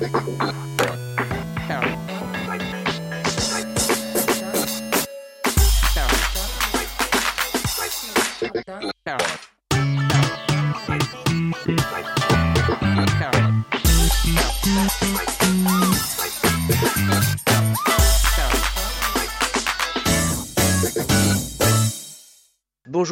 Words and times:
Thank 0.00 0.52
you. 0.52 0.63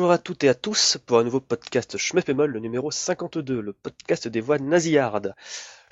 Bonjour 0.03 0.15
à 0.15 0.19
toutes 0.19 0.43
et 0.43 0.49
à 0.49 0.55
tous 0.55 0.99
pour 1.07 1.21
un 1.21 1.23
nouveau 1.23 1.39
podcast 1.39 1.97
Schmepemol, 1.97 2.51
le 2.51 2.59
numéro 2.59 2.91
52, 2.91 3.61
le 3.61 3.73
podcast 3.73 4.27
des 4.27 4.41
voix 4.41 4.59
nasillardes. 4.59 5.37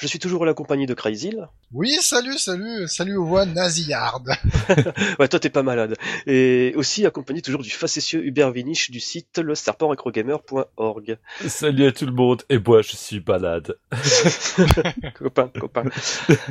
Je 0.00 0.06
suis 0.06 0.18
toujours 0.18 0.40
en 0.40 0.44
la 0.46 0.54
compagnie 0.54 0.86
de 0.86 0.94
Crazyl. 0.94 1.48
Oui, 1.74 1.94
salut, 2.00 2.38
salut, 2.38 2.88
salut 2.88 3.18
aux 3.18 3.26
voix 3.26 3.44
nasillardes. 3.44 4.30
ouais, 5.18 5.28
toi 5.28 5.38
t'es 5.38 5.50
pas 5.50 5.62
malade. 5.62 5.94
Et 6.26 6.72
aussi 6.74 7.04
accompagné 7.04 7.42
toujours 7.42 7.60
du 7.60 7.68
facétieux 7.68 8.24
Hubert 8.24 8.50
Vinich 8.50 8.90
du 8.90 8.98
site 8.98 9.36
le 9.38 9.54
serpentrecrogamer.org. 9.54 11.18
Salut 11.46 11.86
à 11.86 11.92
tout 11.92 12.06
le 12.06 12.12
monde, 12.12 12.42
et 12.48 12.58
moi 12.58 12.80
je 12.80 12.96
suis 12.96 13.22
malade. 13.28 13.76
copain, 15.14 15.48
copain. 15.48 15.84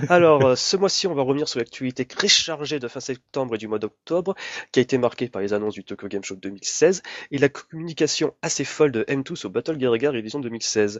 Alors, 0.09 0.45
euh, 0.45 0.55
ce 0.55 0.77
mois-ci, 0.77 1.07
on 1.07 1.15
va 1.15 1.23
revenir 1.23 1.49
sur 1.49 1.57
l'actualité 1.57 2.05
très 2.05 2.27
chargée 2.27 2.77
de 2.77 2.87
fin 2.87 2.99
septembre 2.99 3.55
et 3.55 3.57
du 3.57 3.67
mois 3.67 3.79
d'octobre, 3.79 4.35
qui 4.71 4.79
a 4.79 4.83
été 4.83 4.99
marquée 4.99 5.27
par 5.27 5.41
les 5.41 5.53
annonces 5.53 5.73
du 5.73 5.83
Tokyo 5.83 6.07
Game 6.07 6.23
Show 6.23 6.35
2016 6.35 7.01
et 7.31 7.39
la 7.39 7.49
communication 7.49 8.35
assez 8.43 8.63
folle 8.63 8.91
de 8.91 9.01
M2 9.05 9.47
au 9.47 9.49
Battle 9.49 9.79
Gear 9.79 10.13
Revision 10.13 10.39
2016. 10.39 10.99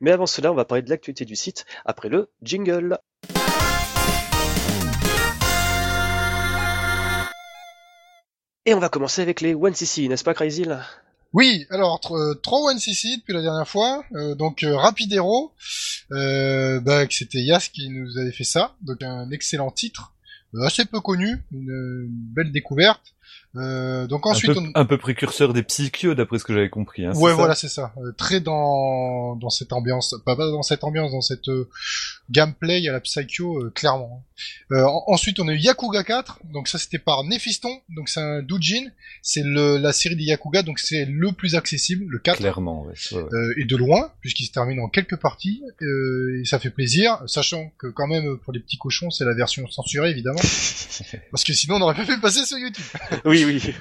Mais 0.00 0.12
avant 0.12 0.26
cela, 0.26 0.50
on 0.50 0.54
va 0.54 0.64
parler 0.64 0.80
de 0.80 0.88
l'actualité 0.88 1.26
du 1.26 1.36
site 1.36 1.66
après 1.90 2.08
le 2.08 2.30
jingle. 2.42 2.98
Et 8.66 8.74
on 8.74 8.78
va 8.78 8.88
commencer 8.88 9.22
avec 9.22 9.40
les 9.40 9.54
1cc, 9.54 10.08
n'est-ce 10.08 10.22
pas 10.22 10.34
Crazy 10.34 10.64
Oui, 11.32 11.66
alors 11.70 12.00
euh, 12.12 12.34
trois 12.34 12.72
1cc 12.72 13.18
depuis 13.18 13.32
la 13.32 13.42
dernière 13.42 13.68
fois. 13.68 14.04
Euh, 14.14 14.34
donc 14.34 14.62
euh, 14.62 14.76
Rapidero, 14.76 15.52
euh, 16.12 16.78
bah, 16.80 17.04
c'était 17.10 17.40
Yas 17.40 17.68
qui 17.72 17.88
nous 17.90 18.18
avait 18.18 18.32
fait 18.32 18.44
ça. 18.44 18.76
Donc 18.82 19.02
un 19.02 19.30
excellent 19.30 19.70
titre, 19.70 20.12
euh, 20.54 20.62
assez 20.62 20.84
peu 20.84 21.00
connu, 21.00 21.42
une 21.50 22.06
belle 22.08 22.52
découverte. 22.52 23.02
Euh, 23.56 24.06
donc 24.06 24.26
ensuite, 24.26 24.50
un, 24.50 24.54
peu, 24.54 24.60
on... 24.60 24.80
un 24.80 24.84
peu 24.84 24.96
précurseur 24.96 25.52
des 25.52 25.64
psychios 25.64 26.14
d'après 26.14 26.38
ce 26.38 26.44
que 26.44 26.52
j'avais 26.52 26.70
compris. 26.70 27.04
Hein, 27.04 27.12
ouais, 27.16 27.32
voilà, 27.32 27.54
c'est 27.54 27.68
ça. 27.68 27.92
Euh, 27.98 28.12
très 28.12 28.40
dans 28.40 29.34
dans 29.36 29.50
cette 29.50 29.72
ambiance, 29.72 30.14
pas, 30.24 30.36
pas 30.36 30.50
dans 30.50 30.62
cette 30.62 30.84
ambiance, 30.84 31.10
dans 31.10 31.20
cette 31.20 31.48
euh, 31.48 31.68
gameplay 32.30 32.86
à 32.88 32.92
la 32.92 33.00
Psycho, 33.00 33.64
clairement. 33.74 34.24
Euh, 34.72 34.82
en- 34.84 35.04
ensuite, 35.08 35.38
on 35.40 35.48
a 35.48 35.52
eu 35.52 35.58
Yakuga 35.58 36.02
4. 36.04 36.40
Donc 36.52 36.68
ça, 36.68 36.78
c'était 36.78 36.98
par 36.98 37.24
Nephiston. 37.24 37.80
Donc 37.88 38.08
c'est 38.08 38.20
un 38.20 38.42
doujin. 38.42 38.84
C'est 39.22 39.42
la 39.44 39.92
série 39.92 40.16
des 40.16 40.24
Yakuga. 40.24 40.62
Donc 40.62 40.78
c'est 40.78 41.04
le 41.04 41.32
plus 41.32 41.54
accessible, 41.54 42.04
le 42.08 42.18
4. 42.18 42.38
Clairement, 42.38 42.82
ouais. 42.84 42.94
ouais, 43.12 43.22
ouais. 43.22 43.28
Euh, 43.34 43.54
et 43.56 43.64
de 43.64 43.76
loin, 43.76 44.12
puisqu'il 44.20 44.46
se 44.46 44.52
termine 44.52 44.80
en 44.80 44.88
quelques 44.88 45.16
parties, 45.16 45.62
euh, 45.82 46.40
et 46.40 46.44
ça 46.44 46.58
fait 46.58 46.70
plaisir, 46.70 47.22
sachant 47.26 47.70
que 47.78 47.86
quand 47.88 48.06
même 48.06 48.38
pour 48.38 48.52
les 48.52 48.60
petits 48.60 48.78
cochons, 48.78 49.10
c'est 49.10 49.24
la 49.24 49.34
version 49.34 49.66
censurée 49.68 50.10
évidemment, 50.10 50.38
parce 51.30 51.44
que 51.44 51.52
sinon 51.52 51.76
on 51.76 51.78
n'aurait 51.80 51.94
pas 51.94 52.06
pu 52.06 52.18
passer 52.20 52.44
sur 52.44 52.58
YouTube. 52.58 52.84
Oui, 53.24 53.44
oui. 53.44 53.74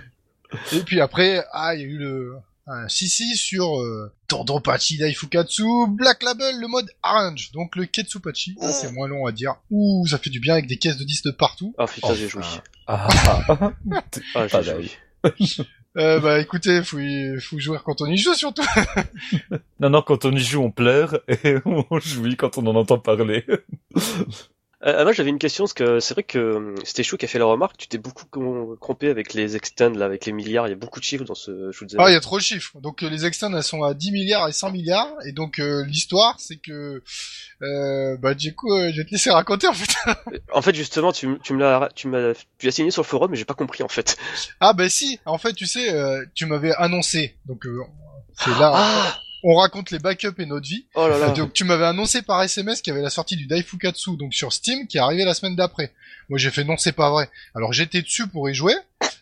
Et 0.74 0.80
puis 0.82 1.00
après, 1.00 1.44
ah, 1.54 1.76
il 1.76 1.82
y 1.82 1.84
a 1.84 1.88
eu 1.88 1.98
le 1.98 2.34
un 2.72 2.88
Sissi 2.88 3.36
sur 3.36 3.80
euh, 3.81 4.14
Tondropachi 4.28 4.98
Daifukatsu, 4.98 5.64
Black 5.89 6.22
Label, 6.23 6.59
le 6.59 6.67
mode 6.67 6.89
Orange, 7.03 7.52
donc 7.52 7.75
le 7.75 7.86
Ketsupachi, 7.86 8.56
ça 8.62 8.72
c'est 8.72 8.92
moins 8.92 9.08
long 9.08 9.25
à 9.25 9.31
dire. 9.31 9.56
Ouh, 9.72 10.06
ça 10.08 10.17
fait 10.17 10.30
du 10.30 10.39
bien 10.39 10.53
avec 10.53 10.67
des 10.67 10.78
caisses 10.78 10.97
de 10.97 11.03
10 11.03 11.23
de 11.23 11.31
partout. 11.31 11.73
Ah 11.78 11.86
putain, 11.88 12.14
j'ai 12.14 12.28
joué. 12.30 12.44
Ah, 12.88 13.08
Ah, 14.35 14.47
j'ai 14.62 14.63
joué. 14.63 15.66
Euh, 15.97 16.19
bah 16.19 16.40
écoutez, 16.40 16.84
faut, 16.84 17.00
y- 17.00 17.40
faut 17.41 17.57
jouer 17.57 17.80
quand 17.84 18.00
on 18.02 18.06
y 18.06 18.16
joue 18.18 18.35
surtout. 18.35 18.62
Non, 19.80 19.90
non, 19.90 20.01
quand 20.03 20.24
on 20.25 20.31
y 20.31 20.40
joue, 20.40 20.62
on 20.62 20.69
pleure 20.72 21.19
et 21.28 21.56
on 21.66 22.00
jouit 22.00 22.36
quand 22.38 22.57
on 22.59 22.68
en 22.68 22.75
entend 22.75 23.00
parler. 23.00 23.44
Euh, 24.85 25.03
moi 25.03 25.12
j'avais 25.12 25.29
une 25.29 25.40
question 25.40 25.66
parce 25.66 25.73
que 25.73 26.00
c'est 26.00 26.13
vrai 26.13 26.23
que 26.23 26.40
euh, 26.40 26.75
c'était 26.85 27.03
Chou 27.03 27.17
qui 27.17 27.25
a 27.25 27.28
fait 27.28 27.38
la 27.38 27.45
remarque, 27.45 27.75
tu 27.75 27.88
t'es 27.90 27.97
beaucoup 27.97 28.23
trompé 28.79 29.09
avec 29.09 29.34
les 29.34 29.57
extends 29.57 29.90
là, 29.90 30.06
avec 30.06 30.25
les 30.25 30.31
milliards, 30.31 30.67
il 30.67 30.69
y 30.69 30.73
a 30.73 30.78
beaucoup 30.78 31.01
de 31.01 31.03
chiffres 31.06 31.25
dans 31.25 31.35
ce 31.35 31.72
shoot 31.72 31.94
Ah, 31.97 32.09
il 32.09 32.13
y 32.13 32.16
a 32.16 32.22
trop 32.22 32.38
de 32.38 32.44
chiffres. 32.44 32.79
Donc 32.79 33.03
euh, 33.03 33.09
les 33.09 33.25
externes, 33.25 33.53
elles 33.56 33.63
sont 33.63 33.84
à 33.84 33.94
10 33.94 34.12
milliards 34.12 34.47
et 34.47 34.53
100 34.53 34.72
milliards. 34.72 35.13
Et 35.25 35.34
donc 35.34 35.59
euh, 35.59 35.84
l'histoire, 35.85 36.39
c'est 36.39 36.56
que... 36.57 37.03
Euh, 37.62 38.16
bah 38.18 38.35
du 38.35 38.56
coup, 38.56 38.72
euh, 38.73 38.89
je 38.94 39.01
vais 39.01 39.06
te 39.06 39.12
laisser 39.12 39.31
raconter 39.31 39.68
en 39.68 39.73
fait. 39.73 39.94
En 40.53 40.62
fait 40.62 40.73
justement 40.73 41.12
tu, 41.12 41.28
tu 41.44 41.53
me 41.53 41.59
l'as 41.59 41.89
tu 41.94 42.07
m'as 42.07 42.34
tu 42.57 42.66
l'as 42.66 42.72
signé 42.72 42.89
sur 42.89 43.01
le 43.01 43.07
forum 43.07 43.31
mais 43.31 43.38
j'ai 43.38 43.45
pas 43.45 43.53
compris 43.53 43.84
en 43.84 43.89
fait. 43.89 44.18
ah 44.62 44.72
bah 44.72 44.88
si, 44.89 45.19
en 45.25 45.38
fait, 45.38 45.53
tu 45.53 45.66
sais, 45.66 45.94
euh, 45.94 46.23
tu 46.34 46.45
m'avais 46.45 46.72
annoncé. 46.73 47.35
Donc 47.45 47.66
euh, 47.66 47.81
c'est 48.38 48.51
là, 48.51 48.72
Ah 48.73 49.19
on 49.44 49.55
raconte 49.55 49.91
les 49.91 50.00
backups 50.00 50.39
et 50.39 50.45
notre 50.45 50.67
vie. 50.67 50.85
Oh 50.95 51.07
là 51.07 51.17
là. 51.17 51.29
Donc 51.31 51.53
tu 51.53 51.63
m'avais 51.63 51.85
annoncé 51.85 52.22
par 52.22 52.41
SMS 52.44 52.81
qu'il 52.81 52.91
y 52.91 52.95
avait 52.95 53.03
la 53.03 53.09
sortie 53.09 53.35
du 53.35 53.45
Daifukatsu 53.47 54.17
donc 54.17 54.33
sur 54.33 54.51
Steam 54.53 54.88
qui 54.88 54.97
est 54.97 55.01
arrivé 55.01 55.23
la 55.23 55.33
semaine 55.33 55.55
d'après. 55.55 55.94
Moi 56.29 56.38
j'ai 56.38 56.51
fait 56.51 56.63
non 56.63 56.77
c'est 56.77 56.91
pas 56.91 57.09
vrai. 57.09 57.29
Alors 57.55 57.73
j'étais 57.73 58.01
dessus 58.01 58.27
pour 58.27 58.50
y 58.50 58.53
jouer. 58.53 58.73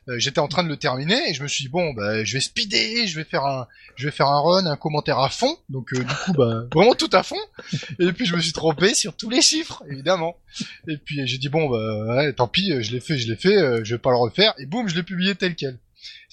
Euh, 0.09 0.17
j'étais 0.19 0.39
en 0.39 0.47
train 0.47 0.63
de 0.63 0.69
le 0.69 0.77
terminer 0.77 1.29
et 1.29 1.33
je 1.33 1.43
me 1.43 1.47
suis 1.47 1.65
dit 1.65 1.69
bon 1.69 1.93
bah 1.93 2.23
je 2.23 2.33
vais 2.33 2.39
speeder, 2.39 3.07
je 3.07 3.15
vais 3.15 3.25
faire 3.25 3.45
un 3.45 3.67
je 3.95 4.05
vais 4.05 4.11
faire 4.11 4.27
un 4.27 4.39
run, 4.39 4.65
un 4.65 4.77
commentaire 4.77 5.19
à 5.19 5.29
fond. 5.29 5.57
Donc 5.69 5.93
euh, 5.93 5.99
du 5.99 6.13
coup 6.25 6.33
bah 6.33 6.63
vraiment 6.73 6.93
tout 6.93 7.09
à 7.11 7.23
fond. 7.23 7.39
Et 7.99 8.11
puis 8.13 8.25
je 8.25 8.35
me 8.35 8.41
suis 8.41 8.53
trompé 8.53 8.93
sur 8.93 9.15
tous 9.15 9.29
les 9.29 9.41
chiffres 9.41 9.83
évidemment. 9.89 10.37
Et 10.87 10.97
puis 10.97 11.27
j'ai 11.27 11.37
dit 11.37 11.49
bon 11.49 11.69
bah 11.69 12.15
ouais, 12.15 12.33
tant 12.33 12.47
pis, 12.47 12.71
je 12.81 12.91
l'ai 12.91 13.01
fait, 13.01 13.17
je 13.17 13.27
l'ai 13.27 13.35
fait, 13.35 13.57
euh, 13.57 13.83
je 13.83 13.95
vais 13.95 13.99
pas 13.99 14.11
le 14.11 14.17
refaire 14.17 14.53
et 14.57 14.65
boum, 14.65 14.87
je 14.87 14.95
l'ai 14.95 15.03
publié 15.03 15.35
tel 15.35 15.55
quel. 15.55 15.77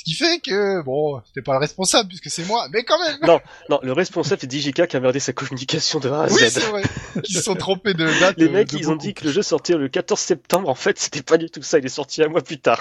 Ce 0.05 0.11
qui 0.11 0.17
fait 0.17 0.39
que 0.39 0.83
bon, 0.83 1.23
c'était 1.27 1.41
pas 1.41 1.53
le 1.55 1.61
responsable 1.61 2.09
puisque 2.09 2.29
c'est 2.29 2.47
moi, 2.47 2.67
mais 2.71 2.85
quand 2.85 2.99
même. 2.99 3.41
Non, 3.71 3.81
le 3.83 3.93
responsable 3.93 4.39
c'est 4.41 4.53
DJK 4.53 4.87
qui 4.87 4.97
a 4.97 5.01
merdé 5.01 5.19
sa 5.19 5.33
communication 5.33 5.99
de 5.99 6.11
A 6.11 6.25
à 6.25 6.29
Z. 6.29 6.33
Oui, 6.35 6.51
c'est 6.51 6.61
vrai. 6.61 6.83
Ils 7.27 7.35
se 7.35 7.41
sont 7.43 7.55
trompés 7.55 7.95
de 7.95 8.07
date. 8.21 8.37
Les 8.37 8.47
euh, 8.47 8.51
mecs, 8.51 8.69
de 8.71 8.79
ils 8.79 8.91
ont 8.91 8.97
dit 8.97 9.15
que 9.15 9.25
le 9.25 9.33
jeu 9.33 9.41
sortait 9.43 9.77
le 9.77 9.89
14 9.89 10.21
septembre. 10.21 10.69
En 10.69 10.75
fait, 10.75 10.99
c'était 10.99 11.23
pas 11.23 11.39
du 11.39 11.49
tout 11.49 11.63
ça. 11.63 11.79
Il 11.79 11.87
est 11.87 11.89
sorti 11.89 12.23
un 12.23 12.29
mois 12.29 12.43
plus 12.43 12.59
tard. 12.59 12.81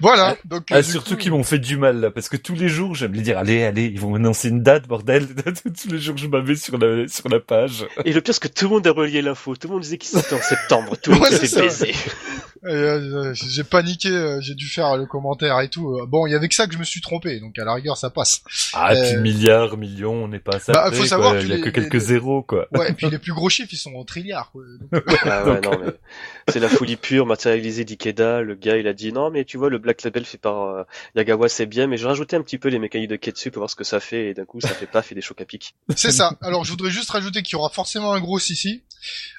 Voilà. 0.00 0.36
Donc 0.44 0.66
Ah, 0.70 0.76
euh, 0.76 0.82
surtout 0.82 1.14
coup, 1.14 1.22
qu'ils 1.22 1.30
m'ont 1.32 1.42
fait 1.42 1.58
du 1.58 1.76
mal 1.76 2.00
là, 2.00 2.10
parce 2.10 2.28
que 2.28 2.36
tous 2.36 2.54
les 2.54 2.68
jours, 2.68 2.94
j'aime 2.94 3.14
les 3.14 3.22
dire, 3.22 3.38
allez, 3.38 3.64
allez, 3.64 3.86
ils 3.86 3.98
vont 3.98 4.14
annoncer 4.14 4.48
une 4.48 4.62
date, 4.62 4.86
bordel. 4.86 5.26
tous 5.64 5.88
les 5.88 5.98
jours, 5.98 6.16
je 6.16 6.26
m'avais 6.26 6.54
sur 6.54 6.78
la, 6.78 7.08
sur 7.08 7.28
la 7.28 7.40
page. 7.40 7.86
Et 8.04 8.12
le 8.12 8.20
pire, 8.20 8.34
c'est 8.34 8.42
que 8.42 8.48
tout 8.48 8.66
le 8.66 8.70
monde 8.74 8.86
a 8.86 8.92
relié 8.92 9.22
l'info. 9.22 9.56
Tout 9.56 9.68
le 9.68 9.72
monde 9.74 9.82
disait 9.82 9.98
qu'il 9.98 10.10
sortait 10.10 10.34
en 10.34 10.42
septembre. 10.42 10.96
Tout 11.02 11.12
le 11.12 11.16
monde 11.18 11.26
ça. 11.28 11.62
baisé. 11.62 11.94
Euh, 12.64 13.32
j'ai 13.34 13.64
paniqué, 13.64 14.08
euh, 14.10 14.40
j'ai 14.40 14.54
dû 14.54 14.66
faire 14.68 14.96
le 14.96 15.06
commentaire 15.06 15.60
et 15.60 15.68
tout. 15.68 15.96
Euh, 15.96 16.06
Bon, 16.06 16.26
il 16.26 16.32
y 16.32 16.34
avait 16.34 16.48
que 16.48 16.54
ça 16.54 16.66
que 16.66 16.72
je 16.74 16.78
me 16.78 16.84
suis 16.84 17.00
trompé, 17.00 17.38
donc 17.40 17.58
à 17.58 17.64
la 17.64 17.74
rigueur 17.74 17.96
ça 17.96 18.10
passe. 18.10 18.42
Ah, 18.72 18.92
Euh, 18.94 19.12
puis 19.12 19.20
milliards, 19.22 19.76
millions, 19.76 20.24
on 20.24 20.28
n'est 20.28 20.38
pas 20.38 20.56
à 20.56 20.58
ça. 20.60 20.72
Bah, 20.72 20.90
faut 20.92 21.04
savoir 21.04 21.32
quoi. 21.32 21.40
que 21.40 21.44
Il 21.44 21.50
y 21.50 21.52
a 21.52 21.56
les- 21.56 21.62
que 21.62 21.70
quelques 21.70 21.92
les- 21.94 22.00
zéros, 22.00 22.42
quoi. 22.42 22.66
Ouais, 22.72 22.90
et 22.90 22.92
puis 22.94 23.08
les 23.10 23.18
plus 23.18 23.32
gros 23.32 23.48
chiffres 23.48 23.68
ils 23.72 23.76
sont 23.76 23.94
en 23.94 24.04
trilliards. 24.04 24.50
Quoi. 24.52 24.62
Donc, 24.90 25.04
Ah 25.24 25.44
ouais, 25.44 25.60
non, 25.60 25.78
mais 25.84 25.92
c'est 26.48 26.60
la 26.60 26.68
folie 26.68 26.96
pure, 26.96 27.26
matérialisée 27.26 27.84
d'Ikeda. 27.84 28.42
Le 28.42 28.54
gars, 28.54 28.76
il 28.76 28.86
a 28.88 28.92
dit 28.92 29.12
non, 29.12 29.30
mais 29.30 29.44
tu 29.44 29.58
vois, 29.58 29.70
le 29.70 29.78
Black 29.78 30.02
Label 30.02 30.24
fait 30.24 30.38
par 30.38 30.62
euh, 30.62 30.82
Yagawa, 31.14 31.48
c'est 31.48 31.66
bien, 31.66 31.86
mais 31.86 31.96
j'ai 31.96 32.06
rajouté 32.06 32.36
un 32.36 32.42
petit 32.42 32.58
peu 32.58 32.68
les 32.68 32.78
mécaniques 32.78 33.10
de 33.10 33.16
Ketsu 33.16 33.50
pour 33.50 33.60
voir 33.60 33.70
ce 33.70 33.76
que 33.76 33.84
ça 33.84 34.00
fait, 34.00 34.28
et 34.30 34.34
d'un 34.34 34.44
coup, 34.44 34.60
ça 34.60 34.68
fait 34.68 34.86
paf 34.86 35.12
et 35.12 35.14
des 35.14 35.20
chocs 35.20 35.40
à 35.40 35.44
pic. 35.44 35.74
c'est 35.96 36.12
ça. 36.12 36.36
Alors 36.40 36.64
je 36.64 36.70
voudrais 36.70 36.90
juste 36.90 37.10
rajouter 37.10 37.42
qu'il 37.42 37.52
y 37.52 37.56
aura 37.56 37.70
forcément 37.70 38.12
un 38.12 38.20
gros 38.20 38.38
ici. 38.38 38.82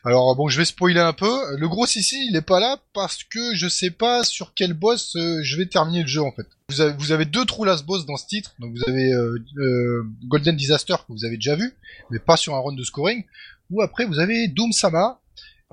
Alors 0.03 0.35
bon, 0.35 0.47
je 0.47 0.57
vais 0.57 0.65
spoiler 0.65 0.99
un 0.99 1.13
peu. 1.13 1.57
Le 1.57 1.67
gros 1.67 1.85
ici, 1.85 2.27
il 2.29 2.35
est 2.35 2.41
pas 2.41 2.59
là 2.59 2.79
parce 2.93 3.23
que 3.23 3.55
je 3.55 3.67
sais 3.67 3.91
pas 3.91 4.23
sur 4.23 4.53
quel 4.53 4.73
boss 4.73 5.15
euh, 5.15 5.41
je 5.43 5.57
vais 5.57 5.65
terminer 5.65 6.01
le 6.01 6.07
jeu 6.07 6.21
en 6.21 6.31
fait. 6.31 6.47
Vous 6.69 6.81
avez, 6.81 6.93
vous 6.93 7.11
avez 7.11 7.25
deux 7.25 7.45
trous 7.45 7.65
last 7.65 7.85
boss 7.85 8.05
dans 8.05 8.17
ce 8.17 8.27
titre. 8.27 8.55
Donc 8.59 8.73
vous 8.75 8.83
avez 8.87 9.11
euh, 9.11 9.37
euh, 9.57 10.03
Golden 10.25 10.55
Disaster 10.55 10.95
que 11.07 11.13
vous 11.13 11.25
avez 11.25 11.35
déjà 11.35 11.55
vu, 11.55 11.73
mais 12.09 12.19
pas 12.19 12.37
sur 12.37 12.55
un 12.55 12.59
round 12.59 12.77
de 12.77 12.83
scoring. 12.83 13.23
Ou 13.71 13.81
après 13.81 14.05
vous 14.05 14.19
avez 14.19 14.47
Doom 14.47 14.71
Sama 14.71 15.19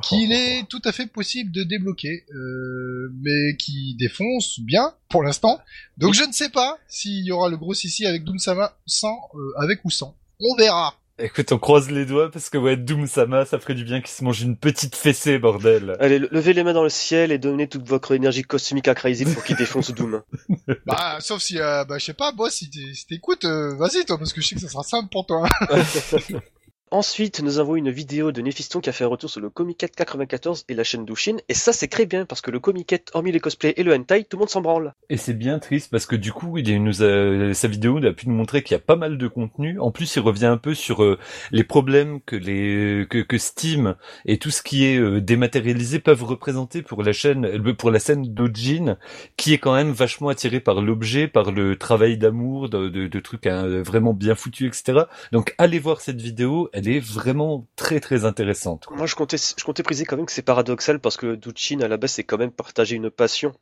qu'il 0.02 0.32
est 0.32 0.68
tout 0.68 0.82
à 0.84 0.92
fait 0.92 1.06
possible 1.06 1.52
de 1.52 1.62
débloquer, 1.62 2.24
euh, 2.34 3.12
mais 3.20 3.56
qui 3.56 3.94
défonce 3.98 4.60
bien 4.60 4.92
pour 5.08 5.22
l'instant. 5.22 5.60
Donc 5.96 6.14
je 6.14 6.24
ne 6.24 6.32
sais 6.32 6.50
pas 6.50 6.78
s'il 6.88 7.24
y 7.24 7.32
aura 7.32 7.48
le 7.48 7.56
gros 7.56 7.74
ici 7.74 8.06
avec 8.06 8.24
Doom 8.24 8.38
Sama 8.38 8.76
sans, 8.86 9.18
euh, 9.34 9.52
avec 9.58 9.84
ou 9.84 9.90
sans. 9.90 10.16
On 10.40 10.54
verra. 10.56 10.98
Écoute, 11.18 11.50
on 11.50 11.58
croise 11.58 11.90
les 11.90 12.04
doigts 12.04 12.30
parce 12.30 12.50
que 12.50 12.58
ouais, 12.58 12.76
Doom 12.76 13.06
Sama, 13.06 13.46
ça 13.46 13.58
ferait 13.58 13.74
du 13.74 13.84
bien 13.84 14.00
qu'il 14.02 14.10
se 14.10 14.22
mange 14.22 14.42
une 14.42 14.54
petite 14.54 14.94
fessée, 14.94 15.38
bordel. 15.38 15.96
Allez, 15.98 16.18
le- 16.18 16.28
levez 16.30 16.52
les 16.52 16.62
mains 16.62 16.74
dans 16.74 16.82
le 16.82 16.90
ciel 16.90 17.32
et 17.32 17.38
donnez 17.38 17.68
toute 17.68 17.88
votre 17.88 18.12
énergie 18.12 18.42
cosmique 18.42 18.86
à 18.86 18.94
Crazy 18.94 19.24
pour 19.24 19.42
qu'il 19.42 19.56
défonce 19.56 19.92
Doom. 19.94 20.22
Bah, 20.84 21.16
sauf 21.20 21.40
si, 21.40 21.58
euh, 21.58 21.84
bah, 21.84 21.96
je 21.98 22.04
sais 22.04 22.12
pas, 22.14 22.32
boss, 22.32 22.54
si 22.54 22.70
t'écoutes, 23.08 23.44
euh, 23.46 23.74
vas-y, 23.76 24.04
toi, 24.04 24.18
parce 24.18 24.32
que 24.34 24.40
je 24.42 24.48
sais 24.48 24.54
que 24.56 24.60
ça 24.60 24.68
sera 24.68 24.82
simple 24.82 25.08
pour 25.10 25.24
toi. 25.26 25.48
Ensuite, 26.92 27.42
nous 27.42 27.58
avons 27.58 27.74
une 27.74 27.90
vidéo 27.90 28.30
de 28.30 28.40
Néphiston 28.40 28.80
qui 28.80 28.88
a 28.88 28.92
fait 28.92 29.02
un 29.02 29.08
retour 29.08 29.28
sur 29.28 29.40
le 29.40 29.50
Comiket 29.50 29.88
94 29.88 30.66
et 30.68 30.74
la 30.74 30.84
chaîne 30.84 31.04
Dushin. 31.04 31.38
Et 31.48 31.54
ça, 31.54 31.72
c'est 31.72 31.88
très 31.88 32.06
bien 32.06 32.24
parce 32.26 32.40
que 32.40 32.52
le 32.52 32.60
Comiket, 32.60 33.10
hormis 33.12 33.32
les 33.32 33.40
cosplays 33.40 33.74
et 33.76 33.82
le 33.82 33.92
hentai, 33.92 34.22
tout 34.22 34.36
le 34.36 34.42
monde 34.42 34.50
s'en 34.50 34.60
branle. 34.60 34.94
Et 35.10 35.16
c'est 35.16 35.34
bien 35.34 35.58
triste 35.58 35.90
parce 35.90 36.06
que 36.06 36.14
du 36.14 36.32
coup, 36.32 36.58
il 36.58 36.84
nous 36.84 37.02
a, 37.02 37.54
sa 37.54 37.66
vidéo 37.66 37.98
a 38.06 38.12
pu 38.12 38.28
nous 38.28 38.36
montrer 38.36 38.62
qu'il 38.62 38.76
y 38.76 38.78
a 38.78 38.80
pas 38.80 38.94
mal 38.94 39.18
de 39.18 39.26
contenu. 39.26 39.80
En 39.80 39.90
plus, 39.90 40.14
il 40.14 40.20
revient 40.20 40.46
un 40.46 40.58
peu 40.58 40.74
sur 40.74 41.02
euh, 41.02 41.18
les 41.50 41.64
problèmes 41.64 42.20
que 42.20 42.36
les 42.36 43.04
que, 43.10 43.18
que, 43.18 43.36
Steam 43.36 43.96
et 44.24 44.38
tout 44.38 44.52
ce 44.52 44.62
qui 44.62 44.84
est 44.84 44.96
euh, 44.96 45.20
dématérialisé 45.20 45.98
peuvent 45.98 46.22
représenter 46.22 46.82
pour 46.82 47.02
la 47.02 47.12
chaîne, 47.12 47.46
euh, 47.46 47.74
pour 47.74 47.90
la 47.90 47.98
scène 47.98 48.32
d'Ojin, 48.32 48.96
qui 49.36 49.52
est 49.52 49.58
quand 49.58 49.74
même 49.74 49.90
vachement 49.90 50.28
attirée 50.28 50.60
par 50.60 50.80
l'objet, 50.80 51.26
par 51.26 51.50
le 51.50 51.74
travail 51.74 52.16
d'amour, 52.16 52.68
de, 52.68 52.88
de, 52.88 53.20
trucs 53.20 53.48
hein, 53.48 53.82
vraiment 53.82 54.14
bien 54.14 54.36
foutus, 54.36 54.68
etc. 54.68 55.06
Donc, 55.32 55.52
allez 55.58 55.80
voir 55.80 56.00
cette 56.00 56.20
vidéo 56.20 56.70
est 56.88 57.00
vraiment 57.00 57.66
très 57.76 58.00
très 58.00 58.24
intéressante. 58.24 58.86
Moi, 58.90 59.06
je 59.06 59.14
comptais, 59.14 59.36
je 59.36 59.64
comptais 59.64 59.82
préciser 59.82 60.04
quand 60.04 60.16
même 60.16 60.26
que 60.26 60.32
c'est 60.32 60.42
paradoxal 60.42 61.00
parce 61.00 61.16
que 61.16 61.34
Duchin, 61.34 61.80
à 61.80 61.88
la 61.88 61.96
base, 61.96 62.12
c'est 62.12 62.24
quand 62.24 62.38
même 62.38 62.50
partager 62.50 62.96
une 62.96 63.10
passion. 63.10 63.54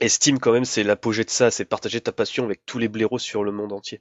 Et 0.00 0.08
Steam, 0.08 0.38
quand 0.38 0.52
même, 0.52 0.64
c'est 0.64 0.82
l'apogée 0.82 1.24
de 1.24 1.30
ça, 1.30 1.50
c'est 1.50 1.66
partager 1.66 2.00
ta 2.00 2.12
passion 2.12 2.44
avec 2.44 2.64
tous 2.64 2.78
les 2.78 2.88
blaireaux 2.88 3.18
sur 3.18 3.44
le 3.44 3.52
monde 3.52 3.72
entier. 3.72 4.00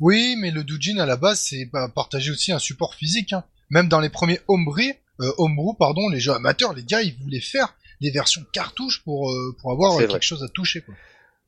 Oui, 0.00 0.36
mais 0.40 0.50
le 0.50 0.64
Doujin, 0.64 0.98
à 0.98 1.06
la 1.06 1.16
base, 1.16 1.40
c'est 1.40 1.66
bah, 1.66 1.88
partager 1.94 2.30
aussi 2.30 2.52
un 2.52 2.58
support 2.58 2.94
physique. 2.94 3.32
Hein. 3.32 3.44
Même 3.70 3.88
dans 3.88 4.00
les 4.00 4.10
premiers 4.10 4.40
homebrew, 4.48 4.94
euh, 5.20 5.32
homebrew, 5.38 5.74
pardon, 5.78 6.08
les 6.08 6.20
jeux 6.20 6.32
amateurs, 6.32 6.74
les 6.74 6.84
gars, 6.84 7.02
ils 7.02 7.16
voulaient 7.22 7.40
faire 7.40 7.74
des 8.00 8.10
versions 8.10 8.44
cartouches 8.52 9.02
pour, 9.04 9.30
euh, 9.30 9.56
pour 9.60 9.72
avoir 9.72 9.96
euh, 9.96 10.06
quelque 10.06 10.24
chose 10.24 10.42
à 10.42 10.48
toucher. 10.48 10.84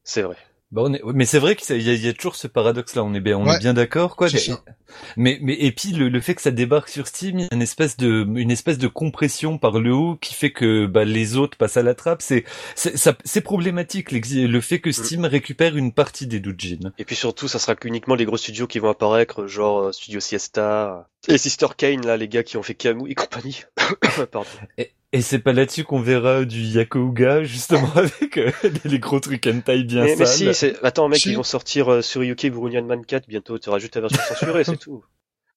C'est 0.05 0.23
vrai. 0.23 0.37
Bah 0.73 0.83
on 0.85 0.95
est... 0.95 1.03
mais 1.15 1.25
c'est 1.25 1.41
vrai 1.41 1.57
qu'il 1.57 1.77
y, 1.77 1.97
y, 1.97 2.09
a 2.09 2.13
toujours 2.13 2.37
ce 2.37 2.47
paradoxe 2.47 2.95
là 2.95 3.03
on 3.03 3.13
est 3.15 3.21
bien 3.21 3.37
on 3.37 3.53
est 3.53 3.59
bien 3.59 3.75
d'accord 3.75 4.15
quoi 4.15 4.29
mais 5.17 5.39
mais 5.43 5.55
et 5.55 5.73
puis 5.73 5.91
le, 5.91 6.09
le, 6.09 6.21
fait 6.21 6.35
que 6.35 6.43
ça 6.43 6.53
débarque 6.53 6.89
sur 6.89 7.09
Steam 7.09 7.39
il 7.39 7.43
y 7.43 7.45
a 7.45 7.55
une 7.55 7.63
espèce 7.63 7.97
de 7.97 8.25
une 8.37 8.51
espèce 8.51 8.79
de 8.79 8.87
compression 8.87 9.59
par 9.59 9.81
le 9.81 9.93
haut 9.93 10.17
qui 10.17 10.35
fait 10.35 10.53
que 10.53 10.87
bah, 10.87 11.05
les 11.05 11.37
autres 11.37 11.57
passent 11.57 11.77
à 11.77 11.83
la 11.83 11.95
trappe. 11.95 12.23
C'est 12.23 12.45
c'est 12.77 13.41
problématique 13.41 14.13
le 14.13 14.61
fait 14.61 14.81
que. 14.81 14.93
Steam 14.93 15.25
récupère 15.25 15.77
une 15.77 15.93
partie 15.93 16.27
des 16.27 16.41
doujins. 16.41 16.93
Et 16.99 17.05
puis 17.05 17.17
surtout 17.17 17.49
ça 17.49 17.59
sera 17.59 17.75
qu'uniquement 17.75 18.15
les 18.15 18.25
gros 18.25 18.37
studios 18.37 18.67
qui 18.67 18.79
vont 18.79 18.91
apparaître 18.91 19.47
genre 19.47 19.81
euh, 19.81 19.93
Studio 19.93 20.21
Siesta 20.21 21.09
et 21.29 21.39
Sister 21.39 21.69
Kane 21.77 22.05
là 22.05 22.17
les 22.17 22.29
gars 22.29 22.43
qui 22.43 22.57
ont 22.57 22.63
fait 22.63 22.75
Camus 22.75 23.11
et 23.11 23.15
compagnie. 23.15 23.63
Pardon. 24.31 24.49
Et... 24.79 24.93
Et 25.13 25.23
c'est 25.23 25.41
pas 25.41 25.53
là-dessus 25.53 25.83
qu'on 25.83 26.01
verra 26.01 26.45
du 26.45 26.61
Yakouga, 26.61 27.43
justement, 27.43 27.91
avec 27.97 28.39
euh, 28.39 28.53
les 28.85 29.01
gros 29.01 29.19
trucs 29.19 29.45
hentai 29.47 29.83
bien 29.83 30.05
mais, 30.05 30.25
sales. 30.25 30.47
Mais 30.47 30.53
si, 30.53 30.73
attends, 30.83 31.09
mec, 31.09 31.25
ils 31.27 31.37
vont 31.37 31.43
sortir 31.43 31.91
euh, 31.91 32.03
sur 32.03 32.23
UK 32.23 32.47
Burundian 32.47 32.85
Man 32.85 33.05
4 33.05 33.29
bientôt, 33.29 33.59
tu 33.59 33.71
rajoutes 33.71 33.91
ta 33.91 34.01
version 34.01 34.23
censurée, 34.23 34.63
c'est 34.63 34.77
tout. 34.79 35.05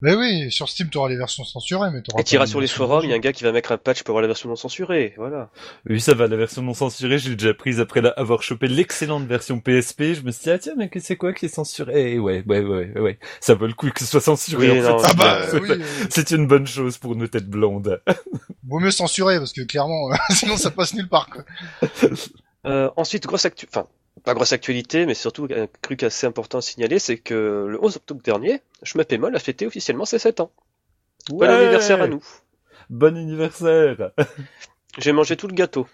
Mais 0.04 0.16
oui, 0.16 0.52
sur 0.52 0.68
Steam, 0.68 0.90
tu 0.90 0.98
auras 0.98 1.08
les 1.08 1.16
versions 1.16 1.46
censurées, 1.46 1.90
mais 1.90 2.02
t'auras 2.02 2.20
Et 2.20 2.26
tu 2.26 2.36
iras 2.36 2.46
sur 2.46 2.60
les 2.60 2.68
forums, 2.68 3.06
il 3.06 3.10
y 3.12 3.14
a 3.14 3.16
un 3.16 3.20
gars 3.20 3.32
qui 3.32 3.46
va 3.46 3.54
mettre 3.54 3.72
un 3.72 3.78
patch 3.78 4.04
pour 4.04 4.12
avoir 4.12 4.22
la 4.22 4.28
version 4.28 4.50
non 4.50 4.58
censurée, 4.58 5.14
voilà. 5.16 5.50
Oui, 5.90 6.02
ça 6.02 6.14
va, 6.14 6.28
la 6.28 6.36
version 6.36 6.62
non 6.62 6.74
censurée, 6.74 7.20
j'ai 7.20 7.38
déjà 7.38 7.54
prise 7.54 7.80
après 7.80 8.02
avoir 8.18 8.44
chopé 8.44 8.68
l'excellente 8.68 9.26
version 9.26 9.62
PSP, 9.62 10.14
je 10.16 10.22
me 10.24 10.32
suis 10.32 10.44
dit, 10.44 10.50
ah 10.50 10.60
tiens, 10.60 10.74
mais 10.76 10.92
c'est 11.00 11.16
quoi 11.16 11.32
qui 11.32 11.46
est 11.46 11.56
censuré? 11.56 12.16
Et 12.16 12.20
ouais, 12.20 12.44
ouais, 12.46 12.60
ouais, 12.60 13.00
ouais, 13.00 13.18
ça 13.40 13.54
vaut 13.54 13.66
le 13.66 13.72
coup 13.72 13.90
que 13.92 14.02
ce 14.02 14.06
soit 14.06 14.20
censuré, 14.20 14.72
en 14.86 15.00
fait. 15.00 15.08
Ah 15.10 15.14
bah, 15.14 15.40
oui. 15.54 15.82
C'est 16.10 16.32
une 16.32 16.48
bonne 16.48 16.68
chose 16.68 16.98
pour 16.98 17.16
nos 17.16 17.28
têtes 17.28 17.48
blondes. 17.48 18.02
Vaut 18.68 18.80
mieux 18.80 18.92
censurer, 18.92 19.38
parce 19.38 19.54
que 19.54 19.62
clairement, 19.62 20.10
sinon 20.32 20.58
ça 20.58 20.70
passe 20.70 20.96
nulle 20.96 21.08
part, 21.08 21.30
quoi. 21.30 21.46
Euh, 22.66 22.90
ensuite, 22.98 23.26
grosse 23.26 23.46
actu, 23.46 23.68
enfin, 23.70 23.88
pas 24.24 24.34
grosse 24.34 24.54
actualité, 24.54 25.06
mais 25.06 25.14
surtout 25.14 25.48
un 25.56 25.68
truc 25.81 26.04
assez 26.04 26.25
important 26.25 26.60
à 26.60 26.62
signaler, 26.62 27.00
c'est 27.00 27.18
que 27.18 27.68
le 27.70 27.84
11 27.84 27.98
octobre 27.98 28.22
dernier, 28.22 28.62
Schmapémol 28.84 29.36
a 29.36 29.40
fêté 29.40 29.66
officiellement 29.66 30.06
ses 30.06 30.20
7 30.20 30.40
ans. 30.40 30.52
Bon 31.30 31.50
anniversaire 31.50 32.02
à 32.02 32.08
nous. 32.08 32.24
Bon 32.90 33.16
anniversaire. 33.16 34.12
J'ai 34.98 35.12
mangé 35.12 35.36
tout 35.36 35.48
le 35.48 35.54
gâteau. 35.54 35.88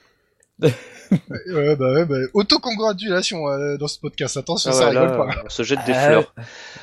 ouais, 0.61 1.75
bah 1.77 1.93
ouais, 1.93 2.05
bah, 2.05 2.17
auto-congratulation 2.33 3.47
euh, 3.47 3.77
dans 3.77 3.87
ce 3.87 3.97
podcast. 3.97 4.35
Attention, 4.35 4.71
ah, 4.71 4.73
ça 4.73 4.89
rigole 4.89 5.15
pas. 5.15 5.43
On 5.45 5.49
se 5.49 5.63
jette 5.63 5.85
des 5.85 5.93
fleurs. 5.93 6.33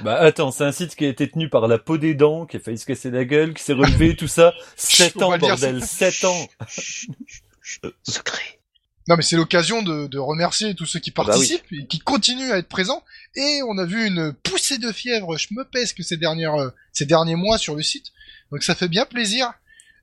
Bah 0.00 0.14
attends, 0.14 0.50
c'est 0.50 0.64
un 0.64 0.72
site 0.72 0.96
qui 0.96 1.04
a 1.04 1.08
été 1.08 1.28
tenu 1.28 1.50
par 1.50 1.68
la 1.68 1.78
peau 1.78 1.98
des 1.98 2.14
dents, 2.14 2.46
qui 2.46 2.56
a 2.56 2.60
failli 2.60 2.78
se 2.78 2.86
casser 2.86 3.10
la 3.10 3.24
gueule, 3.24 3.52
qui 3.52 3.62
s'est 3.62 3.74
relevé, 3.74 4.16
tout 4.16 4.28
ça. 4.28 4.54
7 4.76 5.22
ans, 5.22 5.36
bordel, 5.36 5.82
7 5.82 6.24
ans. 6.24 6.48
Secret. 8.02 8.55
Non 9.08 9.16
mais 9.16 9.22
c'est 9.22 9.36
l'occasion 9.36 9.82
de, 9.82 10.06
de, 10.08 10.18
remercier 10.18 10.74
tous 10.74 10.86
ceux 10.86 10.98
qui 10.98 11.12
ah 11.14 11.22
bah 11.22 11.26
participent 11.26 11.72
et 11.72 11.86
qui 11.86 12.00
continuent 12.00 12.50
à 12.50 12.58
être 12.58 12.68
présents. 12.68 13.04
Et 13.36 13.60
on 13.68 13.78
a 13.78 13.84
vu 13.84 14.06
une 14.06 14.32
poussée 14.32 14.78
de 14.78 14.90
fièvre 14.90 15.36
je 15.36 15.48
me 15.52 15.64
que 15.64 16.02
ces 16.02 16.16
dernières 16.16 16.54
euh, 16.54 16.70
ces 16.92 17.06
derniers 17.06 17.36
mois 17.36 17.58
sur 17.58 17.76
le 17.76 17.82
site. 17.82 18.06
Donc 18.50 18.62
ça 18.62 18.74
fait 18.74 18.88
bien 18.88 19.04
plaisir. 19.04 19.52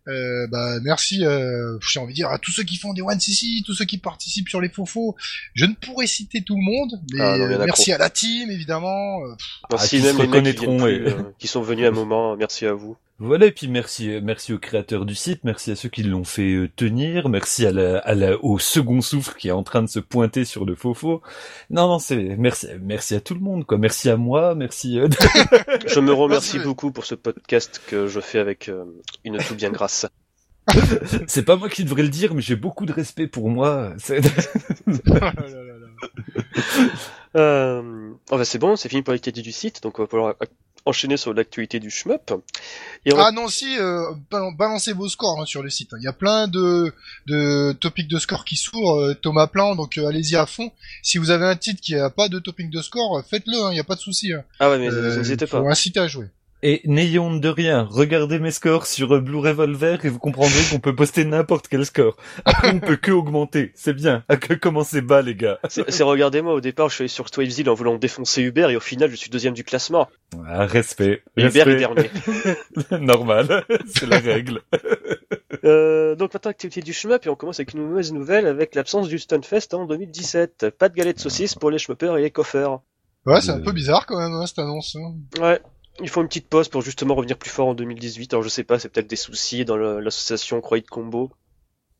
Euh, 0.09 0.47
bah 0.47 0.79
merci, 0.81 1.23
euh, 1.23 1.77
j'ai 1.79 1.99
envie 1.99 2.11
de 2.11 2.15
dire 2.15 2.29
à 2.29 2.37
tous 2.37 2.51
ceux 2.51 2.63
qui 2.63 2.75
font 2.75 2.93
des 2.93 3.01
one 3.01 3.19
cc, 3.19 3.63
tous 3.65 3.73
ceux 3.73 3.85
qui 3.85 3.97
participent 3.97 4.49
sur 4.49 4.59
les 4.59 4.67
faux 4.67 5.15
Je 5.53 5.65
ne 5.65 5.73
pourrais 5.73 6.07
citer 6.07 6.41
tout 6.41 6.57
le 6.57 6.61
monde, 6.61 6.99
mais 7.13 7.21
ah, 7.21 7.37
merci 7.65 7.93
à 7.93 7.97
la 7.97 8.09
team 8.09 8.51
évidemment. 8.51 9.19
Merci 9.69 9.99
ah, 10.01 10.13
même 10.13 10.17
les 10.17 10.41
mecs 10.41 10.57
qui, 10.57 10.65
euh, 10.65 11.23
qui 11.39 11.47
sont 11.47 11.61
venus 11.61 11.87
un 11.87 11.91
moment. 11.91 12.35
Merci 12.35 12.65
à 12.65 12.73
vous. 12.73 12.97
Voilà, 13.19 13.45
et 13.45 13.51
puis 13.51 13.67
merci, 13.67 14.19
merci 14.23 14.53
aux 14.53 14.57
créateurs 14.57 15.05
du 15.05 15.13
site, 15.13 15.43
merci 15.43 15.69
à 15.69 15.75
ceux 15.75 15.87
qui 15.87 16.01
l'ont 16.01 16.23
fait 16.23 16.53
euh, 16.53 16.69
tenir, 16.75 17.29
merci 17.29 17.63
à 17.65 17.71
la, 17.71 17.99
à 17.99 18.15
la, 18.15 18.43
au 18.43 18.57
second 18.57 19.01
souffle 19.01 19.35
qui 19.37 19.49
est 19.49 19.51
en 19.51 19.61
train 19.61 19.83
de 19.83 19.87
se 19.87 19.99
pointer 19.99 20.45
sur 20.45 20.65
le 20.65 20.75
faux 20.75 20.95
faux. 20.95 21.21
Non, 21.69 21.87
non, 21.87 21.99
c'est 21.99 22.35
merci, 22.37 22.67
merci 22.81 23.13
à 23.13 23.21
tout 23.21 23.35
le 23.35 23.39
monde, 23.39 23.65
quoi. 23.65 23.77
Merci 23.77 24.09
à 24.09 24.17
moi, 24.17 24.55
merci. 24.55 24.99
Euh, 24.99 25.07
je 25.85 25.99
me 25.99 26.11
remercie 26.11 26.57
beaucoup 26.59 26.91
pour 26.91 27.05
ce 27.05 27.13
podcast 27.13 27.81
que 27.87 28.07
je 28.07 28.19
fais 28.19 28.39
avec 28.39 28.67
euh, 28.67 28.83
une 29.23 29.37
tout 29.37 29.55
bien 29.55 29.69
grâce. 29.69 30.07
c'est 31.27 31.43
pas 31.43 31.55
moi 31.55 31.69
qui 31.69 31.83
devrais 31.83 32.03
le 32.03 32.09
dire, 32.09 32.33
mais 32.33 32.41
j'ai 32.41 32.55
beaucoup 32.55 32.87
de 32.87 32.93
respect 32.93 33.27
pour 33.27 33.49
moi. 33.49 33.93
C'est 33.99 34.21
euh, 37.35 38.11
oh 38.31 38.37
bah 38.37 38.45
c'est 38.45 38.59
bon, 38.59 38.75
c'est 38.75 38.89
fini 38.89 39.03
pour 39.03 39.13
l'actualité 39.13 39.43
du 39.43 39.51
site, 39.51 39.83
donc 39.83 39.99
on 39.99 40.03
va 40.03 40.07
pouvoir 40.07 40.35
enchaîner 40.85 41.17
sur 41.17 41.33
l'actualité 41.33 41.79
du 41.79 41.89
shmup. 41.89 42.33
Ah 43.17 43.31
non, 43.31 43.47
si, 43.47 43.77
euh, 43.79 44.11
balancez 44.57 44.93
vos 44.93 45.09
scores 45.09 45.41
hein, 45.41 45.45
sur 45.45 45.63
le 45.63 45.69
site. 45.69 45.91
Il 45.97 46.03
y 46.03 46.07
a 46.07 46.13
plein 46.13 46.47
de, 46.47 46.93
de 47.27 47.73
topics 47.73 48.07
de 48.07 48.19
score 48.19 48.45
qui 48.45 48.55
s'ouvrent, 48.55 48.99
euh, 48.99 49.13
Thomas 49.13 49.47
Plan, 49.47 49.75
donc 49.75 49.97
euh, 49.97 50.07
allez-y 50.07 50.35
à 50.35 50.45
fond. 50.45 50.71
Si 51.01 51.17
vous 51.17 51.29
avez 51.29 51.45
un 51.45 51.55
titre 51.55 51.81
qui 51.81 51.95
a 51.95 52.09
pas 52.09 52.29
de 52.29 52.39
topic 52.39 52.69
de 52.69 52.81
score, 52.81 53.23
faites-le, 53.29 53.57
hein, 53.63 53.69
il 53.71 53.75
n'y 53.75 53.79
a 53.79 53.85
pas 53.85 53.95
de 53.95 54.01
souci. 54.01 54.33
Hein. 54.33 54.43
Ah 54.59 54.69
ouais, 54.69 54.79
mais 54.79 54.89
n'hésitez 54.89 55.47
pas. 55.47 55.59
Faut 55.61 55.67
inciter 55.67 55.99
à 55.99 56.07
jouer. 56.07 56.27
Et 56.65 56.79
n'ayons 56.85 57.35
de 57.35 57.49
rien, 57.49 57.85
regardez 57.91 58.39
mes 58.39 58.49
scores 58.49 58.85
sur 58.85 59.21
Blue 59.21 59.35
Revolver 59.35 60.05
et 60.05 60.07
vous 60.07 60.17
comprendrez 60.17 60.61
qu'on 60.71 60.79
peut 60.79 60.95
poster 60.95 61.25
n'importe 61.25 61.67
quel 61.67 61.85
score. 61.85 62.15
Après, 62.45 62.73
on 62.73 62.79
peut 62.79 62.95
que 62.95 63.11
augmenter. 63.11 63.73
C'est 63.75 63.91
bien. 63.91 64.23
À 64.29 64.37
que 64.37 64.53
commencer 64.53 65.01
bas, 65.01 65.21
les 65.21 65.35
gars. 65.35 65.59
C'est 65.67 66.03
regardez-moi, 66.03 66.53
au 66.53 66.61
départ, 66.61 66.87
je 66.87 66.95
suis 66.95 67.01
allé 67.01 67.09
sur 67.09 67.29
Twavesville 67.29 67.69
en 67.69 67.73
voulant 67.73 67.97
défoncer 67.97 68.43
Uber 68.43 68.67
et 68.69 68.77
au 68.77 68.79
final, 68.79 69.11
je 69.11 69.17
suis 69.17 69.29
deuxième 69.29 69.53
du 69.53 69.65
classement. 69.65 70.07
Ah, 70.47 70.65
respect. 70.65 71.21
Uber 71.35 71.65
est 71.67 71.75
dernier. 71.75 72.09
Normal. 72.91 73.65
C'est 73.93 74.07
la 74.07 74.19
règle. 74.19 74.61
Euh, 75.65 76.15
donc 76.15 76.33
maintenant 76.33 76.51
activité 76.51 76.81
du 76.81 76.91
shmup 76.91 77.25
et 77.25 77.29
on 77.29 77.35
commence 77.35 77.59
avec 77.59 77.73
une 77.73 77.87
mauvaise 77.87 78.11
nouvelle 78.11 78.47
avec 78.47 78.75
l'absence 78.75 79.07
du 79.07 79.17
Stunfest 79.17 79.73
en 79.73 79.85
2017. 79.85 80.71
Pas 80.77 80.89
de 80.89 80.95
galette 80.95 81.17
de 81.17 81.21
saucisses 81.21 81.55
pour 81.55 81.71
les 81.71 81.77
shmuppers 81.77 82.17
et 82.17 82.21
les 82.21 82.31
coffers. 82.31 82.79
Ouais, 83.25 83.39
c'est 83.39 83.51
un 83.51 83.61
peu 83.61 83.71
bizarre 83.71 84.05
quand 84.05 84.19
même 84.19 84.33
hein, 84.33 84.45
cette 84.45 84.59
annonce. 84.59 84.97
Hein. 84.97 85.13
Ouais, 85.41 85.61
il 86.01 86.09
faut 86.09 86.21
une 86.21 86.27
petite 86.27 86.47
pause 86.47 86.69
pour 86.69 86.81
justement 86.81 87.15
revenir 87.15 87.37
plus 87.37 87.49
fort 87.49 87.67
en 87.67 87.73
2018. 87.73 88.33
Alors 88.33 88.43
je 88.43 88.49
sais 88.49 88.63
pas, 88.63 88.79
c'est 88.79 88.89
peut-être 88.89 89.07
des 89.07 89.15
soucis 89.15 89.65
dans 89.65 89.77
l'association 89.77 90.61
Croix 90.61 90.81
Combo. 90.81 91.31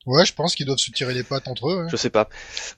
Ouais, 0.06 0.26
je 0.26 0.34
pense 0.34 0.56
qu'ils 0.56 0.66
doivent 0.66 0.80
se 0.80 0.92
tirer 0.92 1.14
les 1.14 1.24
pattes 1.24 1.48
entre 1.48 1.70
eux. 1.70 1.88
Je 1.90 1.96
sais 1.96 2.10
pas. 2.10 2.28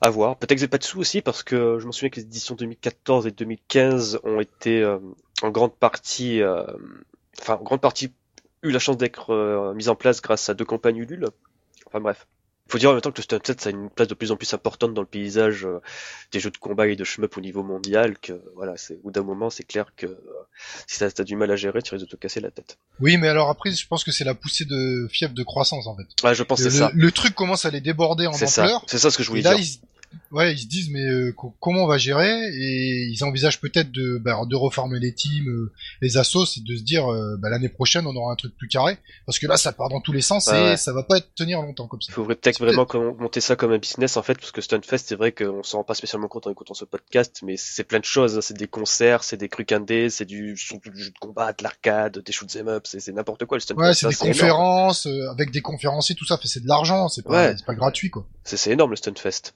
À 0.00 0.10
voir. 0.10 0.36
Peut-être 0.36 0.54
que 0.54 0.60
j'ai 0.60 0.68
pas 0.68 0.78
de 0.78 0.84
sous 0.84 1.00
aussi 1.00 1.22
parce 1.22 1.42
que 1.42 1.78
je 1.80 1.86
me 1.86 1.92
souviens 1.92 2.10
que 2.10 2.16
les 2.16 2.26
éditions 2.26 2.54
2014 2.54 3.26
et 3.26 3.32
2015 3.32 4.20
ont 4.22 4.40
été 4.40 4.82
euh, 4.82 4.98
en 5.42 5.50
grande 5.50 5.74
partie, 5.74 6.40
euh, 6.40 6.64
enfin 7.40 7.54
en 7.54 7.62
grande 7.62 7.80
partie 7.80 8.12
eu 8.62 8.70
la 8.70 8.78
chance 8.78 8.96
d'être 8.96 9.30
euh, 9.32 9.74
mises 9.74 9.88
en 9.88 9.96
place 9.96 10.22
grâce 10.22 10.48
à 10.48 10.54
deux 10.54 10.64
campagnes 10.64 10.98
Ulule. 10.98 11.28
Enfin 11.86 12.00
bref. 12.00 12.26
Il 12.66 12.72
faut 12.72 12.78
dire 12.78 12.90
en 12.90 12.94
même 12.94 13.00
temps 13.00 13.12
que 13.12 13.18
le 13.18 13.22
Stunt 13.22 13.38
Set 13.44 13.60
ça 13.60 13.68
a 13.68 13.72
une 13.72 13.90
place 13.90 14.08
de 14.08 14.14
plus 14.14 14.32
en 14.32 14.36
plus 14.36 14.52
importante 14.52 14.92
dans 14.92 15.00
le 15.00 15.06
paysage 15.06 15.64
euh, 15.64 15.80
des 16.32 16.40
jeux 16.40 16.50
de 16.50 16.56
combat 16.56 16.88
et 16.88 16.96
de 16.96 17.04
shmup 17.04 17.36
au 17.36 17.40
niveau 17.40 17.62
mondial. 17.62 18.18
Que 18.18 18.32
voilà, 18.56 18.76
c'est 18.76 18.94
au 18.94 19.02
bout 19.04 19.10
d'un 19.12 19.22
moment, 19.22 19.50
c'est 19.50 19.62
clair 19.62 19.86
que 19.96 20.06
euh, 20.06 20.16
si 20.88 20.98
t'as 20.98 21.06
as 21.16 21.24
du 21.24 21.36
mal 21.36 21.50
à 21.52 21.56
gérer, 21.56 21.80
tu 21.80 21.94
risques 21.94 22.06
de 22.06 22.10
te 22.10 22.16
casser 22.16 22.40
la 22.40 22.50
tête. 22.50 22.78
Oui, 22.98 23.18
mais 23.18 23.28
alors 23.28 23.50
après, 23.50 23.70
je 23.70 23.86
pense 23.86 24.02
que 24.02 24.10
c'est 24.10 24.24
la 24.24 24.34
poussée 24.34 24.64
de 24.64 25.06
fièvre 25.10 25.34
de 25.34 25.44
croissance 25.44 25.86
en 25.86 25.96
fait. 25.96 26.06
Ouais, 26.24 26.34
je 26.34 26.42
pense 26.42 26.60
c'est 26.60 26.70
ça. 26.70 26.90
Le 26.92 27.12
truc 27.12 27.34
commence 27.34 27.64
à 27.64 27.70
les 27.70 27.80
déborder 27.80 28.26
en 28.26 28.32
ampleur. 28.32 28.84
C'est 28.86 28.98
ça 28.98 29.10
ce 29.10 29.16
que 29.16 29.22
je 29.22 29.28
voulais 29.28 29.42
dire. 29.42 29.56
Ouais, 30.32 30.52
ils 30.54 30.58
se 30.58 30.66
disent 30.66 30.90
mais 30.90 31.04
euh, 31.06 31.32
co- 31.32 31.54
comment 31.60 31.84
on 31.84 31.86
va 31.86 31.98
gérer? 31.98 32.48
Et 32.54 33.08
ils 33.10 33.24
envisagent 33.24 33.60
peut-être 33.60 33.90
de 33.92 34.18
bah, 34.18 34.40
de 34.48 34.56
reformer 34.56 34.98
les 34.98 35.12
teams, 35.14 35.48
euh, 35.48 35.72
les 36.02 36.16
assos 36.16 36.44
et 36.56 36.60
de 36.60 36.76
se 36.76 36.82
dire 36.82 37.10
euh, 37.12 37.36
bah, 37.38 37.48
l'année 37.50 37.68
prochaine 37.68 38.06
on 38.06 38.14
aura 38.16 38.32
un 38.32 38.36
truc 38.36 38.56
plus 38.56 38.68
carré 38.68 38.98
parce 39.26 39.38
que 39.38 39.46
là 39.46 39.56
ça 39.56 39.72
part 39.72 39.88
dans 39.88 40.00
tous 40.00 40.12
les 40.12 40.20
sens 40.20 40.46
Ouais, 40.48 40.58
et 40.58 40.62
ouais. 40.70 40.76
ça 40.76 40.92
va 40.92 41.02
pas 41.02 41.18
être 41.18 41.34
tenir 41.34 41.60
longtemps 41.62 41.86
comme 41.86 42.00
ça. 42.00 42.06
Il 42.10 42.14
faudrait 42.14 42.34
peut-être 42.36 42.58
vraiment 42.58 42.86
monter 43.18 43.40
ça 43.40 43.56
comme 43.56 43.72
un 43.72 43.78
business 43.78 44.16
en 44.16 44.22
fait, 44.22 44.34
parce 44.38 44.52
que 44.52 44.60
Stunfest, 44.60 44.98
c'est 45.06 45.14
vrai 45.16 45.32
qu'on 45.32 45.62
s'en 45.62 45.78
rend 45.78 45.84
pas 45.84 45.94
spécialement 45.94 46.28
compte 46.28 46.46
en 46.46 46.50
écoutant 46.50 46.74
ce 46.74 46.84
podcast, 46.84 47.40
mais 47.44 47.56
c'est 47.56 47.84
plein 47.84 47.98
de 48.00 48.04
choses. 48.04 48.36
hein. 48.38 48.40
C'est 48.40 48.56
des 48.56 48.66
concerts, 48.68 49.24
c'est 49.24 49.36
des 49.36 49.48
trucs 49.48 49.72
indés, 49.72 50.10
c'est 50.10 50.24
du, 50.24 50.54
du 50.54 50.56
jeu 51.02 51.10
de 51.10 51.18
combat, 51.20 51.52
de 51.52 51.62
l'arcade, 51.62 52.18
des 52.18 52.32
shoot 52.32 52.54
'em 52.56 52.68
up, 52.68 52.84
c'est 52.86 53.06
n'importe 53.12 53.44
quoi 53.44 53.56
le 53.56 53.60
Stunfest. 53.60 53.80
Ouais, 53.82 53.94
c'est 53.94 54.08
des 54.08 54.14
conférences 54.14 55.06
euh, 55.06 55.30
avec 55.30 55.50
des 55.50 55.60
conférenciers 55.62 56.14
tout 56.14 56.26
ça, 56.26 56.36
fait 56.38 56.48
c'est 56.48 56.62
de 56.62 56.68
l'argent, 56.68 57.08
c'est 57.08 57.22
pas 57.22 57.30
Ouais. 57.48 57.54
c'est 57.56 57.66
pas 57.66 57.74
gratuit 57.74 58.10
quoi. 58.10 58.26
C'est 58.44 58.56
c'est 58.56 58.70
énorme 58.72 58.90
le 58.90 58.96
Stunfest. 58.96 59.54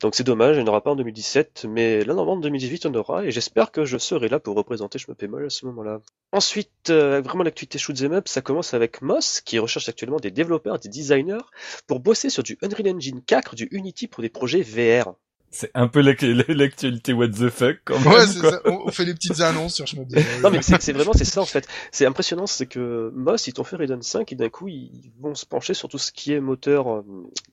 Donc 0.00 0.14
c'est 0.14 0.24
dommage, 0.24 0.56
il 0.56 0.62
n'y 0.62 0.64
en 0.64 0.72
aura 0.72 0.82
pas 0.82 0.92
en 0.92 0.96
2017, 0.96 1.66
mais 1.68 2.00
là 2.04 2.14
normalement 2.14 2.32
en 2.32 2.40
2018 2.40 2.84
il 2.84 2.86
y 2.86 2.90
en 2.90 2.94
aura, 2.94 3.24
et 3.26 3.30
j'espère 3.30 3.70
que 3.70 3.84
je 3.84 3.98
serai 3.98 4.28
là 4.28 4.40
pour 4.40 4.56
représenter 4.56 4.98
Je 4.98 5.10
me 5.10 5.14
Pémol 5.14 5.44
à 5.44 5.50
ce 5.50 5.66
moment-là. 5.66 6.00
Ensuite, 6.32 6.88
euh, 6.88 7.20
vraiment 7.20 7.44
l'activité 7.44 7.78
shoot 7.78 8.00
'em 8.00 8.12
up, 8.14 8.26
ça 8.26 8.40
commence 8.40 8.72
avec 8.72 9.02
Moss, 9.02 9.42
qui 9.42 9.58
recherche 9.58 9.90
actuellement 9.90 10.16
des 10.16 10.30
développeurs, 10.30 10.78
des 10.78 10.88
designers, 10.88 11.44
pour 11.86 12.00
bosser 12.00 12.30
sur 12.30 12.42
du 12.42 12.56
Unreal 12.62 12.96
Engine 12.96 13.22
4, 13.22 13.54
du 13.54 13.68
Unity 13.72 14.08
pour 14.08 14.22
des 14.22 14.30
projets 14.30 14.62
VR. 14.62 15.14
C'est 15.52 15.70
un 15.74 15.88
peu 15.88 16.00
l'ac- 16.00 16.22
l'actualité 16.48 17.12
what 17.12 17.28
the 17.28 17.48
fuck 17.48 17.78
quand 17.84 17.98
même. 17.98 18.12
Ouais, 18.12 18.26
c'est 18.26 18.38
quoi. 18.40 18.50
ça. 18.52 18.60
On, 18.66 18.90
fait 18.90 19.04
les 19.04 19.14
petites 19.14 19.40
annonces 19.40 19.74
sur 19.74 19.86
Shmup. 19.86 20.06
Non 20.42 20.50
mais 20.50 20.62
c'est 20.62 20.92
vraiment 20.92 21.12
c'est 21.12 21.24
ça 21.24 21.40
en 21.40 21.44
fait. 21.46 21.66
C'est 21.90 22.06
impressionnant, 22.06 22.46
c'est 22.46 22.66
que 22.66 23.10
Moss 23.14 23.48
ils 23.48 23.52
t'ont 23.52 23.64
fait 23.64 23.74
Raiden 23.76 24.00
5 24.00 24.30
et 24.32 24.36
d'un 24.36 24.48
coup 24.48 24.68
ils 24.68 25.10
vont 25.20 25.34
se 25.34 25.44
pencher 25.46 25.74
sur 25.74 25.88
tout 25.88 25.98
ce 25.98 26.12
qui 26.12 26.32
est 26.32 26.40
moteur, 26.40 26.88
euh, 26.92 27.02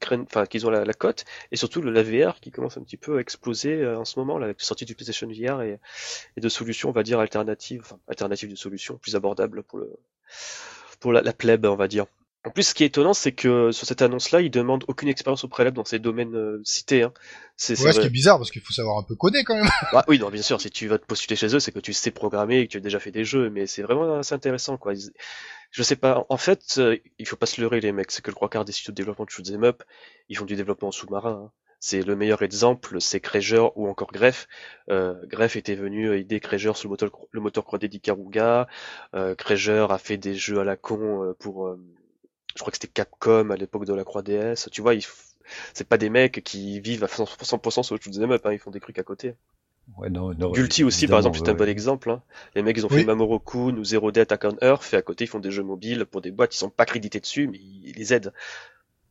enfin 0.04 0.46
qu'ils 0.46 0.68
ont 0.68 0.70
la, 0.70 0.86
la 0.86 0.94
cote 0.94 1.25
et 1.51 1.56
surtout 1.56 1.82
le 1.82 1.92
la 1.92 2.04
VR 2.04 2.39
qui 2.39 2.51
commence 2.51 2.77
un 2.77 2.84
petit 2.84 2.98
peu 2.98 3.18
à 3.18 3.20
exploser 3.20 3.74
euh, 3.82 3.98
en 3.98 4.06
ce 4.06 4.20
moment 4.20 4.38
là, 4.38 4.46
avec 4.46 4.60
la 4.62 4.66
sortie 4.66 4.86
du 4.86 4.94
PlayStation 4.94 5.27
VR 5.27 5.62
et, 5.63 5.80
et 6.38 6.42
de 6.42 6.50
solutions 6.50 6.89
on 6.89 6.94
va 6.94 7.01
dire 7.04 7.20
alternatives, 7.20 7.82
enfin 7.84 7.98
alternatives 8.08 8.51
de 8.51 8.56
solutions 8.56 8.98
plus 8.98 9.16
abordables 9.16 9.63
pour 9.63 9.80
le 9.80 9.92
pour 11.00 11.12
la, 11.13 11.22
la 11.22 11.34
plèbe 11.34 11.66
on 11.66 11.75
va 11.75 11.88
dire. 11.88 12.06
En 12.48 12.51
plus, 12.51 12.63
ce 12.63 12.74
qui 12.74 12.84
est 12.84 12.88
étonnant, 12.88 13.13
c'est 13.13 13.32
que 13.32 13.72
sur 13.72 13.86
cette 13.88 14.01
annonce-là, 14.01 14.42
ils 14.42 14.50
demandent 14.51 14.84
aucune 14.88 15.10
expérience 15.10 15.44
au 15.44 15.48
préalable 15.48 15.75
dans 15.77 15.86
ces 15.86 16.00
domaines 16.00 16.36
euh, 16.36 16.62
cités. 16.63 17.04
Hein. 17.04 17.13
C'est 17.56 17.80
Ouais, 17.84 17.92
ce 17.94 18.00
qui 18.00 18.06
est 18.08 18.10
bizarre 18.10 18.38
parce 18.38 18.51
qu'il 18.51 18.62
faut 18.62 18.74
savoir 18.74 18.98
un 19.00 19.04
peu 19.04 19.16
coder 19.16 19.44
quand 19.44 19.56
même. 19.56 19.70
Bah 19.94 20.04
oui, 20.08 20.20
non, 20.20 20.30
bien 20.30 20.42
sûr, 20.42 20.60
si 20.62 20.70
tu 20.70 20.88
vas 20.88 20.98
te 20.98 21.06
postuler 21.06 21.36
chez 21.36 21.54
eux, 21.56 21.60
c'est 21.60 21.72
que 21.72 21.80
tu 21.80 21.94
sais 21.94 22.12
programmer 22.12 22.60
et 22.60 22.68
que 22.68 22.72
tu 22.72 22.77
as 22.77 22.82
déjà 22.82 23.00
fait 23.00 23.12
des 23.12 23.25
jeux, 23.25 23.50
mais 23.50 23.68
c'est 23.68 23.82
vraiment 23.82 24.20
assez 24.20 24.34
intéressant, 24.36 24.77
quoi. 24.77 24.94
Ils- 24.94 25.12
Je 25.72 25.84
sais 25.84 25.96
pas, 25.98 26.25
en 26.30 26.38
fait, 26.38 26.75
euh, 26.77 26.98
il 27.20 27.27
faut 27.27 27.36
pas 27.36 27.46
se 27.46 27.60
leurrer, 27.62 27.82
les 27.82 27.92
mecs, 27.92 28.12
c'est 28.12 28.22
que 28.22 28.32
le 28.32 28.36
trois 28.36 28.50
quarts 28.50 28.66
des 28.66 28.72
studios 28.72 28.92
de 28.94 28.96
développement 28.96 29.25
de 29.25 29.30
shoot'em 29.30 29.63
up, 29.66 29.84
ils 30.30 30.38
font 30.38 30.46
du 30.46 30.56
développement 30.56 30.88
en 30.89 30.92
sous-marin. 30.92 31.48
hein. 31.48 31.51
C'est 31.80 32.01
le 32.01 32.16
meilleur 32.16 32.42
exemple, 32.42 33.00
c'est 33.00 33.20
Krager 33.20 33.63
ou 33.75 33.88
encore 33.88 34.12
Greff. 34.12 34.48
Euh, 34.89 35.13
Greff 35.27 35.56
était 35.56 35.75
venu 35.75 36.12
aider 36.18 36.39
Krager 36.39 36.74
sur 36.74 36.88
le 36.88 36.89
moteur, 36.89 37.12
le 37.32 37.39
moteur 37.42 37.66
3D 37.66 37.88
d'Ikaruga. 37.88 38.68
Euh, 39.13 39.36
a 39.89 39.98
fait 40.00 40.18
des 40.18 40.34
jeux 40.34 40.60
à 40.60 40.63
la 40.63 40.75
con 40.75 41.24
euh, 41.24 41.34
pour, 41.38 41.68
euh, 41.68 41.80
je 42.58 42.62
crois 42.62 42.72
que 42.72 42.78
c'était 42.78 42.88
Capcom 42.92 43.52
à 43.52 43.56
l'époque 43.56 43.86
de 43.86 43.94
la 43.94 44.04
3DS. 44.04 44.70
Tu 44.70 44.82
vois, 44.82 44.96
ils 44.96 45.06
c'est 45.74 45.88
pas 45.88 45.98
des 45.98 46.10
mecs 46.10 46.44
qui 46.44 46.80
vivent 46.82 47.04
à 47.04 47.08
100% 47.08 47.84
sur 47.84 47.96
le 47.96 48.02
shoot'em 48.02 48.32
up, 48.32 48.46
hein, 48.46 48.52
ils 48.54 48.60
font 48.60 48.72
des 48.72 48.82
trucs 48.82 49.00
à 49.00 49.04
côté. 49.04 49.36
Ouais, 49.98 50.10
non, 50.10 50.34
non, 50.34 50.52
Gulti 50.52 50.84
aussi, 50.84 51.08
par 51.08 51.20
exemple, 51.20 51.38
c'est 51.38 51.48
un 51.48 51.54
ouais, 51.54 51.58
bon 51.60 51.70
exemple. 51.70 52.10
Hein. 52.10 52.22
Les 52.56 52.62
mecs, 52.62 52.76
ils 52.78 52.86
ont 52.86 52.90
Oui. 52.90 52.98
fait 53.00 53.06
Mamoru-kun 53.06 53.78
ou 53.78 53.86
Zero 53.86 54.12
Day 54.12 54.22
Attack 54.22 54.44
on 54.44 54.58
Earth, 54.62 54.94
et 54.94 54.98
à 54.98 55.02
côté, 55.02 55.24
ils 55.24 55.28
font 55.28 55.40
des 55.40 55.52
jeux 55.52 55.64
mobiles 55.64 56.06
pour 56.06 56.20
des 56.22 56.32
boîtes, 56.32 56.54
ils 56.54 56.58
sont 56.58 56.70
pas 56.70 56.86
crédités 56.86 57.22
dessus, 57.22 57.48
mais 57.48 57.58
ils 57.60 57.96
les 57.96 58.14
aident. 58.14 58.34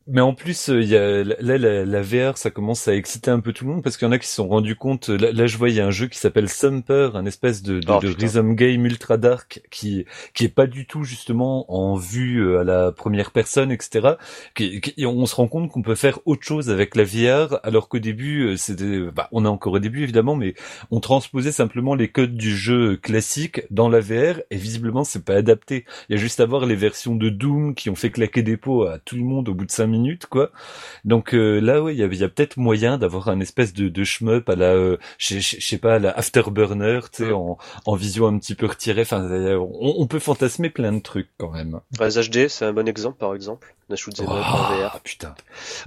Mais 0.09 0.21
en 0.21 0.33
plus, 0.33 0.69
euh, 0.69 0.81
il 0.81 0.87
y 0.87 0.95
a, 0.95 1.21
là, 1.25 1.57
la, 1.57 1.83
la 1.83 2.01
VR, 2.01 2.37
ça 2.37 2.49
commence 2.49 2.87
à 2.87 2.95
exciter 2.95 3.29
un 3.29 3.41
peu 3.41 3.51
tout 3.51 3.65
le 3.65 3.71
monde 3.73 3.83
parce 3.83 3.97
qu'il 3.97 4.05
y 4.05 4.09
en 4.09 4.13
a 4.13 4.19
qui 4.19 4.27
se 4.27 4.35
sont 4.35 4.47
rendus 4.47 4.75
compte. 4.77 5.09
Là, 5.09 5.33
là, 5.33 5.47
je 5.47 5.57
vois, 5.57 5.69
il 5.69 5.75
y 5.75 5.81
a 5.81 5.85
un 5.85 5.91
jeu 5.91 6.07
qui 6.07 6.17
s'appelle 6.17 6.47
Sumper, 6.47 7.15
un 7.15 7.25
espèce 7.25 7.61
de, 7.61 7.81
de, 7.81 7.93
Oh, 7.93 7.97
de 7.97 8.07
rhythm 8.07 8.53
game 8.55 8.85
ultra 8.85 9.17
dark 9.17 9.61
qui 9.69 10.05
qui 10.33 10.45
est 10.45 10.49
pas 10.49 10.65
du 10.65 10.87
tout 10.87 11.03
justement 11.03 11.65
en 11.73 11.97
vue 11.97 12.39
euh, 12.41 12.59
à 12.61 12.63
la 12.63 12.93
première 12.93 13.31
personne, 13.31 13.69
etc. 13.69 14.17
Qui, 14.55 14.79
qui- 14.79 15.05
on 15.05 15.25
se 15.25 15.35
rend 15.35 15.47
compte 15.49 15.69
qu'on 15.71 15.81
peut 15.81 15.95
faire 15.95 16.19
autre 16.25 16.43
chose 16.45 16.69
avec 16.69 16.95
la 16.95 17.03
VR, 17.03 17.59
alors 17.63 17.89
qu'au 17.89 17.99
début, 17.99 18.45
euh, 18.53 18.55
c'était, 18.57 18.99
bah, 19.13 19.27
on 19.33 19.43
est 19.43 19.47
encore 19.49 19.73
au 19.73 19.79
début 19.79 20.03
évidemment, 20.03 20.35
mais 20.37 20.53
on 20.91 20.99
transposait 20.99 21.51
simplement 21.51 21.95
les 21.95 22.07
codes 22.09 22.35
du 22.35 22.55
jeu 22.55 22.95
classique 22.97 23.61
dans 23.71 23.89
la 23.89 23.99
VR 23.99 24.39
et 24.51 24.57
visiblement 24.57 25.03
c'est 25.03 25.23
pas 25.25 25.35
adapté. 25.35 25.85
Il 26.09 26.15
y 26.15 26.19
a 26.19 26.21
juste 26.21 26.39
à 26.39 26.45
voir 26.45 26.65
les 26.65 26.75
versions 26.75 27.15
de 27.15 27.29
Doom 27.29 27.75
qui 27.75 27.89
ont 27.89 27.95
fait 27.95 28.11
claquer 28.11 28.41
des 28.43 28.57
pots 28.57 28.85
à 28.85 28.99
tout 28.99 29.15
le 29.15 29.23
monde 29.23 29.49
au 29.49 29.53
bout 29.53 29.65
de 29.65 29.71
cinq 29.71 29.87
minutes, 29.87 29.96
quoi. 30.29 30.51
Donc 31.05 31.33
euh, 31.33 31.59
là, 31.59 31.81
ouais, 31.81 31.93
il 31.95 31.99
y 31.99 32.03
a, 32.03 32.07
il 32.07 32.15
y 32.17 32.23
a 32.23 32.29
peut-être 32.29 32.57
moyen 32.57 32.97
d'avoir 32.97 33.27
un 33.29 33.39
espèce 33.39 33.73
de, 33.73 33.89
de 33.89 34.03
shmup 34.03 34.47
à 34.49 34.55
la, 34.55 34.73
euh, 34.73 34.97
je 35.17 35.39
sais 35.39 35.77
pas, 35.77 35.95
à 35.95 35.99
la 35.99 36.11
Afterburner, 36.11 36.99
tu 37.11 37.25
sais, 37.25 37.31
en, 37.31 37.57
en 37.85 37.95
vision 37.95 38.27
un 38.27 38.37
petit 38.37 38.55
peu 38.55 38.65
retirée. 38.65 39.01
Enfin, 39.01 39.27
on, 39.31 39.95
on 39.97 40.07
peut 40.07 40.19
fantasmer 40.19 40.69
plein 40.69 40.91
de 40.93 41.01
trucs 41.01 41.29
quand 41.37 41.51
même. 41.51 41.79
Res 41.99 42.17
HD, 42.29 42.47
c'est 42.47 42.65
un 42.65 42.73
bon 42.73 42.87
exemple, 42.87 43.17
par 43.17 43.33
exemple. 43.35 43.73
Shoot'em 43.95 44.25
up 44.25 44.31
en 44.31 44.35
Ah, 44.43 44.91
VR. 44.95 44.99
putain. 45.01 45.33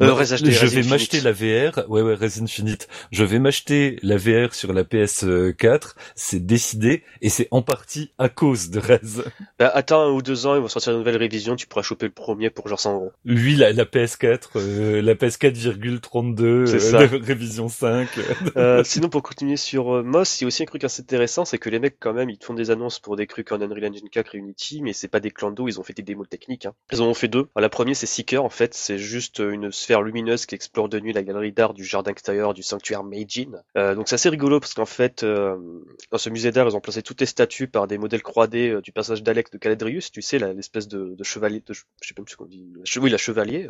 Euh, 0.00 0.14
Res 0.14 0.31
HD, 0.40 0.50
je 0.50 0.64
Res 0.64 0.71
vais 0.71 0.83
m'acheter 0.88 1.21
la 1.21 1.33
VR. 1.33 1.85
Ouais, 1.90 2.00
ouais, 2.00 2.14
Res 2.14 2.40
Infinite. 2.40 2.88
Je 3.12 3.25
vais 3.25 3.38
m'acheter 3.38 3.99
la 4.02 4.17
VR 4.17 4.55
sur 4.55 4.73
la 4.73 4.85
PS4. 4.85 5.95
C'est 6.14 6.40
décidé 6.47 7.02
et 7.21 7.29
c'est 7.29 7.49
en 7.50 7.61
partie 7.61 8.11
à 8.19 8.31
cause 8.31 8.71
de 8.71 8.79
Res. 8.81 9.29
Bah, 9.59 9.71
attends 9.75 10.00
un 10.00 10.11
ou 10.12 10.23
deux 10.23 10.47
ans, 10.47 10.55
ils 10.55 10.62
vont 10.62 10.69
sortir 10.69 10.93
une 10.93 10.99
nouvelle 11.00 11.19
révision, 11.19 11.57
tu 11.57 11.67
pourras 11.67 11.83
choper 11.83 12.07
le 12.07 12.12
premier 12.12 12.49
pour 12.49 12.69
genre 12.69 12.81
100 12.81 12.95
euros. 12.95 13.12
Lui, 13.26 13.55
la, 13.55 13.71
la 13.73 13.85
PS4, 14.04 14.49
euh, 14.57 15.02
la 15.02 15.14
PS4,32, 15.14 16.66
C'est 16.66 16.95
euh, 16.95 17.00
la 17.00 17.07
révision 17.07 17.69
5. 17.69 18.09
Euh, 18.57 18.83
sinon, 18.85 19.09
pour 19.09 19.23
continuer 19.23 19.57
sur 19.57 19.97
euh, 19.97 20.02
Moss, 20.02 20.40
il 20.40 20.45
y 20.45 20.47
a 20.47 20.49
aussi 20.49 20.62
un 20.62 20.66
truc 20.66 20.83
assez 20.85 21.02
intéressant, 21.02 21.45
c'est 21.45 21.59
que 21.59 21.71
les 21.71 21.78
mecs, 21.78 21.97
quand 22.00 22.12
même, 22.12 22.30
ils 22.30 22.38
font 22.42 22.54
des 22.54 22.71
annonces 22.71 22.99
pour 22.99 23.16
des 23.16 23.26
trucs 23.26 23.52
en 23.52 23.61
Unreal 23.61 23.90
Engine 23.90 24.09
4 24.11 24.35
et 24.35 24.38
Unity, 24.38 24.83
mais 24.83 24.92
c'est 24.92 25.09
pas 25.09 25.21
des 25.21 25.30
clans 25.30 25.50
d'eau, 25.52 25.69
ils 25.69 25.78
ont 25.78 25.83
fait 25.85 25.92
des 25.92 26.02
démos 26.02 26.28
techniques. 26.28 26.66
Hein. 26.66 26.75
Ils 26.92 27.02
en 27.02 27.07
ont 27.07 27.14
fait 27.14 27.28
deux. 27.28 27.49
Alors, 27.54 27.62
la 27.62 27.69
première, 27.69 27.97
c'est 27.97 28.07
Seeker, 28.07 28.45
en 28.45 28.49
fait, 28.50 28.75
c'est 28.75 28.99
juste 28.99 29.38
une 29.38 29.71
sphère 29.73 30.02
lumineuse 30.02 30.47
qui 30.47 30.54
explore 30.54 30.88
de 30.88 30.99
nuit 31.00 31.12
la 31.12 31.23
galerie 31.23 31.52
d'art 31.52 31.75
du 31.75 31.85
jardin 31.85 32.11
extérieur 32.11 32.54
du 32.54 32.62
sanctuaire 32.62 33.04
Meijin. 33.04 33.52
Euh, 33.76 33.95
donc 33.95 34.09
c'est 34.09 34.14
assez 34.14 34.28
rigolo 34.28 34.61
parce 34.61 34.75
qu'en 34.75 34.87
fait, 34.87 35.23
euh, 35.23 35.57
dans 36.11 36.19
ce 36.19 36.30
musée 36.30 36.50
d'art, 36.52 36.69
ils 36.69 36.76
ont 36.76 36.80
placé 36.80 37.02
toutes 37.02 37.21
les 37.21 37.26
statues 37.26 37.69
par 37.69 37.87
des 37.87 37.99
modèles 37.99 38.21
3D 38.21 38.71
euh, 38.71 38.80
du 38.80 38.92
personnage 38.92 39.23
d'Alex 39.23 39.50
de 39.50 39.59
Caladrius, 39.59 40.11
tu 40.11 40.23
sais, 40.23 40.38
la- 40.38 40.52
l'espèce 40.52 40.88
de, 40.88 41.14
de 41.16 41.25
chevalier, 41.25 41.62
de, 41.66 41.73
je 41.75 41.83
sais 42.02 42.14
pas 42.14 42.23
ce 42.26 42.37
qu'on 42.37 42.47
dit, 42.47 42.66
la 42.76 43.02
oui, 43.02 43.11
la 43.11 43.19
chevalier. 43.19 43.69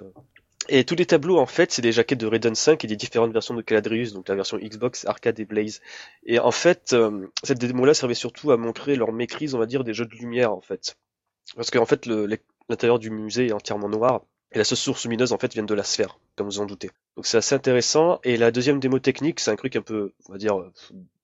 Et 0.68 0.84
tous 0.84 0.94
les 0.94 1.06
tableaux, 1.06 1.38
en 1.38 1.46
fait, 1.46 1.72
c'est 1.72 1.82
des 1.82 1.90
jaquettes 1.90 2.20
de 2.20 2.26
Raiden 2.26 2.54
5 2.54 2.84
et 2.84 2.86
des 2.86 2.96
différentes 2.96 3.32
versions 3.32 3.54
de 3.54 3.62
Caladrius, 3.62 4.12
donc 4.12 4.28
la 4.28 4.36
version 4.36 4.56
Xbox, 4.58 5.04
Arcade 5.04 5.40
et 5.40 5.44
Blaze. 5.44 5.80
Et 6.24 6.38
en 6.38 6.52
fait, 6.52 6.92
euh, 6.92 7.26
cette 7.42 7.58
démo-là 7.58 7.94
servait 7.94 8.14
surtout 8.14 8.52
à 8.52 8.56
montrer 8.56 8.94
leur 8.94 9.10
maîtrise, 9.12 9.54
on 9.54 9.58
va 9.58 9.66
dire, 9.66 9.82
des 9.82 9.94
jeux 9.94 10.06
de 10.06 10.14
lumière, 10.14 10.52
en 10.52 10.60
fait. 10.60 10.96
Parce 11.56 11.70
qu'en 11.70 11.86
fait, 11.86 12.06
l'intérieur 12.68 12.98
du 12.98 13.10
musée 13.10 13.48
est 13.48 13.52
entièrement 13.52 13.88
noir, 13.88 14.22
et 14.52 14.58
la 14.58 14.64
seule 14.64 14.78
source 14.78 15.04
lumineuse, 15.04 15.32
en 15.32 15.38
fait, 15.38 15.52
vient 15.52 15.64
de 15.64 15.74
la 15.74 15.82
sphère, 15.82 16.20
comme 16.36 16.46
vous 16.46 16.60
en 16.60 16.66
doutez. 16.66 16.90
Donc 17.16 17.26
c'est 17.26 17.38
assez 17.38 17.54
intéressant. 17.54 18.20
Et 18.24 18.36
la 18.36 18.50
deuxième 18.50 18.80
démo 18.80 18.98
technique, 18.98 19.40
c'est 19.40 19.50
un 19.50 19.56
truc 19.56 19.76
un 19.76 19.82
peu, 19.82 20.12
on 20.28 20.32
va 20.32 20.38
dire, 20.38 20.58
euh, 20.58 20.72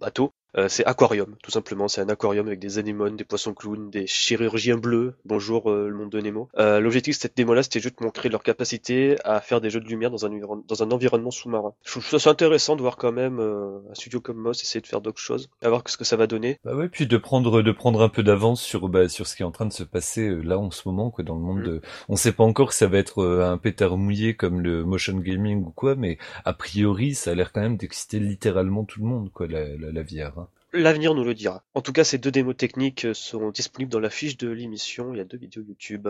bateau. 0.00 0.32
Euh, 0.56 0.68
c'est 0.68 0.86
aquarium, 0.86 1.36
tout 1.42 1.50
simplement. 1.50 1.86
C'est 1.86 2.00
un 2.00 2.08
aquarium 2.08 2.46
avec 2.46 2.58
des 2.58 2.78
anémones, 2.78 3.14
des 3.16 3.24
poissons 3.24 3.52
clowns, 3.52 3.90
des 3.90 4.06
chirurgiens 4.06 4.78
bleus. 4.78 5.14
Bonjour 5.26 5.70
euh, 5.70 5.88
le 5.88 5.94
monde 5.94 6.08
de 6.08 6.18
Nemo. 6.20 6.48
Euh, 6.58 6.80
L'objectif 6.80 7.14
de 7.16 7.20
cette 7.20 7.36
démo-là, 7.36 7.62
c'était 7.62 7.80
juste 7.80 7.98
de 7.98 8.04
montrer 8.04 8.30
leur 8.30 8.42
capacité 8.42 9.16
à 9.24 9.42
faire 9.42 9.60
des 9.60 9.68
jeux 9.68 9.80
de 9.80 9.88
lumière 9.88 10.10
dans 10.10 10.24
un, 10.24 10.30
environ- 10.30 10.64
dans 10.66 10.82
un 10.82 10.90
environnement 10.92 11.30
sous-marin. 11.30 11.74
Je 11.84 11.90
trouve 11.90 12.18
ça 12.18 12.30
intéressant 12.30 12.74
de 12.74 12.80
voir 12.80 12.96
quand 12.96 13.12
même 13.12 13.38
un 13.38 13.94
studio 13.94 14.20
comme 14.20 14.38
Moss 14.38 14.62
essayer 14.62 14.80
de 14.80 14.86
faire 14.86 15.02
d'autres 15.02 15.20
choses, 15.20 15.50
à 15.62 15.68
voir 15.68 15.82
ce 15.86 15.98
que 15.98 16.04
ça 16.04 16.16
va 16.16 16.26
donner. 16.26 16.58
Bah 16.64 16.74
ouais, 16.74 16.88
puis 16.88 17.06
de 17.06 17.16
prendre 17.18 17.60
de 17.60 17.72
prendre 17.72 18.00
un 18.00 18.08
peu 18.08 18.22
d'avance 18.22 18.62
sur 18.62 18.88
bah, 18.88 19.10
sur 19.10 19.26
ce 19.26 19.36
qui 19.36 19.42
est 19.42 19.46
en 19.46 19.50
train 19.50 19.66
de 19.66 19.72
se 19.74 19.82
passer 19.82 20.30
là 20.42 20.58
en 20.58 20.70
ce 20.70 20.88
moment 20.88 21.10
quoi 21.10 21.22
dans 21.22 21.34
le 21.34 21.42
monde. 21.42 21.60
Mm. 21.60 21.64
De... 21.64 21.80
On 22.08 22.16
sait 22.16 22.32
pas 22.32 22.44
encore 22.44 22.72
si 22.72 22.78
ça 22.78 22.86
va 22.86 22.96
être 22.96 23.22
un 23.24 23.58
pétard 23.58 23.98
mouillé 23.98 24.34
comme 24.36 24.62
le 24.62 24.84
motion 24.96 25.18
gaming 25.18 25.64
ou 25.64 25.70
quoi, 25.70 25.94
mais 25.94 26.18
a 26.44 26.52
priori 26.52 27.14
ça 27.14 27.30
a 27.30 27.34
l'air 27.34 27.52
quand 27.52 27.60
même 27.60 27.76
d'exciter 27.76 28.18
littéralement 28.18 28.84
tout 28.84 29.00
le 29.00 29.06
monde 29.06 29.30
quoi 29.30 29.46
la 29.46 29.62
la, 29.82 29.92
la 29.92 30.02
VR. 30.02 30.38
hein. 30.38 30.48
L'avenir 30.72 31.14
nous 31.14 31.24
le 31.24 31.34
dira. 31.34 31.62
En 31.74 31.80
tout 31.80 31.92
cas, 31.92 32.04
ces 32.04 32.18
deux 32.18 32.30
démos 32.30 32.56
techniques 32.56 33.04
euh, 33.06 33.14
seront 33.14 33.50
disponibles 33.50 33.90
dans 33.90 34.00
la 34.00 34.10
fiche 34.10 34.36
de 34.36 34.48
l'émission. 34.50 35.14
Il 35.14 35.18
y 35.18 35.20
a 35.20 35.24
deux 35.24 35.38
vidéos 35.38 35.62
YouTube. 35.62 36.08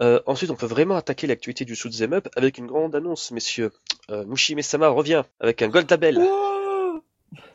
Euh, 0.00 0.20
ensuite, 0.26 0.50
on 0.50 0.54
peut 0.54 0.66
vraiment 0.66 0.96
attaquer 0.96 1.26
l'actualité 1.26 1.64
du 1.64 1.74
shoot'em 1.74 2.12
up 2.12 2.28
avec 2.36 2.58
une 2.58 2.66
grande 2.66 2.94
annonce, 2.94 3.32
messieurs. 3.32 3.72
Euh, 4.10 4.24
Mushi 4.26 4.54
Sama 4.62 4.88
revient 4.88 5.24
avec 5.40 5.62
un 5.62 5.68
Gold 5.68 5.90
Label 5.90 6.18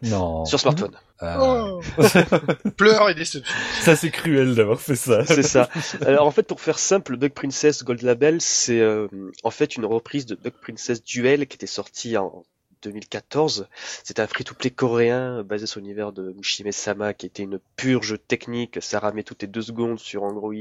Non. 0.01 0.45
sur 0.45 0.59
smartphone. 0.59 0.95
Ah. 1.19 1.37
Oh. 1.41 1.81
Pleurs 2.77 3.09
et 3.09 3.15
déception. 3.15 3.53
Ça 3.81 3.95
c'est 3.95 4.11
cruel 4.11 4.55
d'avoir 4.55 4.81
fait 4.81 4.95
ça. 4.95 5.25
C'est 5.25 5.43
ça. 5.43 5.69
Alors 6.05 6.25
en 6.25 6.31
fait, 6.31 6.43
pour 6.43 6.61
faire 6.61 6.79
simple, 6.79 7.17
Bug 7.17 7.33
Princess 7.33 7.83
Gold 7.83 8.01
Label, 8.01 8.41
c'est 8.41 8.79
euh, 8.79 9.07
en 9.43 9.51
fait 9.51 9.75
une 9.75 9.85
reprise 9.85 10.25
de 10.25 10.35
Bug 10.35 10.53
Princess 10.61 11.03
Duel 11.03 11.47
qui 11.47 11.55
était 11.55 11.67
sorti 11.67 12.17
en 12.17 12.43
2014. 12.81 13.67
C'était 14.03 14.21
un 14.21 14.27
free-to-play 14.27 14.71
coréen 14.71 15.39
euh, 15.39 15.43
basé 15.43 15.65
sur 15.65 15.79
l'univers 15.79 16.11
de 16.11 16.33
Mushime 16.33 16.71
Sama 16.71 17.13
qui 17.13 17.25
était 17.25 17.43
une 17.43 17.59
purge 17.75 18.17
technique. 18.27 18.79
Ça 18.81 18.99
ramait 18.99 19.23
toutes 19.23 19.41
les 19.41 19.47
deux 19.47 19.61
secondes 19.61 19.99
sur 19.99 20.23
Android. 20.23 20.53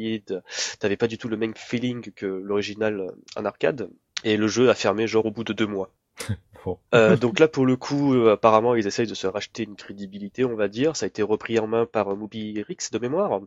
T'avais 0.79 0.97
pas 0.97 1.07
du 1.07 1.19
tout 1.19 1.29
le 1.29 1.37
même 1.37 1.55
feeling 1.57 2.11
que 2.13 2.27
l'original 2.27 3.01
euh, 3.01 3.11
en 3.37 3.45
arcade. 3.45 3.89
Et 4.25 4.37
le 4.37 4.49
jeu 4.49 4.69
a 4.69 4.75
fermé 4.75 5.07
genre 5.07 5.27
au 5.27 5.31
bout 5.31 5.45
de 5.45 5.53
deux 5.53 5.67
mois. 5.67 5.91
Euh, 6.95 7.17
donc 7.17 7.39
là, 7.39 7.49
pour 7.49 7.67
le 7.67 7.77
coup, 7.77 8.15
euh, 8.15 8.33
apparemment, 8.33 8.75
ils 8.75 8.87
essayent 8.87 9.07
de 9.07 9.15
se 9.15 9.27
racheter 9.27 9.65
une 9.65 9.77
crédibilité, 9.77 10.45
on 10.45 10.57
va 10.57 10.69
dire. 10.69 10.97
Ça 10.97 11.05
a 11.05 11.09
été 11.09 11.23
repris 11.23 11.59
en 11.59 11.67
main 11.67 11.87
par 11.87 12.09
euh, 12.09 12.17
Mobirix 12.17 12.91
de 12.93 12.99
mémoire. 12.99 13.41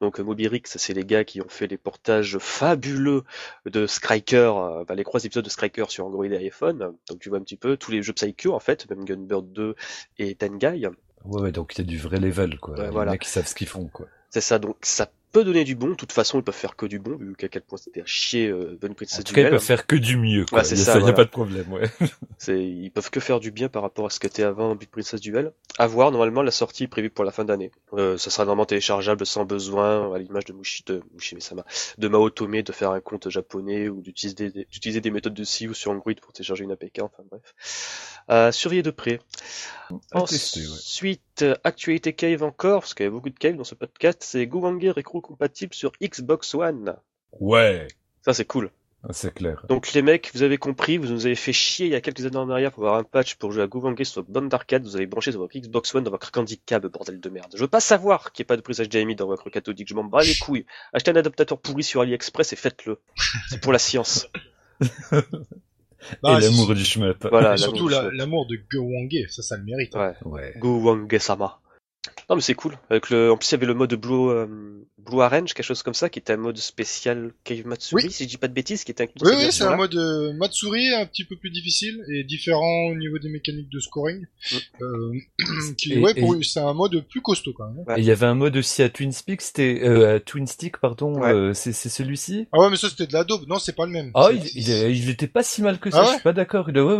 Donc 0.00 0.18
Mobirix, 0.18 0.62
c'est 0.66 0.94
les 0.94 1.04
gars 1.04 1.24
qui 1.24 1.40
ont 1.40 1.48
fait 1.48 1.66
les 1.66 1.78
portages 1.78 2.38
fabuleux 2.38 3.24
de 3.66 3.86
Striker, 3.86 4.52
euh, 4.56 4.84
bah, 4.84 4.94
les 4.94 5.04
trois 5.04 5.24
épisodes 5.24 5.44
de 5.44 5.50
Striker 5.50 5.86
sur 5.88 6.06
Android 6.06 6.26
et 6.26 6.36
iPhone. 6.36 6.94
Donc 7.08 7.18
tu 7.20 7.28
vois 7.28 7.38
un 7.38 7.42
petit 7.42 7.56
peu 7.56 7.76
tous 7.76 7.90
les 7.90 8.02
jeux 8.02 8.12
Psycho 8.12 8.54
en 8.54 8.60
fait, 8.60 8.88
même 8.90 9.04
Gunbird 9.04 9.52
2 9.52 9.74
et 10.18 10.34
Tengai. 10.34 10.88
Ouais, 11.24 11.42
ouais, 11.42 11.52
donc 11.52 11.74
il 11.74 11.78
y 11.78 11.80
a 11.82 11.84
du 11.84 11.98
vrai 11.98 12.20
level, 12.20 12.58
quoi. 12.58 12.74
Ouais, 12.74 12.84
les 12.84 12.90
voilà. 12.90 13.12
mecs, 13.12 13.26
ils 13.26 13.30
savent 13.30 13.46
ce 13.46 13.54
qu'ils 13.54 13.66
font, 13.66 13.88
quoi. 13.88 14.06
C'est 14.30 14.40
ça, 14.40 14.58
donc 14.58 14.76
ça 14.82 15.10
peut 15.32 15.44
donner 15.44 15.64
du 15.64 15.74
bon. 15.74 15.90
De 15.90 15.94
toute 15.94 16.12
façon, 16.12 16.38
ils 16.38 16.42
peuvent 16.42 16.54
faire 16.54 16.76
que 16.76 16.86
du 16.86 16.98
bon, 16.98 17.16
vu 17.16 17.34
qu'à 17.36 17.48
quel 17.48 17.62
point 17.62 17.78
c'était 17.78 18.02
à 18.02 18.06
chier 18.06 18.48
euh, 18.48 18.78
Bonne 18.80 18.94
Princess 18.94 19.20
En 19.20 19.22
tout 19.22 19.34
cas, 19.34 19.42
ils 19.42 19.50
peuvent 19.50 19.60
faire 19.60 19.86
que 19.86 19.96
du 19.96 20.16
mieux, 20.16 20.44
quoi. 20.46 20.58
Ouais, 20.58 20.64
c'est 20.64 20.76
Il 20.76 20.84
ça, 20.84 20.94
ça, 20.94 21.00
y 21.00 21.08
a 21.08 21.12
pas 21.12 21.24
de 21.24 21.30
problème, 21.30 21.72
ouais. 21.72 21.88
C'est, 22.38 22.64
ils 22.64 22.90
peuvent 22.90 23.10
que 23.10 23.20
faire 23.20 23.40
du 23.40 23.50
bien 23.50 23.68
par 23.68 23.82
rapport 23.82 24.06
à 24.06 24.10
ce 24.10 24.20
qu'était 24.20 24.42
avant 24.42 24.74
Big 24.74 24.88
Princess 24.88 25.20
Duel. 25.20 25.52
À 25.78 25.86
voir, 25.86 26.10
normalement, 26.10 26.42
la 26.42 26.50
sortie 26.50 26.84
est 26.84 26.88
prévue 26.88 27.10
pour 27.10 27.24
la 27.24 27.32
fin 27.32 27.44
d'année. 27.44 27.70
Euh, 27.94 28.16
ça 28.16 28.30
sera 28.30 28.44
normalement 28.44 28.66
téléchargeable 28.66 29.26
sans 29.26 29.44
besoin, 29.44 30.14
à 30.14 30.18
l'image 30.18 30.44
de 30.44 30.52
Mushi, 30.52 30.84
de 30.86 31.02
Mushi-sama, 31.14 31.64
de 31.98 32.08
Mao 32.08 32.30
Tome, 32.30 32.62
de 32.62 32.72
faire 32.72 32.90
un 32.90 33.00
compte 33.00 33.28
japonais 33.28 33.88
ou 33.88 34.00
d'utiliser 34.00 34.50
des, 34.50 34.66
d'utiliser 34.70 35.00
des 35.00 35.10
méthodes 35.10 35.34
de 35.34 35.44
SIU 35.44 35.74
sur 35.74 35.90
Android 35.90 36.14
pour 36.20 36.32
télécharger 36.32 36.64
une 36.64 36.72
APK, 36.72 37.00
enfin 37.02 37.22
bref. 37.30 38.18
Euh, 38.30 38.52
surveiller 38.52 38.82
de 38.82 38.90
près. 38.90 39.20
Ouais. 39.90 39.98
Ensuite, 40.12 41.44
actualité 41.64 42.12
cave 42.12 42.42
encore, 42.42 42.80
parce 42.80 42.94
qu'il 42.94 43.04
y 43.04 43.06
a 43.06 43.10
beaucoup 43.10 43.30
de 43.30 43.38
cave 43.38 43.56
dans 43.56 43.64
ce 43.64 43.74
podcast, 43.74 44.22
c'est 44.22 44.46
Govange 44.46 44.84
récro 44.86 45.17
compatible 45.20 45.74
sur 45.74 45.92
Xbox 46.02 46.54
One. 46.54 46.96
Ouais. 47.40 47.88
Ça, 48.22 48.32
c'est 48.34 48.44
cool. 48.44 48.70
Ah, 49.04 49.12
C'est 49.12 49.32
clair. 49.32 49.64
Donc 49.68 49.92
les 49.92 50.02
mecs, 50.02 50.30
vous 50.34 50.42
avez 50.42 50.58
compris, 50.58 50.98
vous 50.98 51.06
nous 51.06 51.24
avez 51.24 51.36
fait 51.36 51.52
chier 51.52 51.86
il 51.86 51.92
y 51.92 51.94
a 51.94 52.00
quelques 52.00 52.26
années 52.26 52.36
en 52.36 52.50
arrière 52.50 52.72
pour 52.72 52.82
avoir 52.84 52.98
un 52.98 53.04
patch 53.04 53.36
pour 53.36 53.52
jouer 53.52 53.62
à 53.62 53.68
Govange 53.68 54.02
sur 54.02 54.22
votre 54.22 54.32
bande 54.32 54.48
d'arcade, 54.48 54.82
vous 54.82 54.96
avez 54.96 55.06
branché 55.06 55.30
sur 55.30 55.38
votre 55.40 55.56
Xbox 55.56 55.94
One 55.94 56.02
dans 56.02 56.10
votre 56.10 56.30
handicap, 56.36 56.84
bordel 56.86 57.20
de 57.20 57.28
merde. 57.30 57.52
Je 57.54 57.60
veux 57.60 57.68
pas 57.68 57.78
savoir 57.78 58.32
qu'il 58.32 58.42
n'y 58.42 58.46
ait 58.46 58.48
pas 58.48 58.56
de 58.56 58.60
prise 58.62 58.80
HDMI 58.80 59.14
dans 59.14 59.26
votre 59.28 59.50
cathodique, 59.50 59.86
je 59.88 59.94
m'en 59.94 60.02
bats 60.02 60.24
les 60.24 60.34
couilles. 60.34 60.66
Achetez 60.92 61.12
un 61.12 61.16
adaptateur 61.16 61.58
pourri 61.60 61.84
sur 61.84 62.00
AliExpress 62.00 62.52
et 62.52 62.56
faites-le. 62.56 62.98
C'est 63.48 63.60
pour 63.60 63.72
la 63.72 63.78
science. 63.78 64.26
Bah, 66.22 66.38
et 66.38 66.40
c'est- 66.40 66.48
l'amour 66.50 66.74
du 66.74 66.84
shmup. 66.84 67.26
Voilà, 67.30 67.54
et 67.54 67.58
surtout 67.58 67.88
l'amour 67.88 68.46
la- 68.48 68.56
de 68.56 68.62
Gewonge, 68.70 69.28
ça, 69.30 69.42
ça 69.42 69.56
le 69.56 69.64
mérite. 69.64 69.94
hein. 69.96 70.14
Ouais. 70.24 70.30
Ouais. 70.32 70.54
Govange-sama. 70.58 71.60
Non 72.30 72.36
mais 72.36 72.42
c'est 72.42 72.54
cool. 72.54 72.76
Avec 72.90 73.08
le, 73.10 73.30
en 73.32 73.36
plus 73.38 73.48
il 73.48 73.52
y 73.52 73.54
avait 73.54 73.66
le 73.66 73.72
mode 73.74 73.94
Blue, 73.94 74.28
euh, 74.30 74.46
Blue 74.98 75.22
Arrange, 75.22 75.54
quelque 75.54 75.64
chose 75.64 75.82
comme 75.82 75.94
ça, 75.94 76.10
qui 76.10 76.18
était 76.18 76.34
un 76.34 76.36
mode 76.36 76.58
spécial 76.58 77.32
Cave 77.44 77.66
Matsuri, 77.66 78.04
Oui. 78.04 78.10
si 78.10 78.24
je 78.24 78.28
dis 78.28 78.36
pas 78.36 78.48
de 78.48 78.52
bêtises, 78.52 78.84
qui 78.84 78.90
était 78.90 79.04
inclus 79.04 79.16
Oui, 79.22 79.32
oui, 79.36 79.46
c'est 79.50 79.64
un 79.64 79.76
mode 79.76 79.94
euh, 79.94 80.34
Matsuri 80.34 80.92
un 80.94 81.06
petit 81.06 81.24
peu 81.24 81.36
plus 81.36 81.48
difficile 81.50 82.04
et 82.12 82.24
différent 82.24 82.88
au 82.90 82.94
niveau 82.96 83.18
des 83.18 83.30
mécaniques 83.30 83.70
de 83.70 83.80
scoring. 83.80 84.26
Mm. 84.52 84.56
Euh, 84.82 85.12
qui, 85.78 85.94
Et- 85.94 85.98
ouais, 86.00 86.12
et- 86.16 86.20
pour- 86.20 86.36
c'est 86.44 86.60
un 86.60 86.74
mode 86.74 87.00
plus 87.08 87.22
costaud 87.22 87.54
quand 87.56 87.66
même. 87.70 87.84
Ouais. 87.86 87.98
Et 87.98 88.00
il 88.02 88.06
y 88.06 88.10
avait 88.10 88.26
un 88.26 88.34
mode 88.34 88.56
aussi 88.58 88.82
à 88.82 88.90
Twin 88.90 89.10
Stick, 89.12 89.40
c'était 89.40 89.80
euh, 89.82 90.16
à 90.16 90.20
Twin 90.20 90.46
Stick, 90.46 90.76
pardon. 90.78 91.18
Ouais. 91.20 91.32
euh, 91.32 91.54
c'est 91.54 91.72
c'est 91.72 91.88
celui-ci? 91.88 92.46
Ah 92.52 92.60
ouais, 92.60 92.68
mais 92.70 92.76
ça 92.76 92.90
c'était 92.90 93.06
de 93.06 93.12
la 93.14 93.24
daube. 93.24 93.48
Non, 93.48 93.58
c'est 93.58 93.74
pas 93.74 93.86
le 93.86 93.92
même. 93.92 94.10
Ah, 94.14 94.28
il, 94.32 94.42
il, 94.54 94.70
est- 94.70 94.94
il 94.94 95.08
était 95.08 95.28
pas 95.28 95.42
si 95.42 95.62
mal 95.62 95.78
que 95.78 95.90
ça. 95.90 96.00
Ah 96.00 96.02
je 96.02 96.08
ouais 96.08 96.14
suis 96.16 96.22
pas 96.22 96.32
d'accord. 96.34 96.68
Il- 96.68 96.78
Ouais, 96.78 96.94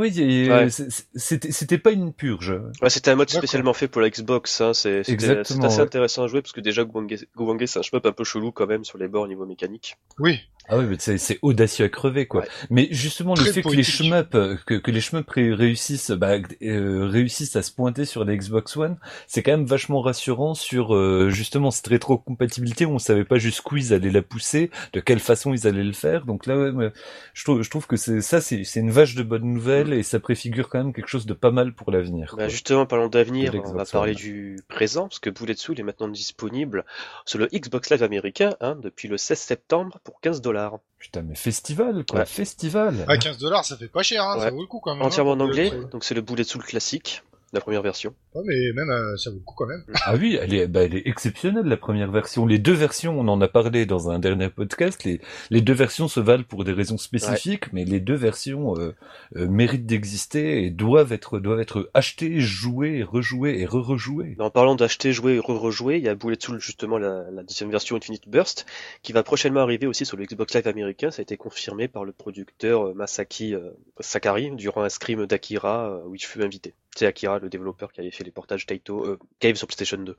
ouais, 0.48 0.68
c'était 1.14 1.52
c'était 1.52 1.78
pas 1.78 1.90
une 1.92 2.12
purge. 2.14 2.54
Ouais, 2.82 2.88
c'était 2.90 3.10
un 3.10 3.14
mode 3.16 3.28
spécialement 3.28 3.74
fait 3.74 3.88
pour 3.88 4.00
la 4.00 4.08
Xbox, 4.10 4.60
hein. 4.62 4.72
c'est 4.72 5.02
Exactement, 5.24 5.60
c'est 5.60 5.66
assez 5.66 5.76
ouais. 5.76 5.82
intéressant 5.82 6.24
à 6.24 6.26
jouer 6.26 6.42
parce 6.42 6.52
que 6.52 6.60
déjà 6.60 6.84
Govange, 6.84 7.64
c'est 7.66 7.78
un 7.78 7.82
shmup 7.82 8.06
un 8.06 8.12
peu 8.12 8.24
chelou 8.24 8.52
quand 8.52 8.66
même 8.66 8.84
sur 8.84 8.98
les 8.98 9.08
bords 9.08 9.22
au 9.22 9.28
niveau 9.28 9.46
mécanique. 9.46 9.96
Oui. 10.18 10.40
Ah 10.68 10.78
oui, 10.78 10.84
mais 10.86 10.96
c'est 10.98 11.38
audacieux 11.42 11.86
à 11.86 11.88
crever 11.88 12.26
quoi. 12.26 12.42
Ouais. 12.42 12.48
Mais 12.70 12.88
justement 12.90 13.34
le 13.34 13.42
fait 13.44 13.62
que 13.62 13.68
les 13.70 13.82
shmups 13.82 14.34
euh, 14.34 14.56
que, 14.66 14.74
que 14.74 14.90
les 14.90 15.00
shmups 15.00 15.30
ré- 15.30 15.54
réussissent 15.54 16.10
bah, 16.10 16.36
euh, 16.62 17.06
réussissent 17.06 17.56
à 17.56 17.62
se 17.62 17.72
pointer 17.72 18.04
sur 18.04 18.24
la 18.24 18.36
Xbox 18.36 18.76
One, 18.76 18.96
c'est 19.26 19.42
quand 19.42 19.52
même 19.52 19.66
vachement 19.66 20.00
rassurant 20.00 20.54
sur 20.54 20.94
euh, 20.94 21.30
justement 21.30 21.70
cette 21.70 21.86
rétrocompatibilité 21.86 22.84
où 22.84 22.90
on 22.90 22.98
savait 22.98 23.24
pas 23.24 23.38
jusqu'où 23.38 23.76
ils 23.78 23.94
allaient 23.94 24.10
la 24.10 24.22
pousser, 24.22 24.70
de 24.92 25.00
quelle 25.00 25.20
façon 25.20 25.54
ils 25.54 25.66
allaient 25.66 25.84
le 25.84 25.92
faire. 25.92 26.26
Donc 26.26 26.46
là 26.46 26.56
ouais, 26.70 26.92
je 27.34 27.44
trouve 27.44 27.62
je 27.62 27.70
trouve 27.70 27.86
que 27.86 27.96
c'est 27.96 28.20
ça 28.20 28.40
c'est 28.40 28.64
une 28.76 28.90
vache 28.90 29.14
de 29.14 29.22
bonnes 29.22 29.52
nouvelles 29.52 29.92
et 29.92 30.02
ça 30.02 30.20
préfigure 30.20 30.68
quand 30.68 30.78
même 30.78 30.92
quelque 30.92 31.08
chose 31.08 31.26
de 31.26 31.34
pas 31.34 31.50
mal 31.50 31.72
pour 31.72 31.90
l'avenir. 31.90 32.34
Bah, 32.36 32.48
justement, 32.48 32.86
parlons 32.86 33.08
d'avenir, 33.08 33.54
on 33.64 33.72
va 33.72 33.84
parler 33.84 34.12
One. 34.12 34.16
du 34.16 34.56
présent, 34.68 35.08
parce 35.08 35.18
que 35.18 35.30
Bullet 35.30 35.54
Soul 35.54 35.80
est 35.80 35.82
maintenant 35.82 36.08
disponible 36.08 36.84
sur 37.24 37.38
le 37.38 37.46
Xbox 37.46 37.90
Live 37.90 38.02
américain, 38.02 38.54
hein, 38.60 38.76
depuis 38.82 39.08
le 39.08 39.16
16 39.16 39.38
septembre 39.38 39.98
pour 40.04 40.20
15 40.20 40.40
dollars. 40.40 40.57
Putain 40.98 41.22
mais 41.22 41.34
festival 41.36 42.04
quoi, 42.08 42.20
Ouais. 42.20 42.26
festival. 42.26 43.04
À 43.08 43.16
15 43.16 43.38
dollars, 43.38 43.64
ça 43.64 43.76
fait 43.76 43.88
pas 43.88 44.02
cher, 44.02 44.24
hein, 44.24 44.36
Ouais. 44.36 44.44
ça 44.44 44.50
vaut 44.50 44.60
le 44.62 44.66
coup 44.66 44.80
quand 44.80 44.94
même. 44.94 45.02
Entièrement 45.06 45.32
hein, 45.32 45.34
en 45.34 45.38
pour 45.38 45.46
anglais, 45.48 45.70
donc 45.92 46.02
c'est 46.04 46.14
le 46.14 46.20
Bullet 46.22 46.42
Soul 46.44 46.64
classique, 46.64 47.22
la 47.52 47.60
première 47.60 47.82
version. 47.82 48.14
Ouais, 48.34 48.42
mais 48.46 48.72
même 48.72 48.90
euh, 48.90 49.16
ça 49.16 49.30
vaut 49.30 49.36
le 49.36 49.42
coup 49.42 49.54
quand 49.56 49.66
même. 49.66 49.84
Ah 50.04 50.14
oui, 50.16 50.38
elle 50.40 50.54
est, 50.54 50.66
bah, 50.66 50.82
elle 50.82 50.94
est 50.94 51.06
exceptionnelle 51.06 51.66
la 51.66 51.76
première 51.76 52.10
version. 52.10 52.46
Les 52.46 52.58
deux 52.58 52.72
versions, 52.72 53.18
on 53.18 53.28
en 53.28 53.40
a 53.40 53.48
parlé 53.48 53.86
dans 53.86 54.10
un 54.10 54.18
dernier 54.18 54.48
podcast. 54.50 55.04
Les, 55.04 55.20
les 55.50 55.60
deux 55.60 55.72
versions 55.72 56.08
se 56.08 56.20
valent 56.20 56.44
pour 56.44 56.64
des 56.64 56.72
raisons 56.72 56.98
spécifiques, 56.98 57.72
mais 57.72 57.84
les 57.84 58.00
deux 58.00 58.14
versions 58.14 58.76
euh, 58.76 58.94
euh, 59.36 59.48
méritent 59.48 59.86
d'exister 59.86 60.64
et 60.64 60.70
doivent 60.70 61.12
être 61.12 61.38
doivent 61.38 61.60
être 61.60 61.90
achetées, 61.94 62.40
jouées, 62.40 63.02
rejouées 63.02 63.60
et 63.60 63.66
re-rejouées. 63.66 64.36
En 64.38 64.50
parlant 64.50 64.74
d'acheter, 64.74 65.12
jouer 65.12 65.34
et 65.34 65.38
re-rejouer, 65.40 65.96
il 65.96 66.04
y 66.04 66.08
a 66.08 66.14
Bullet 66.14 66.38
Soul 66.40 66.60
justement 66.60 66.98
la, 66.98 67.30
la 67.30 67.42
deuxième 67.42 67.70
version 67.70 67.96
Infinite 67.96 68.28
Burst 68.28 68.66
qui 69.02 69.12
va 69.12 69.22
prochainement 69.22 69.60
arriver 69.60 69.86
aussi 69.86 70.04
sur 70.04 70.16
le 70.16 70.24
Xbox 70.24 70.54
Live 70.54 70.68
américain. 70.68 71.10
Ça 71.10 71.20
a 71.20 71.22
été 71.22 71.36
confirmé 71.36 71.88
par 71.88 72.04
le 72.04 72.12
producteur 72.12 72.88
euh, 72.88 72.94
Masaki 72.94 73.54
euh, 73.54 73.70
Sakari 74.00 74.50
durant 74.52 74.82
un 74.82 74.88
scream 74.88 75.26
d'Akira 75.26 75.90
euh, 75.90 76.06
où 76.06 76.14
il 76.14 76.24
fut 76.24 76.42
invité. 76.42 76.74
C'est 76.96 77.06
Akira, 77.06 77.38
le 77.38 77.48
développeur 77.48 77.92
qui 77.92 78.00
avait 78.00 78.10
fait 78.10 78.24
les 78.24 78.30
portages 78.30 78.66
Taito, 78.66 79.04
euh, 79.04 79.18
Cave 79.38 79.56
sur 79.56 79.66
PlayStation 79.66 79.98
2. 79.98 80.16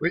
Oui. 0.00 0.10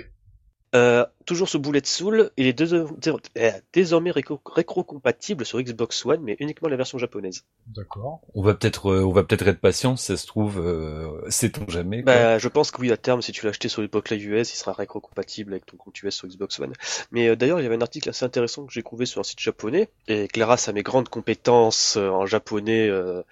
Euh, 0.74 1.04
toujours 1.24 1.48
ce 1.48 1.56
Bullet 1.56 1.82
Soul, 1.84 2.30
il 2.36 2.46
est 2.46 2.52
dés- 2.52 2.72
euh, 2.74 3.50
désormais 3.72 4.10
rétro-compatible 4.10 5.44
sur 5.44 5.60
Xbox 5.60 6.04
One, 6.04 6.20
mais 6.22 6.36
uniquement 6.40 6.68
la 6.68 6.76
version 6.76 6.98
japonaise. 6.98 7.44
D'accord. 7.68 8.20
On 8.34 8.42
va 8.42 8.54
peut-être 8.54 8.90
euh, 8.90 9.04
on 9.04 9.12
va 9.12 9.22
peut-être 9.22 9.46
être 9.46 9.60
patient, 9.60 9.96
si 9.96 10.06
ça 10.06 10.16
se 10.16 10.26
trouve, 10.26 10.58
euh, 10.60 11.28
sait-on 11.30 11.68
jamais. 11.68 12.02
quoi. 12.02 12.12
Bah, 12.14 12.38
je 12.38 12.48
pense 12.48 12.70
que 12.70 12.80
oui, 12.80 12.90
à 12.92 12.96
terme, 12.96 13.22
si 13.22 13.32
tu 13.32 13.44
l'as 13.44 13.50
acheté 13.50 13.68
sur 13.68 13.82
l'époque 13.82 14.10
Live 14.10 14.26
US, 14.28 14.52
il 14.52 14.56
sera 14.56 14.72
rétro-compatible 14.72 15.52
avec 15.52 15.66
ton 15.66 15.76
compte 15.76 16.02
US 16.02 16.14
sur 16.14 16.26
Xbox 16.28 16.58
One. 16.60 16.72
Mais 17.12 17.28
euh, 17.28 17.36
d'ailleurs, 17.36 17.60
il 17.60 17.62
y 17.62 17.66
avait 17.66 17.76
un 17.76 17.80
article 17.80 18.08
assez 18.08 18.24
intéressant 18.24 18.64
que 18.66 18.72
j'ai 18.72 18.82
trouvé 18.82 19.06
sur 19.06 19.20
un 19.20 19.24
site 19.24 19.40
japonais, 19.40 19.88
et 20.08 20.28
grâce 20.32 20.68
à 20.68 20.72
mes 20.72 20.82
grandes 20.82 21.08
compétences 21.08 21.96
en 21.96 22.26
japonais 22.26 22.88
euh, 22.88 23.22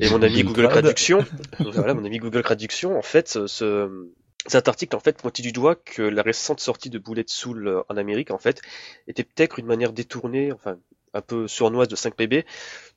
et 0.00 0.08
mon 0.10 0.22
ami 0.22 0.42
Google 0.42 0.64
Trad. 0.68 0.82
Traduction, 0.82 1.24
voilà, 1.60 1.94
mon 1.94 2.04
ami 2.04 2.18
Google 2.18 2.42
Traduction, 2.42 2.96
en 2.98 3.02
fait, 3.02 3.28
ce- 3.28 3.46
ce, 3.46 4.08
cet 4.46 4.68
article 4.68 4.96
en 4.96 5.00
fait 5.00 5.16
pointait 5.20 5.42
du 5.42 5.52
doigt 5.52 5.76
que 5.76 6.02
la 6.02 6.22
récente 6.22 6.60
sortie 6.60 6.90
de 6.90 6.98
Bullet 6.98 7.24
Soul 7.28 7.68
euh, 7.68 7.82
en 7.88 7.96
Amérique, 7.96 8.30
en 8.30 8.38
fait, 8.38 8.60
était 9.06 9.24
peut-être 9.24 9.58
une 9.58 9.66
manière 9.66 9.92
détournée, 9.92 10.52
enfin 10.52 10.76
un 11.14 11.20
peu 11.20 11.46
sournoise 11.46 11.88
de 11.88 11.94
5PB, 11.94 12.46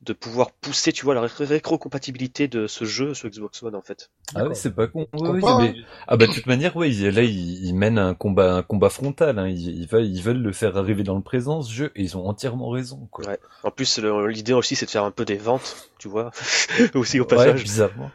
de 0.02 0.14
pouvoir 0.14 0.52
pousser, 0.52 0.94
tu 0.94 1.04
vois, 1.04 1.14
la 1.16 1.20
ré- 1.22 1.46
rétrocompatibilité 1.46 2.48
de 2.48 2.66
ce 2.66 2.86
jeu 2.86 3.14
sur 3.14 3.28
Xbox 3.30 3.62
One, 3.62 3.76
en 3.76 3.82
fait. 3.82 4.10
Ah 4.36 4.46
ouais, 4.48 4.56
c'est 4.56 4.74
pas 4.74 4.88
con. 4.88 5.02
Ouais, 5.02 5.08
Pourquoi 5.12 5.32
ouais, 5.32 5.42
pas, 5.42 5.58
mais- 5.60 5.68
hein. 5.68 5.84
Ah 6.08 6.16
bah 6.16 6.26
de 6.28 6.32
toute 6.32 6.46
manière, 6.46 6.78
ouais, 6.78 6.88
là 6.90 7.24
ils, 7.24 7.66
ils 7.66 7.74
mènent 7.76 8.00
un 8.00 8.14
combat, 8.14 8.56
un 8.56 8.64
combat 8.64 8.90
frontal. 8.90 9.38
Hein. 9.38 9.50
Ils, 9.50 9.82
ils 9.82 9.88
veulent, 9.88 10.06
ils 10.06 10.22
veulent 10.22 10.42
le 10.42 10.54
faire 10.54 10.78
arriver 10.78 11.04
dans 11.04 11.16
le 11.16 11.24
présent 11.24 11.62
ce 11.62 11.74
jeu, 11.74 11.92
et 11.98 12.04
ils 12.04 12.16
ont 12.16 12.26
entièrement 12.26 12.70
raison. 12.70 13.10
Quoi. 13.12 13.28
Ouais. 13.28 13.40
En 13.64 13.72
plus, 13.72 14.00
l'idée 14.00 14.54
aussi, 14.54 14.78
c'est 14.78 14.86
de 14.86 14.92
faire 14.92 15.04
un 15.04 15.12
peu 15.12 15.26
des 15.26 15.36
ventes, 15.36 15.90
tu 16.00 16.08
vois, 16.08 16.32
aussi 16.96 17.20
au 17.20 17.24
Ouais, 17.24 17.30
passage. 17.30 17.64
bizarrement. 17.64 18.12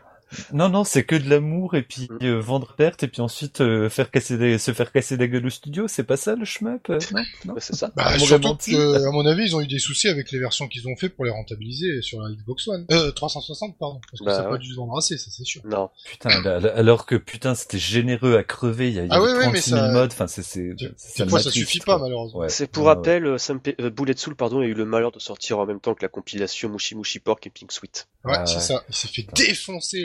Non, 0.53 0.69
non, 0.69 0.85
c'est 0.85 1.05
que 1.05 1.17
de 1.17 1.29
l'amour 1.29 1.75
et 1.75 1.83
puis 1.83 2.09
Mm. 2.11 2.19
euh, 2.25 2.41
vendre 2.41 2.75
perte 2.75 3.03
et 3.03 3.09
puis 3.09 3.21
ensuite 3.21 3.61
euh, 3.61 3.89
faire 3.89 4.11
casser 4.11 4.39
des- 4.39 4.59
se 4.59 4.73
faire 4.73 4.93
casser 4.93 5.17
la 5.17 5.27
gueule 5.27 5.47
au 5.47 5.51
studio, 5.51 5.89
c'est 5.89 6.05
pas 6.05 6.17
ça 6.17 6.35
le 6.37 6.45
shmup 6.45 6.89
euh, 6.91 6.99
Non, 7.13 7.23
non. 7.47 7.55
Ouais, 7.55 7.61
c'est 7.61 7.75
ça. 7.75 7.91
Bah, 7.97 8.19
surtout 8.19 8.57
que, 8.57 9.07
à 9.09 9.11
mon 9.11 9.27
avis, 9.27 9.45
ils 9.45 9.57
ont 9.57 9.61
eu 9.61 9.67
des 9.67 9.79
soucis 9.79 10.09
avec 10.09 10.31
les 10.33 10.39
versions 10.39 10.69
qu'ils 10.69 10.87
ont 10.89 10.97
fait 10.97 11.09
pour 11.09 11.25
les 11.25 11.31
rentabiliser 11.31 12.03
sur 12.03 12.21
la 12.21 12.31
Xbox 12.35 12.67
One. 12.69 12.87
Euh, 12.93 13.11
360, 13.13 13.77
pardon. 13.79 14.01
Parce 14.11 14.21
que 14.21 14.25
Bah, 14.27 14.33
ça 14.35 14.39
n'a 14.43 14.45
ouais. 14.47 14.53
pas 14.53 14.59
dû 14.59 14.71
se 14.71 14.77
vendre 14.77 14.97
assez, 14.97 15.17
ça 15.19 15.31
c'est 15.31 15.45
sûr. 15.45 15.63
Non. 15.65 15.91
Putain, 16.05 16.41
là- 16.43 16.61
là- 16.61 16.73
alors 16.77 17.07
que 17.07 17.17
putain, 17.17 17.55
c'était 17.55 17.79
généreux 17.79 18.37
à 18.37 18.45
crever. 18.45 18.89
Il 18.89 18.95
y, 18.95 18.99
a- 19.01 19.07
Ah 19.11 19.21
ouais, 19.21 19.33
ouais, 19.33 19.43
36 19.43 19.73
mais 19.73 19.79
000 19.79 19.87
ça- 19.89 19.93
modes. 19.93 20.11
Enfin, 20.13 20.27
c'est 20.27 20.43
c'est 20.43 21.29
fois, 21.29 21.41
ça 21.41 21.51
suffit 21.51 21.79
quoi. 21.81 21.97
pas, 21.97 22.03
malheureusement. 22.03 22.41
Ouais. 22.41 22.49
C'est 22.49 22.67
pour 22.67 22.85
Ouais, 22.85 22.91
rappel, 22.95 23.27
euh, 23.27 23.39
SMP 23.39 23.75
euh, 23.81 23.91
Bullet 23.91 24.17
Soul, 24.17 24.37
pardon, 24.37 24.61
a 24.61 24.65
eu 24.65 24.75
le 24.75 24.85
malheur 24.85 25.13
de 25.13 25.19
sortir 25.19 25.59
en 25.59 25.67
même 25.67 25.81
temps 25.81 25.95
que 25.95 26.03
la 26.03 26.09
compilation 26.09 26.69
Mushi 26.69 26.95
Mushi 26.97 27.19
Pork 27.19 27.47
et 27.47 27.51
Pink 27.51 27.73
Sweet. 27.73 28.09
Ouais, 28.25 28.33
Ah 28.37 28.47
c'est 28.47 28.57
ouais. 28.57 28.61
ça. 28.61 28.85
Il 28.89 28.95
s'est 28.95 29.09
fait 29.09 29.27
défoncer 29.35 30.05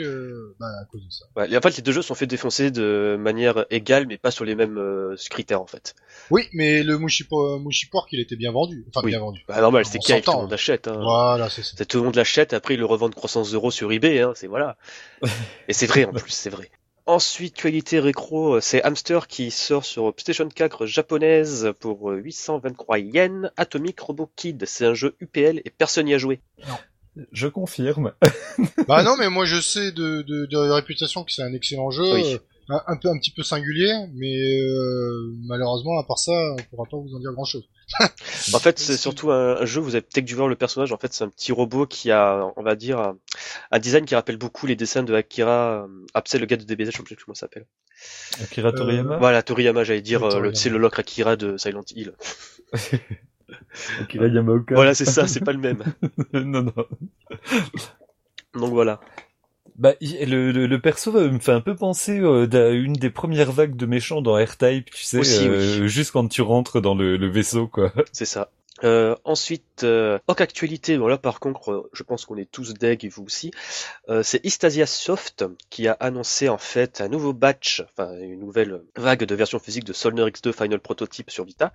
bah, 0.58 0.66
à 0.80 0.84
cause 0.86 1.04
de 1.04 1.10
ça. 1.10 1.24
Ouais, 1.36 1.50
et 1.50 1.56
en 1.56 1.60
fait, 1.60 1.76
les 1.76 1.82
deux 1.82 1.92
jeux 1.92 2.02
sont 2.02 2.14
fait 2.14 2.26
défoncer 2.26 2.70
de 2.70 3.16
manière 3.18 3.66
égale, 3.70 4.06
mais 4.06 4.18
pas 4.18 4.30
sur 4.30 4.44
les 4.44 4.54
mêmes 4.54 4.78
euh, 4.78 5.16
critères, 5.30 5.60
en 5.60 5.66
fait. 5.66 5.94
Oui, 6.30 6.44
mais 6.52 6.82
le 6.82 6.98
Mushi, 6.98 7.24
Po- 7.24 7.58
Mushi 7.58 7.86
Pork, 7.88 8.08
il 8.12 8.20
était 8.20 8.36
bien 8.36 8.52
vendu. 8.52 8.84
Enfin, 8.88 9.00
Oui. 9.04 9.10
bien 9.12 9.20
vendu. 9.20 9.44
Bah, 9.48 9.60
normal, 9.60 9.84
On 9.86 9.90
c'est 9.90 9.98
Cave, 9.98 10.22
tout 10.22 10.30
le 10.32 10.36
monde 10.38 10.50
l'achète. 10.50 10.88
Hein. 10.88 11.00
Voilà, 11.02 11.48
c'est 11.50 11.62
ça. 11.62 11.84
Tout 11.84 11.98
le 11.98 12.04
monde 12.04 12.16
l'achète, 12.16 12.52
après 12.52 12.74
ils 12.74 12.80
le 12.80 12.86
revendent 12.86 13.14
croissance 13.14 13.52
euros 13.54 13.70
sur 13.70 13.92
eBay, 13.92 14.20
hein, 14.20 14.32
c'est 14.34 14.46
voilà. 14.46 14.76
Et 15.68 15.72
c'est 15.72 15.86
vrai 15.86 16.04
en 16.04 16.12
plus, 16.12 16.30
c'est 16.32 16.50
vrai. 16.50 16.70
Ensuite, 17.08 17.54
qualité 17.54 18.00
récro, 18.00 18.54
euh, 18.56 18.60
c'est 18.60 18.82
Hamster 18.82 19.28
qui 19.28 19.52
sort 19.52 19.84
sur 19.84 20.12
PlayStation 20.12 20.48
4 20.48 20.86
japonaise 20.86 21.72
pour 21.78 22.10
euh, 22.10 22.16
823 22.16 22.98
yens. 22.98 23.50
Atomic 23.56 24.00
Robo 24.00 24.28
Kid, 24.34 24.64
c'est 24.66 24.84
un 24.86 24.94
jeu 24.94 25.14
UPL 25.20 25.62
et 25.64 25.70
personne 25.70 26.06
n'y 26.06 26.14
a 26.14 26.18
joué. 26.18 26.40
Je 27.32 27.48
confirme. 27.48 28.12
Bah 28.88 29.02
non, 29.02 29.16
mais 29.18 29.28
moi 29.28 29.44
je 29.44 29.60
sais 29.60 29.90
de, 29.92 30.22
de, 30.22 30.46
de 30.46 30.56
réputation 30.56 31.24
que 31.24 31.32
c'est 31.32 31.42
un 31.42 31.52
excellent 31.52 31.90
jeu, 31.90 32.14
Oui. 32.14 32.34
euh, 32.34 32.38
un, 32.68 32.82
un 32.86 32.96
peu 32.96 33.08
un 33.08 33.18
petit 33.18 33.30
peu 33.32 33.42
singulier, 33.42 33.92
mais 34.14 34.60
euh, 34.60 35.32
malheureusement 35.46 35.98
à 35.98 36.04
part 36.04 36.18
ça, 36.18 36.32
on 36.32 36.56
pourra 36.70 36.84
pas 36.90 36.96
vous 36.96 37.14
en 37.14 37.20
dire 37.20 37.32
grand 37.32 37.44
chose. 37.44 37.68
En 38.54 38.58
fait, 38.58 38.78
c'est 38.78 38.96
surtout 38.96 39.30
un, 39.30 39.56
un 39.60 39.64
jeu, 39.66 39.80
vous 39.80 39.94
avez 39.94 40.02
peut-être 40.02 40.24
dû 40.24 40.34
voir 40.34 40.48
le 40.48 40.56
personnage, 40.56 40.92
en 40.92 40.98
fait, 40.98 41.12
c'est 41.12 41.24
un 41.24 41.28
petit 41.28 41.52
robot 41.52 41.86
qui 41.86 42.10
a, 42.10 42.46
on 42.56 42.62
va 42.62 42.74
dire, 42.76 42.98
un, 43.00 43.18
un 43.70 43.78
design 43.78 44.04
qui 44.04 44.14
rappelle 44.14 44.36
beaucoup 44.36 44.66
les 44.66 44.76
dessins 44.76 45.02
de 45.02 45.14
Akira, 45.14 45.84
euh, 45.84 46.20
c'est 46.26 46.38
le 46.38 46.46
gars 46.46 46.56
de 46.56 46.64
DBZ, 46.64 46.90
je 46.92 46.96
sais 46.96 47.02
plus 47.02 47.16
comment 47.16 47.34
ça 47.34 47.40
s'appelle. 47.46 47.66
Akira 48.42 48.72
Toriyama? 48.72 49.16
Voilà, 49.18 49.42
Toriyama, 49.42 49.84
j'allais 49.84 50.00
dire, 50.02 50.22
euh, 50.24 50.40
le, 50.40 50.54
c'est 50.54 50.70
le 50.70 50.78
Locke 50.78 50.98
Akira 50.98 51.36
de 51.36 51.56
Silent 51.56 51.84
Hill. 51.94 52.12
Akira 54.00 54.26
Yamaoka. 54.26 54.74
Voilà, 54.74 54.94
c'est 54.94 55.04
ça, 55.04 55.26
c'est 55.26 55.44
pas 55.44 55.52
le 55.52 55.58
même. 55.58 55.82
non, 56.32 56.62
non. 56.62 56.72
Donc 58.54 58.72
voilà. 58.72 59.00
Bah, 59.76 59.92
le, 60.00 60.52
le, 60.52 60.66
le 60.66 60.80
perso 60.80 61.14
euh, 61.14 61.30
me 61.30 61.38
fait 61.38 61.52
un 61.52 61.60
peu 61.60 61.76
penser 61.76 62.18
euh, 62.18 62.48
à 62.52 62.70
une 62.70 62.94
des 62.94 63.10
premières 63.10 63.52
vagues 63.52 63.76
de 63.76 63.84
méchants 63.84 64.22
dans 64.22 64.34
R-Type, 64.34 64.90
tu 64.90 65.04
sais, 65.04 65.18
Aussi, 65.18 65.46
euh, 65.46 65.86
juste 65.86 66.12
quand 66.12 66.26
tu 66.28 66.40
rentres 66.40 66.80
dans 66.80 66.94
le, 66.94 67.18
le 67.18 67.28
vaisseau, 67.28 67.68
quoi. 67.68 67.92
C'est 68.12 68.24
ça. 68.24 68.50
Euh, 68.84 69.14
ensuite, 69.24 69.75
euh, 69.84 70.18
Actualité, 70.38 70.98
bon 70.98 71.06
là 71.08 71.16
par 71.18 71.40
contre, 71.40 71.72
euh, 71.72 71.90
je 71.92 72.02
pense 72.02 72.26
qu'on 72.26 72.36
est 72.36 72.50
tous 72.50 72.74
deg 72.74 73.04
et 73.04 73.08
vous 73.08 73.24
aussi. 73.24 73.50
Euh, 74.08 74.22
c'est 74.22 74.44
Istasia 74.44 74.86
Soft 74.86 75.44
qui 75.70 75.88
a 75.88 75.92
annoncé 75.92 76.48
en 76.48 76.58
fait 76.58 77.00
un 77.00 77.08
nouveau 77.08 77.32
batch, 77.32 77.82
enfin 77.90 78.12
une 78.20 78.38
nouvelle 78.40 78.82
vague 78.96 79.24
de 79.24 79.34
version 79.34 79.58
physique 79.58 79.84
de 79.84 79.92
Solner 79.92 80.24
X2 80.26 80.52
Final 80.52 80.78
Prototype 80.78 81.30
sur 81.30 81.44
Vita 81.44 81.72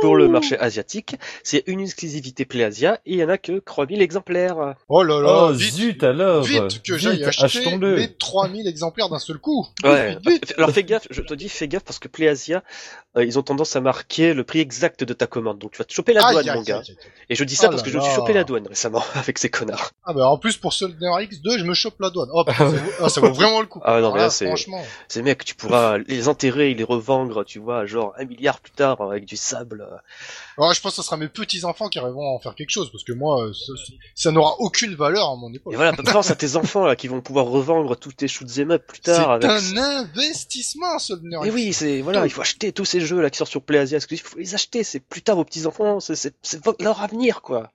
pour 0.00 0.16
le 0.16 0.28
marché 0.28 0.58
asiatique. 0.58 1.16
C'est 1.44 1.62
une 1.66 1.80
exclusivité 1.80 2.44
PlayAsia 2.46 2.94
et 3.06 3.12
il 3.12 3.18
y 3.18 3.24
en 3.24 3.28
a 3.28 3.38
que 3.38 3.58
3000 3.58 4.00
exemplaires. 4.02 4.74
Oh 4.88 5.02
là 5.02 5.20
là, 5.20 5.46
Oh, 5.48 5.52
vite, 5.52 5.74
zut 5.74 6.02
alors 6.02 6.42
vite 6.42 6.82
que 6.82 6.96
j'aille 6.96 7.22
acheter 7.24 7.44
achetons-le 7.44 7.96
les 7.96 8.14
3000 8.14 8.66
exemplaires 8.66 9.08
d'un 9.10 9.18
seul 9.18 9.38
coup. 9.38 9.66
Ouais. 9.84 10.16
Vite, 10.26 10.28
vite. 10.46 10.54
Alors 10.56 10.70
fais 10.70 10.84
gaffe, 10.84 11.06
je 11.10 11.20
te 11.22 11.34
dis 11.34 11.48
fais 11.48 11.68
gaffe 11.68 11.84
parce 11.84 11.98
que 11.98 12.08
PlayAsia, 12.08 12.64
euh, 13.16 13.24
ils 13.24 13.38
ont 13.38 13.42
tendance 13.42 13.76
à 13.76 13.80
marquer 13.80 14.34
le 14.34 14.42
prix 14.44 14.60
exact 14.60 15.04
de 15.04 15.12
ta 15.12 15.26
commande. 15.26 15.58
Donc 15.58 15.72
tu 15.72 15.78
vas 15.78 15.84
te 15.84 15.92
choper 15.92 16.12
la 16.14 16.24
Aïe, 16.26 16.32
douane 16.32 16.48
aïe, 16.48 16.56
mon 16.56 16.62
gars. 16.62 16.78
aïe, 16.78 16.84
aïe, 16.88 16.96
aïe. 17.00 17.29
Et 17.30 17.36
je 17.36 17.44
dis 17.44 17.54
ça 17.54 17.68
Oh 17.68 17.70
parce 17.70 17.82
que 17.82 17.90
je 17.90 17.96
me 17.96 18.02
suis 18.02 18.12
chopé 18.12 18.32
la 18.32 18.42
douane 18.42 18.66
récemment 18.66 19.04
avec 19.14 19.38
ces 19.38 19.48
connards. 19.48 19.92
Ah 20.04 20.12
bah 20.12 20.28
en 20.28 20.36
plus 20.36 20.56
pour 20.56 20.72
Soldier 20.72 21.06
X2, 21.06 21.58
je 21.58 21.64
me 21.64 21.74
chope 21.74 21.94
la 22.00 22.10
douane. 22.10 22.28
Oh, 22.32 22.44
ça, 22.46 22.64
vaut, 22.64 22.76
ah, 23.00 23.08
ça 23.08 23.20
vaut 23.20 23.32
vraiment 23.32 23.60
le 23.60 23.66
coup. 23.68 23.80
Ah 23.84 24.00
non, 24.00 24.10
mais 24.12 24.18
là, 24.18 24.24
là, 24.24 24.30
c'est- 24.30 24.46
franchement. 24.46 24.82
Ces 25.06 25.22
mecs, 25.22 25.44
tu 25.44 25.54
pourras 25.54 25.98
les 25.98 26.28
enterrer 26.28 26.72
et 26.72 26.74
les 26.74 26.84
revendre, 26.84 27.44
tu 27.44 27.60
vois, 27.60 27.86
genre 27.86 28.12
un 28.18 28.24
milliard 28.24 28.58
plus 28.58 28.72
tard 28.72 29.00
avec 29.00 29.24
du 29.24 29.36
sable. 29.36 29.86
Alors, 30.58 30.74
je 30.74 30.80
pense 30.80 30.92
que 30.92 30.96
ce 30.96 31.02
sera 31.02 31.16
mes 31.16 31.28
petits 31.28 31.64
enfants 31.64 31.88
qui 31.88 31.98
arriveront 31.98 32.32
à 32.32 32.34
en 32.34 32.40
faire 32.40 32.54
quelque 32.56 32.70
chose 32.70 32.90
parce 32.90 33.04
que 33.04 33.12
moi, 33.12 33.44
euh, 33.44 33.52
ça, 33.52 33.72
ça 34.14 34.32
n'aura 34.32 34.56
aucune 34.58 34.96
valeur 34.96 35.30
à 35.30 35.36
mon 35.36 35.54
époque. 35.54 35.72
Et 35.72 35.76
voilà, 35.76 35.92
pense 35.92 36.30
à 36.30 36.34
tes 36.34 36.56
enfants 36.56 36.84
là 36.84 36.96
qui 36.96 37.06
vont 37.08 37.20
pouvoir 37.20 37.46
revendre 37.46 37.96
tous 37.96 38.12
tes 38.12 38.28
shoot'em 38.28 38.72
up 38.72 38.84
plus 38.86 39.00
C'est 39.04 39.12
tard. 39.12 39.30
Avec... 39.32 39.48
un 39.48 39.76
investissement, 39.76 40.98
Soldier 40.98 41.38
Et 41.44 41.50
oui, 41.50 41.72
c'est 41.72 42.00
voilà, 42.00 42.26
il 42.26 42.30
faut 42.30 42.40
acheter 42.40 42.72
tous 42.72 42.84
ces 42.84 43.00
jeux 43.00 43.20
là 43.20 43.30
qui 43.30 43.38
sortent 43.38 43.50
sur 43.50 43.62
PlayAsia 43.62 43.96
exclusifs, 43.96 44.24
il 44.26 44.30
faut 44.30 44.38
les 44.38 44.54
acheter. 44.54 44.82
C'est 44.82 45.00
plus 45.00 45.22
tard 45.22 45.36
vos 45.36 45.44
petits 45.44 45.66
enfants, 45.66 46.00
c'est 46.00 46.16
c'est 46.16 46.34
c'est 46.42 46.60
leur 46.80 47.00
avenir 47.00 47.19
quoi. 47.42 47.70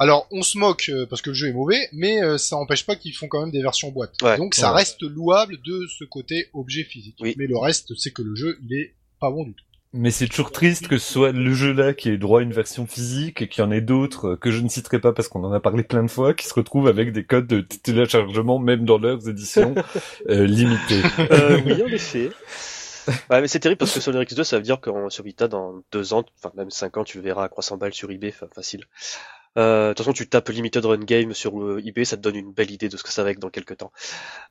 Alors, 0.00 0.28
on 0.30 0.42
se 0.42 0.56
moque 0.58 0.90
euh, 0.90 1.06
parce 1.06 1.22
que 1.22 1.30
le 1.30 1.34
jeu 1.34 1.48
est 1.48 1.52
mauvais, 1.52 1.88
mais 1.92 2.22
euh, 2.22 2.38
ça 2.38 2.54
n'empêche 2.56 2.86
pas 2.86 2.94
qu'ils 2.94 3.14
font 3.14 3.26
quand 3.26 3.40
même 3.40 3.50
des 3.50 3.62
versions 3.62 3.90
boîte. 3.90 4.12
Ouais. 4.22 4.36
Donc 4.36 4.54
ça 4.54 4.70
Ouais. 4.70 4.76
reste 4.78 5.02
louable 5.02 5.56
de 5.64 5.86
ce 5.98 6.04
côté 6.04 6.48
objet 6.54 6.84
physique. 6.84 7.16
Oui. 7.20 7.34
Mais 7.36 7.46
le 7.48 7.58
reste, 7.58 7.92
c'est 7.96 8.12
que 8.12 8.22
le 8.22 8.36
jeu, 8.36 8.58
il 8.68 8.76
est 8.78 8.94
pas 9.20 9.30
bon 9.30 9.42
du 9.44 9.54
tout. 9.54 9.64
Mais 9.94 10.10
c'est 10.10 10.28
toujours 10.28 10.52
triste 10.52 10.86
que 10.86 10.98
ce 10.98 11.12
soit 11.14 11.32
le 11.32 11.52
jeu-là 11.54 11.94
qui 11.94 12.10
ait 12.10 12.18
droit 12.18 12.40
à 12.40 12.42
une 12.42 12.52
version 12.52 12.86
physique 12.86 13.40
et 13.40 13.48
qu'il 13.48 13.64
y 13.64 13.66
en 13.66 13.70
ait 13.72 13.80
d'autres 13.80 14.28
euh, 14.32 14.36
que 14.36 14.50
je 14.50 14.60
ne 14.60 14.68
citerai 14.68 15.00
pas 15.00 15.12
parce 15.12 15.28
qu'on 15.28 15.42
en 15.44 15.52
a 15.52 15.60
parlé 15.60 15.82
plein 15.82 16.02
de 16.04 16.10
fois 16.10 16.34
qui 16.34 16.46
se 16.46 16.52
retrouvent 16.54 16.86
avec 16.88 17.10
des 17.10 17.24
codes 17.24 17.46
de 17.46 17.62
téléchargement 17.62 18.58
même 18.58 18.84
dans 18.84 18.98
leurs 18.98 19.28
éditions 19.30 19.74
euh, 20.28 20.46
limitées. 20.46 21.00
Euh, 21.30 21.60
oui, 21.64 21.82
en 21.82 21.86
effet. 21.86 22.28
Ouais, 23.30 23.40
mais 23.40 23.48
c'est 23.48 23.60
terrible 23.60 23.78
parce 23.78 23.92
que 23.92 24.00
Solar 24.00 24.22
X2, 24.22 24.44
ça 24.44 24.56
veut 24.56 24.62
dire 24.62 24.80
que 24.80 24.90
sur 25.08 25.24
Vita, 25.24 25.48
dans 25.48 25.82
deux 25.92 26.12
ans, 26.12 26.24
enfin 26.38 26.52
même 26.56 26.70
cinq 26.70 26.96
ans, 26.96 27.04
tu 27.04 27.18
le 27.18 27.24
verras 27.24 27.44
à 27.44 27.48
300 27.48 27.76
balles 27.76 27.94
sur 27.94 28.10
eBay, 28.10 28.28
enfin, 28.28 28.46
facile. 28.54 28.84
Euh, 29.56 29.88
de 29.88 29.94
toute 29.94 30.04
façon, 30.04 30.12
tu 30.12 30.28
tapes 30.28 30.48
Limited 30.50 30.84
Run 30.84 30.98
Game 30.98 31.34
sur 31.34 31.60
euh, 31.60 31.82
eBay, 31.84 32.04
ça 32.04 32.16
te 32.16 32.22
donne 32.22 32.36
une 32.36 32.52
belle 32.52 32.70
idée 32.70 32.88
de 32.88 32.96
ce 32.96 33.02
que 33.02 33.10
ça 33.10 33.24
va 33.24 33.30
être 33.30 33.40
dans 33.40 33.50
quelques 33.50 33.78
temps. 33.78 33.92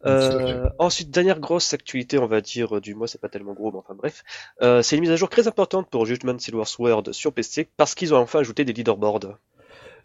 Euh, 0.05 0.67
ensuite, 0.79 1.11
dernière 1.11 1.39
grosse 1.39 1.73
actualité, 1.73 2.17
on 2.17 2.27
va 2.27 2.41
dire, 2.41 2.77
euh, 2.77 2.81
du 2.81 2.95
mois, 2.95 3.07
c'est 3.07 3.21
pas 3.21 3.29
tellement 3.29 3.53
gros, 3.53 3.71
mais 3.71 3.77
enfin 3.77 3.95
bref. 3.95 4.23
Euh, 4.61 4.81
c'est 4.81 4.95
une 4.97 5.01
mise 5.01 5.11
à 5.11 5.15
jour 5.15 5.29
très 5.29 5.47
importante 5.47 5.89
pour 5.89 6.05
Judgment 6.05 6.37
Silver 6.39 6.65
Sword 6.65 7.13
sur 7.13 7.31
PC 7.31 7.69
parce 7.77 7.95
qu'ils 7.95 8.13
ont 8.13 8.17
enfin 8.17 8.39
ajouté 8.39 8.65
des 8.65 8.73
leaderboards. 8.73 9.37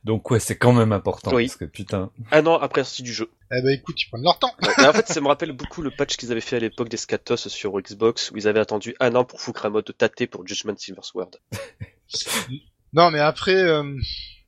Donc 0.04 0.30
ouais, 0.30 0.40
c'est 0.40 0.56
quand 0.56 0.72
même 0.72 0.92
important 0.92 1.32
Oui. 1.32 1.46
parce 1.46 1.56
que 1.56 1.64
putain. 1.64 2.10
Un 2.32 2.44
an 2.46 2.58
après 2.58 2.80
la 2.80 2.84
sortie 2.84 3.02
du 3.04 3.12
jeu. 3.12 3.30
Eh 3.52 3.62
ben 3.62 3.70
écoute, 3.70 4.00
ils 4.02 4.08
prennent 4.08 4.24
leur 4.24 4.38
temps. 4.38 4.52
Mais 4.78 4.86
en 4.86 4.92
fait, 4.92 5.06
ça 5.06 5.20
me 5.20 5.28
rappelle 5.28 5.52
beaucoup 5.52 5.80
le 5.82 5.90
patch 5.90 6.16
qu'ils 6.16 6.32
avaient 6.32 6.40
fait 6.40 6.56
à 6.56 6.58
l'époque 6.58 6.88
des 6.88 6.96
Scatos 6.96 7.48
sur 7.48 7.80
Xbox, 7.80 8.30
où 8.32 8.36
ils 8.36 8.48
avaient 8.48 8.60
attendu 8.60 8.96
un 8.98 9.14
an 9.14 9.24
pour 9.24 9.40
foutre 9.40 9.64
un 9.66 9.70
mode 9.70 9.94
tâté 9.96 10.26
pour 10.26 10.46
Judgment 10.46 10.74
Silver 10.76 11.02
Sword. 11.02 11.30
Non, 12.92 13.10
mais 13.10 13.20
après, 13.20 13.54
euh, 13.54 13.96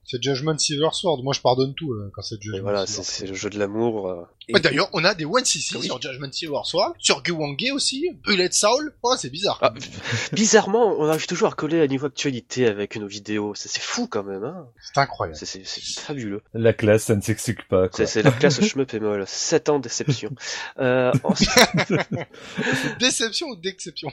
c'est 0.07 0.23
Judgment 0.23 0.59
Silver 0.59 0.89
Sword. 0.93 1.23
Moi, 1.23 1.33
je 1.35 1.41
pardonne 1.41 1.75
tout 1.75 1.93
euh, 1.93 2.11
quand 2.15 2.23
c'est 2.23 2.41
Judgment 2.41 2.59
Et 2.59 2.61
voilà, 2.61 2.87
Silver 2.87 3.03
c'est 3.05 3.27
le 3.27 3.35
jeu 3.35 3.51
de 3.51 3.59
l'amour. 3.59 4.09
euh. 4.09 4.23
Ouais, 4.53 4.61
D'ailleurs, 4.61 4.91
on 4.93 5.03
a 5.05 5.15
des 5.15 5.25
1cc 5.25 5.77
Oui. 5.79 5.85
sur 5.87 6.01
Judgment 6.03 6.31
Silver 6.31 6.61
Sword, 6.65 6.95
sur 6.99 7.23
Guwange 7.23 7.71
aussi, 7.73 8.11
Bullet 8.27 8.51
Soul. 8.53 8.95
Oh, 9.03 9.15
c'est 9.19 9.31
bizarre. 9.31 9.59
Ah, 9.63 9.73
bizarrement, 10.33 10.97
on 10.99 11.07
arrive 11.09 11.27
toujours 11.27 11.49
à 11.49 11.53
coller 11.53 11.81
à 11.81 11.87
niveau 11.87 12.07
actualité 12.07 12.67
avec 12.67 12.97
nos 12.97 13.07
vidéos. 13.07 13.55
C'est 13.55 13.69
c'est 13.69 13.81
fou 13.83 14.07
quand 14.07 14.23
même, 14.25 14.45
hein. 14.45 14.67
C'est 14.81 15.01
incroyable. 15.01 15.37
C'est- 15.39 15.47
C'est 15.47 15.65
c'est 15.65 16.01
fabuleux. 16.01 16.43
La 16.53 16.73
classe, 16.73 17.05
ça 17.05 17.17
ne 17.17 17.21
s'explique 17.23 17.67
pas. 17.69 17.89
Quoi. 17.89 17.97
C'est 17.97 18.07
c'est 18.07 18.23
la 18.23 18.31
classe 18.33 18.61
et 18.61 19.01
molle. 19.01 19.25
7 19.27 19.69
ans 19.69 19.79
de 19.79 19.85
déception. 19.85 20.31
Euh, 20.79 21.13
Déception 22.99 23.49
ou 23.49 23.57
d'exception 23.57 24.11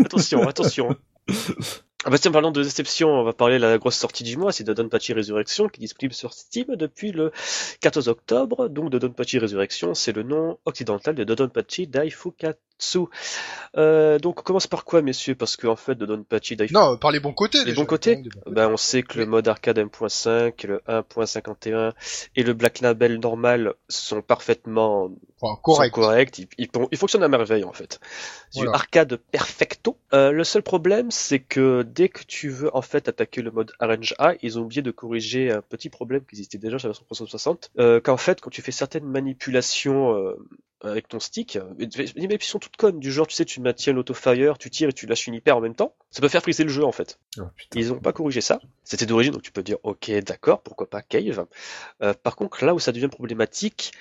attention, 0.00 0.46
attention. 0.48 0.96
Ah 2.04 2.10
bah 2.10 2.18
tiens, 2.18 2.30
parlant 2.30 2.52
de 2.52 2.62
déception, 2.62 3.10
on 3.10 3.24
va 3.24 3.32
parler 3.32 3.56
de 3.58 3.62
la 3.62 3.76
grosse 3.76 3.96
sortie 3.96 4.22
du 4.22 4.36
mois, 4.36 4.52
c'est 4.52 4.62
Dodonpachi 4.62 5.14
Resurrection 5.14 5.68
qui 5.68 5.80
est 5.80 5.82
disponible 5.82 6.14
sur 6.14 6.32
Steam 6.32 6.76
depuis 6.76 7.10
le 7.10 7.32
14 7.80 8.06
octobre. 8.06 8.68
Donc 8.68 8.90
Dodonpachi 8.90 9.40
Resurrection, 9.40 9.94
c'est 9.94 10.12
le 10.12 10.22
nom 10.22 10.58
occidental 10.64 11.16
de 11.16 11.24
Dodonpachi 11.24 11.88
Daifukatsu. 11.88 13.00
Euh, 13.76 14.20
donc 14.20 14.38
on 14.38 14.42
commence 14.44 14.68
par 14.68 14.84
quoi, 14.84 15.02
messieurs? 15.02 15.34
Parce 15.34 15.56
qu'en 15.56 15.74
fait, 15.74 15.96
Dodonpachi 15.96 16.54
Daifukatsu... 16.54 16.72
Non, 16.72 16.96
par 16.96 17.10
les 17.10 17.18
bons 17.18 17.32
côtés. 17.32 17.64
Les 17.64 17.74
côtés 17.84 18.14
bons 18.14 18.22
côtés. 18.22 18.22
Ben, 18.46 18.70
on 18.70 18.76
sait 18.76 19.02
que 19.02 19.18
le 19.18 19.26
mode 19.26 19.48
arcade 19.48 19.80
1.5, 19.80 20.68
le 20.68 20.80
1.51 20.86 21.94
et 22.36 22.44
le 22.44 22.52
Black 22.52 22.78
Label 22.78 23.18
normal 23.18 23.74
sont 23.88 24.22
parfaitement 24.22 25.10
Enfin, 25.40 25.88
correct. 25.88 26.40
ils 26.58 26.98
fonctionnent 26.98 27.22
à 27.22 27.28
merveille 27.28 27.64
en 27.64 27.72
fait. 27.72 28.00
C'est 28.50 28.60
du 28.60 28.68
arcade 28.68 29.16
perfecto. 29.16 29.96
Euh, 30.12 30.32
le 30.32 30.42
seul 30.44 30.62
problème, 30.62 31.10
c'est 31.10 31.38
que 31.38 31.82
dès 31.82 32.08
que 32.08 32.22
tu 32.24 32.48
veux 32.48 32.74
en 32.74 32.82
fait 32.82 33.08
attaquer 33.08 33.42
le 33.42 33.50
mode 33.50 33.72
Arrange 33.78 34.14
A, 34.18 34.34
ils 34.42 34.58
ont 34.58 34.62
oublié 34.62 34.82
de 34.82 34.90
corriger 34.90 35.52
un 35.52 35.62
petit 35.62 35.90
problème 35.90 36.22
qui 36.22 36.36
existait 36.36 36.58
déjà 36.58 36.78
sur 36.78 36.88
la 36.88 36.92
version 36.92 37.04
360. 37.04 37.70
Euh, 37.78 38.00
qu'en 38.00 38.16
fait, 38.16 38.40
quand 38.40 38.50
tu 38.50 38.62
fais 38.62 38.72
certaines 38.72 39.04
manipulations 39.04 40.14
euh, 40.14 40.34
avec 40.82 41.08
ton 41.08 41.18
stick, 41.18 41.56
euh, 41.56 41.74
des 41.74 41.86
manipulations 42.14 42.58
toutes 42.58 42.76
connes, 42.76 43.00
du 43.00 43.10
genre 43.10 43.26
tu 43.26 43.34
sais, 43.34 43.44
tu 43.44 43.60
maintiens 43.60 43.92
l'autofire, 43.92 44.58
tu 44.58 44.70
tires 44.70 44.90
et 44.90 44.92
tu 44.92 45.06
lâches 45.06 45.26
une 45.26 45.34
hyper 45.34 45.56
en 45.56 45.60
même 45.60 45.74
temps, 45.74 45.94
ça 46.10 46.20
peut 46.20 46.28
faire 46.28 46.42
friser 46.42 46.62
le 46.62 46.68
jeu 46.68 46.84
en 46.84 46.92
fait. 46.92 47.18
Oh. 47.38 47.42
Ils 47.74 47.92
ont 47.92 47.98
pas 47.98 48.12
corrigé 48.12 48.40
ça. 48.40 48.60
C'était 48.84 49.06
d'origine, 49.06 49.32
donc 49.32 49.42
tu 49.42 49.52
peux 49.52 49.62
dire 49.62 49.78
ok, 49.82 50.10
d'accord, 50.24 50.62
pourquoi 50.62 50.88
pas 50.88 51.02
Cave. 51.02 51.46
Euh, 52.02 52.14
par 52.14 52.36
contre, 52.36 52.64
là 52.64 52.74
où 52.74 52.78
ça 52.78 52.92
devient 52.92 53.08
problématique, 53.08 53.92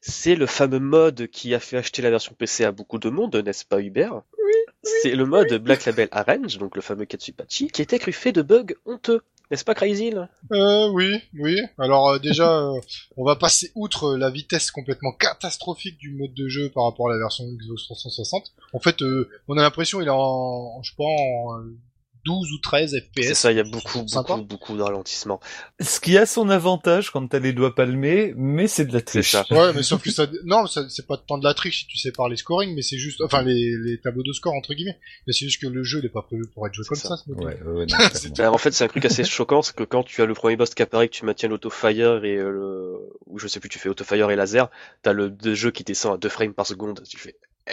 c'est 0.00 0.34
le 0.34 0.46
fameux 0.46 0.80
mode 0.80 1.28
qui 1.28 1.54
a 1.54 1.60
fait 1.60 1.76
acheter 1.76 2.02
la 2.02 2.10
version 2.10 2.34
PC 2.36 2.64
à 2.64 2.72
beaucoup 2.72 2.98
de 2.98 3.08
monde, 3.08 3.36
n'est-ce 3.36 3.64
pas 3.64 3.80
Hubert? 3.80 4.22
Oui. 4.38 4.52
C'est 5.02 5.14
le 5.14 5.24
mode 5.24 5.52
Black 5.54 5.84
Label 5.84 6.08
Arrange, 6.12 6.58
donc 6.58 6.76
le 6.76 6.82
fameux 6.82 7.04
Katsupachi, 7.04 7.68
qui 7.68 7.82
était 7.82 7.98
fait 8.12 8.32
de 8.32 8.42
bugs 8.42 8.74
honteux. 8.86 9.22
N'est-ce 9.50 9.64
pas 9.64 9.74
Crazy 9.74 10.12
Euh, 10.52 10.88
oui, 10.90 11.22
oui. 11.38 11.58
Alors 11.78 12.10
euh, 12.10 12.18
déjà, 12.18 12.58
euh, 12.58 12.80
on 13.16 13.24
va 13.24 13.34
passer 13.34 13.72
outre 13.74 14.08
euh, 14.08 14.18
la 14.18 14.28
vitesse 14.28 14.70
complètement 14.70 15.12
catastrophique 15.12 15.96
du 15.98 16.10
mode 16.10 16.34
de 16.34 16.48
jeu 16.48 16.68
par 16.68 16.84
rapport 16.84 17.08
à 17.08 17.12
la 17.12 17.18
version 17.18 17.44
Xbox 17.44 17.84
360. 17.84 18.52
En 18.74 18.78
fait, 18.78 19.02
on 19.48 19.56
a 19.56 19.62
l'impression 19.62 20.02
il 20.02 20.06
est 20.06 20.10
en, 20.10 20.82
je 20.82 20.90
sais 20.90 20.96
en 21.02 21.60
12 22.28 22.52
ou 22.52 22.58
13 22.58 22.94
FPS. 23.00 23.22
C'est 23.28 23.34
ça, 23.34 23.50
il 23.52 23.56
y 23.56 23.60
a 23.60 23.64
beaucoup, 23.64 24.02
beaucoup, 24.04 24.42
beaucoup 24.42 24.76
de 24.76 24.82
ralentissement. 24.82 25.40
Ce 25.80 25.98
qui 25.98 26.18
a 26.18 26.26
son 26.26 26.50
avantage 26.50 27.10
quand 27.10 27.26
t'as 27.26 27.38
les 27.38 27.54
doigts 27.54 27.74
palmés, 27.74 28.34
mais 28.36 28.68
c'est 28.68 28.84
de 28.84 28.92
la 28.92 29.00
triche. 29.00 29.30
ça. 29.32 29.46
Ouais, 29.50 29.72
mais 29.72 29.82
sauf 29.82 30.02
que 30.02 30.10
ça, 30.10 30.26
non, 30.44 30.66
ça- 30.66 30.86
c'est 30.90 31.06
pas 31.06 31.16
tant 31.16 31.38
de 31.38 31.44
la 31.44 31.54
triche 31.54 31.80
si 31.80 31.86
tu 31.86 31.96
sépares 31.96 32.28
les 32.28 32.36
scoring, 32.36 32.74
mais 32.74 32.82
c'est 32.82 32.98
juste, 32.98 33.22
enfin 33.22 33.42
les, 33.42 33.72
les 33.78 33.98
tableaux 33.98 34.22
de 34.22 34.32
score 34.32 34.52
entre 34.52 34.74
guillemets. 34.74 34.98
Mais 35.26 35.32
c'est 35.32 35.46
juste 35.46 35.60
que 35.62 35.66
le 35.66 35.82
jeu 35.82 36.00
n'est 36.02 36.08
pas 36.10 36.22
prévu 36.22 36.42
pour 36.54 36.66
être 36.66 36.74
joué 36.74 36.84
comme 36.84 36.98
ça. 36.98 37.16
ça. 37.16 37.22
Ouais, 37.28 37.58
ouais, 37.62 37.86
non. 37.86 37.96
Euh, 38.40 38.48
en 38.48 38.58
fait, 38.58 38.72
c'est 38.72 38.84
un 38.84 38.88
truc 38.88 39.04
assez 39.06 39.24
choquant, 39.24 39.62
c'est 39.62 39.74
que 39.74 39.84
quand 39.84 40.02
tu 40.04 40.20
as 40.22 40.26
le 40.26 40.34
premier 40.34 40.56
boss 40.56 40.74
qui 40.74 40.82
apparaît, 40.82 41.08
que 41.08 41.14
tu 41.14 41.24
maintiens 41.24 41.48
l'autofire 41.48 42.24
et 42.24 42.36
euh, 42.36 42.50
le, 42.50 42.92
ou 43.26 43.38
je 43.38 43.48
sais 43.48 43.58
plus, 43.58 43.68
tu 43.70 43.78
fais 43.78 43.88
autofire 43.88 44.30
et 44.30 44.36
laser, 44.36 44.68
t'as 45.02 45.12
le 45.12 45.34
jeu 45.54 45.70
qui 45.70 45.82
descend 45.82 46.14
à 46.14 46.16
2 46.18 46.28
frames 46.28 46.52
par 46.54 46.66
seconde. 46.66 47.02
Tu 47.08 47.16
fais, 47.16 47.36
eh. 47.70 47.72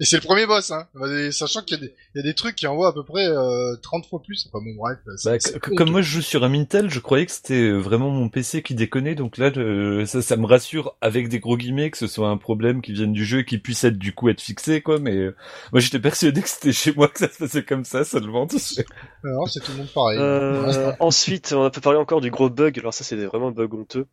Et 0.00 0.04
c'est 0.04 0.16
le 0.16 0.22
premier 0.22 0.44
boss, 0.46 0.72
hein. 0.72 0.88
Bah, 0.94 1.06
Sachant 1.30 1.62
qu'il 1.62 1.76
y, 1.78 1.80
a 1.80 1.84
des- 1.84 1.94
il 2.14 2.18
y 2.18 2.20
a 2.20 2.22
des 2.24 2.34
trucs 2.34 2.56
qui 2.56 2.66
envoient 2.66 2.88
à 2.88 2.92
peu 2.92 3.04
près 3.04 3.26
euh, 3.28 3.76
30 3.80 4.06
fois 4.06 4.20
plus. 4.20 4.48
Enfin 4.52 4.64
bon, 4.64 4.74
bref. 4.76 4.98
Bah, 5.24 5.38
comme 5.76 5.90
moi 5.92 6.02
je 6.02 6.10
joue 6.10 6.20
sur 6.22 6.42
un 6.42 6.48
Mintel, 6.48 6.90
je 6.90 6.98
croyais 6.98 7.24
que 7.26 7.30
c'était 7.30 7.54
euh, 7.62 7.78
vraiment 7.78 8.10
mon 8.10 8.28
PC 8.28 8.62
qui 8.62 8.74
déconnait, 8.74 9.14
donc 9.14 9.38
là 9.38 9.52
euh, 9.56 10.04
ça, 10.04 10.20
ça 10.20 10.36
me 10.36 10.46
rassure 10.46 10.96
avec 11.00 11.28
des 11.28 11.38
gros 11.38 11.56
guillemets 11.56 11.90
que 11.92 11.98
ce 11.98 12.08
soit 12.08 12.28
un 12.28 12.36
problème 12.36 12.82
qui 12.82 12.92
vienne 12.92 13.12
du 13.12 13.24
jeu 13.24 13.40
et 13.40 13.44
qui 13.44 13.58
puisse 13.58 13.84
être 13.84 13.96
du 13.98 14.12
coup 14.12 14.28
être 14.28 14.40
fixé 14.40 14.80
quoi. 14.80 14.98
Mais 14.98 15.14
euh, 15.14 15.36
moi 15.72 15.80
j'étais 15.80 16.00
persuadé 16.00 16.42
que 16.42 16.48
c'était 16.48 16.72
chez 16.72 16.92
moi 16.92 17.06
que 17.06 17.20
ça 17.20 17.28
se 17.30 17.38
passait 17.38 17.62
comme 17.64 17.84
ça 17.84 18.02
seulement. 18.04 18.46
tu 18.48 18.58
sais. 18.58 18.84
Non, 19.26 19.46
c'est 19.46 19.60
tout 19.60 19.72
le 19.72 19.78
monde 19.78 19.88
pareil. 19.94 20.18
Euh, 20.20 20.92
ensuite, 21.00 21.54
on 21.54 21.64
a 21.64 21.70
peut 21.70 21.80
parler 21.80 21.98
encore 21.98 22.20
du 22.20 22.30
gros 22.30 22.50
bug. 22.50 22.78
Alors 22.78 22.92
ça, 22.92 23.04
c'est 23.04 23.16
vraiment 23.16 23.48
un 23.48 23.52
bug 23.52 23.72
honteux. 23.72 24.06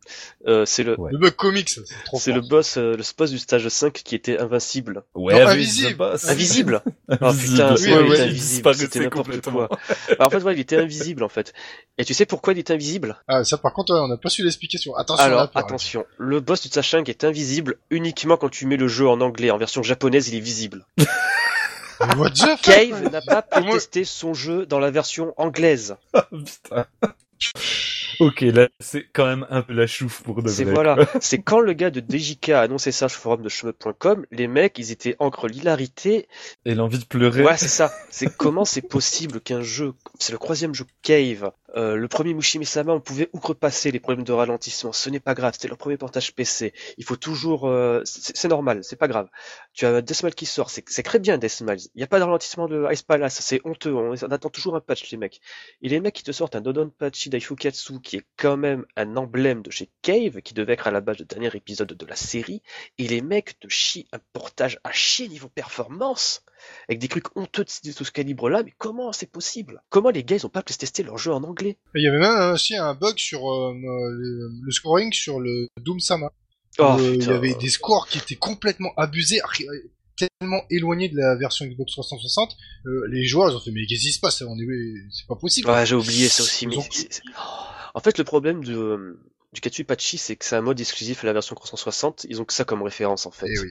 Euh, 0.46 0.64
c'est 0.64 0.84
le, 0.84 0.98
Ouais. 0.98 1.10
Le 1.12 1.18
bug 1.18 1.32
comics, 1.36 1.68
c'est 2.18 2.32
le 2.32 2.40
boss, 2.40 2.78
euh, 2.78 2.96
le 2.96 3.02
boss 3.18 3.30
du 3.30 3.38
stage 3.38 3.68
5 3.68 3.92
qui 3.92 4.14
était 4.14 4.38
invincible. 4.38 5.02
Ouais, 5.14 5.34
Non, 5.34 5.40
invisible. 5.72 5.94
The 5.94 5.96
Boss. 5.98 6.28
Invisible. 6.28 6.82
Ah 7.08 7.28
Invisible. 7.28 7.52
putain, 7.52 7.72
Oui, 7.72 7.78
c'est 7.78 7.92
ouais, 8.02 8.20
invisible. 8.20 8.74
C'était 8.74 9.10
complètement. 9.10 9.66
quoi. 9.66 9.78
Alors, 10.18 10.26
en 10.26 10.30
fait, 10.30 10.42
ouais, 10.42 10.54
il 10.54 10.60
était 10.60 10.76
invisible 10.78 11.22
en 11.24 11.28
fait. 11.28 11.52
Et 11.98 12.04
tu 12.04 12.14
sais 12.14 12.26
pourquoi 12.26 12.52
il 12.54 12.58
était 12.58 12.72
invisible? 12.72 13.16
Ah, 13.28 13.44
ça 13.44 13.58
par 13.58 13.72
contre, 13.72 13.92
ouais, 13.94 14.00
on 14.00 14.08
n'a 14.08 14.16
pas 14.16 14.28
su 14.30 14.42
l'explication. 14.44 14.94
Attention, 14.96 15.24
Alors, 15.24 15.40
là, 15.42 15.50
attention, 15.54 16.06
le 16.18 16.40
boss 16.40 16.62
du 16.62 16.68
stage 16.68 16.90
5 16.90 17.08
est 17.08 17.24
invisible 17.24 17.76
uniquement 17.90 18.36
quand 18.36 18.48
tu 18.48 18.66
mets 18.66 18.76
le 18.76 18.88
jeu 18.88 19.08
en 19.08 19.20
anglais. 19.20 19.50
En 19.50 19.58
version 19.58 19.82
japonaise, 19.82 20.28
il 20.28 20.36
est 20.36 20.40
visible. 20.40 20.86
What 22.16 22.30
the 22.30 22.38
fuck? 22.38 22.60
Cave 22.62 23.10
n'a 23.12 23.20
pas 23.20 23.42
pu 23.42 23.62
tester 23.70 24.04
son 24.04 24.34
jeu 24.34 24.66
dans 24.66 24.78
la 24.80 24.90
version 24.90 25.34
anglaise. 25.36 25.96
Putain. 26.30 26.86
Ok, 28.20 28.40
là 28.42 28.68
c'est 28.80 29.06
quand 29.12 29.26
même 29.26 29.46
un 29.50 29.62
peu 29.62 29.72
la 29.72 29.86
chouffe 29.86 30.22
pour 30.22 30.42
de 30.42 30.48
C'est 30.48 30.64
vrai. 30.64 30.74
voilà, 30.74 30.96
c'est 31.20 31.38
quand 31.38 31.60
le 31.60 31.72
gars 31.72 31.90
de 31.90 32.00
DJK 32.00 32.50
a 32.50 32.60
annoncé 32.62 32.92
ça 32.92 33.08
sur 33.08 33.18
le 33.18 33.22
forum 33.22 33.42
de 33.42 34.26
les 34.30 34.48
mecs, 34.48 34.78
ils 34.78 34.90
étaient 34.90 35.16
entre 35.18 35.48
l'hilarité. 35.48 36.28
Et 36.64 36.74
l'envie 36.74 36.98
de 36.98 37.04
pleurer. 37.04 37.44
Ouais, 37.44 37.56
c'est 37.56 37.68
ça. 37.68 37.92
C'est 38.10 38.34
comment 38.36 38.64
c'est 38.64 38.82
possible 38.82 39.40
qu'un 39.40 39.62
jeu, 39.62 39.94
c'est 40.18 40.32
le 40.32 40.38
troisième 40.38 40.74
jeu 40.74 40.84
Cave, 41.02 41.50
euh, 41.76 41.96
le 41.96 42.08
premier 42.08 42.34
Mushimi-sama, 42.34 42.92
on 42.92 43.00
pouvait 43.00 43.30
outrepasser 43.32 43.90
les 43.90 44.00
problèmes 44.00 44.24
de 44.24 44.32
ralentissement. 44.32 44.92
Ce 44.92 45.08
n'est 45.10 45.20
pas 45.20 45.34
grave, 45.34 45.54
c'était 45.54 45.68
leur 45.68 45.78
premier 45.78 45.96
portage 45.96 46.34
PC. 46.34 46.72
Il 46.98 47.04
faut 47.04 47.16
toujours, 47.16 47.66
euh, 47.66 48.02
c'est 48.04 48.48
normal, 48.48 48.84
c'est 48.84 48.96
pas 48.96 49.08
grave. 49.08 49.28
Tu 49.72 49.86
as 49.86 50.02
Deathmatch 50.02 50.34
qui 50.34 50.46
sort, 50.46 50.70
c'est 50.70 51.02
très 51.02 51.18
bien 51.18 51.38
Deathmatch. 51.38 51.84
Il 51.94 51.98
n'y 51.98 52.02
a 52.02 52.06
pas 52.06 52.18
de 52.18 52.24
ralentissement 52.24 52.68
de 52.68 52.86
Ice 52.92 53.02
Palace, 53.02 53.40
c'est 53.40 53.60
honteux. 53.64 53.94
On, 53.94 54.12
attend 54.14 54.50
toujours 54.50 54.76
un 54.76 54.80
patch, 54.80 55.10
les 55.10 55.18
mecs. 55.18 55.40
Et 55.80 55.88
les 55.88 56.00
mecs 56.00 56.14
qui 56.14 56.22
te 56.22 56.32
sortent 56.32 56.56
un 56.56 56.60
Dodon 56.60 56.90
Pachi 56.90 57.30
Daifukatsu, 57.30 58.00
qui 58.00 58.16
est 58.16 58.26
quand 58.36 58.56
même 58.56 58.84
un 58.96 59.16
emblème 59.16 59.62
de 59.62 59.70
chez 59.70 59.90
Cave, 60.02 60.42
qui 60.42 60.54
devait 60.54 60.74
être 60.74 60.86
à 60.86 60.90
la 60.90 61.00
base 61.00 61.16
du 61.16 61.24
dernier 61.24 61.50
épisode 61.54 61.92
de 61.92 62.06
la 62.06 62.16
série, 62.16 62.62
et 62.98 63.08
les 63.08 63.22
mecs 63.22 63.58
te 63.58 63.68
chient 63.68 64.06
un 64.12 64.18
portage 64.32 64.78
à 64.84 64.92
chier 64.92 65.28
niveau 65.28 65.48
performance, 65.48 66.44
avec 66.88 66.98
des 67.00 67.08
trucs 67.08 67.36
honteux 67.36 67.64
de, 67.64 67.90
ce 67.92 68.10
calibre-là, 68.10 68.62
mais 68.64 68.72
comment 68.78 69.12
c'est 69.12 69.30
possible? 69.30 69.82
Comment 69.90 70.10
les 70.10 70.24
gars 70.24 70.36
ils 70.36 70.46
ont 70.46 70.50
pas 70.50 70.62
pu 70.62 70.74
tester 70.74 71.02
leur 71.02 71.18
jeu 71.18 71.32
en 71.32 71.42
anglais? 71.44 71.78
Il 71.94 72.02
y 72.02 72.08
avait 72.08 72.18
même 72.18 72.30
euh, 72.40 72.54
aussi 72.54 72.76
un 72.76 72.94
bug 72.94 73.18
sur 73.18 73.50
euh, 73.50 73.72
le, 73.74 74.50
le 74.62 74.70
scoring 74.72 75.12
sur 75.12 75.40
le 75.40 75.68
Doom 75.80 76.00
Sama. 76.00 76.32
Oh, 76.78 76.96
euh, 76.98 77.14
il 77.16 77.24
y 77.26 77.30
avait 77.30 77.54
des 77.54 77.68
scores 77.68 78.08
qui 78.08 78.18
étaient 78.18 78.34
complètement 78.36 78.92
abusés, 78.96 79.40
tellement 80.16 80.62
éloignés 80.70 81.08
de 81.08 81.16
la 81.18 81.36
version 81.36 81.66
Xbox 81.66 81.92
360. 81.92 82.56
euh, 82.86 83.06
les 83.10 83.24
joueurs 83.26 83.50
ils 83.50 83.56
ont 83.56 83.60
fait 83.60 83.70
mais 83.72 83.84
qu'est-ce 83.86 84.02
qui 84.02 84.12
se 84.12 84.20
passe? 84.20 84.38
C'est 84.38 85.26
pas 85.26 85.36
possible. 85.36 85.68
Ouais, 85.70 85.84
j'ai 85.86 85.94
oublié 85.96 86.28
ça 86.28 86.42
aussi. 86.42 86.66
Mais 86.66 86.76
ont- 86.76 86.84
Oh. 87.38 87.50
En 87.94 88.00
fait, 88.00 88.16
le 88.16 88.24
problème 88.24 88.64
de, 88.64 88.74
euh, 88.74 89.20
du 89.52 89.60
Katsu 89.60 89.84
Pachi, 89.84 90.16
c'est 90.18 90.36
que 90.36 90.44
c'est 90.44 90.56
un 90.56 90.62
mode 90.62 90.80
exclusif 90.80 91.22
à 91.24 91.26
la 91.26 91.32
version 91.34 91.54
360. 91.54 92.24
Ils 92.28 92.40
ont 92.40 92.44
que 92.44 92.52
ça 92.54 92.64
comme 92.64 92.82
référence, 92.82 93.26
en 93.26 93.30
fait. 93.30 93.46
Eh 93.48 93.58
oui. 93.60 93.68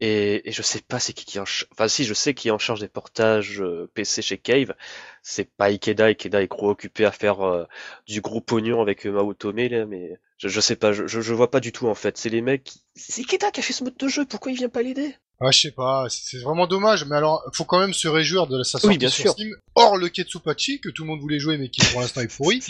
Et, 0.00 0.48
et 0.48 0.52
je 0.52 0.62
sais 0.62 0.80
pas 0.82 0.98
c'est 1.00 1.12
qui 1.12 1.24
qui 1.24 1.38
est 1.38 1.40
en 1.40 1.44
charge. 1.44 1.68
Enfin, 1.72 1.88
si, 1.88 2.04
je 2.04 2.14
sais 2.14 2.34
qui 2.34 2.48
est 2.48 2.50
en 2.50 2.58
charge 2.58 2.80
des 2.80 2.88
portages 2.88 3.60
euh, 3.62 3.90
PC 3.94 4.22
chez 4.22 4.38
Cave. 4.38 4.74
C'est 5.22 5.50
pas 5.56 5.66
Ikeda. 5.70 6.06
Ikeda 6.06 6.42
est 6.42 6.48
gros 6.48 6.70
occupé 6.70 7.04
à 7.06 7.12
faire 7.12 7.40
euh, 7.46 7.64
du 8.06 8.20
gros 8.20 8.40
pognon 8.40 8.82
avec 8.82 9.06
euh, 9.06 9.12
Mao 9.12 9.32
Tomé, 9.34 9.68
là, 9.68 9.86
mais 9.86 10.18
je, 10.38 10.48
je 10.48 10.60
sais 10.60 10.76
pas. 10.76 10.92
Je, 10.92 11.06
je, 11.06 11.20
je 11.20 11.34
vois 11.34 11.50
pas 11.50 11.60
du 11.60 11.72
tout, 11.72 11.86
en 11.88 11.94
fait. 11.94 12.18
C'est 12.18 12.28
les 12.30 12.42
mecs. 12.42 12.64
qui- 12.64 12.82
C'est 12.96 13.22
Ikeda 13.22 13.50
qui 13.50 13.60
a 13.60 13.62
fait 13.62 13.72
ce 13.72 13.84
mode 13.84 13.96
de 13.96 14.08
jeu. 14.08 14.26
Pourquoi 14.26 14.52
il 14.52 14.58
vient 14.58 14.68
pas 14.68 14.82
l'aider? 14.82 15.16
Ah, 15.44 15.50
je 15.50 15.60
sais 15.60 15.70
pas, 15.70 16.06
c'est 16.08 16.34
c'est 16.34 16.42
vraiment 16.42 16.66
dommage, 16.66 17.04
mais 17.04 17.16
alors, 17.16 17.42
faut 17.52 17.64
quand 17.64 17.78
même 17.78 17.92
se 17.92 18.08
réjouir 18.08 18.46
de 18.46 18.62
sa 18.62 18.72
sortie 18.72 18.88
Oui, 18.88 18.98
bien 18.98 19.08
sur 19.08 19.22
sûr. 19.22 19.32
Steam. 19.32 19.54
Or, 19.74 19.96
le 19.96 20.08
Ketsupachi, 20.08 20.80
que 20.80 20.88
tout 20.88 21.02
le 21.02 21.08
monde 21.08 21.20
voulait 21.20 21.38
jouer, 21.38 21.58
mais 21.58 21.68
qui 21.68 21.84
pour 21.92 22.00
l'instant 22.00 22.20
est 22.22 22.34
pourri. 22.34 22.60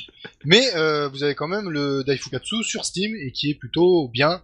Mais, 0.45 0.75
euh, 0.75 1.09
vous 1.09 1.23
avez 1.23 1.35
quand 1.35 1.49
même 1.49 1.71
le 1.71 2.03
Daifukatsu 2.05 2.65
sur 2.65 2.85
Steam, 2.85 3.15
et 3.15 3.31
qui 3.33 3.51
est 3.51 3.55
plutôt 3.55 4.09
bien. 4.09 4.43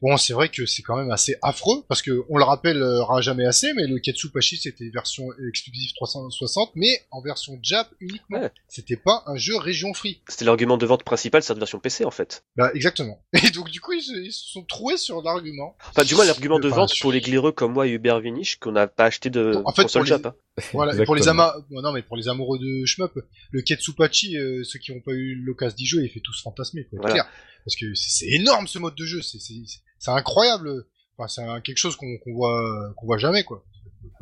Bon, 0.00 0.16
c'est 0.16 0.32
vrai 0.32 0.48
que 0.48 0.66
c'est 0.66 0.82
quand 0.82 0.96
même 0.96 1.10
assez 1.10 1.36
affreux, 1.42 1.84
parce 1.88 2.02
que, 2.02 2.24
on 2.28 2.38
le 2.38 2.44
rappellera 2.44 3.20
jamais 3.20 3.46
assez, 3.46 3.72
mais 3.74 3.86
le 3.86 3.98
Ketsupachi, 3.98 4.58
c'était 4.58 4.88
version 4.90 5.26
exclusive 5.48 5.92
360, 5.94 6.72
mais 6.74 7.04
en 7.10 7.22
version 7.22 7.58
Jap 7.62 7.88
uniquement. 8.00 8.40
Ouais. 8.40 8.50
C'était 8.68 8.96
pas 8.96 9.22
un 9.26 9.36
jeu 9.36 9.56
région 9.56 9.94
free. 9.94 10.20
C'était 10.28 10.44
l'argument 10.44 10.76
de 10.76 10.86
vente 10.86 11.04
principal, 11.04 11.42
cette 11.42 11.58
version 11.58 11.78
PC, 11.78 12.04
en 12.04 12.10
fait. 12.10 12.44
Bah, 12.56 12.70
exactement. 12.74 13.20
Et 13.32 13.50
donc, 13.50 13.70
du 13.70 13.80
coup, 13.80 13.92
ils 13.92 14.02
se, 14.02 14.12
ils 14.12 14.32
se 14.32 14.50
sont 14.52 14.64
troués 14.64 14.96
sur 14.96 15.22
l'argument. 15.22 15.76
Enfin, 15.90 16.04
du 16.04 16.14
moins, 16.14 16.24
l'argument 16.24 16.58
de 16.58 16.68
vente 16.68 16.92
pour 17.00 17.12
les 17.12 17.20
glaireux 17.20 17.52
comme 17.62 17.74
moi 17.74 17.86
et 17.86 17.90
Hubert 17.92 18.18
Vinich, 18.20 18.58
qu'on 18.58 18.72
n'a 18.72 18.88
pas 18.88 19.04
acheté 19.04 19.30
de 19.30 19.52
Bon, 19.54 19.62
en 19.64 19.72
fait, 19.72 19.82
console 19.82 20.04
pour 20.08 20.16
les- 20.18 20.26
hein. 20.26 20.34
Voilà, 20.72 20.94
et 21.00 21.04
pour 21.04 21.14
les 21.14 21.20
Exactement. 21.20 21.44
ama... 21.44 21.64
bon, 21.70 21.80
non, 21.80 21.92
mais 21.92 22.02
pour 22.02 22.16
les 22.16 22.26
amoureux 22.28 22.58
de 22.58 22.84
shmup, 22.84 23.12
le 23.52 23.62
Ketsupachi, 23.62 24.36
euh, 24.36 24.64
ceux 24.64 24.80
qui 24.80 24.92
n'ont 24.92 25.00
pas 25.00 25.12
eu 25.12 25.36
l'occasion 25.36 25.76
d'y 25.76 25.86
jouer, 25.86 26.02
il 26.02 26.10
fait 26.10 26.18
tous 26.20 26.42
fantasmer, 26.42 26.84
quoi, 26.90 26.98
Voilà. 27.02 27.14
clair. 27.14 27.28
Parce 27.64 27.76
que 27.76 27.94
c'est 27.94 28.26
énorme 28.30 28.66
ce 28.66 28.80
mode 28.80 28.96
de 28.96 29.04
jeu, 29.04 29.22
c'est 29.22 29.38
c'est 29.38 29.54
c'est 30.00 30.10
incroyable. 30.10 30.84
Enfin, 31.16 31.28
c'est 31.28 31.42
un- 31.42 31.60
quelque 31.60 31.78
chose 31.78 31.94
qu'on 31.94 32.18
qu'on 32.18 32.34
voit 32.34 32.92
qu'on 32.96 33.06
voit 33.06 33.18
jamais, 33.18 33.44
quoi. 33.44 33.64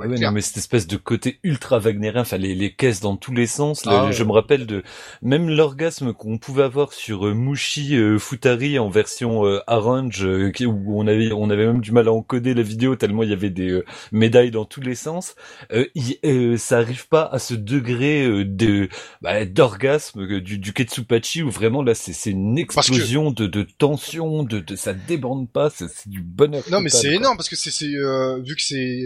Ah 0.03 0.07
non, 0.07 0.33
mais 0.33 0.41
cette 0.41 0.57
espèce 0.57 0.87
de 0.87 0.97
côté 0.97 1.41
ultra 1.43 1.79
wagnérien, 1.79 2.23
enfin 2.23 2.39
les, 2.39 2.55
les 2.55 2.73
caisses 2.75 3.01
dans 3.01 3.17
tous 3.17 3.33
les 3.35 3.47
sens. 3.47 3.85
là, 3.85 4.07
Ah. 4.09 4.11
Je 4.13 4.25
me 4.25 4.33
rappelle 4.33 4.65
de 4.67 4.83
même 5.21 5.49
l'orgasme 5.51 6.13
qu'on 6.15 6.39
pouvait 6.39 6.63
avoir 6.63 6.93
sur 6.95 7.27
euh, 7.27 7.35
Mushi 7.35 7.97
euh, 7.97 8.19
Futari 8.19 8.79
en 8.79 8.89
version 8.89 9.45
euh, 9.47 9.61
Arrange, 9.67 10.25
euh, 10.25 10.51
qui- 10.53 10.65
où 10.67 10.99
on 10.99 11.07
avait 11.07 11.33
on 11.33 11.51
avait 11.51 11.67
même 11.67 11.81
du 11.81 11.93
mal 11.93 12.09
à 12.09 12.13
encoder 12.13 12.55
la 12.55 12.63
vidéo 12.63 12.97
tellement 12.97 13.23
il 13.25 13.31
y 13.31 13.35
avait 13.35 13.51
des 13.51 13.71
euh, 13.71 13.85
médailles 14.13 14.51
dans 14.51 14.65
tous 14.65 14.81
les 14.81 14.95
sens. 14.95 15.35
Euh, 15.73 15.85
euh, 16.25 16.57
ça 16.57 16.79
arrive 16.79 17.07
pas 17.09 17.25
à 17.31 17.39
ce 17.39 17.53
degré 17.55 18.25
euh, 18.25 18.45
de 18.47 18.89
bah, 19.21 19.45
d'orgasme 19.45 20.41
du, 20.41 20.59
du 20.59 20.73
Ketsupachi 20.73 21.43
où 21.43 21.51
vraiment 21.51 21.83
là 21.83 21.95
c'est 21.95 22.13
c'est 22.15 22.31
une 22.31 22.55
que- 22.57 22.61
explosion 22.63 23.31
de, 23.33 23.47
de 23.47 23.63
tension, 23.63 24.45
de, 24.45 24.61
de 24.61 24.77
ça 24.77 24.95
débande 24.95 25.51
pas, 25.51 25.69
c'est 25.71 26.09
du 26.09 26.23
bonheur. 26.23 26.63
Non, 26.71 26.81
mais 26.81 26.89
c'est 26.91 27.15
énorme 27.15 27.37
parce 27.37 27.49
que 27.51 27.57
c'est 27.57 27.71
euh, 27.97 28.39
vu 28.43 28.57
que 28.57 28.63
c'est 28.63 29.01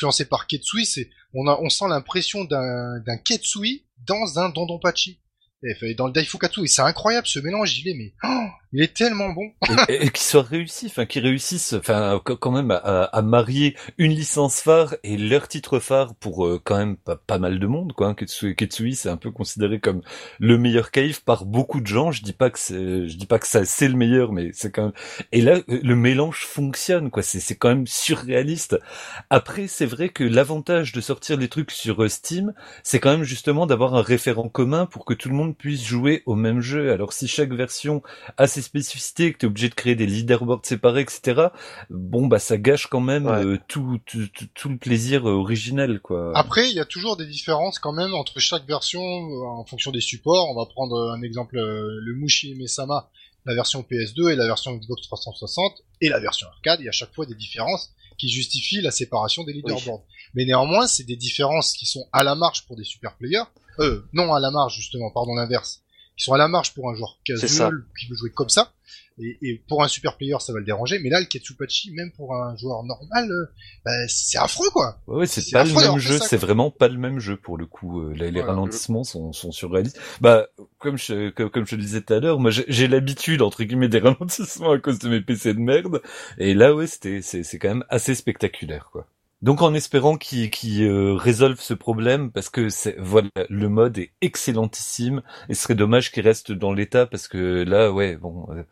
influencé 0.00 0.24
par 0.24 0.46
Ketsui, 0.46 0.86
c'est 0.86 1.10
on 1.34 1.46
a 1.46 1.58
on 1.60 1.68
sent 1.68 1.86
l'impression 1.88 2.44
d'un 2.44 3.00
d'un 3.00 3.18
Ketsui 3.18 3.84
dans 4.06 4.38
un 4.38 4.48
Dondonpachi. 4.48 5.20
Et, 5.62 5.94
dans 5.94 6.06
le 6.06 6.12
Daifukatsu, 6.14 6.64
et 6.64 6.68
c'est 6.68 6.80
incroyable 6.80 7.26
ce 7.26 7.38
mélange, 7.38 7.78
il 7.78 7.88
est 7.88 7.94
mais 7.94 8.14
oh, 8.24 8.46
il 8.72 8.82
est 8.82 8.94
tellement 8.94 9.30
bon. 9.30 9.52
et, 9.88 10.06
et 10.06 10.10
qu'ils 10.10 10.24
soient 10.24 10.42
réussis, 10.42 10.86
enfin 10.86 11.06
qu'ils 11.06 11.22
réussissent, 11.24 11.74
enfin 11.74 12.20
qu- 12.24 12.36
quand 12.36 12.50
même 12.50 12.70
à, 12.70 13.04
à 13.04 13.22
marier 13.22 13.76
une 13.98 14.12
licence 14.12 14.60
phare 14.60 14.94
et 15.04 15.16
leur 15.16 15.48
titre 15.48 15.78
phare 15.80 16.14
pour 16.16 16.46
euh, 16.46 16.60
quand 16.62 16.78
même 16.78 16.96
pas, 16.96 17.16
pas 17.16 17.38
mal 17.38 17.58
de 17.58 17.66
monde 17.66 17.92
quoi. 17.92 18.08
hein. 18.08 18.14
Ketsui, 18.14 18.56
Ketsui 18.56 18.94
c'est 18.94 19.08
un 19.10 19.16
peu 19.16 19.30
considéré 19.30 19.80
comme 19.80 20.02
le 20.38 20.58
meilleur 20.58 20.90
cave 20.90 21.22
par 21.22 21.44
beaucoup 21.44 21.80
de 21.80 21.86
gens. 21.86 22.10
Je 22.12 22.22
dis 22.22 22.32
pas 22.32 22.50
que 22.50 22.58
c'est, 22.58 23.08
je 23.08 23.16
dis 23.16 23.26
pas 23.26 23.38
que 23.38 23.46
ça 23.46 23.64
c'est 23.64 23.88
le 23.88 23.96
meilleur, 23.96 24.32
mais 24.32 24.50
c'est 24.54 24.70
quand 24.72 24.84
même. 24.84 24.92
Et 25.32 25.40
là 25.42 25.56
euh, 25.68 25.80
le 25.82 25.96
mélange 25.96 26.44
fonctionne 26.46 27.10
quoi. 27.10 27.22
C'est 27.22 27.40
c'est 27.40 27.56
quand 27.56 27.68
même 27.68 27.86
surréaliste. 27.86 28.78
Après 29.30 29.66
c'est 29.66 29.86
vrai 29.86 30.08
que 30.08 30.24
l'avantage 30.24 30.92
de 30.92 31.00
sortir 31.00 31.36
les 31.36 31.48
trucs 31.48 31.70
sur 31.70 32.02
euh, 32.02 32.08
Steam, 32.08 32.52
c'est 32.82 33.00
quand 33.00 33.10
même 33.10 33.24
justement 33.24 33.66
d'avoir 33.66 33.94
un 33.94 34.02
référent 34.02 34.48
commun 34.48 34.86
pour 34.86 35.04
que 35.04 35.14
tout 35.14 35.28
le 35.28 35.34
monde 35.34 35.56
puisse 35.56 35.84
jouer 35.84 36.22
au 36.26 36.34
même 36.34 36.60
jeu. 36.60 36.92
Alors 36.92 37.12
si 37.12 37.28
chaque 37.28 37.52
version 37.52 38.02
a 38.36 38.46
ses 38.46 38.59
spécificités, 38.62 39.32
que 39.32 39.38
tu 39.38 39.46
es 39.46 39.48
obligé 39.48 39.68
de 39.68 39.74
créer 39.74 39.94
des 39.94 40.06
leaderboards 40.06 40.64
séparés, 40.64 41.02
etc. 41.02 41.48
Bon 41.90 42.26
bah 42.26 42.38
ça 42.38 42.56
gâche 42.58 42.86
quand 42.86 43.00
même 43.00 43.26
Ouais. 43.26 43.44
euh, 43.44 43.58
tout, 43.68 43.98
tout, 44.06 44.26
tout, 44.28 44.46
tout 44.54 44.68
le 44.68 44.78
plaisir 44.78 45.28
euh, 45.28 45.32
originel 45.32 46.00
quoi. 46.00 46.32
Après, 46.34 46.68
il 46.70 46.74
y 46.74 46.80
a 46.80 46.84
toujours 46.84 47.16
des 47.16 47.26
différences 47.26 47.78
quand 47.78 47.92
même 47.92 48.14
entre 48.14 48.38
chaque 48.40 48.66
version 48.66 49.00
euh, 49.02 49.44
en 49.46 49.64
fonction 49.64 49.90
des 49.90 50.00
supports. 50.00 50.48
On 50.50 50.54
va 50.54 50.66
prendre 50.66 51.10
un 51.10 51.22
exemple, 51.22 51.56
euh, 51.58 51.98
le 52.02 52.14
Mushi 52.14 52.54
Mesama, 52.54 53.10
la 53.46 53.54
version 53.54 53.80
PS2 53.82 54.32
et 54.32 54.36
la 54.36 54.46
version 54.46 54.72
Xbox 54.76 55.02
360 55.02 55.82
et 56.00 56.08
la 56.08 56.20
version 56.20 56.46
arcade. 56.48 56.80
Il 56.80 56.84
y 56.84 56.88
a 56.88 56.90
à 56.90 56.92
chaque 56.92 57.14
fois 57.14 57.26
des 57.26 57.34
différences 57.34 57.90
qui 58.18 58.28
justifient 58.28 58.82
la 58.82 58.90
séparation 58.90 59.44
des 59.44 59.52
leaderboards. 59.54 60.02
Mais 60.34 60.44
néanmoins, 60.44 60.86
c'est 60.86 61.04
des 61.04 61.16
différences 61.16 61.72
qui 61.72 61.86
sont 61.86 62.06
à 62.12 62.22
la 62.22 62.34
marge 62.34 62.66
pour 62.66 62.76
des 62.76 62.84
super 62.84 63.16
players. 63.16 63.44
Euh, 63.78 64.04
non 64.12 64.34
à 64.34 64.40
la 64.40 64.50
marge 64.50 64.76
justement, 64.76 65.10
pardon 65.10 65.34
l'inverse. 65.34 65.82
Qui 66.20 66.24
sont 66.24 66.34
à 66.34 66.38
la 66.38 66.48
marge 66.48 66.74
pour 66.74 66.90
un 66.90 66.94
joueur 66.94 67.18
casual 67.24 67.82
qui 67.98 68.06
veut 68.06 68.14
jouer 68.14 68.30
comme 68.30 68.50
ça. 68.50 68.74
Et, 69.18 69.38
et 69.40 69.62
pour 69.66 69.82
un 69.82 69.88
super 69.88 70.18
player, 70.18 70.36
ça 70.38 70.52
va 70.52 70.58
le 70.58 70.66
déranger. 70.66 70.98
Mais 70.98 71.08
là, 71.08 71.18
le 71.18 71.24
Ketsupachi, 71.24 71.92
même 71.92 72.12
pour 72.12 72.34
un 72.34 72.54
joueur 72.58 72.82
normal, 72.82 73.30
euh, 73.30 73.46
bah, 73.86 74.06
c'est 74.06 74.36
affreux 74.36 74.68
quoi. 74.70 74.98
Ouais, 75.06 75.20
ouais, 75.20 75.26
c'est 75.26 75.50
pas 75.50 75.64
le 75.64 75.72
même 75.72 75.96
jeu, 75.96 76.18
c'est 76.18 76.36
vraiment 76.36 76.70
pas 76.70 76.88
le 76.88 76.98
même 76.98 77.20
jeu 77.20 77.38
pour 77.38 77.56
le 77.56 77.64
coup. 77.64 78.02
Euh, 78.02 78.12
Les, 78.12 78.42
ralentissements 78.42 79.02
sont, 79.02 79.32
sont 79.32 79.50
surréalistes. 79.50 79.98
Bah, 80.20 80.48
comme 80.78 80.98
je, 80.98 81.30
comme, 81.30 81.48
comme 81.48 81.66
je 81.66 81.76
le 81.76 81.80
disais 81.80 82.02
tout 82.02 82.12
à 82.12 82.20
l'heure, 82.20 82.38
moi 82.38 82.50
j'ai 82.50 82.66
j'ai 82.68 82.86
l'habitude 82.86 83.40
entre 83.40 83.64
guillemets 83.64 83.88
des 83.88 83.98
ralentissements 84.00 84.72
à 84.72 84.78
cause 84.78 84.98
de 84.98 85.08
mes 85.08 85.22
PC 85.22 85.54
de 85.54 85.58
merde. 85.60 86.02
Et 86.36 86.52
là, 86.52 86.74
ouais, 86.74 86.86
c'était, 86.86 87.22
c'est, 87.22 87.44
c'est 87.44 87.58
quand 87.58 87.68
même 87.68 87.84
assez 87.88 88.14
spectaculaire, 88.14 88.90
quoi. 88.92 89.06
Donc 89.42 89.62
en 89.62 89.72
espérant 89.74 90.18
qu'ils 90.18 90.82
euh, 90.82 91.14
résolvent 91.14 91.60
ce 91.60 91.74
problème, 91.74 92.30
parce 92.30 92.50
que 92.50 92.68
c'est 92.68 92.96
voilà, 92.98 93.30
le 93.48 93.68
mode 93.68 93.98
est 93.98 94.12
excellentissime, 94.20 95.22
et 95.48 95.54
ce 95.54 95.62
serait 95.62 95.74
dommage 95.74 96.12
qu'il 96.12 96.26
reste 96.26 96.52
dans 96.52 96.72
l'état, 96.72 97.06
parce 97.06 97.26
que 97.26 97.64
là, 97.64 97.90
ouais, 97.90 98.16
bon, 98.16 98.46
euh, 98.50 98.62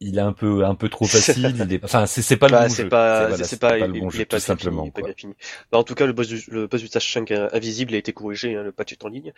il 0.00 0.18
est 0.18 0.22
un 0.22 0.32
peu 0.32 0.64
un 0.64 0.74
peu 0.74 0.88
trop 0.88 1.06
facile. 1.06 1.54
il 1.58 1.72
est, 1.72 1.84
enfin, 1.84 2.06
c'est 2.06 2.36
pas 2.36 2.48
bah, 2.48 2.68
bon. 2.68 2.88
Pas, 2.88 3.36
c'est 3.36 3.58
pas, 3.58 3.70
pas, 3.70 3.86
le 3.86 3.92
bon 4.00 4.08
il, 4.08 4.10
jeu, 4.10 4.20
est 4.20 4.24
pas 4.24 4.38
tout 4.38 4.44
simplement. 4.44 4.82
Fini, 4.82 4.90
pas 4.92 5.02
bien 5.02 5.14
fini. 5.14 5.34
Bah, 5.70 5.78
en 5.78 5.84
tout 5.84 5.94
cas, 5.94 6.06
le 6.06 6.12
boss 6.12 6.28
du, 6.28 6.42
le 6.48 6.66
boss 6.66 6.80
du 6.80 6.86
Stage 6.86 7.12
5 7.12 7.30
invisible 7.52 7.94
a 7.94 7.98
été 7.98 8.12
corrigé, 8.12 8.56
hein, 8.56 8.62
le 8.62 8.72
patch 8.72 8.92
est 8.92 9.04
en 9.04 9.08
ligne. 9.08 9.32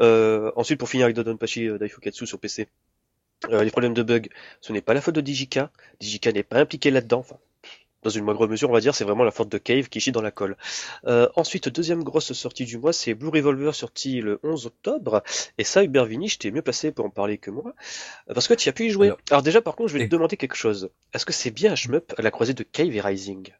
Euh, 0.00 0.50
ensuite, 0.56 0.78
pour 0.78 0.88
finir 0.88 1.04
avec 1.04 1.16
Dodonpachi 1.16 1.68
euh, 1.68 1.78
Daifukatsu 1.78 2.26
sur 2.26 2.38
PC, 2.38 2.68
euh, 3.50 3.64
les 3.64 3.70
problèmes 3.70 3.94
de 3.94 4.02
bug, 4.02 4.28
ce 4.60 4.72
n'est 4.72 4.80
pas 4.80 4.94
la 4.94 5.00
faute 5.00 5.14
de 5.14 5.20
Digika. 5.20 5.70
Digika 6.00 6.32
n'est 6.32 6.42
pas 6.42 6.58
impliqué 6.58 6.90
là-dedans. 6.90 7.20
Enfin, 7.20 7.36
dans 8.02 8.10
une 8.10 8.24
moindre 8.24 8.46
mesure, 8.46 8.70
on 8.70 8.72
va 8.72 8.80
dire, 8.80 8.94
c'est 8.94 9.04
vraiment 9.04 9.24
la 9.24 9.30
faute 9.30 9.48
de 9.48 9.58
Cave 9.58 9.88
qui 9.88 10.00
chie 10.00 10.12
dans 10.12 10.22
la 10.22 10.30
colle. 10.30 10.56
Euh, 11.06 11.28
ensuite, 11.36 11.68
deuxième 11.68 12.02
grosse 12.02 12.32
sortie 12.32 12.64
du 12.64 12.78
mois, 12.78 12.92
c'est 12.92 13.14
Blue 13.14 13.28
Revolver 13.28 13.74
sorti 13.74 14.20
le 14.20 14.40
11 14.42 14.66
octobre. 14.66 15.22
Et 15.58 15.64
ça, 15.64 15.84
Hubert 15.84 16.06
Vini, 16.06 16.28
je 16.28 16.38
t'ai 16.38 16.50
mieux 16.50 16.62
placé 16.62 16.92
pour 16.92 17.04
en 17.04 17.10
parler 17.10 17.38
que 17.38 17.50
moi, 17.50 17.74
parce 18.26 18.48
que 18.48 18.54
tu 18.54 18.68
as 18.68 18.72
pu 18.72 18.86
y 18.86 18.90
jouer. 18.90 19.06
Alors, 19.08 19.18
Alors 19.30 19.42
déjà, 19.42 19.60
par 19.60 19.76
contre, 19.76 19.90
je 19.90 19.98
vais 19.98 20.04
et... 20.04 20.08
te 20.08 20.10
demander 20.10 20.36
quelque 20.36 20.56
chose. 20.56 20.90
Est-ce 21.14 21.26
que 21.26 21.32
c'est 21.32 21.50
bien 21.50 21.72
un 21.72 21.76
shmup 21.76 22.14
à 22.16 22.22
la 22.22 22.30
croisée 22.30 22.54
de 22.54 22.62
Cave 22.62 22.94
et 22.94 23.00
Rising? 23.00 23.52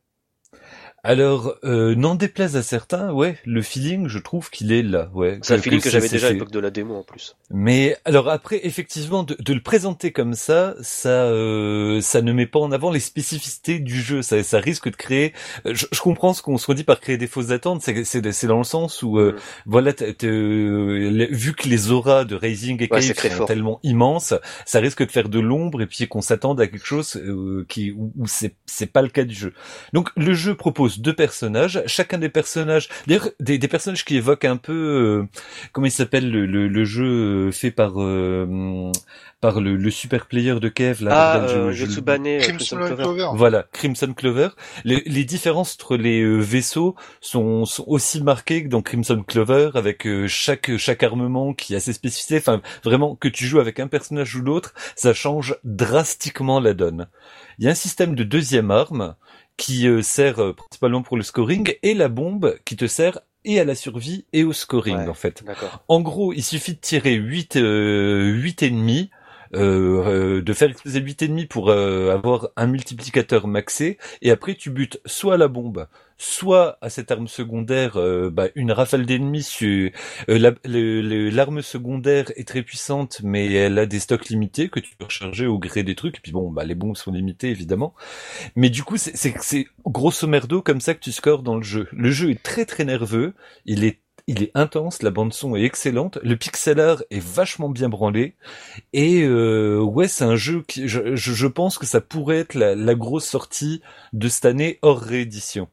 Alors, 1.05 1.57
euh, 1.65 1.97
n'en 1.97 2.15
déplaise 2.15 2.57
à 2.57 2.63
certains, 2.63 3.13
ouais, 3.13 3.37
le 3.45 3.61
feeling, 3.61 4.07
je 4.07 4.21
trouve 4.21 4.51
qu'il 4.51 4.71
est 4.71 4.85
là, 4.85 5.11
ouais. 5.15 5.41
C'est 5.43 5.55
un 5.55 5.59
feeling 5.59 5.81
que, 5.81 5.91
j'avais 5.91 6.09
déjà 6.09 6.29
à 6.29 6.31
l'époque 6.31 6.53
de 6.53 6.61
la 6.61 6.71
démo 6.71 6.95
en 6.95 7.03
plus. 7.03 7.35
Mais 7.51 7.97
alors 8.05 8.29
après, 8.29 8.61
effectivement, 8.65 9.25
de, 9.25 9.37
de 9.37 9.53
le 9.53 9.61
présenter 9.61 10.13
comme 10.13 10.35
ça, 10.35 10.77
ça, 10.81 11.25
euh, 11.25 12.01
ça 12.01 12.23
ne 12.23 12.33
met 12.33 12.47
pas 12.47 12.61
en 12.61 12.71
avant 12.71 12.93
les 12.93 13.01
spécificités 13.01 13.81
du 13.81 14.01
jeu. 14.01 14.23
Ça, 14.23 14.45
ça 14.45 14.61
risque 14.61 14.93
de 14.93 14.95
créer. 14.95 15.33
Je, 15.65 15.87
je 15.91 16.01
comprends 16.01 16.35
ce 16.35 16.43
qu'on 16.43 16.57
se 16.57 16.71
dit 16.71 16.85
par 16.85 17.01
créer 17.01 17.17
des 17.17 17.27
fausses 17.27 17.51
attentes. 17.51 17.83
C'est, 17.83 18.47
dans 18.47 18.59
le 18.59 18.65
sens 18.65 19.03
où, 19.03 19.19
euh, 19.19 19.33
mm. 19.33 19.37
voilà, 19.67 19.93
t 19.93 20.15
t 20.15 20.29
vu 20.29 21.53
que 21.55 21.69
les 21.69 21.91
auras 21.91 22.25
de 22.25 22.37
Raising 22.37 22.81
et 22.81 22.89
ouais, 22.93 23.03
sont 23.03 23.15
fort. 23.15 23.49
tellement 23.49 23.81
immenses, 23.83 24.35
ça 24.67 24.79
risque 24.79 25.05
de 25.05 25.11
faire 25.11 25.29
de 25.29 25.41
l'ombre 25.41 25.83
et 25.83 25.87
puis 25.87 26.07
qu'on 26.07 26.21
s'attende 26.21 26.61
à 26.61 26.69
quelque 26.69 26.87
chose 26.87 27.17
euh, 27.17 27.67
qui 27.69 27.91
où, 27.91 28.13
où 28.17 28.29
c'est, 28.29 28.55
c'est 28.67 28.87
pas 28.87 29.03
le 29.03 29.09
cas 29.09 29.25
du 29.25 29.35
jeu. 29.35 29.53
Donc 29.93 30.11
le 30.17 30.33
jeu 30.33 30.55
propose 30.55 30.92
deux 31.01 31.15
personnages, 31.15 31.83
chacun 31.87 32.19
des 32.19 32.29
personnages, 32.29 32.89
d'ailleurs 33.07 33.31
des, 33.41 33.59
des, 33.59 33.69
personnages 33.69 34.05
qui 34.05 34.17
évoquent 34.17 34.45
un 34.45 34.57
peu 34.57 34.73
euh, 34.73 35.29
comment 35.73 35.87
il 35.87 35.93
s'appelle 35.93 36.31
le, 36.31 36.47
le, 36.47 36.69
le, 36.69 36.85
jeu 36.85 37.51
fait 37.51 37.71
par 37.71 38.01
euh, 38.01 38.93
par 39.43 39.61
le, 39.61 39.77
le, 39.77 39.91
super 39.91 40.27
player 40.27 40.55
de 40.61 40.69
Kev 40.69 41.05
là 41.05 41.11
ah, 41.13 41.39
euh, 41.39 41.73
je, 41.73 41.85
Yotsubane, 41.85 42.39
Crimson, 42.39 42.77
Crimson 42.77 42.77
Clover. 42.77 43.03
Clover. 43.03 43.29
Voilà, 43.35 43.67
Crimson 43.73 44.15
Clover. 44.15 44.49
Les, 44.85 45.03
les 45.05 45.25
différences 45.25 45.75
entre 45.75 45.97
les 45.97 46.23
euh, 46.23 46.39
vaisseaux 46.39 46.95
sont, 47.21 47.65
sont, 47.65 47.85
aussi 47.89 48.23
marquées 48.23 48.63
que 48.63 48.69
dans 48.69 48.83
Crimson 48.83 49.23
Clover 49.27 49.71
avec 49.75 50.07
euh, 50.07 50.29
chaque 50.29 50.77
chaque 50.77 51.03
armement 51.03 51.55
qui 51.55 51.75
a 51.75 51.81
ses 51.81 51.93
spécificités. 51.93 52.39
Enfin, 52.39 52.63
vraiment 52.85 53.17
que 53.17 53.27
tu 53.27 53.45
joues 53.45 53.59
avec 53.59 53.81
un 53.81 53.89
personnage 53.89 54.37
ou 54.37 54.43
l'autre, 54.43 54.75
ça 54.95 55.13
change 55.13 55.57
drastiquement 55.65 56.61
la 56.61 56.73
donne. 56.73 57.09
Il 57.59 57.65
y 57.65 57.69
a 57.69 57.73
un 57.73 57.75
système 57.75 58.15
de 58.15 58.23
deuxième 58.23 58.71
arme 58.71 59.17
qui 59.57 59.87
euh, 59.87 60.03
sert 60.03 60.41
euh, 60.41 60.53
principalement 60.53 61.03
pour 61.03 61.17
le 61.17 61.23
scoring 61.23 61.75
et 61.83 61.95
la 61.95 62.09
bombe 62.09 62.57
qui 62.65 62.77
te 62.77 62.87
sert 62.87 63.21
et 63.45 63.59
à 63.59 63.65
la 63.65 63.75
survie 63.75 64.25
et 64.33 64.45
au 64.45 64.53
scoring 64.53 64.99
ouais, 64.99 65.09
en 65.09 65.15
fait. 65.15 65.43
En 65.89 66.01
gros, 66.01 66.33
il 66.33 66.43
suffit 66.43 66.75
de 66.75 66.79
tirer 66.79 67.15
8 67.15 67.57
euh, 67.57 68.25
8 68.27 68.63
ennemis 68.63 69.11
de 69.61 70.53
faire 70.53 70.71
exploser 70.71 71.01
8 71.01 71.23
ennemis 71.23 71.47
pour 71.47 71.71
euh, 71.71 72.13
avoir 72.13 72.49
un 72.57 72.67
multiplicateur 72.67 73.47
maxé. 73.47 73.99
Et 74.23 74.31
après 74.31 74.55
tu 74.55 74.71
butes 74.71 75.01
soit 75.07 75.37
la 75.37 75.49
bombe 75.49 75.87
soit 76.19 76.79
à 76.81 76.89
cette 76.89 77.11
arme 77.11 77.27
secondaire 77.27 77.97
euh, 77.97 78.31
bah, 78.31 78.47
une 78.55 78.71
rafale 78.71 79.07
d'ennemis 79.07 79.43
sur 79.43 79.91
l'arme 80.29 81.57
la, 81.57 81.63
secondaire 81.63 82.31
est 82.37 82.47
très 82.47 82.63
puissante 82.63 83.21
mais 83.25 83.53
elle 83.53 83.77
a 83.77 83.87
des 83.87 83.99
stocks 83.99 84.29
limités 84.29 84.69
que 84.69 84.79
tu 84.79 84.95
peux 84.95 85.07
recharger 85.07 85.47
au 85.47 85.59
gré 85.59 85.83
des 85.83 85.97
trucs. 85.97 86.19
Et 86.19 86.21
puis 86.21 86.33
bon 86.33 86.51
bah 86.51 86.65
les 86.65 86.77
bombes 86.77 86.97
sont 86.97 87.11
limitées 87.11 87.51
évidemment. 87.51 87.95
Mais 88.55 88.71
du 88.71 88.85
coup 88.85 88.97
c'est 88.97 89.17
c'est 89.17 89.67
grosso 89.85 90.27
merdo 90.29 90.63
comme 90.63 90.81
ça 90.81 90.95
que 90.95 91.01
tu 91.01 91.13
scores 91.13 91.43
dans 91.43 91.57
le 91.57 91.63
jeu. 91.63 91.89
Le 91.93 92.11
jeu 92.11 92.31
est 92.31 92.43
très 92.43 92.67
très 92.67 92.85
nerveux. 92.85 93.35
Il 93.67 93.85
est 93.85 94.02
il 94.27 94.43
est 94.43 94.51
intense, 94.55 95.03
la 95.03 95.11
bande 95.11 95.33
son 95.33 95.57
est 95.57 95.65
excellente, 95.65 96.19
le 96.23 96.37
pixel 96.37 96.81
art 96.81 97.03
est 97.11 97.23
vachement 97.23 97.69
bien 97.69 97.89
branlé. 97.89 98.35
Et 98.93 99.23
euh, 99.23 99.81
ouais 99.81 100.09
c'est 100.09 100.25
un 100.25 100.37
jeu 100.37 100.63
qui 100.67 100.89
je, 100.89 101.15
je, 101.15 101.47
pense 101.47 101.79
que 101.79 101.87
ça 101.87 102.01
pourrait 102.01 102.39
être 102.39 102.55
la, 102.55 102.75
la 102.75 102.95
grosse 102.95 103.27
sortie 103.27 103.83
de 104.13 104.29
cette 104.29 104.45
année 104.45 104.79
hors 104.83 105.01
réédition 105.01 105.69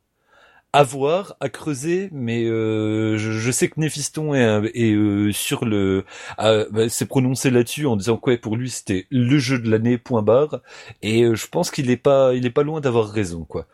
à 0.71 0.83
voir, 0.83 1.35
à 1.39 1.49
creuser, 1.49 2.09
mais 2.11 2.45
euh, 2.45 3.17
je, 3.17 3.31
je, 3.31 3.51
sais 3.51 3.69
que 3.69 3.79
Néphiston 3.79 4.35
est, 4.35 4.71
est 4.75 4.93
euh, 4.93 5.31
sur 5.31 5.65
le, 5.65 6.05
euh, 6.39 6.89
s'est 6.89 7.07
prononcé 7.07 7.49
là-dessus 7.49 7.87
en 7.87 7.95
disant 7.95 8.17
quoi 8.17 8.37
pour 8.37 8.55
lui 8.55 8.69
c'était 8.69 9.07
le 9.09 9.39
jeu 9.39 9.57
de 9.57 9.69
l'année 9.69 9.97
point 9.97 10.21
barre, 10.21 10.61
et 11.01 11.23
euh, 11.23 11.35
je 11.35 11.47
pense 11.47 11.71
qu'il 11.71 11.89
est 11.89 11.97
pas, 11.97 12.35
il 12.35 12.45
est 12.45 12.51
pas 12.51 12.61
loin 12.63 12.81
d'avoir 12.81 13.09
raison 13.09 13.45
quoi. 13.45 13.65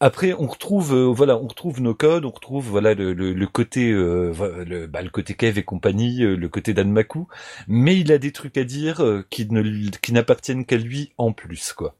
Après 0.00 0.32
on 0.32 0.46
retrouve, 0.46 0.94
euh, 0.94 1.12
voilà, 1.12 1.36
on 1.36 1.46
retrouve 1.46 1.80
nos 1.82 1.94
codes, 1.94 2.24
on 2.24 2.30
retrouve 2.30 2.66
voilà 2.68 2.94
le, 2.94 3.12
le, 3.12 3.34
le 3.34 3.46
côté, 3.46 3.90
le, 3.90 4.86
bah, 4.86 5.02
le 5.02 5.10
côté 5.10 5.34
Kev 5.34 5.58
et 5.58 5.62
compagnie, 5.62 6.20
le 6.20 6.48
côté 6.48 6.72
d'Anmaku, 6.72 7.26
mais 7.68 7.98
il 7.98 8.12
a 8.12 8.18
des 8.18 8.32
trucs 8.32 8.56
à 8.56 8.64
dire 8.64 9.02
qui 9.30 9.46
ne, 9.50 9.90
qui 9.90 10.12
n'appartiennent 10.14 10.64
qu'à 10.64 10.76
lui 10.78 11.12
en 11.18 11.32
plus 11.32 11.74
quoi. 11.74 11.94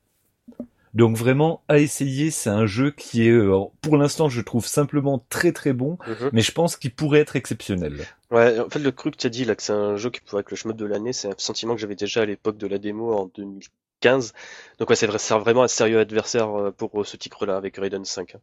Donc 0.95 1.17
vraiment 1.17 1.63
à 1.69 1.79
essayer, 1.79 2.31
c'est 2.31 2.51
un 2.51 2.67
jeu 2.67 2.91
qui 2.91 3.27
est 3.27 3.31
euh, 3.31 3.65
pour 3.81 3.97
l'instant 3.97 4.29
je 4.29 4.41
trouve 4.41 4.67
simplement 4.67 5.25
très 5.29 5.53
très 5.53 5.73
bon, 5.73 5.99
Mhm. 6.07 6.13
mm 6.15 6.17
-hmm. 6.17 6.31
mais 6.33 6.41
je 6.43 6.53
pense 6.53 6.77
qu'il 6.77 6.93
pourrait 6.95 7.21
être 7.21 7.37
exceptionnel. 7.37 8.07
Ouais, 8.31 8.59
en 8.61 8.69
fait 8.71 8.79
le 8.81 8.93
truc 8.93 9.15
que 9.17 9.21
tu 9.21 9.27
as 9.27 9.31
dit 9.31 9.45
là 9.45 9.55
que 9.57 9.63
c'est 9.63 9.73
un 9.73 9.97
jeu 9.97 10.11
qui 10.11 10.21
pourrait 10.21 10.41
être 10.43 10.51
le 10.51 10.57
shmup 10.57 10.77
de 10.77 10.87
l'année, 10.87 11.13
c'est 11.13 11.29
un 11.29 11.35
sentiment 11.39 11.75
que 11.75 11.81
j'avais 11.81 11.97
déjà 11.97 12.23
à 12.23 12.27
l'époque 12.27 12.59
de 12.59 12.67
la 12.67 12.79
démo 12.79 13.13
en 13.13 13.27
2015. 13.27 14.33
Donc 14.79 14.91
ouais, 14.91 14.97
c'est 14.97 15.07
vrai, 15.07 15.19
c'est 15.19 15.35
vraiment 15.39 15.63
un 15.65 15.69
sérieux 15.69 15.99
adversaire 16.01 16.49
euh, 16.59 16.71
pour 16.73 17.07
ce 17.07 17.17
titre-là 17.17 17.57
avec 17.57 17.77
Raiden 17.77 18.05
5. 18.05 18.37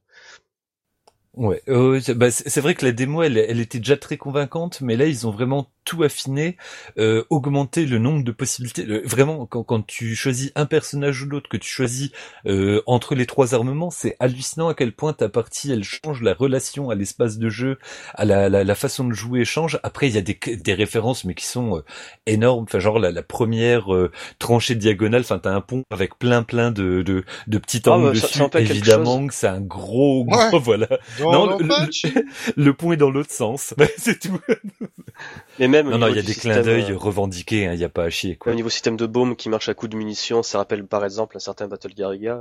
Ouais, 1.34 1.62
euh, 1.70 2.02
bah, 2.16 2.32
c'est 2.32 2.62
vrai 2.62 2.74
que 2.74 2.84
la 2.84 2.92
démo, 2.92 3.22
elle, 3.22 3.38
elle 3.38 3.60
était 3.60 3.78
déjà 3.78 3.96
très 3.96 4.18
convaincante, 4.18 4.82
mais 4.82 4.96
là, 4.98 5.06
ils 5.06 5.28
ont 5.28 5.32
vraiment 5.32 5.70
tout 5.88 6.04
affiné, 6.04 6.58
euh, 7.00 7.24
augmenté 7.30 7.86
le 7.86 7.98
nombre 7.98 8.24
de 8.24 8.32
possibilités. 8.32 8.84
Le, 8.84 9.02
vraiment, 9.08 9.46
quand, 9.46 9.64
quand 9.64 9.86
tu 9.88 10.16
choisis 10.16 10.52
un 10.56 10.66
personnage 10.66 11.22
ou 11.24 11.28
l'autre, 11.30 11.48
que 11.50 11.56
tu 11.56 11.70
choisis 11.70 12.12
euh, 12.46 12.82
entre 12.88 13.16
les 13.16 13.26
trois 13.26 13.56
armements, 13.56 13.90
c'est 13.90 14.18
hallucinant 14.20 14.68
à 14.68 14.74
quel 14.74 14.92
point 14.92 15.14
ta 15.14 15.30
partie, 15.30 15.72
elle 15.72 15.86
change 15.86 16.22
la 16.22 16.34
relation 16.34 16.90
à 16.90 16.96
l'espace 16.96 17.38
de 17.38 17.50
jeu, 17.50 17.78
à 18.16 18.26
la, 18.26 18.50
la, 18.50 18.66
la, 18.66 18.76
façon 18.76 19.06
de 19.06 19.14
jouer 19.14 19.46
change. 19.46 19.80
Après, 19.84 20.10
il 20.10 20.16
y 20.16 20.18
a 20.18 20.22
des, 20.22 20.38
des 20.58 20.74
références, 20.74 21.24
mais 21.24 21.34
qui 21.36 21.46
sont 21.46 21.78
euh, 21.78 21.82
énormes. 22.26 22.64
Enfin, 22.64 22.80
genre 22.80 23.00
la, 23.00 23.12
la 23.12 23.24
première 23.24 23.94
euh, 23.94 24.12
tranchée 24.40 24.76
diagonale. 24.76 25.22
Enfin, 25.22 25.40
t'as 25.40 25.54
un 25.54 25.62
pont 25.62 25.84
avec 25.90 26.18
plein, 26.20 26.44
plein 26.44 26.72
de, 26.72 27.02
de, 27.02 27.24
de 27.48 27.58
petits 27.60 27.82
Ah, 27.86 27.92
angles 27.92 28.08
bah, 28.08 28.12
dessus. 28.12 28.42
Évidemment 28.58 29.26
que 29.28 29.34
c'est 29.34 29.48
un 29.48 29.62
gros, 29.62 30.26
gros, 30.26 30.38
Ouais. 30.38 30.60
voilà. 30.64 30.88
Dans 31.20 31.32
Non, 31.46 31.58
le 31.58 31.64
le- 31.64 31.70
patch, 31.70 32.04
Le 32.58 32.74
pont 32.74 32.92
est 32.92 32.98
dans 32.98 33.12
l'autre 33.12 33.32
sens. 33.32 33.74
c'est 33.98 34.20
tout. 34.20 34.40
Mais 35.60 35.68
même 35.68 35.77
Non, 35.84 35.98
non, 35.98 36.08
il 36.08 36.16
y 36.16 36.20
a 36.20 36.22
des 36.24 36.34
clins 36.36 36.62
d'œil 36.62 36.92
euh, 36.92 36.98
revendiqués, 36.98 37.64
il 37.64 37.78
n'y 37.78 37.84
a 37.84 37.90
pas 37.90 38.04
à 38.06 38.10
chier, 38.10 38.36
quoi. 38.36 38.52
Au 38.52 38.56
niveau 38.56 38.70
système 38.70 38.98
de 38.98 39.06
baume 39.06 39.36
qui 39.36 39.50
marche 39.50 39.70
à 39.70 39.74
coup 39.74 39.88
de 39.88 39.96
munitions, 39.96 40.44
ça 40.44 40.58
rappelle 40.58 40.86
par 40.86 41.04
exemple 41.06 41.38
un 41.38 41.40
certain 41.40 41.68
Battle 41.68 41.94
Garriga. 41.94 42.40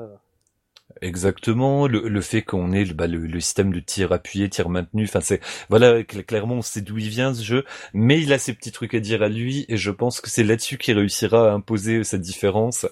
Exactement, 1.02 1.88
le, 1.88 2.08
le 2.08 2.20
fait 2.22 2.42
qu'on 2.42 2.72
ait 2.72 2.84
le, 2.84 2.94
bah, 2.94 3.06
le, 3.06 3.18
le 3.18 3.40
système 3.40 3.72
de 3.72 3.80
tir 3.80 4.12
appuyé, 4.12 4.48
tir 4.48 4.70
maintenu, 4.70 5.04
enfin 5.04 5.20
c'est 5.20 5.40
voilà 5.68 6.00
cl- 6.00 6.24
clairement 6.24 6.54
on 6.54 6.62
sait 6.62 6.80
d'où 6.80 6.96
il 6.96 7.08
vient 7.08 7.34
ce 7.34 7.42
jeu, 7.42 7.64
mais 7.92 8.22
il 8.22 8.32
a 8.32 8.38
ses 8.38 8.54
petits 8.54 8.72
trucs 8.72 8.94
à 8.94 9.00
dire 9.00 9.22
à 9.22 9.28
lui 9.28 9.66
et 9.68 9.76
je 9.76 9.90
pense 9.90 10.20
que 10.20 10.30
c'est 10.30 10.44
là-dessus 10.44 10.78
qu'il 10.78 10.96
réussira 10.96 11.50
à 11.50 11.52
imposer 11.52 12.02
cette 12.04 12.22
différence. 12.22 12.86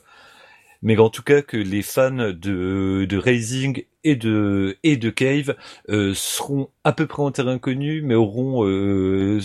Mais 0.85 0.97
en 0.99 1.11
tout 1.11 1.23
cas 1.23 1.43
que 1.43 1.57
les 1.57 1.83
fans 1.83 2.13
de, 2.13 3.07
de 3.09 3.17
Raising 3.17 3.85
et 4.05 4.17
de 4.17 4.77
et 4.83 4.97
de 4.97 5.11
Cave 5.11 5.57
euh, 5.89 6.13
seront 6.15 6.69
à 6.85 6.93
peu 6.93 7.07
près 7.07 7.23
en 7.23 7.31
terrain 7.31 7.59
connu, 7.59 8.03
mais 8.03 8.15
auront 8.15 8.67
euh, 8.67 9.41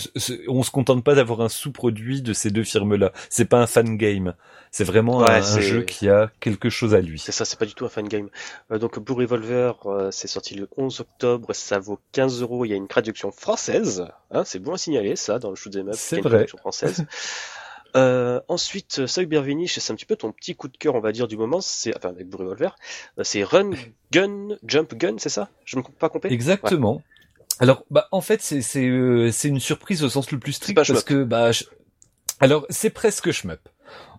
on 0.50 0.64
se 0.64 0.70
contente 0.70 1.04
pas 1.04 1.16
d'avoir 1.16 1.42
un 1.42 1.50
sous-produit 1.50 2.22
de 2.22 2.34
ces 2.34 2.52
deux 2.52 2.66
firmes-là. 2.66 3.14
C'est 3.30 3.46
pas 3.46 3.62
un 3.62 3.68
fan 3.68 3.98
game, 3.98 4.36
c'est 4.72 4.84
vraiment 4.84 5.20
Ouais, 5.20 5.32
un, 5.32 5.60
jeu 5.62 5.84
qui 5.84 6.10
a 6.10 6.32
quelque 6.42 6.70
chose 6.70 6.94
à 6.94 7.02
lui. 7.02 7.20
C'est 7.20 7.32
ça, 7.32 7.46
c'est 7.46 7.58
pas 7.58 7.66
du 7.66 7.74
tout 7.74 7.86
un 7.86 7.90
fan 7.90 8.08
game. 8.08 8.30
Euh, 8.72 8.78
donc 8.78 9.00
Blue 9.00 9.16
Revolver, 9.16 9.74
euh, 9.86 10.12
c'est 10.12 10.28
sorti 10.28 10.56
le 10.56 10.68
11 10.78 11.00
octobre, 11.00 11.54
ça 11.54 11.80
vaut 11.80 12.00
15 12.12 12.42
euros. 12.42 12.66
Il 12.66 12.70
y 12.70 12.74
a 12.74 12.78
une 12.78 12.88
traduction 12.88 13.32
française, 13.32 14.06
hein, 14.32 14.44
c'est 14.46 14.60
bon 14.60 14.74
à 14.74 14.78
signaler 14.78 15.16
ça 15.16 15.40
dans 15.40 15.50
le 15.50 15.56
shoot 15.56 15.76
up. 15.76 15.88
C'est 15.94 16.18
une 16.18 16.24
vrai. 16.24 16.32
traduction 16.32 16.58
française. 16.58 17.06
Euh, 17.96 18.40
ensuite, 18.48 19.06
Saïd 19.08 19.30
Bervinich, 19.30 19.80
c'est 19.80 19.92
un 19.92 19.96
petit 19.96 20.06
peu 20.06 20.16
ton 20.16 20.32
petit 20.32 20.56
coup 20.56 20.68
de 20.68 20.78
cœur, 20.78 20.96
on 20.96 21.00
va 21.00 21.12
dire, 21.12 21.28
du 21.28 21.38
moment. 21.38 21.62
C'est 21.62 21.96
enfin 21.96 22.10
avec 22.10 22.28
Revolver, 22.34 22.76
euh, 23.18 23.24
c'est 23.24 23.44
Run 23.44 23.72
Gun 24.12 24.50
Jump 24.64 24.94
Gun, 24.96 25.16
c'est 25.18 25.30
ça? 25.30 25.50
Je 25.66 25.78
me 25.78 25.82
pas 25.84 26.10
compris? 26.10 26.32
Exactement. 26.34 27.02
Alors, 27.60 27.84
bah, 27.90 28.08
en 28.12 28.22
fait, 28.22 28.42
c'est 28.42 28.62
c'est 28.62 28.86
euh, 28.88 29.32
une 29.44 29.60
surprise 29.60 30.04
au 30.04 30.10
sens 30.10 30.32
le 30.32 30.40
plus 30.40 30.54
strict 30.54 30.76
parce 30.76 31.04
que 31.04 31.24
bah, 31.24 31.52
je- 31.52 31.66
alors 32.40 32.66
c'est 32.70 32.90
presque 32.90 33.32
shmup. 33.32 33.60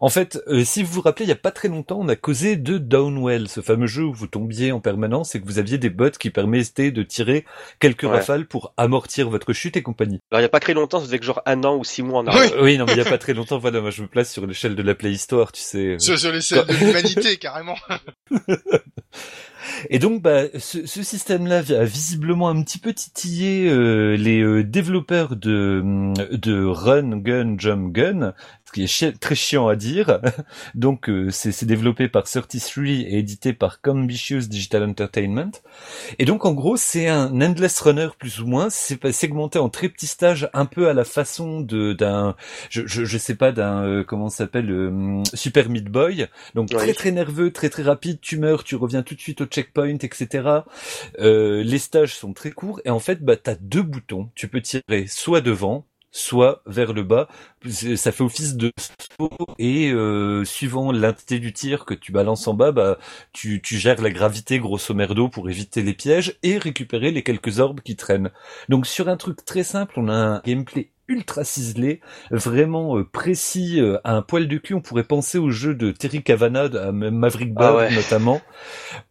En 0.01 0.09
fait, 0.09 0.41
euh, 0.47 0.65
si 0.65 0.83
vous 0.83 0.93
vous 0.93 1.01
rappelez, 1.03 1.27
il 1.27 1.29
y 1.29 1.33
a 1.33 1.37
pas 1.37 1.51
très 1.51 1.69
longtemps, 1.69 1.99
on 2.01 2.09
a 2.09 2.17
causé 2.17 2.57
de 2.57 2.79
Downwell, 2.79 3.49
ce 3.49 3.61
fameux 3.61 3.87
jeu 3.87 4.05
où 4.05 4.13
vous 4.15 4.27
tombiez 4.27 4.73
en 4.73 4.81
permanence 4.81 5.35
et 5.35 5.41
que 5.41 5.47
vous 5.47 5.59
aviez 5.59 5.77
des 5.79 5.91
bots 5.91 6.11
qui 6.11 6.31
permettaient 6.31 6.91
de 6.91 7.03
tirer 7.03 7.45
quelques 7.81 8.09
rafales 8.09 8.47
pour 8.47 8.73
amortir 8.77 9.29
votre 9.29 9.53
chute 9.53 9.77
et 9.77 9.83
compagnie. 9.83 10.21
Alors 10.31 10.41
il 10.41 10.45
y 10.45 10.47
a 10.47 10.51
pas 10.51 10.61
très 10.61 10.75
longtemps, 10.75 11.01
ça 11.01 11.07
faisait 11.07 11.19
que 11.19 11.25
genre 11.25 11.43
un 11.45 11.65
an 11.65 11.77
ou 11.77 11.85
six 11.85 12.03
mois 12.03 12.21
en 12.21 12.27
arrière. 12.27 12.53
Oui, 12.63 12.79
non, 12.79 12.87
mais 12.87 12.93
il 12.93 12.99
y 12.99 13.03
a 13.03 13.05
pas 13.05 13.19
très 13.19 13.35
longtemps. 13.35 13.59
Voilà, 13.59 13.81
moi 13.81 13.91
je 13.91 14.03
me 14.03 14.09
place 14.09 14.33
sur 14.33 14.47
l'échelle 14.47 14.75
de 14.75 14.83
la 14.83 14.95
Playhistoire, 14.95 15.53
tu 15.53 15.61
sais. 15.61 15.97
Sur, 15.99 16.19
sur 16.19 16.33
l'échelle 16.33 16.67
de 16.67 16.73
l'humanité, 16.75 17.37
carrément. 17.39 17.77
Et 19.89 19.99
donc, 19.99 20.23
bah, 20.23 20.45
ce, 20.59 20.87
ce 20.87 21.03
système-là 21.03 21.59
a 21.59 21.85
visiblement 21.85 22.49
un 22.49 22.63
petit 22.63 22.79
peu 22.79 22.93
titillé 22.93 23.69
euh, 23.69 24.17
les 24.17 24.41
euh, 24.41 24.65
développeurs 24.65 25.37
de, 25.37 25.83
de 26.33 26.65
Run, 26.65 27.19
Gun, 27.19 27.57
Jump, 27.59 27.93
Gun, 27.93 28.35
qui 28.73 28.85
est 28.85 29.21
très 29.21 29.35
chiant 29.35 29.69
à 29.69 29.77
dire. 29.77 30.21
donc, 30.75 31.09
euh, 31.09 31.31
c'est 31.31 31.65
développé 31.65 32.09
par 32.09 32.25
33 32.25 32.85
et 32.85 33.19
édité 33.19 33.53
par 33.53 33.81
Combitious 33.81 34.49
Digital 34.49 34.85
Entertainment. 34.85 35.53
Et 36.19 36.25
donc, 36.25 36.45
en 36.45 36.53
gros, 36.53 36.77
c'est 36.77 37.09
un 37.09 37.41
endless 37.41 37.81
runner 37.81 38.09
plus 38.19 38.41
ou 38.41 38.47
moins. 38.47 38.69
C'est 38.71 39.13
segmenté 39.13 39.59
en 39.59 39.69
très 39.69 39.89
petits 39.89 40.07
stages, 40.07 40.49
un 40.53 40.67
peu 40.67 40.89
à 40.89 40.95
la 40.95 41.05
façon 41.05 41.61
de 41.61 41.93
d'un, 41.93 42.37
je, 42.69 42.83
je, 42.87 43.05
je, 43.05 43.19
sais 43.19 43.35
pas, 43.35 43.53
d'un 43.53 44.05
comment 44.07 44.29
s'appelle 44.29 45.23
Super 45.35 45.69
Meat 45.69 45.87
Boy. 45.87 46.29
Donc 46.55 46.71
très 46.71 46.93
très 46.95 47.11
nerveux, 47.11 47.53
très 47.53 47.69
très 47.69 47.83
rapide. 47.83 48.19
Tu 48.21 48.39
meurs, 48.39 48.65
tu 48.65 48.77
reviens 48.77 49.03
tout 49.03 49.15
de 49.15 49.21
suite 49.21 49.41
au 49.41 49.47
checkpoint, 49.47 49.99
etc. 50.01 50.63
Euh, 51.19 51.63
les 51.63 51.79
stages 51.79 52.15
sont 52.15 52.33
très 52.33 52.51
courts 52.51 52.81
et 52.85 52.91
en 52.91 52.99
fait, 52.99 53.23
bah, 53.23 53.37
tu 53.37 53.51
as 53.51 53.55
deux 53.57 53.83
boutons. 53.83 54.31
Tu 54.35 54.49
peux 54.49 54.61
tirer 54.61 55.07
soit 55.07 55.41
devant, 55.41 55.87
soit 56.11 56.63
vers 56.67 56.93
le 56.93 57.03
bas. 57.03 57.29
Ça 57.69 58.13
fait 58.13 58.25
office 58.25 58.57
de 58.57 58.73
saut 59.19 59.31
et 59.59 59.91
euh, 59.93 60.45
suivant 60.45 60.93
l'intensité 60.93 61.39
du 61.39 61.53
tir 61.53 61.85
que 61.85 61.95
tu 61.95 62.13
balances 62.13 62.47
en 62.49 62.55
bas, 62.55 62.73
bah, 62.73 62.99
tu, 63.33 63.61
tu 63.63 63.77
gères 63.77 64.01
la 64.01 64.11
gravité 64.11 64.59
grosso 64.59 64.95
merdo 64.95 65.29
pour 65.29 65.51
éviter 65.51 65.83
les 65.83 65.95
pièges 65.95 66.39
et 66.43 66.59
récupérer 66.59 67.11
les 67.11 67.23
quelques 67.23 67.61
orbes 67.61 67.81
qui 67.81 67.97
traînent. 67.97 68.31
Donc 68.69 68.87
sur 68.87 69.09
un 69.09 69.17
truc 69.17 69.45
très 69.45 69.65
simple, 69.65 69.95
on 69.97 70.09
a 70.09 70.15
un 70.15 70.41
gameplay 70.45 70.91
ultra 71.11 71.43
ciselé, 71.43 72.01
vraiment 72.31 72.97
euh, 72.97 73.05
précis 73.05 73.81
euh, 73.81 73.99
à 74.05 74.15
un 74.15 74.23
poil 74.23 74.47
de 74.47 74.57
cul. 74.57 74.75
On 74.75 74.81
pourrait 74.81 75.05
penser 75.05 75.39
au 75.39 75.51
jeu 75.51 75.75
de 75.75 75.91
Terry 75.91 76.23
Cavanagh, 76.23 76.77
à 76.77 76.93
Maverick 76.93 77.53
ah 77.57 77.73
Bird 77.73 77.93
notamment. 77.93 78.41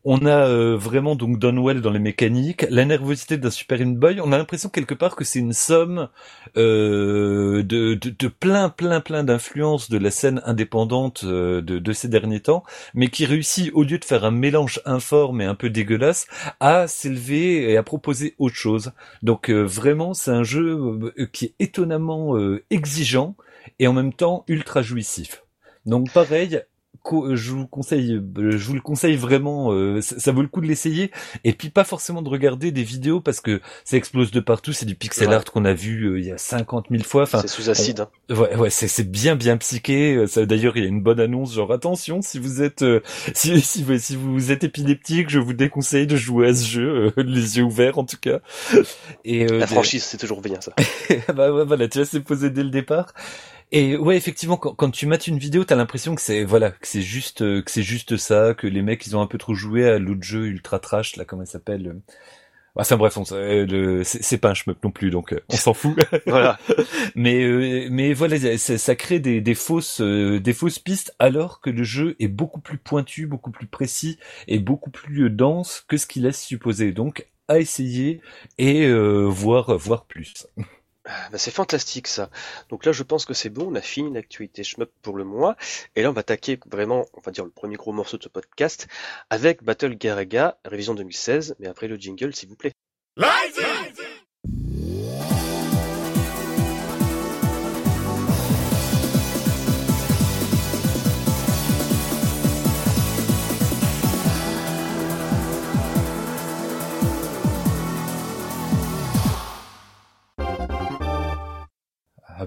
On 0.06 0.26
a 0.26 0.48
euh, 0.48 0.78
vraiment 0.78 1.16
donc 1.16 1.38
Donwell 1.40 1.82
dans 1.82 1.92
les 1.92 2.00
mécaniques, 2.00 2.66
la 2.70 2.86
nervosité 2.86 3.38
d'un 3.38 3.52
Super 3.52 3.82
In 3.82 3.92
Boy. 3.92 4.22
On 4.22 4.32
a 4.32 4.38
l'impression 4.38 4.70
quelque 4.70 4.94
part 4.94 5.18
que 5.18 5.26
c'est 5.26 5.40
une 5.40 5.54
somme 5.54 6.08
de, 6.56 7.62
de, 7.62 7.94
de, 7.96 8.28
plein 8.28 8.70
plein 8.70 9.02
plein 9.02 9.24
d'influences 9.24 9.90
de 9.90 9.98
la 9.98 10.10
scène 10.10 10.42
indépendante 10.46 11.26
de, 11.26 11.60
de 11.60 11.94
ces 11.94 12.08
derniers 12.08 12.40
temps, 12.40 12.64
mais 12.94 13.10
qui 13.10 13.26
réussit 13.26 13.72
au 13.74 13.84
lieu 13.84 14.00
de 14.00 14.06
faire 14.06 14.24
un 14.24 14.32
mélange 14.32 14.82
informe 14.86 15.42
et 15.42 15.46
un 15.46 15.56
peu 15.56 15.70
dégueulasse, 15.70 16.28
à 16.62 16.88
s'élever 16.88 17.70
et 17.70 17.78
à 17.78 17.84
proposer 17.84 18.36
autre 18.40 18.56
chose. 18.56 18.94
Donc 19.22 19.50
vraiment 19.50 20.14
c'est 20.14 20.32
un 20.32 20.44
jeu 20.44 21.14
qui 21.34 21.46
est 21.46 21.56
étonnant 21.60 21.89
euh, 22.36 22.64
exigeant 22.70 23.36
et 23.80 23.88
en 23.88 23.94
même 23.94 24.14
temps 24.14 24.44
ultra 24.48 24.82
jouissif. 24.82 25.44
Donc 25.86 26.12
pareil, 26.12 26.62
je 27.06 27.52
vous 27.52 27.68
conseille, 27.68 28.22
euh, 28.38 28.52
je 28.52 28.68
vous 28.68 28.74
le 28.74 28.82
conseille 28.82 29.16
vraiment. 29.16 29.72
Euh, 29.72 30.02
ça, 30.02 30.32
vaut 30.32 30.42
le 30.42 30.48
coup 30.48 30.62
de 30.62 30.68
l'essayer. 30.68 31.12
Et 31.44 31.54
puis 31.54 31.70
pas 31.70 31.84
forcément 31.84 32.22
de 32.22 32.30
regarder 32.30 32.72
des 32.72 32.84
vidéos 32.84 33.22
parce 33.22 33.42
que 33.42 33.62
ça 33.84 33.98
explose 33.98 34.32
de 34.32 34.40
partout. 34.40 34.74
C'est 34.74 34.86
du 34.86 34.96
pixel 34.96 35.34
art 35.34 35.46
qu'on 35.46 35.66
a 35.66 35.74
vu 35.74 36.20
il 36.20 36.26
y 36.26 36.32
a 36.32 36.38
50 36.38 36.88
000 36.90 37.04
fois. 37.04 37.24
Enfin, 37.24 37.42
c'est 37.42 37.48
sous 37.48 37.70
acide. 37.70 38.02
Hein. 38.02 38.34
Ouais, 38.34 38.56
ouais, 38.56 38.70
c'est 38.70 39.10
bien, 39.10 39.36
bien 39.36 39.58
psyché. 39.58 40.26
Ça, 40.28 40.46
d'ailleurs, 40.46 40.78
il 40.78 40.84
y 40.84 40.86
a 40.86 40.90
une 40.90 41.02
bonne 41.02 41.20
annonce, 41.20 41.54
genre 41.54 41.72
attention, 41.72 42.22
si 42.22 42.40
vous 42.40 42.62
êtes, 42.62 42.86
si, 43.34 43.60
si, 43.62 43.86
si, 44.00 44.16
vous 44.16 44.52
êtes 44.52 44.64
épileptique, 44.64 45.30
je 45.30 45.40
vous 45.40 45.54
déconseille 45.54 46.08
de 46.08 46.16
jouer 46.16 46.50
à 46.50 46.54
ce 46.54 46.66
jeu, 46.66 47.14
les 47.18 47.58
yeux 47.58 47.64
ouverts 47.64 47.98
en 47.98 48.06
tout 48.06 48.18
cas. 48.20 48.40
Et 49.26 49.48
la 49.48 49.68
franchise, 49.68 50.04
c'est 50.04 50.18
toujours 50.18 50.42
bien 50.42 50.60
ça. 50.62 50.74
bah 51.34 51.52
ouais, 51.52 51.66
voilà, 51.66 51.88
tu 51.88 52.00
vois, 52.00 52.06
c'est 52.06 52.20
posé 52.22 52.50
dès 52.50 52.64
le 52.64 52.70
départ. 52.70 53.14
Et 53.72 53.98
ouais, 53.98 54.18
effectivement, 54.18 54.58
quand, 54.58 54.74
quand 54.74 54.90
tu 54.90 55.06
mates 55.06 55.28
une 55.28 55.38
vidéo, 55.38 55.64
t'as 55.64 55.76
l'impression 55.76 56.16
que 56.16 56.22
c'est 56.22 56.44
voilà, 56.44 56.72
que 56.72 56.88
c'est 56.88 57.04
juste, 57.04 57.44
euh, 57.44 57.62
que 57.62 57.70
c'est 57.70 57.84
juste 57.84 58.18
ça, 58.18 58.56
que 58.56 58.66
les 58.66 58.82
mecs 58.82 59.06
ils 59.06 59.16
ont 59.16 59.22
un 59.22 59.28
peu 59.28 59.38
trop 59.38 59.54
joué 59.54 59.88
à 59.88 60.00
l'autre 60.00 60.24
jeu 60.24 60.48
ultra 60.48 60.80
trash 60.80 61.16
là, 61.18 61.26
comment 61.26 61.44
il 61.44 61.48
s'appelle 61.48 61.88
euh. 61.88 62.14
Enfin 62.76 62.98
bref, 62.98 63.18
euh, 63.34 64.02
c'est 64.06 64.38
pas 64.38 64.52
un 64.52 64.54
shmup 64.54 64.82
non 64.84 64.92
plus, 64.92 65.12
donc 65.12 65.36
on 65.50 65.58
s'en 65.58 65.74
fout. 65.74 65.98
voilà. 66.28 66.58
mais 67.16 67.88
mais 67.90 68.14
voilà, 68.14 68.58
ça, 68.58 68.78
ça 68.78 68.96
crée 68.96 69.20
des, 69.20 69.42
des 69.42 69.56
fausses 69.56 70.02
des 70.02 70.54
fausses 70.54 70.80
pistes, 70.80 71.14
alors 71.20 71.60
que 71.62 71.70
le 71.70 71.84
jeu 71.84 72.16
est 72.20 72.30
beaucoup 72.30 72.62
plus 72.62 72.78
pointu, 72.78 73.28
beaucoup 73.28 73.52
plus 73.52 73.68
précis 73.68 74.18
et 74.48 74.60
beaucoup 74.60 74.92
plus 74.92 75.30
dense 75.30 75.84
que 75.90 75.98
ce 75.98 76.08
qu'il 76.08 76.24
laisse 76.24 76.42
supposer. 76.42 76.92
Donc 76.94 77.28
à 77.50 77.60
essayer 77.60 78.22
et 78.58 78.90
voir 79.28 79.78
voir 79.78 80.06
plus. 80.06 80.48
Bah, 81.32 81.38
c'est 81.38 81.52
fantastique 81.52 82.08
ça. 82.08 82.30
Donc 82.70 82.86
là, 82.86 82.92
je 82.92 83.04
pense 83.04 83.26
que 83.26 83.34
c'est 83.34 83.50
bon. 83.50 83.68
On 83.72 83.76
a 83.76 83.82
fini 83.82 84.14
l'actualité 84.14 84.64
shmup 84.64 84.92
pour 85.02 85.18
le 85.18 85.24
mois. 85.24 85.56
Et 85.96 86.02
là, 86.02 86.10
on 86.10 86.14
va 86.14 86.22
attaquer 86.22 86.60
vraiment, 86.70 87.06
on 87.14 87.22
va 87.22 87.32
dire, 87.32 87.46
le 87.46 87.52
premier 87.52 87.76
gros 87.76 87.92
morceau 87.92 88.18
de 88.18 88.24
ce 88.24 88.30
podcast 88.30 88.88
avec 89.30 89.64
Battle 89.64 89.96
Garaga, 89.96 90.58
révision 90.66 90.94
2016. 90.94 91.56
Mais 91.60 91.68
après 91.68 91.88
le 91.88 91.96
jingle, 91.96 92.36
s'il 92.36 92.50
vous 92.50 92.56
plaît. 92.56 92.74
Ah 93.22 93.42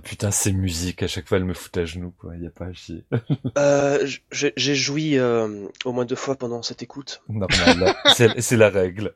putain, 0.03 0.30
c'est 0.30 0.53
musique, 0.53 1.03
à 1.03 1.07
chaque 1.07 1.28
fois 1.28 1.38
elle 1.38 1.44
me 1.44 1.55
fout 1.55 1.76
à 1.76 1.84
genoux, 1.84 2.12
quoi, 2.18 2.36
y 2.36 2.46
a 2.46 2.50
pas 2.50 2.66
à 2.66 2.72
chier. 2.72 3.05
euh, 3.59 4.07
j'ai 4.30 4.74
joui 4.74 5.18
euh, 5.18 5.66
au 5.84 5.92
moins 5.92 6.05
deux 6.05 6.16
fois 6.16 6.36
pendant 6.36 6.62
cette 6.62 6.82
écoute. 6.82 7.22
Normal, 7.28 7.94
c'est 8.14 8.57
la 8.57 8.70
règle. 8.70 9.14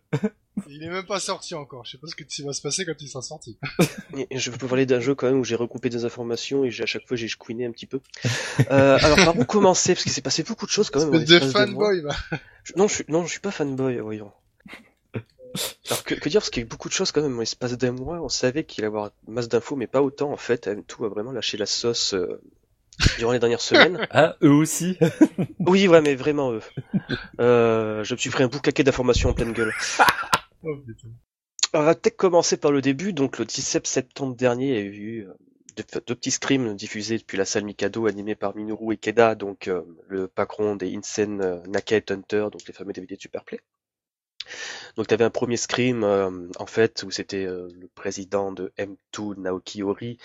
Il 0.68 0.82
est 0.82 0.88
même 0.88 1.04
pas 1.04 1.20
sorti 1.20 1.54
encore, 1.54 1.84
je 1.84 1.92
sais 1.92 1.98
pas 1.98 2.06
ce 2.06 2.14
qui 2.14 2.42
va 2.42 2.52
se 2.52 2.62
passer 2.62 2.86
quand 2.86 2.94
il 3.00 3.08
sera 3.08 3.22
sorti. 3.22 3.58
je 4.30 4.50
peux 4.50 4.66
parler 4.66 4.86
d'un 4.86 5.00
jeu 5.00 5.14
quand 5.14 5.26
même 5.26 5.40
où 5.40 5.44
j'ai 5.44 5.56
recoupé 5.56 5.90
des 5.90 6.04
informations 6.04 6.64
et 6.64 6.68
à 6.68 6.86
chaque 6.86 7.06
fois 7.06 7.16
j'ai 7.16 7.28
chouiné 7.28 7.66
un 7.66 7.72
petit 7.72 7.86
peu. 7.86 8.00
Euh, 8.70 8.98
alors 9.00 9.16
par 9.16 9.38
où 9.38 9.44
commencer? 9.44 9.94
Parce 9.94 10.04
qu'il 10.04 10.12
s'est 10.12 10.22
passé 10.22 10.42
beaucoup 10.42 10.66
de 10.66 10.70
choses 10.70 10.90
quand 10.90 11.04
même. 11.04 11.26
C'est 11.26 11.40
des 11.40 11.46
fanboy, 11.50 12.00
bah. 12.02 12.16
Non, 12.76 12.88
je 12.88 12.94
suis, 12.94 13.04
non, 13.08 13.24
je 13.24 13.30
suis 13.30 13.40
pas 13.40 13.50
fanboy, 13.50 13.98
voyons. 13.98 14.32
Alors 15.90 16.04
que, 16.04 16.14
dire 16.28 16.40
parce 16.40 16.50
qu'il 16.50 16.62
y 16.62 16.64
a 16.64 16.66
eu 16.66 16.68
beaucoup 16.68 16.88
de 16.88 16.94
choses 16.94 17.12
quand 17.12 17.22
même 17.22 17.36
en 17.36 17.40
l'espace 17.40 17.76
d'un 17.76 17.92
mois. 17.92 18.20
On 18.20 18.28
savait 18.28 18.64
qu'il 18.64 18.84
allait 18.84 18.92
y 18.92 18.94
avoir 18.94 19.10
masse 19.26 19.48
d'infos, 19.48 19.76
mais 19.76 19.86
pas 19.86 20.02
autant 20.02 20.32
en 20.32 20.36
fait. 20.36 20.68
Tout 20.86 21.04
a 21.04 21.08
vraiment 21.08 21.32
lâché 21.32 21.56
la 21.56 21.66
sauce 21.66 22.14
euh, 22.14 22.40
durant 23.18 23.32
les 23.32 23.38
dernières 23.38 23.60
semaines. 23.60 24.06
Ah, 24.10 24.36
eux 24.42 24.50
aussi. 24.50 24.98
oui, 25.60 25.88
ouais, 25.88 26.00
mais 26.00 26.14
vraiment 26.14 26.52
eux. 26.52 26.62
Euh, 27.40 28.04
je 28.04 28.14
me 28.14 28.18
suis 28.18 28.30
pris 28.30 28.44
un 28.44 28.48
boucaquet 28.48 28.84
d'informations 28.84 29.30
en 29.30 29.34
pleine 29.34 29.52
gueule. 29.52 29.72
oh, 30.64 30.76
on 31.74 31.82
va 31.82 31.94
peut-être 31.94 32.16
commencer 32.16 32.56
par 32.56 32.72
le 32.72 32.80
début. 32.80 33.12
Donc 33.12 33.38
le 33.38 33.44
17 33.44 33.86
septembre 33.86 34.36
dernier, 34.36 34.68
il 34.68 34.74
y 34.74 34.78
a 34.78 34.90
eu 34.90 35.28
euh, 35.28 35.32
deux, 36.06 36.14
petits 36.14 36.30
scrims 36.30 36.74
diffusés 36.74 37.18
depuis 37.18 37.36
la 37.36 37.44
salle 37.44 37.64
Mikado, 37.64 38.06
animés 38.06 38.34
par 38.34 38.56
Minoru 38.56 38.92
Ikeda, 38.92 39.34
donc 39.34 39.70
le 40.08 40.26
patron 40.26 40.74
des 40.76 40.96
Insane 40.96 41.62
Naked 41.68 42.10
Hunter, 42.10 42.48
donc 42.50 42.66
les 42.66 42.72
fameux 42.72 42.94
DVD 42.94 43.16
de 43.16 43.20
Superplay. 43.20 43.60
Donc 44.96 45.06
tu 45.08 45.14
avais 45.14 45.24
un 45.24 45.30
premier 45.30 45.56
scream 45.56 46.04
euh, 46.04 46.48
en 46.58 46.66
fait 46.66 47.02
où 47.06 47.10
c'était 47.10 47.44
euh, 47.44 47.68
le 47.78 47.88
président 47.88 48.52
de 48.52 48.72
M2 48.78 49.38
Naoki 49.38 49.82
Ori 49.82 50.18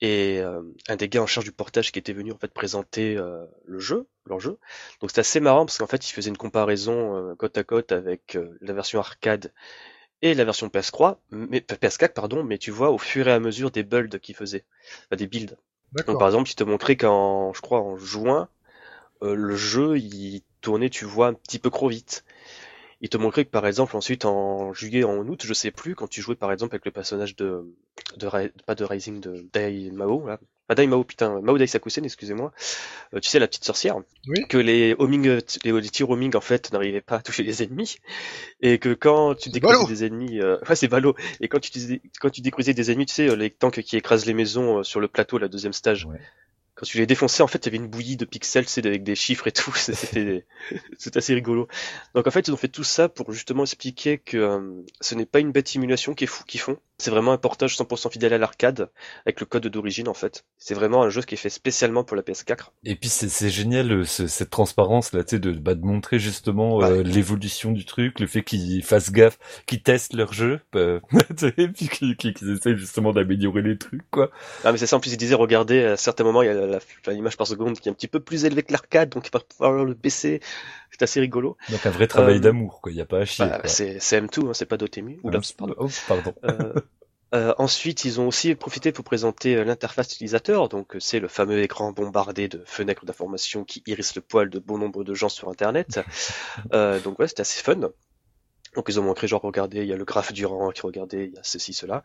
et 0.00 0.40
euh, 0.40 0.62
un 0.88 0.96
des 0.96 1.08
gars 1.08 1.22
en 1.22 1.26
charge 1.26 1.46
du 1.46 1.52
portage 1.52 1.92
qui 1.92 1.98
était 1.98 2.12
venu 2.12 2.32
en 2.32 2.38
fait 2.38 2.52
présenter 2.52 3.16
le 3.16 3.78
jeu, 3.78 4.06
leur 4.26 4.40
jeu. 4.40 4.58
Donc 5.00 5.10
c'était 5.10 5.20
assez 5.20 5.40
marrant 5.40 5.66
parce 5.66 5.78
qu'en 5.78 5.86
fait 5.86 6.08
il 6.08 6.12
faisait 6.12 6.30
une 6.30 6.36
comparaison 6.36 7.34
côte 7.36 7.58
à 7.58 7.64
côte 7.64 7.92
avec 7.92 8.38
la 8.60 8.72
version 8.72 9.00
arcade 9.00 9.52
et 10.22 10.34
la 10.34 10.44
version 10.44 10.68
PS3, 10.68 11.18
mais 11.30 11.60
PS4 11.60 12.12
pardon, 12.12 12.42
mais 12.42 12.58
tu 12.58 12.70
vois 12.70 12.90
au 12.90 12.98
fur 12.98 13.28
et 13.28 13.32
à 13.32 13.38
mesure 13.38 13.70
des 13.70 13.82
builds 13.82 14.18
qu'il 14.18 14.34
faisait, 14.34 14.64
des 15.14 15.26
builds. 15.26 15.56
Donc 16.06 16.18
par 16.18 16.28
exemple, 16.28 16.50
il 16.50 16.54
te 16.54 16.64
montrait 16.64 16.96
qu'en 16.96 17.52
je 17.52 17.60
crois 17.60 17.80
en 17.80 17.96
juin 17.96 18.48
le 19.22 19.56
jeu 19.56 19.98
il 19.98 20.42
tournait 20.60 20.90
tu 20.90 21.04
vois 21.04 21.28
un 21.28 21.34
petit 21.34 21.58
peu 21.58 21.70
trop 21.70 21.88
vite 21.88 22.24
il 23.00 23.08
te 23.08 23.16
montrait 23.16 23.44
que 23.44 23.50
par 23.50 23.66
exemple 23.66 23.96
ensuite 23.96 24.24
en 24.24 24.72
juillet, 24.72 25.04
en 25.04 25.26
août, 25.26 25.42
je 25.44 25.54
sais 25.54 25.70
plus, 25.70 25.94
quand 25.94 26.08
tu 26.08 26.22
jouais 26.22 26.34
par 26.34 26.52
exemple 26.52 26.74
avec 26.74 26.84
le 26.84 26.90
personnage 26.90 27.36
de, 27.36 27.64
de 28.16 28.28
pas 28.64 28.74
de 28.74 28.84
Rising, 28.84 29.20
de 29.20 29.46
Dai 29.52 29.90
Mao, 29.92 30.26
là. 30.26 30.38
Pas 30.66 30.74
Dai 30.74 30.88
Mao, 30.88 31.04
putain, 31.04 31.40
Mao 31.42 31.58
Dai 31.58 31.68
Sakusen, 31.68 32.04
excusez-moi. 32.04 32.52
Euh, 33.14 33.20
tu 33.20 33.28
sais, 33.28 33.38
la 33.38 33.46
petite 33.46 33.64
sorcière. 33.64 33.98
Oui. 34.26 34.48
Que 34.48 34.58
les 34.58 34.96
homing, 34.98 35.40
les, 35.62 35.72
les 35.72 35.90
tirs 35.90 36.10
homing, 36.10 36.34
en 36.34 36.40
fait, 36.40 36.72
n'arrivaient 36.72 37.00
pas 37.00 37.16
à 37.16 37.22
toucher 37.22 37.44
les 37.44 37.62
ennemis. 37.62 37.98
Et 38.60 38.78
que 38.78 38.92
quand 38.92 39.36
tu 39.36 39.50
décroisais 39.50 39.86
des 39.86 40.04
ennemis, 40.04 40.40
euh... 40.40 40.58
ouais, 40.68 40.74
c'est 40.74 40.88
ballot. 40.88 41.14
Et 41.40 41.46
quand 41.46 41.60
tu, 41.60 41.70
quand 42.20 42.30
tu 42.30 42.40
décroisais 42.40 42.74
des 42.74 42.90
ennemis, 42.90 43.06
tu 43.06 43.14
sais, 43.14 43.36
les 43.36 43.50
tanks 43.50 43.80
qui 43.80 43.96
écrasent 43.96 44.26
les 44.26 44.34
maisons 44.34 44.78
euh, 44.78 44.82
sur 44.82 44.98
le 44.98 45.06
plateau, 45.06 45.38
la 45.38 45.46
deuxième 45.46 45.72
stage. 45.72 46.08
Quand 46.76 46.84
tu 46.84 46.98
les 46.98 47.06
défonçais, 47.06 47.42
en 47.42 47.46
fait, 47.46 47.64
il 47.64 47.66
y 47.66 47.68
avait 47.70 47.82
une 47.82 47.90
bouillie 47.90 48.18
de 48.18 48.26
pixels, 48.26 48.68
c'est 48.68 48.84
avec 48.84 49.02
des 49.02 49.14
chiffres 49.14 49.46
et 49.48 49.52
tout. 49.52 49.74
C'était, 49.74 50.46
c'est 50.98 51.16
assez 51.16 51.34
rigolo. 51.34 51.68
Donc 52.14 52.26
en 52.26 52.30
fait, 52.30 52.46
ils 52.48 52.52
ont 52.52 52.56
fait 52.58 52.68
tout 52.68 52.84
ça 52.84 53.08
pour 53.08 53.32
justement 53.32 53.64
expliquer 53.64 54.18
que 54.18 54.36
euh, 54.36 54.84
ce 55.00 55.14
n'est 55.14 55.24
pas 55.24 55.40
une 55.40 55.52
bête 55.52 55.68
simulation 55.68 56.14
qui 56.14 56.24
est 56.24 56.26
fou 56.28 56.44
qu'ils 56.44 56.60
font. 56.60 56.76
C'est 56.98 57.10
vraiment 57.10 57.32
un 57.32 57.38
portage 57.38 57.76
100% 57.76 58.10
fidèle 58.10 58.32
à 58.32 58.38
l'arcade 58.38 58.90
avec 59.26 59.40
le 59.40 59.46
code 59.46 59.66
d'origine 59.66 60.08
en 60.08 60.14
fait. 60.14 60.44
C'est 60.56 60.72
vraiment 60.72 61.02
un 61.02 61.10
jeu 61.10 61.20
qui 61.20 61.34
est 61.34 61.38
fait 61.38 61.50
spécialement 61.50 62.04
pour 62.04 62.16
la 62.16 62.22
PS4. 62.22 62.70
Et 62.84 62.94
puis 62.94 63.10
c'est 63.10 63.50
génial 63.50 63.92
euh, 63.92 64.04
cette 64.04 64.48
transparence 64.48 65.12
là, 65.12 65.22
tu 65.22 65.36
sais, 65.36 65.38
de, 65.38 65.52
bah, 65.52 65.74
de 65.74 65.84
montrer 65.84 66.18
justement 66.18 66.82
euh, 66.82 67.02
l'évolution 67.02 67.72
du 67.72 67.84
truc, 67.84 68.18
le 68.18 68.26
fait 68.26 68.42
qu'ils 68.42 68.82
fassent 68.82 69.12
gaffe, 69.12 69.38
qu'ils 69.66 69.82
testent 69.82 70.14
leur 70.14 70.32
jeu, 70.32 70.60
euh, 70.74 71.00
et 71.58 71.68
puis 71.68 71.88
qu'ils 72.16 72.50
essayent 72.50 72.78
justement 72.78 73.12
d'améliorer 73.12 73.60
les 73.60 73.76
trucs 73.76 74.10
quoi. 74.10 74.30
Ah 74.64 74.72
mais 74.72 74.78
c'est 74.78 74.86
ça. 74.86 74.96
En 74.96 75.00
plus 75.00 75.12
ils 75.12 75.18
disaient, 75.18 75.34
regardez, 75.34 75.84
à 75.84 75.96
certains 75.98 76.24
moments 76.24 76.40
il 76.40 76.46
y 76.46 76.50
a 76.50 76.65
l'image 77.08 77.36
par 77.36 77.46
seconde 77.46 77.78
qui 77.78 77.88
est 77.88 77.92
un 77.92 77.94
petit 77.94 78.08
peu 78.08 78.20
plus 78.20 78.44
élevée 78.44 78.62
que 78.62 78.72
l'arcade, 78.72 79.10
donc 79.10 79.26
il 79.26 79.30
va 79.30 79.40
pouvoir 79.40 79.84
le 79.84 79.94
baisser. 79.94 80.40
C'est 80.90 81.02
assez 81.02 81.20
rigolo. 81.20 81.56
Donc 81.70 81.84
un 81.84 81.90
vrai 81.90 82.06
travail 82.06 82.40
d'amour 82.40 82.80
quoi. 82.80 82.92
Il 82.92 82.98
y 82.98 83.00
a 83.00 83.06
pas 83.06 83.18
à 83.18 83.24
chier. 83.24 83.46
Bah, 83.46 83.62
c'est 83.66 83.98
M2, 83.98 84.48
hein, 84.48 84.54
c'est 84.54 84.66
pas 84.66 84.76
Dotemu. 84.76 85.18
Ou 85.22 85.30
pardon. 85.30 85.74
Oh, 85.78 85.88
pardon. 86.08 86.34
Euh, 87.34 87.52
ensuite, 87.58 88.04
ils 88.04 88.20
ont 88.20 88.28
aussi 88.28 88.54
profité 88.54 88.92
pour 88.92 89.04
présenter 89.04 89.56
euh, 89.56 89.64
l'interface 89.64 90.14
utilisateur. 90.14 90.68
Donc, 90.68 90.94
euh, 90.94 91.00
c'est 91.00 91.18
le 91.18 91.28
fameux 91.28 91.60
écran 91.60 91.92
bombardé 91.92 92.48
de 92.48 92.62
fenêtres 92.64 93.04
d'information 93.04 93.64
qui 93.64 93.82
hérisse 93.86 94.14
le 94.14 94.22
poil 94.22 94.48
de 94.48 94.58
bon 94.60 94.78
nombre 94.78 95.02
de 95.02 95.12
gens 95.12 95.28
sur 95.28 95.48
Internet. 95.48 96.00
donc, 97.04 97.18
ouais, 97.18 97.26
c'était 97.26 97.40
assez 97.40 97.62
fun. 97.62 97.76
Donc, 97.76 98.84
ils 98.88 99.00
ont 99.00 99.02
montré, 99.02 99.26
genre, 99.26 99.42
regardez, 99.42 99.78
il 99.78 99.88
y 99.88 99.92
a 99.92 99.96
le 99.96 100.04
graphe 100.04 100.32
du 100.32 100.46
rang, 100.46 100.70
qui 100.70 100.82
regardez, 100.82 101.24
il 101.24 101.34
y 101.34 101.38
a 101.38 101.42
ceci, 101.42 101.72
cela. 101.72 102.04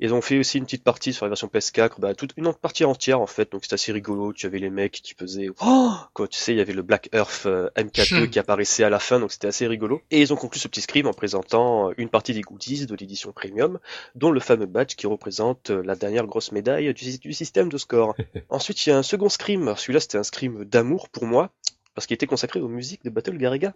Ils 0.00 0.12
ont 0.12 0.20
fait 0.20 0.38
aussi 0.38 0.58
une 0.58 0.64
petite 0.64 0.84
partie 0.84 1.12
sur 1.12 1.24
la 1.24 1.30
version 1.30 1.48
PS4, 1.48 1.98
bah, 1.98 2.14
toute 2.14 2.32
une 2.36 2.52
partie 2.52 2.84
entière 2.84 3.20
en 3.20 3.26
fait, 3.26 3.52
donc 3.52 3.64
c'est 3.64 3.72
assez 3.72 3.92
rigolo. 3.92 4.32
Tu 4.32 4.46
avais 4.46 4.58
les 4.58 4.70
mecs 4.70 5.00
qui 5.02 5.14
faisaient, 5.14 5.48
oh 5.60 5.92
quoi, 6.12 6.28
tu 6.28 6.38
sais, 6.38 6.52
il 6.52 6.58
y 6.58 6.60
avait 6.60 6.72
le 6.72 6.82
Black 6.82 7.08
Earth 7.14 7.44
euh, 7.46 7.70
MK2 7.76 8.24
hmm. 8.24 8.30
qui 8.30 8.38
apparaissait 8.38 8.84
à 8.84 8.90
la 8.90 8.98
fin, 8.98 9.18
donc 9.20 9.32
c'était 9.32 9.48
assez 9.48 9.66
rigolo. 9.66 10.02
Et 10.10 10.20
ils 10.20 10.32
ont 10.32 10.36
conclu 10.36 10.60
ce 10.60 10.68
petit 10.68 10.82
scrim 10.82 11.06
en 11.06 11.12
présentant 11.12 11.88
euh, 11.90 11.94
une 11.96 12.08
partie 12.08 12.34
des 12.34 12.42
goodies 12.42 12.86
de 12.86 12.94
l'édition 12.94 13.32
premium, 13.32 13.78
dont 14.14 14.30
le 14.30 14.40
fameux 14.40 14.66
badge 14.66 14.96
qui 14.96 15.06
représente 15.06 15.70
euh, 15.70 15.82
la 15.82 15.96
dernière 15.96 16.26
grosse 16.26 16.52
médaille 16.52 16.92
du, 16.92 17.18
du 17.18 17.32
système 17.32 17.70
de 17.70 17.78
score. 17.78 18.14
Ensuite, 18.50 18.84
il 18.86 18.90
y 18.90 18.92
a 18.92 18.98
un 18.98 19.02
second 19.02 19.28
scrim. 19.28 19.74
Celui-là, 19.76 20.00
c'était 20.00 20.18
un 20.18 20.24
scrim 20.24 20.64
d'amour 20.64 21.08
pour 21.08 21.24
moi 21.24 21.50
parce 21.96 22.06
qu'il 22.06 22.14
était 22.14 22.26
consacré 22.26 22.60
aux 22.60 22.68
musiques 22.68 23.02
de 23.04 23.10
Battle 23.10 23.38
Garaga. 23.38 23.74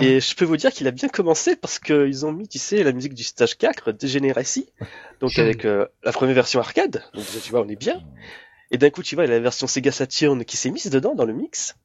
Et 0.00 0.18
je 0.18 0.34
peux 0.34 0.46
vous 0.46 0.56
dire 0.56 0.72
qu'il 0.72 0.88
a 0.88 0.90
bien 0.90 1.08
commencé 1.08 1.56
parce 1.56 1.78
qu'ils 1.78 2.24
ont 2.24 2.32
mis, 2.32 2.48
tu 2.48 2.58
sais, 2.58 2.82
la 2.82 2.92
musique 2.92 3.12
du 3.12 3.22
stage 3.22 3.58
4, 3.58 3.92
Degeneracy, 3.92 4.66
donc 5.20 5.38
avec 5.38 5.66
euh, 5.66 5.86
la 6.02 6.12
première 6.12 6.34
version 6.34 6.58
arcade, 6.58 7.04
donc 7.14 7.24
tu 7.44 7.50
vois, 7.50 7.60
on 7.60 7.68
est 7.68 7.76
bien. 7.76 8.02
Et 8.70 8.78
d'un 8.78 8.88
coup, 8.88 9.02
tu 9.02 9.14
vois, 9.14 9.24
il 9.24 9.28
y 9.28 9.30
a 9.30 9.34
la 9.34 9.40
version 9.40 9.66
Sega 9.66 9.92
Saturn 9.92 10.44
qui 10.44 10.56
s'est 10.56 10.70
mise 10.70 10.86
dedans 10.86 11.14
dans 11.14 11.26
le 11.26 11.34
mix. 11.34 11.76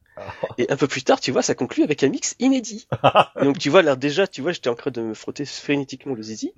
Et 0.58 0.72
un 0.72 0.78
peu 0.78 0.88
plus 0.88 1.04
tard, 1.04 1.20
tu 1.20 1.32
vois, 1.32 1.42
ça 1.42 1.56
conclut 1.56 1.84
avec 1.84 2.04
un 2.04 2.10
mix 2.10 2.36
inédit. 2.40 2.88
donc 3.42 3.58
tu 3.58 3.70
vois, 3.70 3.82
là 3.82 3.96
déjà, 3.96 4.28
tu 4.28 4.42
vois, 4.42 4.52
j'étais 4.52 4.70
en 4.70 4.76
train 4.76 4.92
de 4.92 5.02
me 5.02 5.14
frotter 5.14 5.46
frénétiquement 5.46 6.14
le 6.14 6.24
zizi. 6.24 6.54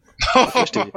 J'étais 0.66 0.92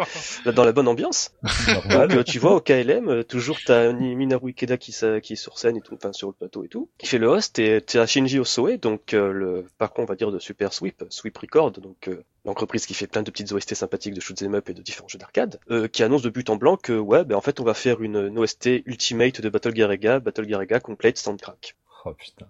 dans 0.53 0.65
la 0.65 0.73
bonne 0.73 0.89
ambiance. 0.89 1.33
donc 1.43 2.13
euh, 2.13 2.23
tu 2.23 2.39
vois, 2.39 2.55
au 2.55 2.61
KLM, 2.61 3.09
euh, 3.09 3.23
toujours 3.23 3.59
t'as 3.65 3.93
Minaru 3.93 4.51
Ikeda 4.51 4.77
qui, 4.77 4.95
qui 5.23 5.33
est 5.33 5.37
sur 5.37 5.59
scène 5.59 5.77
et 5.77 5.81
tout, 5.81 5.95
enfin 5.95 6.13
sur 6.13 6.29
le 6.29 6.35
plateau 6.35 6.65
et 6.65 6.69
tout, 6.69 6.89
qui 6.99 7.07
fait 7.07 7.19
le 7.19 7.29
host 7.29 7.59
et 7.59 7.81
t'as 7.81 8.07
Shinji 8.07 8.39
Osoe, 8.39 8.77
donc 8.77 9.15
euh, 9.15 9.33
le 9.33 9.67
patron, 9.79 10.03
on 10.03 10.07
va 10.07 10.17
dire, 10.17 10.31
de 10.31 10.39
Super 10.39 10.73
Sweep, 10.73 11.05
Sweep 11.09 11.37
Record, 11.39 11.73
donc 11.73 12.11
l'entreprise 12.45 12.87
qui 12.87 12.95
fait 12.95 13.07
plein 13.07 13.23
de 13.23 13.31
petites 13.31 13.53
OST 13.53 13.75
sympathiques 13.75 14.15
de 14.15 14.21
shoot'em 14.21 14.55
up 14.55 14.69
et 14.69 14.75
de 14.75 14.83
différents 14.83 15.09
jeux 15.09 15.19
d'arcade, 15.19 15.61
qui 15.93 16.03
annonce 16.03 16.23
de 16.23 16.31
but 16.31 16.49
en 16.51 16.57
blanc 16.57 16.77
que 16.77 16.93
ouais, 16.93 17.25
ben 17.25 17.37
en 17.37 17.41
fait 17.41 17.61
on 17.61 17.65
va 17.65 17.75
faire 17.75 18.03
une, 18.03 18.17
une 18.17 18.39
OST 18.39 18.83
ultimate 18.87 19.41
de 19.41 19.49
Battle 19.49 19.73
Garaga, 19.73 20.21
Battle 20.21 20.47
Garaga 20.47 20.81
complete 20.81 21.19
Soundcrack. 21.19 21.77
Oh 22.05 22.15
putain. 22.15 22.47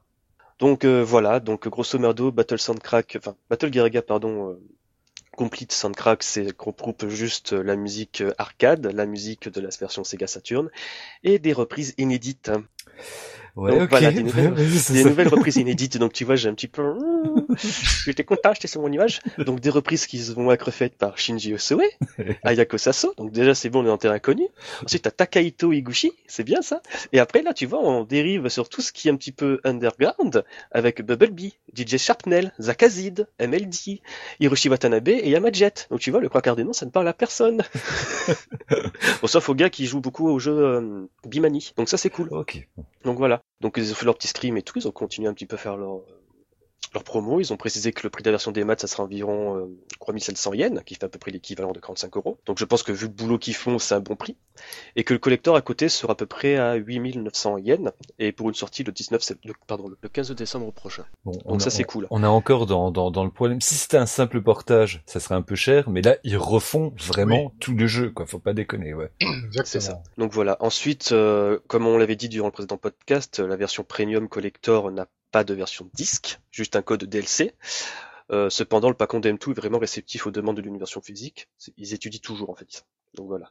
Donc 0.59 0.85
euh, 0.85 1.03
voilà, 1.03 1.41
donc 1.41 1.69
grosso 1.69 1.99
merdo, 1.99 2.31
Battle 2.31 2.59
Soundcrack, 2.59 3.17
enfin 3.19 3.35
Battle 3.49 3.71
Garaga, 3.71 4.03
pardon, 4.03 4.51
euh, 4.51 4.61
Complete 5.37 5.73
Soundcrack, 5.73 6.23
c'est 6.23 6.49
regroupe 6.59 7.09
juste 7.09 7.53
la 7.53 7.77
musique 7.77 8.23
arcade, 8.37 8.87
la 8.87 9.07
musique 9.07 9.49
de 9.49 9.61
la 9.61 9.71
version 9.71 10.05
Sega 10.05 10.27
Saturn 10.27 10.69
et 11.25 11.39
des 11.39 11.53
reprises 11.53 11.95
inédites. 11.97 12.51
Ouais, 13.57 13.79
donc, 13.79 13.91
voilà, 13.91 14.13
des, 14.13 14.23
nouvelles, 14.23 14.55
des 14.55 15.05
nouvelles, 15.05 15.29
reprises 15.29 15.57
inédites. 15.57 15.97
Donc 15.97 16.13
tu 16.13 16.25
vois, 16.25 16.37
j'ai 16.37 16.49
un 16.49 16.55
petit 16.55 16.69
peu... 16.69 16.83
J'étais 18.05 18.25
content, 18.25 18.53
j'étais 18.55 18.69
sur 18.69 18.81
mon 18.81 18.91
image. 18.91 19.21
Donc 19.39 19.61
des 19.61 19.71
reprises 19.71 20.07
qui 20.07 20.23
vont 20.33 20.51
être 20.53 20.71
faites 20.71 20.97
par 20.97 21.19
Shinji 21.19 21.55
Osoe, 21.55 21.83
Ayako 22.45 22.79
Saso. 22.79 23.15
Donc 23.17 23.33
déjà, 23.33 23.55
c'est 23.55 23.69
bon, 23.69 23.85
on 23.85 23.87
est 23.87 23.91
en 23.91 23.99
terrain 23.99 24.15
inconnu. 24.15 24.47
Ensuite, 24.85 25.03
t'as 25.03 25.11
Takaito 25.11 25.73
Higuchi, 25.73 26.13
c'est 26.27 26.45
bien 26.45 26.63
ça. 26.63 26.83
Et 27.13 27.21
après, 27.21 27.43
là, 27.43 27.55
tu 27.55 27.67
vois, 27.67 27.81
on 27.81 28.05
dérive 28.05 28.49
sur 28.49 28.69
tout 28.69 28.81
ce 28.81 28.93
qui 28.93 29.09
est 29.09 29.11
un 29.11 29.17
petit 29.17 29.33
peu 29.33 29.61
underground 29.65 30.45
avec 30.71 31.03
Bubblebee, 31.03 31.55
DJ 31.75 31.97
Sharpnel, 31.97 32.53
Zakazid, 32.59 33.29
MLD, 33.41 34.01
Hiroshi 34.41 34.69
Watanabe 34.69 35.09
et 35.09 35.31
Yamajet. 35.31 35.73
Donc 35.91 36.01
tu 36.01 36.11
vois, 36.11 36.21
le 36.21 36.29
quarts 36.29 36.57
des 36.57 36.65
noms, 36.65 36.73
ça 36.73 36.87
ne 36.87 36.91
parle 36.91 37.09
à 37.09 37.13
personne. 37.13 37.63
bon, 39.21 39.27
sauf 39.27 39.49
aux 39.49 39.55
gars 39.55 39.71
qui 39.71 39.87
jouent 39.87 40.01
beaucoup 40.01 40.29
au 40.29 40.39
jeu 40.39 40.53
euh, 40.53 41.07
Bimani. 41.27 41.73
Donc 41.77 41.89
ça, 41.89 41.97
c'est 41.97 42.11
cool. 42.11 42.29
Ok. 42.31 42.67
Donc 43.05 43.19
voilà. 43.19 43.43
Donc 43.61 43.75
ils 43.77 43.93
ont 43.93 43.95
fait 43.95 44.07
leur 44.07 44.17
petit 44.17 44.29
stream 44.29 44.57
et 44.57 44.63
tout, 44.63 44.79
ils 44.79 44.89
ont 44.89 44.93
continué 44.93 45.29
un 45.29 45.35
petit 45.35 45.47
peu 45.47 45.57
à 45.57 45.59
faire 45.59 45.77
leur, 45.77 46.03
leur 46.93 47.05
promo. 47.05 47.41
Ils 47.41 47.53
ont 47.53 47.57
précisé 47.57 47.93
que 47.93 48.03
le 48.03 48.11
prix 48.11 48.23
de 48.23 48.29
la 48.29 48.33
version 48.33 48.53
des 48.53 48.65
maths, 48.65 48.81
ça 48.81 48.87
sera 48.87 49.05
environ 49.05 49.57
euh, 49.57 49.79
3700 50.01 50.55
yens, 50.55 50.81
qui 50.85 50.95
fait 50.95 51.05
à 51.05 51.09
peu 51.09 51.19
près 51.19 51.31
l'équivalent 51.31 51.73
de 51.73 51.81
45 51.81 52.17
euros. 52.17 52.39
Donc 52.47 52.59
je 52.59 52.65
pense 52.65 52.83
que 52.83 52.93
vu 52.93 53.07
le 53.07 53.13
boulot 53.13 53.39
qu'ils 53.39 53.55
font, 53.55 53.79
c'est 53.79 53.95
un 53.95 54.01
bon 54.01 54.17
prix. 54.17 54.37
Et 54.97 55.05
que 55.05 55.13
le 55.13 55.19
collector 55.19 55.57
à 55.57 55.63
côté 55.63 55.89
sera 55.89 56.13
à 56.13 56.17
peu 56.17 56.27
près 56.27 56.57
à 56.57 56.75
8900 56.75 57.59
yens, 57.59 57.91
et 58.19 58.33
pour 58.33 58.49
une 58.49 58.55
sortie 58.55 58.83
le 58.83 58.93
19 58.93 59.21
le, 59.45 59.53
pardon, 59.67 59.89
le 59.89 60.09
15 60.09 60.33
décembre 60.33 60.73
prochain. 60.73 61.05
Bon, 61.25 61.33
Donc 61.47 61.63
ça 61.63 61.71
c'est 61.71 61.85
cool. 61.85 62.07
On 62.11 62.23
a 62.23 62.29
encore 62.29 62.67
dans, 62.67 62.91
dans, 62.91 63.11
dans 63.11 63.25
le 63.25 63.31
problème, 63.31 63.61
si 63.61 63.75
c'était 63.75 63.97
un 63.97 64.07
simple 64.07 64.43
portage, 64.43 65.03
ça 65.07 65.21
serait 65.21 65.35
un 65.35 65.43
peu 65.43 65.55
cher, 65.55 65.89
mais 65.89 66.03
là 66.03 66.17
ils 66.25 66.37
refont 66.37 66.93
vraiment 66.97 67.53
tout 67.61 67.75
le 67.75 67.87
jeu, 67.87 68.11
quoi. 68.11 68.27
Faut 68.27 68.39
pas 68.39 68.53
déconner, 68.53 68.95
ouais. 68.95 69.11
C'est 69.65 69.81
ça. 69.81 70.03
Donc 70.19 70.33
voilà. 70.33 70.57
Ensuite, 70.61 71.13
euh, 71.13 71.59
comme 71.67 71.87
on 71.87 71.97
l'avait 71.97 72.17
dit 72.17 72.29
durant 72.29 72.49
le 72.49 72.53
précédent 72.53 72.77
podcast, 72.77 73.39
la 73.39 73.57
version 73.57 73.85
premium 73.85 74.29
collector 74.29 74.91
n'a 74.91 75.07
pas 75.31 75.45
de 75.45 75.55
version 75.55 75.89
disque, 75.95 76.41
juste 76.51 76.77
un 76.77 76.83
code 76.83 77.05
DLC. 77.05 77.55
Euh, 78.31 78.49
cependant, 78.49 78.89
le 78.89 78.95
Pacon 78.95 79.21
DM2 79.21 79.51
est 79.51 79.55
vraiment 79.55 79.79
réceptif 79.79 80.27
aux 80.27 80.31
demandes 80.31 80.57
de 80.57 80.63
l'une 80.63 80.79
version 80.79 81.01
physique. 81.01 81.49
Ils 81.77 81.95
étudient 81.95 82.21
toujours 82.23 82.51
en 82.51 82.55
fait. 82.55 82.85
Donc 83.15 83.27
voilà. 83.27 83.51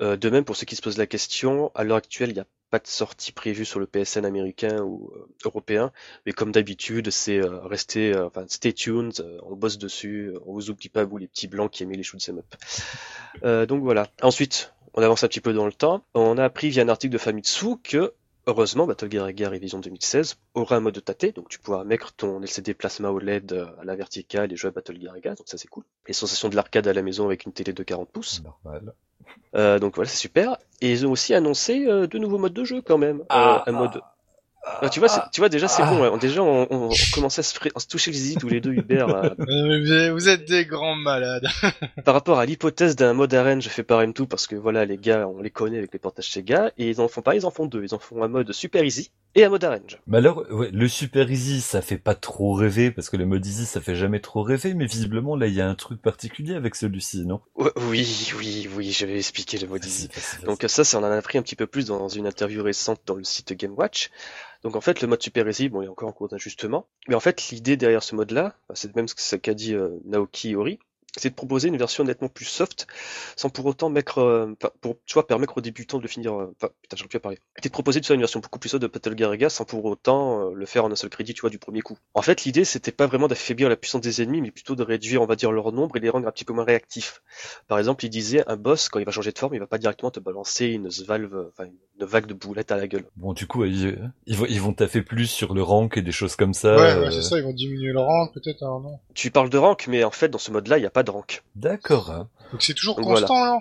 Euh, 0.00 0.16
de 0.16 0.30
même, 0.30 0.44
pour 0.44 0.56
ceux 0.56 0.66
qui 0.66 0.76
se 0.76 0.82
posent 0.82 0.98
la 0.98 1.08
question, 1.08 1.72
à 1.74 1.82
l'heure 1.82 1.96
actuelle, 1.96 2.30
il 2.30 2.34
n'y 2.34 2.40
a 2.40 2.46
pas 2.70 2.78
de 2.78 2.86
sortie 2.86 3.32
prévue 3.32 3.64
sur 3.64 3.80
le 3.80 3.86
PSN 3.86 4.24
américain 4.24 4.82
ou 4.82 5.10
euh, 5.16 5.26
européen, 5.44 5.90
mais 6.24 6.32
comme 6.32 6.52
d'habitude, 6.52 7.10
c'est 7.10 7.40
rester, 7.42 8.16
enfin, 8.16 8.44
stay 8.48 8.72
tuned, 8.72 9.14
on 9.42 9.56
bosse 9.56 9.78
dessus, 9.78 10.32
on 10.46 10.52
vous 10.52 10.70
oublie 10.70 10.88
pas 10.88 11.02
vous 11.02 11.16
les 11.16 11.26
petits 11.26 11.48
blancs 11.48 11.72
qui 11.72 11.82
aimaient 11.82 11.96
les 11.96 12.04
shoot'em 12.04 12.38
up. 12.38 13.66
donc 13.66 13.82
voilà. 13.82 14.06
Ensuite, 14.22 14.72
on 14.94 15.02
avance 15.02 15.24
un 15.24 15.28
petit 15.28 15.40
peu 15.40 15.52
dans 15.52 15.66
le 15.66 15.72
temps. 15.72 16.04
On 16.14 16.38
a 16.38 16.44
appris 16.44 16.70
via 16.70 16.82
un 16.84 16.88
article 16.88 17.12
de 17.12 17.18
Famitsu 17.18 17.78
que 17.82 18.14
Heureusement, 18.46 18.86
Battle 18.86 19.10
Gear 19.10 19.50
Revision 19.50 19.78
2016 19.78 20.36
aura 20.54 20.76
un 20.76 20.80
mode 20.80 20.94
de 20.94 21.00
tâter, 21.00 21.32
donc 21.32 21.48
tu 21.48 21.58
pourras 21.58 21.84
mettre 21.84 22.12
ton 22.12 22.40
LCD 22.40 22.74
plasma 22.74 23.10
OLED 23.10 23.52
euh, 23.52 23.66
à 23.80 23.84
la 23.84 23.94
verticale 23.96 24.52
et 24.52 24.56
jouer 24.56 24.68
à 24.68 24.70
Battle 24.72 24.98
Gear 25.00 25.14
donc 25.36 25.46
ça 25.46 25.58
c'est 25.58 25.68
cool. 25.68 25.84
Les 26.08 26.14
sensations 26.14 26.48
de 26.48 26.56
l'arcade 26.56 26.88
à 26.88 26.92
la 26.92 27.02
maison 27.02 27.26
avec 27.26 27.44
une 27.44 27.52
télé 27.52 27.72
de 27.72 27.82
40 27.82 28.08
pouces. 28.10 28.42
Normal. 28.42 28.94
Euh, 29.54 29.78
donc 29.78 29.96
voilà, 29.96 30.08
c'est 30.08 30.16
super. 30.16 30.56
Et 30.80 30.90
ils 30.90 31.06
ont 31.06 31.12
aussi 31.12 31.34
annoncé 31.34 31.86
euh, 31.86 32.06
deux 32.06 32.18
nouveaux 32.18 32.38
modes 32.38 32.52
de 32.52 32.64
jeu 32.64 32.80
quand 32.82 32.98
même. 32.98 33.24
Ah, 33.28 33.64
un 33.66 33.72
mode 33.72 34.00
tu 34.92 35.00
vois, 35.00 35.08
tu 35.32 35.40
vois 35.40 35.48
déjà 35.48 35.68
c'est 35.68 35.82
bon. 35.82 36.12
Ah. 36.14 36.18
Déjà 36.18 36.42
on, 36.42 36.66
on, 36.70 36.90
commençait 37.14 37.40
à 37.40 37.42
se, 37.42 37.58
à 37.74 37.80
se 37.80 37.86
toucher 37.86 38.10
les 38.10 38.18
zizi 38.18 38.36
tous 38.36 38.48
les 38.48 38.60
deux, 38.60 38.72
Hubert. 38.72 39.34
Vous 39.38 40.28
êtes 40.28 40.48
des 40.48 40.64
grands 40.66 40.96
malades. 40.96 41.46
Par 42.04 42.14
rapport 42.14 42.38
à 42.38 42.46
l'hypothèse 42.46 42.96
d'un 42.96 43.12
mode 43.12 43.32
arène, 43.34 43.62
je 43.62 43.68
fais 43.68 43.82
pareil 43.82 44.12
tout 44.12 44.26
parce 44.26 44.46
que 44.46 44.56
voilà 44.56 44.84
les 44.84 44.98
gars, 44.98 45.26
on 45.28 45.40
les 45.40 45.50
connaît 45.50 45.78
avec 45.78 45.92
les 45.92 45.98
portages 45.98 46.30
Sega 46.30 46.72
et 46.78 46.90
ils 46.90 47.00
en 47.00 47.08
font 47.08 47.22
pas, 47.22 47.34
ils 47.34 47.46
en 47.46 47.50
font 47.50 47.66
deux. 47.66 47.84
Ils 47.84 47.94
en 47.94 47.98
font 47.98 48.22
un 48.22 48.28
mode 48.28 48.52
super 48.52 48.84
easy 48.84 49.10
et 49.34 49.44
un 49.44 49.48
mode 49.48 49.64
arène. 49.64 49.82
Mais 50.06 50.18
alors, 50.18 50.44
ouais, 50.50 50.70
le 50.72 50.88
super 50.88 51.30
easy, 51.30 51.60
ça 51.60 51.82
fait 51.82 51.98
pas 51.98 52.14
trop 52.14 52.52
rêver 52.54 52.90
parce 52.90 53.10
que 53.10 53.16
le 53.16 53.26
mode 53.26 53.44
easy, 53.46 53.66
ça 53.66 53.80
fait 53.80 53.94
jamais 53.94 54.20
trop 54.20 54.42
rêver. 54.42 54.74
Mais 54.74 54.86
visiblement 54.86 55.36
là, 55.36 55.46
il 55.46 55.54
y 55.54 55.60
a 55.60 55.68
un 55.68 55.74
truc 55.74 56.02
particulier 56.02 56.54
avec 56.54 56.74
celui-ci, 56.74 57.26
non? 57.26 57.40
Oui, 57.56 58.06
oui, 58.38 58.68
oui. 58.76 58.92
Je 58.92 59.06
vais 59.06 59.16
expliquer 59.16 59.58
le 59.58 59.68
mode 59.68 59.84
easy. 59.84 60.08
Donc 60.44 60.64
ça, 60.66 60.84
c'est 60.84 60.96
on 60.96 61.00
en 61.00 61.04
a 61.04 61.16
appris 61.16 61.38
un 61.38 61.42
petit 61.42 61.56
peu 61.56 61.66
plus 61.66 61.86
dans 61.86 62.08
une 62.08 62.26
interview 62.26 62.62
récente 62.62 63.00
dans 63.06 63.14
le 63.14 63.24
site 63.24 63.52
Game 63.52 63.74
Watch. 63.76 64.10
Donc 64.62 64.76
en 64.76 64.80
fait, 64.80 65.00
le 65.00 65.08
mode 65.08 65.22
Super 65.22 65.48
Easy, 65.48 65.68
bon, 65.68 65.82
il 65.82 65.88
a 65.88 65.90
encore 65.90 66.08
en 66.08 66.12
cours 66.12 66.28
d'ajustement. 66.28 66.86
Mais 67.08 67.14
en 67.14 67.20
fait, 67.20 67.48
l'idée 67.50 67.76
derrière 67.76 68.02
ce 68.02 68.14
mode-là, 68.14 68.54
bah, 68.68 68.74
c'est 68.74 68.94
même 68.94 69.08
ce 69.08 69.36
qu'a 69.36 69.54
dit 69.54 69.74
euh, 69.74 69.88
Naoki 70.04 70.54
Ori, 70.54 70.78
c'est 71.16 71.30
de 71.30 71.34
proposer 71.34 71.68
une 71.68 71.76
version 71.76 72.04
nettement 72.04 72.28
plus 72.28 72.44
soft, 72.44 72.86
sans 73.36 73.50
pour 73.50 73.66
autant 73.66 73.90
mettre, 73.90 74.18
euh, 74.18 74.54
pour, 74.80 74.96
tu 75.06 75.14
vois, 75.14 75.26
permettre 75.26 75.58
aux 75.58 75.60
débutants 75.60 75.98
de 75.98 76.06
finir, 76.06 76.34
euh, 76.34 76.54
enfin, 76.56 76.72
putain, 76.82 76.96
j'aurais 76.96 77.08
pu 77.08 77.16
à 77.16 77.20
parler. 77.20 77.38
C'est 77.56 77.68
de 77.68 77.72
proposer 77.72 78.00
de 78.00 78.06
faire 78.06 78.14
une 78.14 78.20
version 78.20 78.40
beaucoup 78.40 78.58
plus 78.58 78.68
soft 78.68 78.82
de 78.82 78.86
Battle 78.86 79.14
Garaga, 79.14 79.50
sans 79.50 79.64
pour 79.64 79.84
autant 79.84 80.50
euh, 80.50 80.54
le 80.54 80.66
faire 80.66 80.84
en 80.84 80.92
un 80.92 80.96
seul 80.96 81.10
crédit, 81.10 81.34
tu 81.34 81.40
vois, 81.40 81.50
du 81.50 81.58
premier 81.58 81.80
coup. 81.80 81.96
En 82.14 82.22
fait, 82.22 82.44
l'idée, 82.44 82.64
c'était 82.64 82.92
pas 82.92 83.06
vraiment 83.06 83.28
d'affaiblir 83.28 83.68
la 83.68 83.76
puissance 83.76 84.02
des 84.02 84.22
ennemis, 84.22 84.40
mais 84.40 84.50
plutôt 84.50 84.76
de 84.76 84.82
réduire, 84.82 85.22
on 85.22 85.26
va 85.26 85.36
dire, 85.36 85.52
leur 85.52 85.72
nombre 85.72 85.96
et 85.96 86.00
les 86.00 86.10
rendre 86.10 86.28
un 86.28 86.32
petit 86.32 86.44
peu 86.44 86.52
moins 86.52 86.64
réactifs. 86.64 87.22
Par 87.68 87.78
exemple, 87.78 88.04
il 88.04 88.10
disait, 88.10 88.44
un 88.46 88.56
boss, 88.56 88.88
quand 88.88 88.98
il 88.98 89.04
va 89.04 89.12
changer 89.12 89.32
de 89.32 89.38
forme, 89.38 89.54
il 89.54 89.60
va 89.60 89.66
pas 89.66 89.78
directement 89.78 90.10
te 90.10 90.20
balancer 90.20 90.66
une 90.66 90.88
valve, 90.88 91.48
enfin, 91.48 91.68
une 91.68 92.06
vague 92.06 92.26
de 92.26 92.34
boulettes 92.34 92.72
à 92.72 92.76
la 92.76 92.86
gueule. 92.86 93.04
Bon, 93.16 93.32
du 93.32 93.46
coup, 93.46 93.64
ils, 93.64 93.98
ils 94.26 94.36
vont, 94.36 94.46
ils 94.48 94.60
vont 94.60 94.72
taffer 94.72 95.02
plus 95.02 95.26
sur 95.26 95.54
le 95.54 95.62
rank 95.62 95.96
et 95.96 96.02
des 96.02 96.12
choses 96.12 96.36
comme 96.36 96.54
ça. 96.54 96.76
Ouais, 96.76 96.82
euh, 96.82 97.04
ouais, 97.04 97.10
c'est 97.10 97.22
ça, 97.22 97.38
ils 97.38 97.44
vont 97.44 97.52
diminuer 97.52 97.92
le 97.92 98.00
rank 98.00 98.32
peut-être, 98.34 98.62
hein, 98.62 98.80
non 98.82 98.98
Tu 99.14 99.30
parles 99.30 99.50
de 99.50 99.58
rank, 99.58 99.86
mais 99.88 100.04
en 100.04 100.10
fait, 100.10 100.28
dans 100.28 100.38
ce 100.38 100.50
mode-là, 100.50 100.78
il 100.78 100.80
n'y 100.80 100.86
a 100.86 100.90
pas 100.90 100.99
de 101.02 101.10
rank. 101.10 101.42
D'accord. 101.56 102.26
Donc 102.52 102.62
c'est 102.62 102.74
toujours 102.74 102.96
constant, 102.96 103.42
alors 103.42 103.60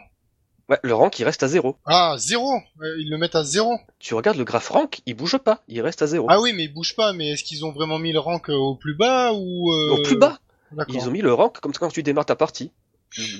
Ouais, 0.69 0.77
le 0.83 0.93
rank, 0.93 1.17
il 1.17 1.23
reste 1.23 1.41
à 1.41 1.47
zéro. 1.47 1.77
Ah, 1.85 2.15
zéro 2.19 2.53
Euh, 2.81 2.95
Ils 2.99 3.09
le 3.09 3.17
mettent 3.17 3.33
à 3.35 3.43
zéro 3.43 3.79
Tu 3.97 4.13
regardes 4.13 4.37
le 4.37 4.43
graphe 4.43 4.69
rank, 4.69 5.01
il 5.07 5.15
bouge 5.15 5.37
pas, 5.39 5.63
il 5.67 5.81
reste 5.81 6.03
à 6.03 6.07
zéro. 6.07 6.27
Ah 6.29 6.39
oui, 6.39 6.53
mais 6.53 6.65
ils 6.65 6.73
bougent 6.73 6.95
pas, 6.95 7.11
mais 7.11 7.29
est-ce 7.31 7.43
qu'ils 7.43 7.65
ont 7.65 7.71
vraiment 7.71 7.97
mis 7.97 8.11
le 8.13 8.19
rank 8.19 8.49
euh, 8.51 8.53
au 8.53 8.75
plus 8.75 8.93
bas 8.95 9.33
ou... 9.33 9.71
euh, 9.73 9.95
Au 9.97 10.03
plus 10.03 10.15
bas, 10.15 10.37
D'accord. 10.71 10.95
ils 10.95 11.07
ont 11.07 11.11
mis 11.11 11.21
le 11.21 11.33
rank 11.33 11.59
comme 11.59 11.73
quand 11.73 11.89
tu 11.89 12.03
démarres 12.03 12.27
ta 12.27 12.35
partie. 12.35 12.71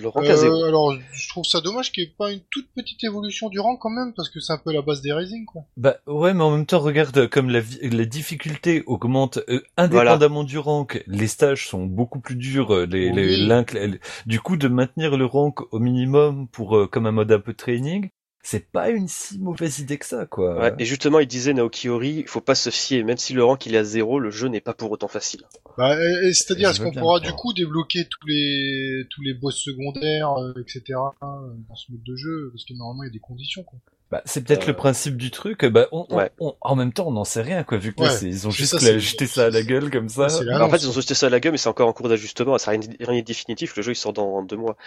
Le 0.01 0.07
rank 0.07 0.25
à 0.25 0.31
Euh, 0.31 0.35
zéro. 0.35 0.63
alors, 0.63 0.93
je 1.13 1.29
trouve 1.29 1.45
ça 1.45 1.61
dommage 1.61 1.91
qu'il 1.91 2.03
n'y 2.03 2.09
ait 2.09 2.13
pas 2.17 2.31
une 2.31 2.41
toute 2.49 2.67
petite 2.75 3.03
évolution 3.03 3.49
du 3.49 3.59
rank 3.59 3.77
quand 3.79 3.91
même, 3.91 4.13
parce 4.15 4.27
que 4.29 4.39
c'est 4.39 4.51
un 4.51 4.57
peu 4.57 4.73
la 4.73 4.81
base 4.81 5.01
des 5.01 5.13
Rising, 5.13 5.45
quoi. 5.45 5.61
Bah 5.77 5.97
ouais, 6.07 6.33
mais 6.33 6.43
en 6.43 6.49
même 6.51 6.65
temps, 6.65 6.79
regarde 6.79 7.27
comme 7.27 7.49
la, 7.49 7.61
vi- 7.61 7.87
la 7.95 8.05
difficulté 8.05 8.81
augmente 8.87 9.37
euh, 9.47 9.61
indépendamment 9.77 10.43
du 10.43 10.57
rank. 10.57 11.03
Les 11.05 11.27
stages 11.27 11.67
sont 11.67 11.85
beaucoup 11.85 12.19
plus 12.19 12.35
durs. 12.35 12.73
euh, 12.73 12.85
Les, 12.87 13.11
les, 13.11 13.37
Oui. 13.45 13.47
les- 13.73 13.99
du 14.25 14.39
coup, 14.39 14.57
de 14.57 14.67
maintenir 14.67 15.17
le 15.17 15.25
rank 15.25 15.61
au 15.71 15.79
minimum 15.79 16.47
pour 16.47 16.75
euh, 16.75 16.87
comme 16.87 17.05
un 17.05 17.11
mode 17.11 17.31
un 17.31 17.39
peu 17.39 17.53
training, 17.53 18.09
c'est 18.41 18.71
pas 18.71 18.89
une 18.89 19.07
si 19.07 19.37
mauvaise 19.39 19.79
idée 19.79 19.97
que 19.97 20.05
ça, 20.05 20.25
quoi. 20.25 20.57
Ouais, 20.59 20.73
et 20.79 20.85
justement, 20.85 21.19
il 21.19 21.27
disait 21.27 21.53
Naoki 21.53 21.89
Ori, 21.89 22.15
il 22.19 22.27
faut 22.27 22.41
pas 22.41 22.55
se 22.55 22.69
fier, 22.69 23.03
même 23.03 23.17
si 23.17 23.33
le 23.33 23.43
rank 23.43 23.65
il 23.65 23.75
est 23.75 23.79
à 23.79 23.83
zéro, 23.83 24.19
le 24.19 24.31
jeu 24.31 24.47
n'est 24.47 24.61
pas 24.61 24.73
pour 24.73 24.89
autant 24.91 25.07
facile. 25.09 25.41
Bah, 25.77 25.95
et- 26.01 26.27
et 26.29 26.33
c'est-à-dire, 26.33 26.69
est-ce 26.69 26.81
qu'on 26.81 26.91
pourra 26.91 27.19
du 27.19 27.31
coup 27.33 27.53
débloquer 27.53 28.05
tous 28.09 28.25
les 28.27 29.05
tous 29.09 29.21
les 29.21 29.33
boss 29.33 29.55
secondaires, 29.57 30.33
euh, 30.39 30.53
etc. 30.61 30.81
euh, 31.21 31.25
dans 31.67 31.75
ce 31.75 31.91
mode 31.91 32.03
de 32.03 32.15
jeu? 32.15 32.49
Parce 32.53 32.65
que 32.65 32.73
normalement, 32.73 33.03
il 33.03 33.07
y 33.07 33.09
a 33.09 33.13
des 33.13 33.19
conditions, 33.19 33.63
quoi. 33.63 33.79
Bah, 34.11 34.23
c'est 34.25 34.43
peut-être 34.43 34.63
Euh, 34.63 34.67
le 34.71 34.75
principe 34.75 35.17
du 35.17 35.29
truc. 35.29 35.63
Bah, 35.65 35.87
on, 35.91 36.07
Ouais. 36.15 36.31
on- 36.39 36.55
en 36.61 36.75
même 36.75 36.91
temps, 36.93 37.07
on 37.07 37.11
n'en 37.11 37.25
sait 37.25 37.43
rien, 37.43 37.63
quoi, 37.63 37.77
vu 37.77 37.93
que 37.93 38.01
Ouais, 38.01 38.09
c'est- 38.09 38.25
ils 38.25 38.47
ont 38.47 38.51
c'est 38.51 38.57
juste 38.57 38.71
ça, 38.71 38.79
c'est- 38.79 38.99
jeté 38.99 39.27
ça 39.27 39.45
à 39.45 39.49
la 39.51 39.61
gueule 39.61 39.91
comme 39.91 40.09
ça. 40.09 40.29
c'est 40.29 40.49
Alors, 40.49 40.67
en 40.67 40.71
fait, 40.71 40.77
ils 40.77 40.89
ont 40.89 40.93
jeté 40.93 41.13
ça 41.13 41.27
à 41.27 41.29
la 41.29 41.39
gueule, 41.39 41.51
mais 41.51 41.59
c'est 41.59 41.69
encore 41.69 41.87
en 41.87 41.93
cours 41.93 42.09
d'ajustement, 42.09 42.57
ça 42.57 42.71
n'a 42.73 42.79
rien, 42.79 42.89
rien 43.01 43.19
de 43.21 43.25
définitif, 43.25 43.75
le 43.75 43.83
jeu 43.83 43.91
il 43.91 43.95
sort 43.95 44.13
dans 44.13 44.41
deux 44.41 44.57
mois. 44.57 44.77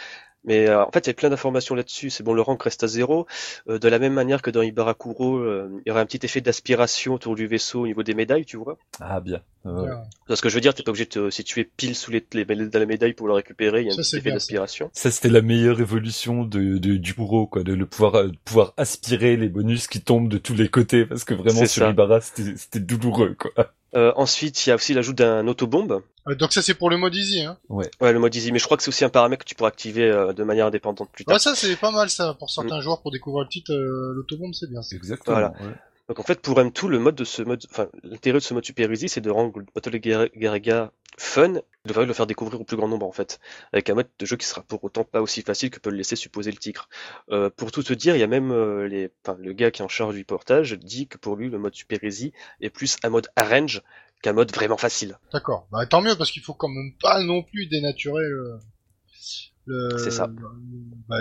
Mais 0.45 0.69
euh, 0.69 0.85
en 0.85 0.91
fait, 0.91 1.07
il 1.07 1.09
y 1.09 1.11
a 1.11 1.15
plein 1.15 1.31
d'informations 1.31 1.75
là-dessus. 1.75 2.11
C'est 2.11 2.25
bon, 2.25 2.33
le 2.35 2.43
rank 2.43 2.63
reste 2.63 2.83
à 2.83 2.89
zéro. 2.89 3.27
Euh, 3.69 3.79
de 3.79 3.89
la 3.89 3.99
même 4.01 4.13
manière 4.13 4.43
que 4.43 4.51
dans 4.51 4.63
Ibarakuro, 4.63 5.37
euh, 5.39 5.69
il 5.87 5.89
y 5.89 5.93
aurait 5.93 6.01
un 6.01 6.07
petit 6.07 6.21
effet 6.25 6.41
d'aspiration 6.41 7.15
autour 7.15 7.35
du 7.37 7.47
vaisseau 7.47 7.83
au 7.83 7.87
niveau 7.87 8.03
des 8.03 8.15
médailles, 8.15 8.45
tu 8.45 8.57
vois. 8.57 8.77
Ah, 9.01 9.21
bien. 9.21 9.41
Euh, 9.67 9.85
Bien. 9.85 10.03
Parce 10.27 10.41
que 10.41 10.49
je 10.49 10.55
veux 10.57 10.61
dire, 10.61 10.75
t'es 10.75 10.83
pas 10.83 10.91
obligé 10.91 11.05
de 11.05 11.11
te 11.11 11.31
situer 11.31 11.63
pile 11.77 11.95
sous 11.95 12.11
les, 12.11 12.27
les, 12.33 12.45
la 12.45 12.87
médaille 12.87 13.13
pour 13.13 13.29
le 13.29 13.35
récupérer, 13.35 13.83
il 13.83 13.87
y 13.87 13.91
a 13.91 13.93
un 13.93 13.97
Ça, 13.97 14.03
petit 14.03 14.17
effet 14.17 14.31
ça. 14.31 14.35
d'aspiration. 14.35 14.91
Ça, 14.93 15.11
c'était 15.13 15.29
la 15.29 15.43
meilleure 15.43 15.81
évolution 15.81 16.45
de, 16.45 16.79
de- 16.79 16.97
du 16.97 17.15
bourreau, 17.15 17.47
quoi, 17.47 17.63
de 17.63 17.73
le 17.75 17.87
pouvoir, 17.87 18.17
euh, 18.17 18.29
de 18.29 18.37
pouvoir 18.45 18.75
aspirer 18.77 19.37
les 19.37 19.49
bonus 19.49 19.87
qui 19.87 20.01
tombent 20.01 20.29
de 20.29 20.39
tous 20.39 20.55
les 20.55 20.69
côtés, 20.69 21.07
parce 21.07 21.23
que 21.25 21.35
vraiment, 21.35 21.65
sur 21.67 21.85
ça. 21.85 21.91
Ibarra, 21.91 22.21
c'était 22.21 22.57
c'était 22.57 22.81
douloureux, 22.81 23.37
quoi. 23.39 23.73
Euh, 23.95 24.13
ensuite, 24.17 24.65
il 24.67 24.71
y 24.71 24.73
a 24.73 24.75
aussi 24.75 24.95
l'ajout 24.95 25.13
d'un 25.13 25.47
autobombe. 25.47 26.03
Donc 26.39 26.53
ça, 26.53 26.63
c'est 26.63 26.75
pour 26.75 26.89
le 26.89 26.97
mode 26.97 27.15
easy, 27.15 27.43
hein. 27.43 27.59
Ouais, 27.69 27.91
le 28.01 28.19
mode 28.19 28.35
easy, 28.35 28.53
mais 28.53 28.59
je 28.59 28.65
crois 28.65 28.77
que 28.77 28.83
c'est 28.83 28.89
aussi 28.89 29.05
un 29.05 29.09
paramètre 29.11 29.45
que 29.45 29.49
tu 29.49 29.55
pourras 29.55 29.69
activer 29.69 30.05
euh, 30.05 30.33
de 30.33 30.45
manière 30.45 30.67
indépendante 30.67 31.11
plus 31.13 31.25
tard. 31.25 31.35
Ouais, 31.35 31.39
ça, 31.39 31.55
c'est 31.55 31.77
pas 31.77 31.91
mal, 31.91 32.09
ça, 32.09 32.35
pour 32.39 32.51
certains 32.51 32.79
Mm. 32.79 32.83
joueurs, 32.83 33.03
pour 33.03 33.11
découvrir 33.11 33.43
le 33.45 33.49
titre, 33.51 33.73
euh, 33.73 34.13
l'autobombe, 34.15 34.55
c'est 34.55 34.71
bien. 34.71 34.81
Exactement. 34.93 35.35
Voilà. 35.37 35.53
ouais. 35.61 35.75
Donc 36.09 36.19
en 36.19 36.23
fait, 36.23 36.41
pour 36.41 36.59
M2, 36.59 36.89
le 36.89 36.99
mode 36.99 37.15
de 37.15 37.25
ce 37.25 37.43
mode, 37.43 37.65
enfin, 37.71 37.89
l'intérêt 38.03 38.39
de 38.39 38.43
ce 38.45 38.55
mode 38.55 38.65
Super 38.65 38.91
Easy, 38.91 39.09
c'est 39.09 39.21
de 39.21 39.31
rendre 39.31 39.59
le 39.59 39.67
Battle 39.75 39.97
Gar- 39.99 40.29
Garaga 40.37 40.93
fun, 41.19 41.53
de 41.85 41.93
le 41.93 42.13
faire 42.13 42.27
découvrir 42.27 42.61
au 42.61 42.65
plus 42.65 42.77
grand 42.77 42.89
nombre 42.89 43.07
en 43.07 43.13
fait, 43.13 43.39
avec 43.73 43.89
un 43.91 43.95
mode 43.95 44.09
de 44.19 44.27
jeu 44.27 44.37
qui 44.37 44.47
sera 44.47 44.63
pour 44.63 44.83
autant 44.83 45.05
pas 45.05 45.21
aussi 45.21 45.43
facile 45.43 45.71
que 45.71 45.79
peut 45.79 45.91
le 45.91 45.97
laisser 45.97 46.17
supposer 46.17 46.51
le 46.51 46.57
tigre. 46.57 46.89
Euh, 47.31 47.51
pour 47.51 47.71
tout 47.71 47.83
te 47.83 47.93
dire, 47.93 48.17
il 48.17 48.19
y 48.21 48.25
a 48.25 48.29
même 48.29 48.51
euh, 48.51 48.89
le 49.39 49.53
gars 49.53 49.71
qui 49.71 49.83
est 49.83 49.85
en 49.85 49.89
charge 49.89 50.15
du 50.15 50.25
portage 50.25 50.73
dit 50.79 51.07
que 51.07 51.19
pour 51.19 51.37
lui, 51.37 51.51
le 51.51 51.59
mode 51.59 51.75
Super 51.75 52.03
Easy 52.03 52.33
est 52.61 52.71
plus 52.71 52.97
un 53.05 53.11
mode 53.11 53.29
arrange 53.37 53.83
qu'un 54.23 54.33
mode 54.33 54.53
vraiment 54.55 54.77
facile. 54.77 55.19
D'accord. 55.33 55.67
Bah, 55.71 55.85
tant 55.87 56.01
mieux, 56.01 56.17
parce 56.17 56.31
qu'il 56.31 56.43
faut 56.43 56.55
quand 56.55 56.69
même 56.69 56.93
pas 57.01 57.23
non 57.23 57.43
plus 57.43 57.67
dénaturer 57.67 58.25
le... 58.25 58.59
C'est 59.99 60.11
ça. 60.11 60.29
bah, 61.09 61.19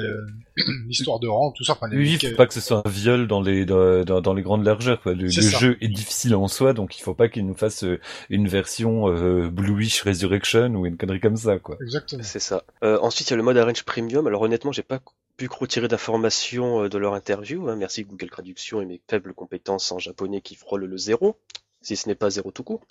l'histoire 0.87 1.19
de 1.19 1.27
rang, 1.27 1.51
tout 1.51 1.63
ça. 1.63 1.73
Enfin, 1.73 1.87
Oui, 1.91 2.17
faut 2.17 2.35
pas 2.35 2.47
que 2.47 2.53
ce 2.53 2.61
soit 2.61 2.81
un 2.85 2.89
viol 2.89 3.27
dans 3.27 3.41
les 3.41 3.65
dans, 3.65 4.33
les 4.33 4.41
grandes 4.41 4.65
largeurs. 4.65 5.01
Quoi. 5.01 5.13
Le, 5.13 5.27
jeu 5.29 5.77
est 5.81 5.87
difficile 5.87 6.35
en 6.35 6.47
soi, 6.47 6.73
donc 6.73 6.97
il 6.97 7.01
faut 7.01 7.13
pas 7.13 7.29
qu'il 7.29 7.45
nous 7.45 7.53
fasse 7.53 7.83
euh, 7.83 7.99
une 8.29 8.47
version 8.47 9.09
euh, 9.09 9.49
Bluish 9.49 10.01
Resurrection 10.01 10.73
ou 10.75 10.85
une 10.85 10.97
connerie 10.97 11.19
comme 11.19 11.37
ça, 11.37 11.59
quoi. 11.59 11.77
Exactement. 11.81 12.23
C'est 12.23 12.39
ça. 12.39 12.63
Euh, 12.83 12.99
ensuite, 13.01 13.29
il 13.29 13.31
y 13.31 13.33
a 13.33 13.37
le 13.37 13.43
mode 13.43 13.57
Arrange 13.57 13.83
Premium. 13.83 14.27
Alors 14.27 14.41
honnêtement, 14.41 14.71
j'ai 14.71 14.83
pas 14.83 14.99
pu 15.37 15.47
retirer 15.47 15.87
d'informations 15.87 16.87
de 16.87 16.97
leur 16.97 17.13
interview. 17.13 17.69
hein. 17.69 17.75
Merci 17.75 18.03
Google 18.03 18.29
Traduction 18.29 18.81
et 18.81 18.85
mes 18.85 19.01
faibles 19.09 19.33
compétences 19.33 19.91
en 19.91 19.99
japonais 19.99 20.41
qui 20.41 20.55
frôlent 20.55 20.85
le 20.85 20.97
zéro, 20.97 21.37
si 21.81 21.95
ce 21.95 22.07
n'est 22.07 22.15
pas 22.15 22.29
zéro 22.29 22.51
tout 22.51 22.63
court. 22.63 22.81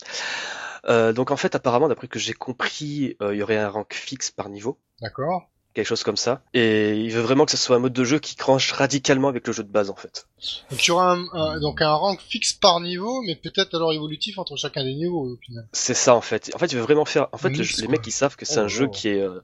Euh, 0.88 1.12
donc 1.12 1.30
en 1.30 1.36
fait, 1.36 1.54
apparemment, 1.54 1.88
d'après 1.88 2.08
que 2.08 2.18
j'ai 2.18 2.32
compris, 2.32 3.16
euh, 3.22 3.34
il 3.34 3.38
y 3.38 3.42
aurait 3.42 3.58
un 3.58 3.68
rank 3.68 3.92
fixe 3.94 4.30
par 4.30 4.48
niveau, 4.48 4.78
D'accord. 5.02 5.48
quelque 5.74 5.86
chose 5.86 6.02
comme 6.02 6.16
ça. 6.16 6.42
Et 6.54 6.94
il 6.96 7.10
veut 7.12 7.20
vraiment 7.20 7.44
que 7.44 7.50
ce 7.50 7.56
soit 7.58 7.76
un 7.76 7.80
mode 7.80 7.92
de 7.92 8.04
jeu 8.04 8.18
qui 8.18 8.34
cranche 8.34 8.72
radicalement 8.72 9.28
avec 9.28 9.46
le 9.46 9.52
jeu 9.52 9.62
de 9.62 9.68
base 9.70 9.90
en 9.90 9.94
fait. 9.96 10.26
Donc, 10.70 10.84
il 10.86 10.88
y 10.88 10.90
aura 10.90 11.12
un, 11.12 11.26
un- 11.34 11.60
donc 11.60 11.82
un 11.82 11.92
rank 11.92 12.20
fixe 12.20 12.54
par 12.54 12.80
niveau, 12.80 13.20
mais 13.22 13.36
peut-être 13.36 13.74
alors 13.74 13.92
évolutif 13.92 14.38
entre 14.38 14.56
chacun 14.56 14.82
des 14.82 14.94
niveaux, 14.94 15.26
au 15.34 15.36
final. 15.36 15.68
C'est 15.72 15.94
ça 15.94 16.14
en 16.14 16.22
fait. 16.22 16.50
En 16.54 16.58
fait, 16.58 16.66
il 16.72 16.76
veut 16.76 16.82
vraiment 16.82 17.04
faire. 17.04 17.28
En 17.32 17.38
fait, 17.38 17.50
le- 17.50 17.80
les 17.82 17.88
mecs 17.88 18.06
ils 18.06 18.10
savent 18.12 18.36
que 18.36 18.46
c'est 18.46 18.58
Oh, 18.60 18.64
un 18.64 18.68
jeu 18.68 18.86
oh. 18.88 18.90
qui 18.90 19.08
est. 19.08 19.20
euh, 19.20 19.40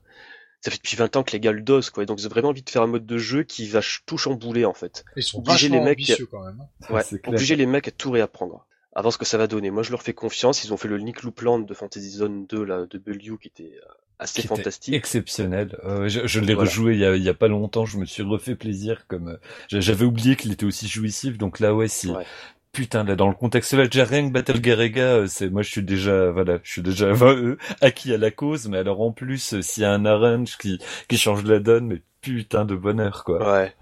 Ça 0.61 0.71
fait 0.71 0.77
depuis 0.77 0.97
20 0.97 1.15
ans 1.17 1.23
que 1.23 1.33
les 1.33 1.39
gars 1.39 1.51
le 1.51 1.61
dosent 1.61 1.91
quoi. 1.91 2.01
Et 2.01 2.07
donc 2.07 2.19
ils 2.19 2.25
ont 2.25 2.31
vraiment 2.31 2.49
envie 2.49 2.63
de 2.63 2.69
faire 2.71 2.81
un 2.81 2.87
mode 2.87 3.05
de 3.05 3.17
jeu 3.19 3.43
qui 3.43 3.67
va 3.67 3.81
tout 4.07 4.17
chambouler 4.17 4.65
en 4.65 4.73
fait. 4.73 5.05
Ils 5.15 5.21
sont 5.21 5.37
Obliger 5.37 5.69
les 5.69 5.79
mecs- 5.79 5.99
ambitieux, 5.99 6.25
quand 6.25 6.43
même. 6.43 6.59
hein. 6.59 6.93
Ouais, 6.95 7.03
obliger 7.27 7.55
les 7.55 7.67
mecs 7.67 7.87
à 7.87 7.91
tout 7.91 8.09
réapprendre. 8.09 8.65
À 8.97 9.01
voir 9.03 9.13
ce 9.13 9.19
que 9.19 9.25
ça 9.25 9.37
va 9.37 9.45
donner. 9.45 9.69
Moi, 9.69 9.83
je 9.83 9.91
leur 9.91 10.01
fais 10.01 10.13
confiance. 10.13 10.63
Ils 10.63 10.73
ont 10.73 10.77
fait 10.77 10.87
le 10.87 10.97
Nick 10.97 11.21
Loopland 11.21 11.59
de 11.59 11.73
Fantasy 11.75 12.09
Zone 12.09 12.47
2, 12.47 12.63
là, 12.63 12.85
de 12.89 12.97
Bellew, 12.97 13.37
qui 13.37 13.47
était 13.49 13.73
euh, 13.83 13.91
assez 14.17 14.41
Qui 14.41 14.47
était 14.47 14.55
fantastique. 14.55 14.93
Exceptionnel. 14.95 15.77
Euh, 15.85 16.09
je 16.09 16.25
je 16.25 16.39
l'ai 16.39 16.55
Voilà. 16.55 16.69
rejoué 16.69 16.93
il 16.95 16.99
y, 17.01 17.05
a, 17.05 17.15
il 17.15 17.21
y 17.21 17.29
a 17.29 17.35
pas 17.35 17.47
longtemps. 17.47 17.85
Je 17.85 17.99
me 17.99 18.05
suis 18.05 18.23
refait 18.23 18.55
plaisir. 18.55 19.05
Comme 19.07 19.27
euh, 19.29 19.37
j'a- 19.69 19.81
j'avais 19.81 20.03
oublié 20.05 20.35
qu'il 20.35 20.51
était 20.51 20.65
aussi 20.65 20.87
jouissif. 20.87 21.37
Donc 21.37 21.59
là, 21.59 21.75
ouais, 21.75 21.87
si. 21.87 22.09
Ouais. 22.09 22.25
Putain, 22.73 23.03
là, 23.03 23.15
dans 23.15 23.27
le 23.29 23.33
contexte 23.35 23.73
là, 23.73 23.85
déjà 23.85 24.03
rien 24.05 24.27
que 24.27 24.33
Battle 24.33 24.59
Garaga, 24.59 25.01
euh, 25.01 25.27
c'est 25.27 25.49
moi, 25.49 25.61
je 25.63 25.69
suis 25.71 25.83
déjà, 25.83 26.29
voilà, 26.31 26.59
je 26.63 26.71
suis 26.71 26.81
déjà 26.83 27.11
acquis 27.81 28.13
à 28.13 28.17
la 28.17 28.29
cause. 28.31 28.67
Mais 28.67 28.77
alors 28.79 29.01
en 29.01 29.11
plus, 29.11 29.61
s'il 29.61 29.81
y 29.83 29.85
a 29.85 29.91
un 29.93 30.05
arrange 30.05 30.57
qui 30.57 30.79
qui 31.07 31.17
change 31.17 31.43
la 31.43 31.59
donne, 31.59 31.87
mais 31.87 32.01
putain 32.35 32.65
de 32.65 32.75
bonheur, 32.75 33.23
quoi. 33.23 33.39
Ouais. 33.39 33.75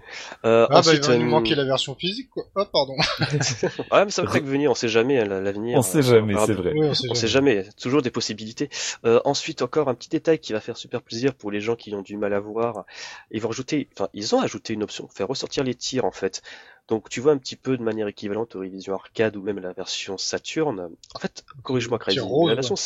Euh, 0.44 0.66
Ah, 0.68 0.72
bah, 0.72 0.78
ensuite, 0.78 1.04
il 1.04 1.10
va 1.10 1.16
nous 1.18 1.26
euh, 1.26 1.30
manquer 1.30 1.54
la 1.54 1.64
version 1.64 1.94
physique, 1.94 2.30
quoi. 2.30 2.44
Ah, 2.54 2.64
pardon. 2.64 2.94
ouais, 2.94 3.24
mais 4.04 4.10
ça 4.10 4.22
va 4.22 4.38
venir. 4.40 4.70
On 4.70 4.74
sait 4.74 4.88
jamais, 4.88 5.18
hein, 5.20 5.24
l'avenir. 5.24 5.78
On 5.78 5.82
sait 5.82 5.98
euh, 5.98 6.02
jamais, 6.02 6.34
c'est 6.46 6.54
vrai. 6.54 6.72
oui, 6.74 6.86
on 6.88 6.94
sait 6.94 7.06
On 7.10 7.14
jamais. 7.14 7.20
sait 7.20 7.28
jamais, 7.28 7.68
toujours 7.80 8.02
des 8.02 8.10
possibilités. 8.10 8.68
Euh, 9.04 9.20
ensuite, 9.24 9.62
encore 9.62 9.88
un 9.88 9.94
petit 9.94 10.08
détail 10.08 10.38
qui 10.38 10.52
va 10.52 10.60
faire 10.60 10.76
super 10.76 11.02
plaisir 11.02 11.34
pour 11.34 11.50
les 11.50 11.60
gens 11.60 11.76
qui 11.76 11.94
ont 11.94 12.02
du 12.02 12.16
mal 12.16 12.32
à 12.34 12.40
voir. 12.40 12.84
Ils 13.30 13.40
vont 13.40 13.48
rajouter, 13.48 13.88
enfin, 13.94 14.08
ils 14.14 14.34
ont 14.34 14.40
ajouté 14.40 14.74
une 14.74 14.82
option 14.82 15.04
pour 15.04 15.12
faire 15.14 15.28
ressortir 15.28 15.64
les 15.64 15.74
tirs 15.74 16.04
en 16.04 16.12
fait. 16.12 16.42
Donc, 16.88 17.08
tu 17.08 17.20
vois 17.20 17.32
un 17.32 17.38
petit 17.38 17.56
peu 17.56 17.76
de 17.76 17.82
manière 17.82 18.06
équivalente 18.06 18.54
aux 18.54 18.60
révisions 18.60 18.94
arcade 18.94 19.36
ou 19.36 19.42
même 19.42 19.58
la 19.58 19.72
version 19.72 20.16
Saturn. 20.18 20.88
En 21.14 21.18
fait, 21.18 21.44
corrige-moi 21.64 21.98
Crazy. 21.98 22.20
La 22.46 22.54
version, 22.54 22.76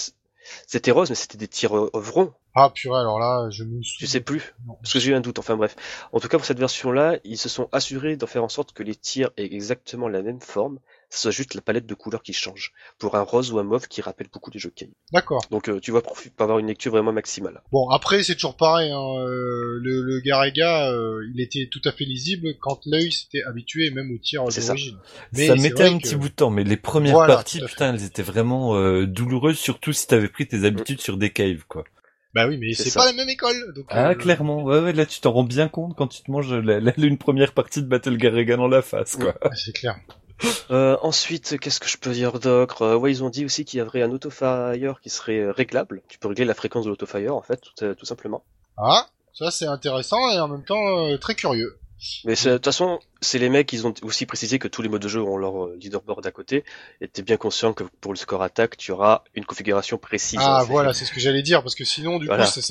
c'était 0.66 0.90
rose, 0.90 1.10
mais 1.10 1.16
c'était 1.16 1.38
des 1.38 1.48
tirs 1.48 1.72
ronds. 1.72 2.32
Ah, 2.54 2.70
purée, 2.70 2.98
alors 2.98 3.20
là, 3.20 3.48
je 3.50 3.64
me 3.64 3.80
Je 3.82 4.06
sais 4.06 4.20
plus. 4.20 4.54
Non. 4.66 4.74
Parce 4.74 4.92
que 4.92 4.98
j'ai 4.98 5.12
eu 5.12 5.14
un 5.14 5.20
doute, 5.20 5.38
enfin 5.38 5.56
bref. 5.56 5.76
En 6.12 6.20
tout 6.20 6.28
cas, 6.28 6.38
pour 6.38 6.46
cette 6.46 6.58
version-là, 6.58 7.18
ils 7.24 7.38
se 7.38 7.48
sont 7.48 7.68
assurés 7.72 8.16
d'en 8.16 8.26
faire 8.26 8.44
en 8.44 8.48
sorte 8.48 8.72
que 8.72 8.82
les 8.82 8.96
tirs 8.96 9.30
aient 9.36 9.44
exactement 9.44 10.08
la 10.08 10.22
même 10.22 10.40
forme, 10.40 10.80
ce 11.10 11.18
soit 11.22 11.30
juste 11.30 11.54
la 11.54 11.60
palette 11.60 11.86
de 11.86 11.94
couleurs 11.94 12.22
qui 12.22 12.32
change, 12.32 12.72
pour 12.98 13.16
un 13.16 13.22
rose 13.22 13.52
ou 13.52 13.58
un 13.58 13.64
mauve 13.64 13.88
qui 13.88 14.00
rappelle 14.00 14.28
beaucoup 14.32 14.50
les 14.50 14.58
jeux 14.58 14.70
Kei. 14.70 14.90
D'accord. 15.12 15.44
Donc 15.50 15.68
euh, 15.68 15.80
tu 15.80 15.90
vas 15.92 16.00
pour, 16.00 16.14
pour 16.16 16.42
avoir 16.44 16.58
une 16.58 16.68
lecture 16.68 16.92
vraiment 16.92 17.12
maximale. 17.12 17.60
Bon, 17.72 17.88
après, 17.90 18.22
c'est 18.22 18.34
toujours 18.34 18.56
pareil. 18.56 18.90
Hein. 18.90 19.18
euh, 19.18 19.78
le, 19.82 20.02
le 20.02 20.22
euh, 20.24 21.26
il 21.34 21.40
était 21.40 21.68
tout 21.70 21.80
à 21.84 21.92
fait 21.92 22.04
lisible 22.04 22.56
quand 22.60 22.80
l'œil 22.86 23.10
s'était 23.12 23.42
habitué 23.42 23.90
même 23.90 24.10
au 24.12 24.18
tir 24.18 24.44
C'est 24.50 24.60
ça. 24.60 24.68
d'origine. 24.74 24.98
Mais 25.32 25.46
ça 25.46 25.56
c'est 25.56 25.62
mettait 25.62 25.84
un 25.84 25.98
que- 25.98 26.02
petit 26.02 26.16
bout 26.16 26.28
de 26.28 26.34
temps, 26.34 26.50
mais 26.50 26.64
les 26.64 26.76
premières 26.76 27.14
Voilà, 27.14 27.34
parties, 27.34 27.60
putain, 27.60 27.94
elles 27.94 28.04
étaient 28.04 28.22
vraiment 28.22 28.76
euh, 28.76 29.06
douloureuses, 29.06 29.58
surtout 29.58 29.92
si 29.92 30.06
t'avais 30.06 30.28
pris 30.28 30.46
tes 30.46 30.64
habitudes 30.64 31.00
sur 31.00 31.16
des 31.16 31.30
caves, 31.30 31.64
quoi. 31.68 31.84
Bah 32.32 32.46
oui, 32.46 32.58
mais 32.58 32.72
C'est 32.74 32.90
ça. 32.90 33.00
pas 33.00 33.06
la 33.06 33.12
même 33.12 33.28
école. 33.28 33.72
Donc, 33.74 33.86
Ah, 33.88 34.10
euh, 34.10 34.14
clairement, 34.14 34.62
ouais, 34.62 34.78
ouais, 34.78 34.92
là 34.92 35.04
tu 35.04 35.20
t'en 35.20 35.32
rends 35.32 35.42
bien 35.42 35.68
compte 35.68 35.96
quand 35.96 36.06
tu 36.06 36.22
te 36.22 36.30
manges 36.30 36.52
la, 36.54 36.78
la- 36.78 36.92
une 36.96 37.18
première 37.18 37.52
partie 37.52 37.82
de 37.82 37.88
Battle 37.88 38.16
Garaga 38.16 38.56
dans 38.56 38.68
la 38.68 38.82
face, 38.82 39.16
quoi. 39.16 39.34
C'est 39.56 39.72
clair. 39.72 39.98
Euh, 40.70 40.96
ensuite, 41.02 41.58
qu'est-ce 41.58 41.80
que 41.80 41.88
je 41.88 41.98
peux 41.98 42.12
dire 42.12 42.38
d'autre? 42.38 42.82
Euh, 42.82 42.96
Ouais, 42.96 43.10
ils 43.10 43.24
ont 43.24 43.28
dit 43.28 43.44
aussi 43.44 43.64
qu'il 43.64 43.80
y 43.80 43.82
aurait 43.82 44.02
un 44.02 44.12
autofire 44.12 45.00
qui 45.02 45.10
serait 45.10 45.40
euh, 45.40 45.50
réglable. 45.52 46.00
Tu 46.08 46.18
peux 46.18 46.28
régler 46.28 46.44
la 46.44 46.54
fréquence 46.54 46.84
de 46.84 46.90
l'autofire 46.90 47.34
en 47.34 47.42
fait, 47.42 47.60
tout, 47.60 47.84
euh, 47.84 47.94
tout 47.94 48.06
simplement. 48.06 48.44
Ah, 48.76 49.06
ça 49.34 49.50
c'est 49.50 49.66
intéressant 49.66 50.30
et 50.30 50.38
en 50.38 50.46
même 50.48 50.64
temps 50.64 51.08
euh, 51.08 51.16
très 51.18 51.34
curieux. 51.34 51.76
Mais 52.24 52.36
c'est- 52.36 52.50
de 52.50 52.54
toute 52.54 52.64
façon, 52.66 53.00
c'est 53.20 53.38
les 53.38 53.48
mecs, 53.50 53.72
ils 53.72 53.84
ont 53.86 53.92
aussi 54.02 54.24
précisé 54.26 54.58
que 54.60 54.68
tous 54.68 54.80
les 54.80 54.88
modes 54.88 55.02
de 55.02 55.08
jeu 55.08 55.20
ont 55.20 55.36
leur 55.36 55.66
leaderboard 55.70 56.24
à 56.24 56.30
côté. 56.30 56.64
Et 57.00 57.08
t'es 57.08 57.22
bien 57.22 57.36
conscient 57.36 57.72
que 57.74 57.82
pour 58.00 58.12
le 58.12 58.18
score 58.18 58.42
attaque, 58.42 58.76
tu 58.76 58.92
auras 58.92 59.22
une 59.34 59.44
configuration 59.44 59.98
précise. 59.98 60.38
Ah 60.40 60.60
hein, 60.60 60.64
voilà, 60.64 60.94
c'est 60.94 61.04
ce 61.04 61.12
que 61.12 61.20
j'allais 61.20 61.42
dire 61.42 61.62
parce 61.62 61.74
que 61.74 61.84
sinon 61.84 62.18
du 62.20 62.26
Voilà. 62.26 62.44
coup 62.46 62.50
ça, 62.60 62.62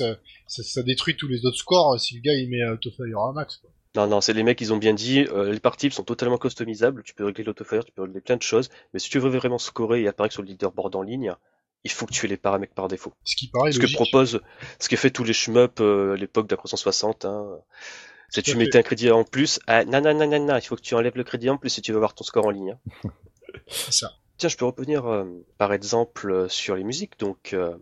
ça, 0.48 0.62
ça, 0.62 0.82
détruit 0.82 1.16
tous 1.16 1.28
les 1.28 1.44
autres 1.44 1.58
scores 1.58 2.00
si 2.00 2.16
le 2.16 2.22
gars 2.22 2.32
il 2.34 2.48
met 2.48 2.64
autofire 2.72 3.18
à 3.20 3.32
max. 3.32 3.58
Quoi. 3.58 3.70
Non, 3.96 4.06
non, 4.06 4.20
c'est 4.20 4.32
les 4.32 4.42
mecs, 4.44 4.60
ils 4.60 4.72
ont 4.72 4.76
bien 4.76 4.94
dit, 4.94 5.26
euh, 5.32 5.52
les 5.52 5.60
parties 5.60 5.90
sont 5.90 6.04
totalement 6.04 6.38
customisables. 6.38 7.02
Tu 7.02 7.12
peux 7.14 7.24
régler 7.24 7.44
l'autofire, 7.44 7.84
tu 7.84 7.92
peux 7.92 8.02
régler 8.02 8.20
plein 8.20 8.36
de 8.36 8.42
choses. 8.42 8.70
Mais 8.92 9.00
si 9.00 9.10
tu 9.10 9.18
veux 9.18 9.30
vraiment 9.30 9.58
scorer 9.58 10.02
et 10.02 10.08
apparaître 10.08 10.32
sur 10.32 10.42
le 10.42 10.48
leaderboard 10.48 10.94
en 10.94 11.02
ligne, 11.02 11.34
il 11.82 11.90
faut 11.90 12.06
que 12.06 12.12
tu 12.12 12.26
aies 12.26 12.28
les 12.28 12.36
paramètres 12.36 12.74
par 12.74 12.88
défaut. 12.88 13.12
Ce 13.24 13.34
qui 13.34 13.48
paraît 13.48 13.72
ce 13.72 13.80
que 13.80 13.92
propose, 13.92 14.40
ce 14.78 14.88
que 14.88 14.96
fait 14.96 15.10
tous 15.10 15.24
les 15.24 15.32
shmups 15.32 15.80
euh, 15.80 16.12
à 16.12 16.16
l'époque 16.16 16.46
d'Acro 16.46 16.68
160, 16.68 17.24
hein, 17.24 17.58
c'est 18.28 18.42
tu 18.42 18.56
mettais 18.56 18.78
un 18.78 18.82
crédit 18.82 19.10
en 19.10 19.24
plus. 19.24 19.58
Ah, 19.66 19.84
non, 19.84 20.00
non, 20.00 20.14
non, 20.14 20.28
non, 20.28 20.44
non, 20.46 20.56
il 20.56 20.62
faut 20.62 20.76
que 20.76 20.82
tu 20.82 20.94
enlèves 20.94 21.16
le 21.16 21.24
crédit 21.24 21.50
en 21.50 21.56
plus 21.56 21.70
si 21.70 21.82
tu 21.82 21.92
veux 21.92 21.98
voir 21.98 22.14
ton 22.14 22.22
score 22.22 22.46
en 22.46 22.50
ligne. 22.50 22.76
hein. 23.04 23.10
Ça. 23.66 24.12
Tiens, 24.36 24.48
je 24.48 24.56
peux 24.56 24.66
revenir 24.66 25.06
euh, 25.06 25.24
par 25.58 25.72
exemple 25.72 26.30
euh, 26.30 26.48
sur 26.48 26.76
les 26.76 26.84
musiques, 26.84 27.18
donc 27.18 27.52
euh, 27.54 27.76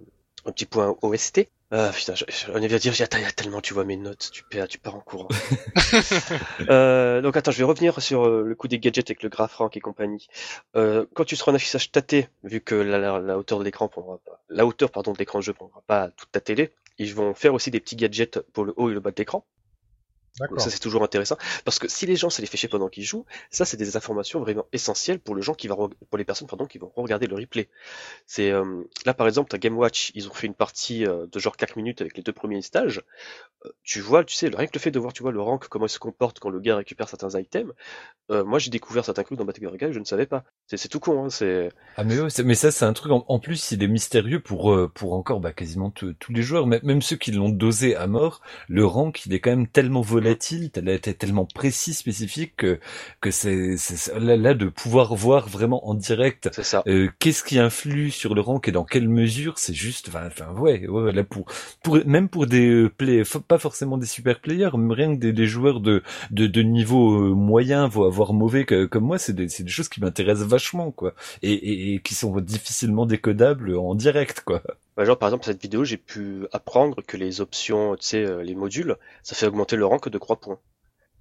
un 0.47 0.53
petit 0.53 0.65
point 0.67 0.97
OST. 1.03 1.49
Ah 1.71 1.91
putain, 1.95 2.15
on 2.55 2.63
est 2.63 2.69
bien 2.69 2.79
dire, 2.79 2.95
il 2.95 2.99
y 3.01 3.03
a 3.03 3.09
il 3.13 3.21
y 3.21 3.25
a 3.27 3.31
tellement, 3.31 3.61
tu 3.61 3.75
vois 3.75 3.85
mes 3.85 3.99
notes, 3.99 4.31
tu 4.33 4.43
pars, 4.43 4.67
tu 4.69 4.79
pars 4.79 4.95
en 4.95 5.01
courant. 5.01 5.29
euh, 6.71 7.21
donc 7.21 7.37
attends, 7.37 7.51
je 7.51 7.59
vais 7.59 7.65
revenir 7.65 8.01
sur 8.01 8.27
euh, 8.27 8.43
le 8.43 8.55
coup 8.55 8.69
des 8.69 8.79
gadgets 8.79 9.11
avec 9.11 9.23
le 9.23 9.29
graph 9.29 9.55
rank 9.57 9.77
et 9.77 9.81
compagnie. 9.81 10.29
Euh, 10.77 11.05
quand 11.15 11.25
tu 11.25 11.37
seras 11.37 11.53
en 11.53 11.55
affichage 11.55 11.91
tâté, 11.93 12.29
vu 12.43 12.63
que 12.63 12.75
la, 12.75 12.99
la- 12.99 13.19
la 13.19 13.39
hauteur 13.39 13.59
de 13.59 13.65
l'écran 13.65 13.87
prendra 13.89 14.17
pas, 14.19 14.41
la 14.49 14.65
hauteur 14.65 14.91
pardon 14.91 15.13
de 15.13 15.19
l'écran 15.19 15.41
de 15.41 15.45
jeu 15.45 15.53
prendra 15.53 15.83
pas 15.87 16.09
toute 16.17 16.33
ta 16.33 16.41
télé, 16.41 16.73
ils 16.97 17.15
vont 17.15 17.35
faire 17.35 17.53
aussi 17.53 17.71
des 17.71 17.81
petits 17.81 17.97
gadgets 17.97 18.41
pour 18.55 18.65
le 18.65 18.73
haut 18.79 18.89
et 18.91 18.95
le 18.95 19.01
bas 19.01 19.11
de 19.11 19.17
l'écran. 19.19 19.45
Donc 20.41 20.61
ça 20.61 20.71
c'est 20.71 20.79
toujours 20.79 21.03
intéressant 21.03 21.37
parce 21.65 21.79
que 21.79 21.89
si 21.89 22.07
les 22.07 22.17
gens 22.17 22.31
ça 22.31 22.43
les 22.43 22.47
fait 22.47 22.57
chier 22.57 22.69
pendant 22.69 22.89
qu'ils 22.89 23.05
jouent, 23.05 23.25
ça 23.51 23.65
c'est 23.65 23.77
des 23.77 23.97
informations 23.97 24.41
vraiment 24.41 24.67
essentielles 24.73 25.19
pour 25.21 25.35
le 25.35 25.43
gens 25.43 25.55
qui 25.55 25.69
va 25.69 25.77
pour 25.77 26.19
les 26.19 26.25
personnes 26.25 26.49
pardon 26.49 26.67
qui 26.67 26.79
vont 26.79 26.93
regarder 26.95 27.27
le 27.27 27.35
replay. 27.37 27.69
C'est 28.27 28.51
euh, 28.51 28.83
là 29.07 29.15
par 29.15 29.27
exemple 29.27 29.51
ta 29.51 29.59
Game 29.59 29.77
Watch, 29.77 30.13
ils 30.15 30.29
ont 30.29 30.33
fait 30.33 30.47
une 30.47 30.55
partie 30.55 31.07
euh, 31.07 31.27
de 31.31 31.39
genre 31.39 31.57
4 31.57 31.77
minutes 31.77 32.01
avec 32.01 32.17
les 32.17 32.23
deux 32.23 32.33
premiers 32.33 32.63
stages. 32.63 33.03
Euh, 33.65 33.71
tu 33.83 34.01
vois, 34.01 34.25
tu 34.25 34.35
sais, 34.35 34.49
rien 34.49 34.67
que 34.67 34.73
le 34.75 34.81
fait 34.81 34.91
de 34.93 34.99
voir 35.01 35.13
tu 35.13 35.23
vois 35.23 35.33
le 35.33 35.41
rank 35.41 35.67
comment 35.69 35.87
il 35.87 35.91
se 35.91 35.99
comporte 35.99 36.39
quand 36.39 36.51
le 36.51 36.61
gars 36.61 36.77
récupère 36.77 37.09
certains 37.09 37.39
items. 37.39 37.73
moi 38.31 38.59
j'ai 38.59 38.71
découvert 38.71 39.05
certains 39.05 39.25
trucs 39.25 39.39
dans 39.39 39.45
Battle 39.45 39.67
Royale 39.67 39.89
que 39.91 39.93
je 39.95 39.99
ne 39.99 40.05
savais 40.05 40.27
pas. 40.27 40.45
C'est 40.67 40.89
tout 40.89 41.01
con 41.01 41.25
hein, 41.25 41.31
c'est 41.31 41.71
Ah 41.97 42.05
mais 42.05 42.21
ouais, 42.21 42.31
c'est- 42.31 42.43
mais 42.45 42.55
ça 42.55 42.71
c'est 42.71 42.85
un 42.85 42.93
truc 42.93 43.11
en, 43.13 43.25
en 43.29 43.39
plus 43.39 43.73
il 43.73 43.83
est 43.83 43.89
mystérieux 43.89 44.41
pour 44.41 44.77
pour 44.95 45.15
encore 45.15 45.41
bah, 45.41 45.53
quasiment 45.53 45.91
tous 45.91 46.15
les 46.33 46.43
joueurs 46.43 46.67
même, 46.67 47.03
ceux 47.03 47.17
qui 47.17 47.33
l'ont 47.33 47.49
dosé 47.49 47.97
à 47.97 48.07
mort 48.07 48.43
le 48.69 48.85
rank 48.85 49.25
il 49.27 49.35
est 49.35 49.41
quand 49.41 49.51
même 49.51 49.67
tellement 49.67 50.03
volatile 50.29 50.71
tel- 50.71 51.01
tel- 51.01 51.17
tellement 51.17 51.47
précis 51.47 51.95
spécifique 51.95 52.57
que 52.57 52.81
que 53.21 53.31
c'est 53.31 53.77
là, 54.19 54.37
là 54.37 54.55
de 54.55 54.67
pouvoir 54.69 55.15
voir 55.15 55.49
vraiment 55.49 55.89
en 55.89 55.95
direct 55.95 56.51
euh, 56.87 57.09
qu'est-ce 57.19 57.43
qui 57.45 57.59
influe 57.59 58.11
sur 58.11 58.35
le 58.35 58.41
rank 58.41 58.69
et 58.69 58.73
dans 58.73 58.85
quelle 58.85 59.09
mesure 59.09 59.59
c'est 59.59 59.75
juste 59.75 60.09
enfin 60.09 60.53
ouais, 60.55 60.87
ouais 60.87 61.13
là 61.13 61.25
pour 61.25 61.47
pour 61.83 61.99
même 62.07 62.29
pour 62.29 62.47
des 62.47 62.69
euh, 62.69 62.89
play 62.89 63.23
pas 63.49 63.59
forcément 63.59 63.99
des 63.99 64.07
super 64.07 64.41
players 64.41 64.71
mais 64.77 64.95
rien 64.95 65.15
que 65.15 65.21
des, 65.21 65.33
des 65.33 65.47
joueurs 65.47 65.81
de 65.81 66.03
de, 66.31 66.47
de 66.47 66.63
niveau 66.63 67.15
euh, 67.31 67.35
moyen 67.35 67.89
voire 67.89 68.33
mauvais 68.33 68.65
que- 68.65 68.85
comme 68.87 69.05
moi 69.05 69.19
c'est 69.19 69.33
des 69.35 69.49
c'est 69.49 69.63
des 69.65 69.71
choses 69.71 69.89
qui 69.89 70.01
m'intéressent 70.01 70.47
vachement 70.49 70.91
quoi. 70.91 71.15
Et, 71.43 71.53
et, 71.53 71.95
et 71.95 72.01
qui 72.01 72.15
sont 72.15 72.41
difficilement 72.41 73.07
décodables 73.07 73.77
en 73.77 73.95
direct 73.95 74.43
quoi 74.45 74.63
Ouais, 74.99 75.07
genre 75.07 75.17
par 75.19 75.29
exemple 75.29 75.45
cette 75.47 75.63
vidéo 75.63 75.85
j'ai 75.85 75.97
pu 75.97 76.47
apprendre 76.53 77.01
que 77.03 77.17
les 77.17 77.41
options, 77.41 77.97
tu 77.97 78.07
sais, 78.07 78.25
euh, 78.25 78.43
les 78.43 78.55
modules, 78.55 78.97
ça 79.23 79.35
fait 79.37 79.47
augmenter 79.47 79.77
le 79.77 79.87
rank 79.87 80.09
de 80.09 80.19
3 80.19 80.37
points. 80.41 80.59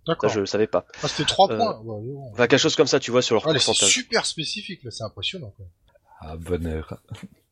Ça 0.05 0.13
D'accord. 0.13 0.30
je 0.30 0.39
le 0.39 0.45
savais 0.45 0.67
pas. 0.67 0.86
Ah, 1.03 1.07
c'était 1.07 1.25
3 1.25 1.51
Euh, 1.51 1.57
points. 1.57 1.78
Ouais, 1.80 2.01
bon. 2.05 2.30
Enfin 2.34 2.47
quelque 2.47 2.59
chose 2.59 2.75
comme 2.75 2.88
ça 2.88 2.99
tu 2.99 3.11
vois 3.11 3.21
sur 3.21 3.36
leur 3.36 3.47
Ah, 3.47 3.53
là, 3.53 3.59
c'est 3.59 3.65
pourcentage. 3.65 3.93
super 3.93 4.25
spécifique 4.25 4.84
là, 4.84 4.91
c'est 4.91 5.03
impressionnant. 5.03 5.53
Quoi. 5.55 5.65
ah 6.21 6.36
bonheur 6.38 7.01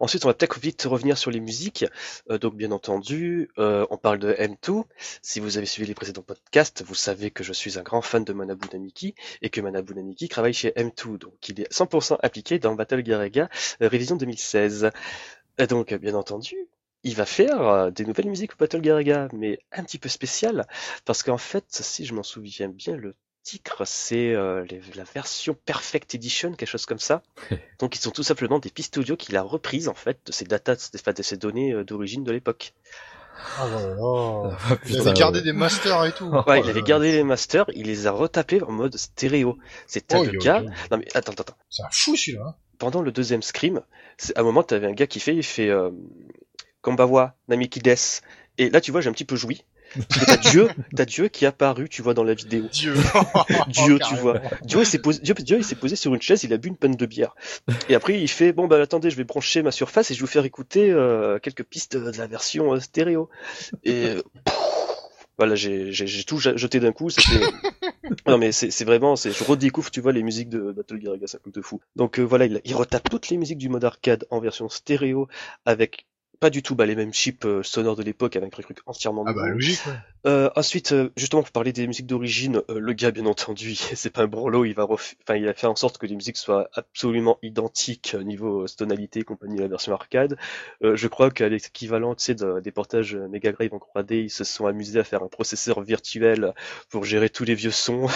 Ensuite, 0.00 0.24
on 0.24 0.28
va 0.28 0.34
peut-être 0.34 0.58
vite 0.58 0.82
revenir 0.82 1.16
sur 1.16 1.30
les 1.30 1.38
musiques. 1.38 1.84
Euh, 2.28 2.38
donc, 2.38 2.56
bien 2.56 2.72
entendu, 2.72 3.50
euh, 3.58 3.86
on 3.90 3.98
parle 3.98 4.18
de 4.18 4.32
M2. 4.32 4.82
Si 5.22 5.38
vous 5.38 5.58
avez 5.58 5.66
suivi 5.66 5.86
les 5.86 5.94
précédents 5.94 6.22
podcasts, 6.22 6.82
vous 6.82 6.96
savez 6.96 7.30
que 7.30 7.44
je 7.44 7.52
suis 7.52 7.78
un 7.78 7.82
grand 7.82 8.02
fan 8.02 8.24
de 8.24 8.32
Manabu 8.32 8.66
Namiki 8.72 9.14
et 9.42 9.50
que 9.50 9.60
Manabu 9.60 9.94
Namiki 9.94 10.28
travaille 10.28 10.54
chez 10.54 10.70
M2. 10.70 11.18
Donc, 11.18 11.48
il 11.48 11.60
est 11.60 11.70
100% 11.72 12.18
impliqué 12.22 12.58
dans 12.58 12.74
Battle 12.74 13.02
Garaga 13.02 13.48
euh, 13.80 13.86
révision 13.88 14.16
2016. 14.16 14.90
Et 15.60 15.66
donc, 15.66 15.92
bien 15.94 16.14
entendu, 16.14 16.56
il 17.02 17.14
va 17.14 17.26
faire 17.26 17.60
euh, 17.62 17.90
des 17.90 18.04
nouvelles 18.06 18.28
musiques 18.28 18.52
pour 18.52 18.60
Battle 18.60 18.80
Garaga, 18.80 19.28
mais 19.32 19.58
un 19.72 19.84
petit 19.84 19.98
peu 19.98 20.08
spéciales, 20.08 20.66
parce 21.04 21.22
qu'en 21.22 21.38
fait, 21.38 21.64
si 21.68 22.06
je 22.06 22.14
m'en 22.14 22.22
souviens 22.22 22.68
bien, 22.68 22.96
le 22.96 23.14
titre, 23.42 23.84
c'est 23.84 24.32
euh, 24.34 24.64
la 24.94 25.04
version 25.04 25.54
Perfect 25.66 26.14
Edition, 26.14 26.54
quelque 26.54 26.68
chose 26.68 26.86
comme 26.86 26.98
ça. 26.98 27.22
Donc, 27.78 27.94
ils 27.94 28.00
sont 28.00 28.10
tout 28.10 28.22
simplement 28.22 28.58
des 28.58 28.70
pistes 28.70 28.96
audio 28.98 29.16
qu'il 29.16 29.36
a 29.36 29.42
reprises, 29.42 29.88
en 29.88 29.94
fait, 29.94 30.18
de 30.26 30.32
ces 30.32 30.46
datas, 30.46 30.90
enfin, 30.94 31.12
de 31.12 31.22
ces 31.22 31.36
données 31.36 31.72
euh, 31.72 31.84
d'origine 31.84 32.24
de 32.24 32.32
l'époque. 32.32 32.72
Ah 33.58 33.66
là. 33.68 34.58
Ah, 34.68 34.76
Il 34.86 34.98
avait 35.00 35.12
gardé 35.12 35.38
ouais. 35.38 35.44
des 35.44 35.52
masters 35.52 36.04
et 36.04 36.12
tout. 36.12 36.26
Ouais, 36.30 36.42
Oh 36.46 36.54
il 36.56 36.64
là 36.64 36.70
avait 36.70 36.82
gardé 36.82 37.12
les 37.12 37.24
masters, 37.24 37.64
il 37.74 37.86
les 37.86 38.06
a 38.06 38.10
retapés 38.12 38.62
en 38.62 38.72
mode 38.72 38.96
stéréo. 38.96 39.56
C'est 39.86 40.14
un 40.14 40.20
Oh, 40.20 40.26
gars. 40.38 40.62
Non 40.90 40.98
mais 40.98 41.06
attends, 41.14 41.32
attends, 41.32 41.42
attends. 41.42 41.56
C'est 41.70 41.82
un 41.82 41.88
fou 41.90 42.16
celui-là. 42.16 42.56
Pendant 42.80 43.02
le 43.02 43.12
deuxième 43.12 43.42
scream, 43.42 43.82
à 44.34 44.40
un 44.40 44.42
moment, 44.42 44.64
t'avais 44.64 44.88
un 44.88 44.92
gars 44.92 45.06
qui 45.06 45.20
fait, 45.20 45.36
il 45.36 45.44
fait 45.44 45.68
euh, 45.68 45.90
Kambawa, 46.82 47.36
Namikides. 47.46 48.22
Et 48.58 48.70
là, 48.70 48.80
tu 48.80 48.90
vois, 48.90 49.02
j'ai 49.02 49.08
un 49.10 49.12
petit 49.12 49.26
peu 49.26 49.36
joui. 49.36 49.64
Parce 50.08 50.20
que 50.20 50.24
t'as 50.24 50.36
Dieu, 50.50 50.68
t'as 50.96 51.04
Dieu 51.04 51.28
qui 51.28 51.44
est 51.44 51.48
apparu, 51.48 51.90
tu 51.90 52.00
vois, 52.00 52.14
dans 52.14 52.24
la 52.24 52.34
vidéo. 52.34 52.64
Dieu. 52.72 52.94
Dieu, 53.68 53.98
tu 53.98 54.14
vois. 54.14 54.40
Dieu, 54.62 54.80
il 54.80 54.86
s'est 54.86 54.98
posé, 54.98 55.20
Dieu, 55.20 55.34
Dieu, 55.34 55.58
il 55.58 55.64
s'est 55.64 55.74
posé 55.74 55.94
sur 55.94 56.14
une 56.14 56.22
chaise, 56.22 56.42
il 56.44 56.52
a 56.54 56.56
bu 56.56 56.68
une 56.68 56.76
panne 56.76 56.96
de 56.96 57.06
bière. 57.06 57.34
Et 57.90 57.94
après, 57.94 58.18
il 58.20 58.28
fait, 58.28 58.52
bon, 58.52 58.66
bah, 58.66 58.80
attendez, 58.80 59.10
je 59.10 59.16
vais 59.16 59.24
brancher 59.24 59.62
ma 59.62 59.72
surface 59.72 60.10
et 60.10 60.14
je 60.14 60.20
vais 60.20 60.26
vous 60.26 60.32
faire 60.32 60.44
écouter 60.46 60.90
euh, 60.90 61.38
quelques 61.38 61.64
pistes 61.64 61.98
de 61.98 62.16
la 62.16 62.26
version 62.26 62.72
euh, 62.72 62.80
stéréo. 62.80 63.28
Et 63.84 64.06
euh, 64.06 64.22
pff, 64.44 64.54
voilà, 65.40 65.54
j'ai 65.54 66.24
tout 66.26 66.38
jeté 66.38 66.80
d'un 66.80 66.92
coup. 66.92 67.08
Non 68.26 68.38
mais 68.38 68.52
c'est 68.52 68.84
vraiment, 68.84 69.16
c'est, 69.16 69.30
je 69.32 69.42
redécouvre, 69.44 69.90
tu 69.90 70.00
vois, 70.00 70.12
les 70.12 70.22
musiques 70.22 70.48
de 70.50 70.72
Battle 70.72 70.98
Garaga, 70.98 71.26
c'est 71.26 71.38
un 71.38 71.40
truc 71.40 71.54
de 71.54 71.62
fou. 71.62 71.80
Donc 71.96 72.18
euh, 72.18 72.22
voilà, 72.22 72.44
il, 72.44 72.60
il 72.64 72.74
retape 72.74 73.08
toutes 73.08 73.28
les 73.30 73.38
musiques 73.38 73.56
du 73.56 73.68
mode 73.68 73.84
arcade 73.84 74.26
en 74.30 74.40
version 74.40 74.68
stéréo 74.68 75.28
avec 75.64 76.06
pas 76.40 76.50
du 76.50 76.62
tout 76.62 76.74
bah, 76.74 76.86
les 76.86 76.96
mêmes 76.96 77.12
chips 77.12 77.44
euh, 77.44 77.62
sonores 77.62 77.96
de 77.96 78.02
l'époque 78.02 78.34
avec 78.34 78.58
un 78.58 78.62
truc 78.62 78.78
entièrement 78.86 79.24
Ah 79.26 79.32
bah 79.34 79.48
logique. 79.48 79.80
Euh, 80.26 80.50
ensuite, 80.56 80.92
euh, 80.92 81.10
justement, 81.16 81.42
pour 81.42 81.52
parler 81.52 81.72
des 81.72 81.86
musiques 81.86 82.06
d'origine, 82.06 82.62
euh, 82.68 82.78
le 82.78 82.92
gars, 82.92 83.10
bien 83.10 83.26
entendu, 83.26 83.74
c'est 83.94 84.10
pas 84.10 84.22
un 84.22 84.26
branlo, 84.26 84.64
il 84.64 84.74
va 84.74 84.84
ref... 84.84 85.14
enfin, 85.22 85.36
il 85.38 85.46
a 85.48 85.54
fait 85.54 85.66
en 85.66 85.76
sorte 85.76 85.98
que 85.98 86.06
les 86.06 86.14
musiques 86.14 86.36
soient 86.36 86.68
absolument 86.74 87.38
identiques 87.42 88.14
niveau 88.14 88.66
tonalité 88.68 89.22
compagnie 89.22 89.56
de 89.56 89.62
la 89.62 89.68
version 89.68 89.92
arcade. 89.92 90.36
Euh, 90.82 90.96
je 90.96 91.08
crois 91.08 91.30
qu'à 91.30 91.48
l'équivalent, 91.48 92.14
de- 92.14 92.60
des 92.60 92.70
portages 92.72 93.16
Mega 93.16 93.52
Drive 93.52 93.72
en 93.74 93.78
3D, 93.78 94.24
ils 94.24 94.30
se 94.30 94.44
sont 94.44 94.66
amusés 94.66 94.98
à 95.00 95.04
faire 95.04 95.22
un 95.22 95.28
processeur 95.28 95.82
virtuel 95.82 96.52
pour 96.88 97.04
gérer 97.04 97.30
tous 97.30 97.44
les 97.44 97.54
vieux 97.54 97.70
sons. 97.70 98.06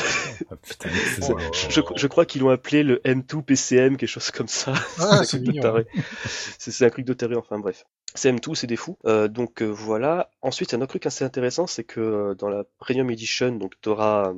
Ah, 0.50 0.56
putain, 0.62 0.88
Oh 1.28 1.36
je, 1.68 1.80
je 1.96 2.06
crois 2.06 2.26
qu'ils 2.26 2.40
l'ont 2.42 2.50
appelé 2.50 2.82
le 2.82 3.00
M2 3.04 3.42
PCM, 3.42 3.96
quelque 3.96 4.08
chose 4.08 4.30
comme 4.30 4.48
ça. 4.48 4.74
Ah, 4.98 5.22
c'est 6.58 6.84
un 6.84 6.90
truc 6.90 7.04
de 7.04 7.12
taré, 7.12 7.34
enfin 7.36 7.58
bref. 7.58 7.84
C'est 8.14 8.32
M2, 8.32 8.54
c'est 8.54 8.66
des 8.66 8.76
fous. 8.76 8.96
Euh, 9.06 9.28
donc 9.28 9.60
euh, 9.62 9.66
voilà. 9.66 10.30
Ensuite, 10.42 10.72
un 10.74 10.78
autre 10.78 10.90
truc 10.90 11.06
assez 11.06 11.24
intéressant, 11.24 11.66
c'est 11.66 11.84
que 11.84 12.00
euh, 12.00 12.34
dans 12.34 12.48
la 12.48 12.64
Premium 12.78 13.10
Edition, 13.10 13.52
donc 13.52 13.74
tu 13.80 13.88
auras 13.88 14.32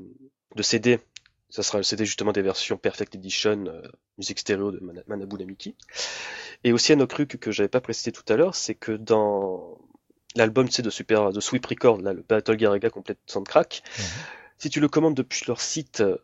de 0.54 0.62
CD, 0.62 0.98
ça 1.50 1.62
sera 1.62 1.78
le 1.78 1.84
CD 1.84 2.06
justement 2.06 2.32
des 2.32 2.42
versions 2.42 2.78
Perfect 2.78 3.14
Edition, 3.14 3.66
euh, 3.66 3.82
musique 4.16 4.38
stéréo 4.38 4.72
de 4.72 4.80
Mana- 4.80 5.02
Manabu 5.06 5.36
Namiki. 5.36 5.74
Et 6.64 6.72
aussi 6.72 6.92
un 6.94 7.00
autre 7.00 7.14
truc 7.14 7.38
que 7.38 7.50
j'avais 7.52 7.68
pas 7.68 7.82
précisé 7.82 8.12
tout 8.12 8.24
à 8.32 8.36
l'heure, 8.36 8.54
c'est 8.54 8.74
que 8.74 8.92
dans 8.92 9.78
l'album 10.36 10.66
de 10.68 10.90
Super 10.90 11.30
de 11.32 11.40
Sweep 11.40 11.66
Record, 11.66 12.00
là, 12.00 12.12
le 12.14 12.22
Battle 12.26 12.56
Garaga 12.56 12.88
Complete 12.90 13.18
Soundtrack, 13.26 13.82
Mhm. 13.98 14.04
si 14.58 14.70
tu 14.70 14.80
le 14.80 14.88
commandes 14.88 15.14
depuis 15.14 15.44
leur 15.46 15.60
site, 15.60 16.00
euh, 16.00 16.16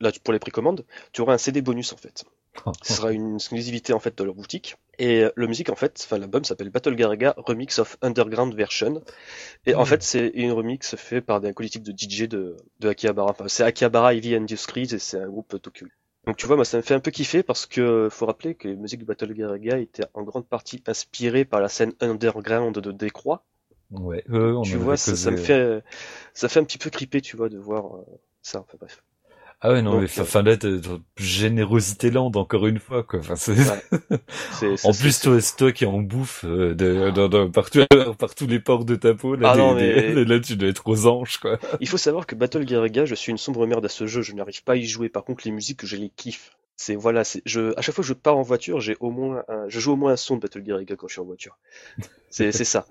là 0.00 0.10
pour 0.24 0.32
les 0.32 0.40
précommandes, 0.40 0.84
tu 1.12 1.20
auras 1.20 1.34
un 1.34 1.38
CD 1.38 1.62
bonus 1.62 1.92
en 1.92 1.96
fait. 1.96 2.24
Ce 2.82 2.94
sera 2.94 3.12
une 3.12 3.36
exclusivité 3.36 3.92
en 3.92 4.00
fait 4.00 4.16
de 4.16 4.24
leur 4.24 4.34
boutique. 4.34 4.76
Et 4.98 5.24
euh, 5.24 5.30
le 5.36 5.46
musique 5.46 5.70
en 5.70 5.76
fait, 5.76 6.00
enfin 6.04 6.18
l'album 6.18 6.44
s'appelle 6.44 6.70
Battle 6.70 6.94
Garaga 6.94 7.34
Remix 7.36 7.78
of 7.78 7.96
Underground 8.02 8.54
Version. 8.54 9.02
Et 9.66 9.74
en 9.74 9.84
Mm. 9.84 9.86
fait 9.86 10.02
c'est 10.02 10.28
une 10.34 10.52
remix 10.52 10.96
fait 10.96 11.20
par 11.22 11.44
un 11.44 11.52
collectif 11.54 11.82
de 11.82 11.92
DJ 11.92 12.28
de, 12.28 12.56
de 12.80 12.88
Akihabara. 12.90 13.30
Enfin 13.32 13.48
c'est 13.48 13.64
Akihabara 13.64 14.14
Heavy 14.14 14.34
Industries 14.36 14.94
et 14.94 14.98
c'est 15.00 15.20
un 15.20 15.28
groupe 15.28 15.60
Tokyo. 15.62 15.86
Donc 16.26 16.36
tu 16.38 16.46
vois, 16.46 16.56
moi 16.56 16.64
ça 16.64 16.78
me 16.78 16.82
fait 16.82 16.94
un 16.94 17.00
peu 17.00 17.10
kiffer 17.10 17.42
parce 17.42 17.66
que 17.66 18.08
faut 18.10 18.26
rappeler 18.26 18.54
que 18.54 18.68
les 18.68 18.76
musiques 18.76 19.00
de 19.00 19.06
Battle 19.06 19.32
Garaga 19.34 19.78
étaient 19.78 20.06
en 20.14 20.22
grande 20.22 20.48
partie 20.48 20.82
inspirées 20.86 21.44
par 21.44 21.60
la 21.60 21.68
scène 21.68 21.94
underground 22.00 22.78
de 22.78 22.92
Décroix. 22.92 23.44
ouais, 23.90 24.24
euh, 24.30 24.54
on 24.56 24.62
tu 24.62 24.76
vois, 24.78 24.96
ça, 24.96 25.16
causé, 25.16 25.16
ça 25.16 25.30
me 25.30 25.36
fait 25.36 25.82
ça 26.34 26.48
fait 26.48 26.60
un 26.60 26.64
petit 26.64 26.78
peu 26.78 26.90
criper, 26.90 27.20
tu 27.20 27.36
vois, 27.36 27.48
de 27.48 27.58
voir 27.58 27.96
euh, 27.98 28.04
ça. 28.42 28.60
Enfin 28.60 28.78
bref. 28.80 29.02
Ah 29.62 29.72
ouais, 29.72 29.82
non, 29.82 29.92
Donc, 29.92 30.00
mais 30.02 30.18
euh, 30.18 30.22
enfin 30.22 30.42
là, 30.42 30.56
t'as- 30.56 30.78
t'as 30.78 30.96
générosité 31.18 32.10
lente 32.10 32.36
encore 32.36 32.66
une 32.66 32.78
fois, 32.78 33.02
quoi. 33.02 33.18
Enfin, 33.20 33.36
c'est- 33.36 33.52
Ouais. 33.52 33.82
C'est- 34.52 34.86
en 34.86 34.92
plus, 34.92 35.20
toi, 35.20 35.38
c'est 35.40 35.56
toi 35.56 35.72
qui 35.72 35.84
en 35.84 35.98
bouffe 35.98 36.44
euh, 36.46 36.74
de, 36.74 37.10
de, 37.10 37.28
de- 37.28 37.44
partout, 37.48 37.80
par 38.18 38.34
tous 38.34 38.46
les 38.46 38.58
pores 38.60 38.86
de 38.86 38.96
ta 38.96 39.12
peau. 39.14 39.34
Là, 39.34 39.50
Ah 39.52 39.54
des- 39.56 39.60
non, 39.60 39.74
des- 39.74 40.24
là, 40.24 40.40
tu 40.40 40.56
dois 40.56 40.68
être 40.70 40.86
aux 40.88 41.06
anges, 41.06 41.36
quoi. 41.38 41.58
Il 41.80 41.88
faut 41.88 41.98
savoir 41.98 42.26
que 42.26 42.34
Battle 42.34 42.64
Guerrilla, 42.64 43.04
je 43.04 43.14
suis 43.14 43.30
une 43.32 43.38
sombre 43.38 43.66
merde 43.66 43.84
à 43.84 43.88
ce 43.90 44.06
jeu, 44.06 44.22
je 44.22 44.32
n'arrive 44.32 44.62
pas 44.64 44.72
à 44.72 44.76
y 44.76 44.86
jouer. 44.86 45.10
Par 45.10 45.24
contre, 45.24 45.42
les 45.44 45.50
musiques, 45.52 45.84
je 45.84 45.96
les 45.96 46.08
kiffe. 46.08 46.52
C'est 46.82 46.94
voilà, 46.96 47.24
c'est 47.24 47.42
je 47.44 47.76
à 47.78 47.82
chaque 47.82 47.94
fois 47.94 48.02
que 48.02 48.08
je 48.08 48.14
pars 48.14 48.36
en 48.38 48.42
voiture, 48.42 48.80
j'ai 48.80 48.96
au 49.00 49.10
moins 49.10 49.44
un, 49.48 49.68
je 49.68 49.80
joue 49.80 49.92
au 49.92 49.96
moins 49.96 50.12
un 50.12 50.16
son 50.16 50.36
de 50.36 50.40
Battle 50.40 50.62
Guerrilla 50.62 50.96
quand 50.96 51.08
je 51.08 51.12
suis 51.12 51.20
en 51.20 51.26
voiture. 51.26 51.58
C'est 52.30 52.52
c'est 52.52 52.64
ça. 52.64 52.86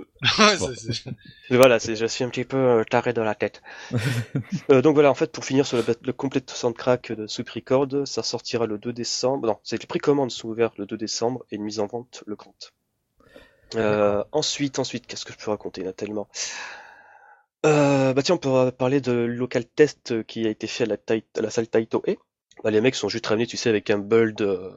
Mais 1.50 1.58
voilà, 1.58 1.80
c'est 1.80 1.96
je 1.96 2.06
suis 2.06 2.24
un 2.24 2.30
petit 2.30 2.46
peu 2.46 2.58
euh, 2.58 2.84
taré 2.84 3.14
dans 3.14 3.24
la 3.24 3.36
tête. 3.36 3.62
Euh, 4.72 4.82
donc 4.84 4.94
voilà, 4.94 5.10
en 5.10 5.16
fait, 5.16 5.32
pour 5.32 5.46
finir 5.46 5.66
sur 5.66 5.78
le, 5.78 5.84
le 6.04 6.14
complete 6.14 6.50
soundtrack 6.52 7.12
de 7.14 7.26
Sweep 7.28 7.50
Record, 7.50 7.88
ça 8.06 8.22
sortira 8.24 8.68
le 8.68 8.78
2 8.78 8.94
décembre. 8.94 9.48
Non, 9.48 9.58
c'est 9.64 9.82
les 9.82 9.88
précommandes 9.88 10.32
sont 10.32 10.48
ouvertes 10.50 10.78
le 10.78 10.86
2 10.86 10.98
décembre 10.98 11.44
et 11.52 11.56
une 11.56 11.64
mise 11.64 11.80
en 11.80 11.88
vente 11.88 12.24
le 12.28 12.36
30. 12.36 12.74
Euh, 13.76 14.24
ensuite, 14.32 14.80
ensuite, 14.80 15.08
qu'est-ce 15.08 15.26
que 15.26 15.34
je 15.34 15.38
peux 15.38 15.52
raconter 15.52 15.82
Il 15.82 15.86
y 15.86 15.88
en 15.88 15.92
a 15.92 15.94
tellement. 15.94 16.28
Euh, 17.66 18.14
bah 18.14 18.22
tiens, 18.24 18.36
on 18.36 18.38
peut 18.38 18.72
parler 18.72 19.02
de 19.02 19.12
local 19.12 19.66
test 19.66 20.24
qui 20.26 20.46
a 20.48 20.50
été 20.50 20.68
fait 20.68 20.84
à 20.86 20.88
la, 20.88 20.98
Tai- 20.98 21.26
à 21.38 21.42
la 21.42 21.50
salle 21.50 21.68
Taito 21.68 22.04
E. 22.08 22.16
Bah, 22.64 22.72
les 22.72 22.82
mecs 22.82 22.96
sont 22.96 23.10
juste 23.10 23.26
ramenés, 23.28 23.48
tu 23.48 23.58
sais, 23.58 23.70
avec 23.70 23.90
un 23.90 24.00
build 24.00 24.42
euh, 24.42 24.72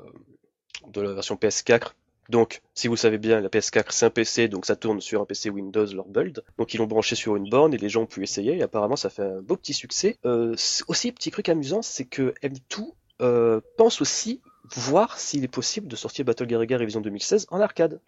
de 0.88 1.00
la 1.00 1.12
version 1.12 1.36
PS4. 1.36 1.92
Donc, 2.28 2.62
si 2.74 2.88
vous 2.88 2.96
savez 2.96 3.18
bien, 3.18 3.40
la 3.40 3.48
PS4 3.48 3.86
c'est 3.90 4.06
un 4.06 4.10
PC, 4.10 4.48
donc 4.48 4.64
ça 4.64 4.76
tourne 4.76 5.00
sur 5.00 5.20
un 5.20 5.24
PC 5.24 5.50
Windows 5.50 5.86
leur 5.92 6.06
build. 6.06 6.44
Donc 6.56 6.72
ils 6.72 6.78
l'ont 6.78 6.86
branché 6.86 7.16
sur 7.16 7.36
une 7.36 7.48
borne 7.50 7.74
et 7.74 7.78
les 7.78 7.88
gens 7.88 8.02
ont 8.02 8.06
pu 8.06 8.22
essayer. 8.22 8.56
Et 8.56 8.62
apparemment, 8.62 8.96
ça 8.96 9.10
fait 9.10 9.22
un 9.22 9.42
beau 9.42 9.56
petit 9.56 9.74
succès. 9.74 10.18
Euh, 10.24 10.54
aussi, 10.88 11.12
petit 11.12 11.30
truc 11.30 11.48
amusant, 11.48 11.82
c'est 11.82 12.04
que 12.04 12.32
M2 12.42 12.92
euh, 13.20 13.60
pense 13.76 14.00
aussi 14.00 14.40
voir 14.74 15.18
s'il 15.18 15.44
est 15.44 15.48
possible 15.48 15.88
de 15.88 15.96
sortir 15.96 16.24
Battle 16.24 16.46
Guerrilla 16.46 16.78
Révision 16.78 17.00
2016 17.00 17.46
en 17.50 17.60
arcade. 17.60 18.00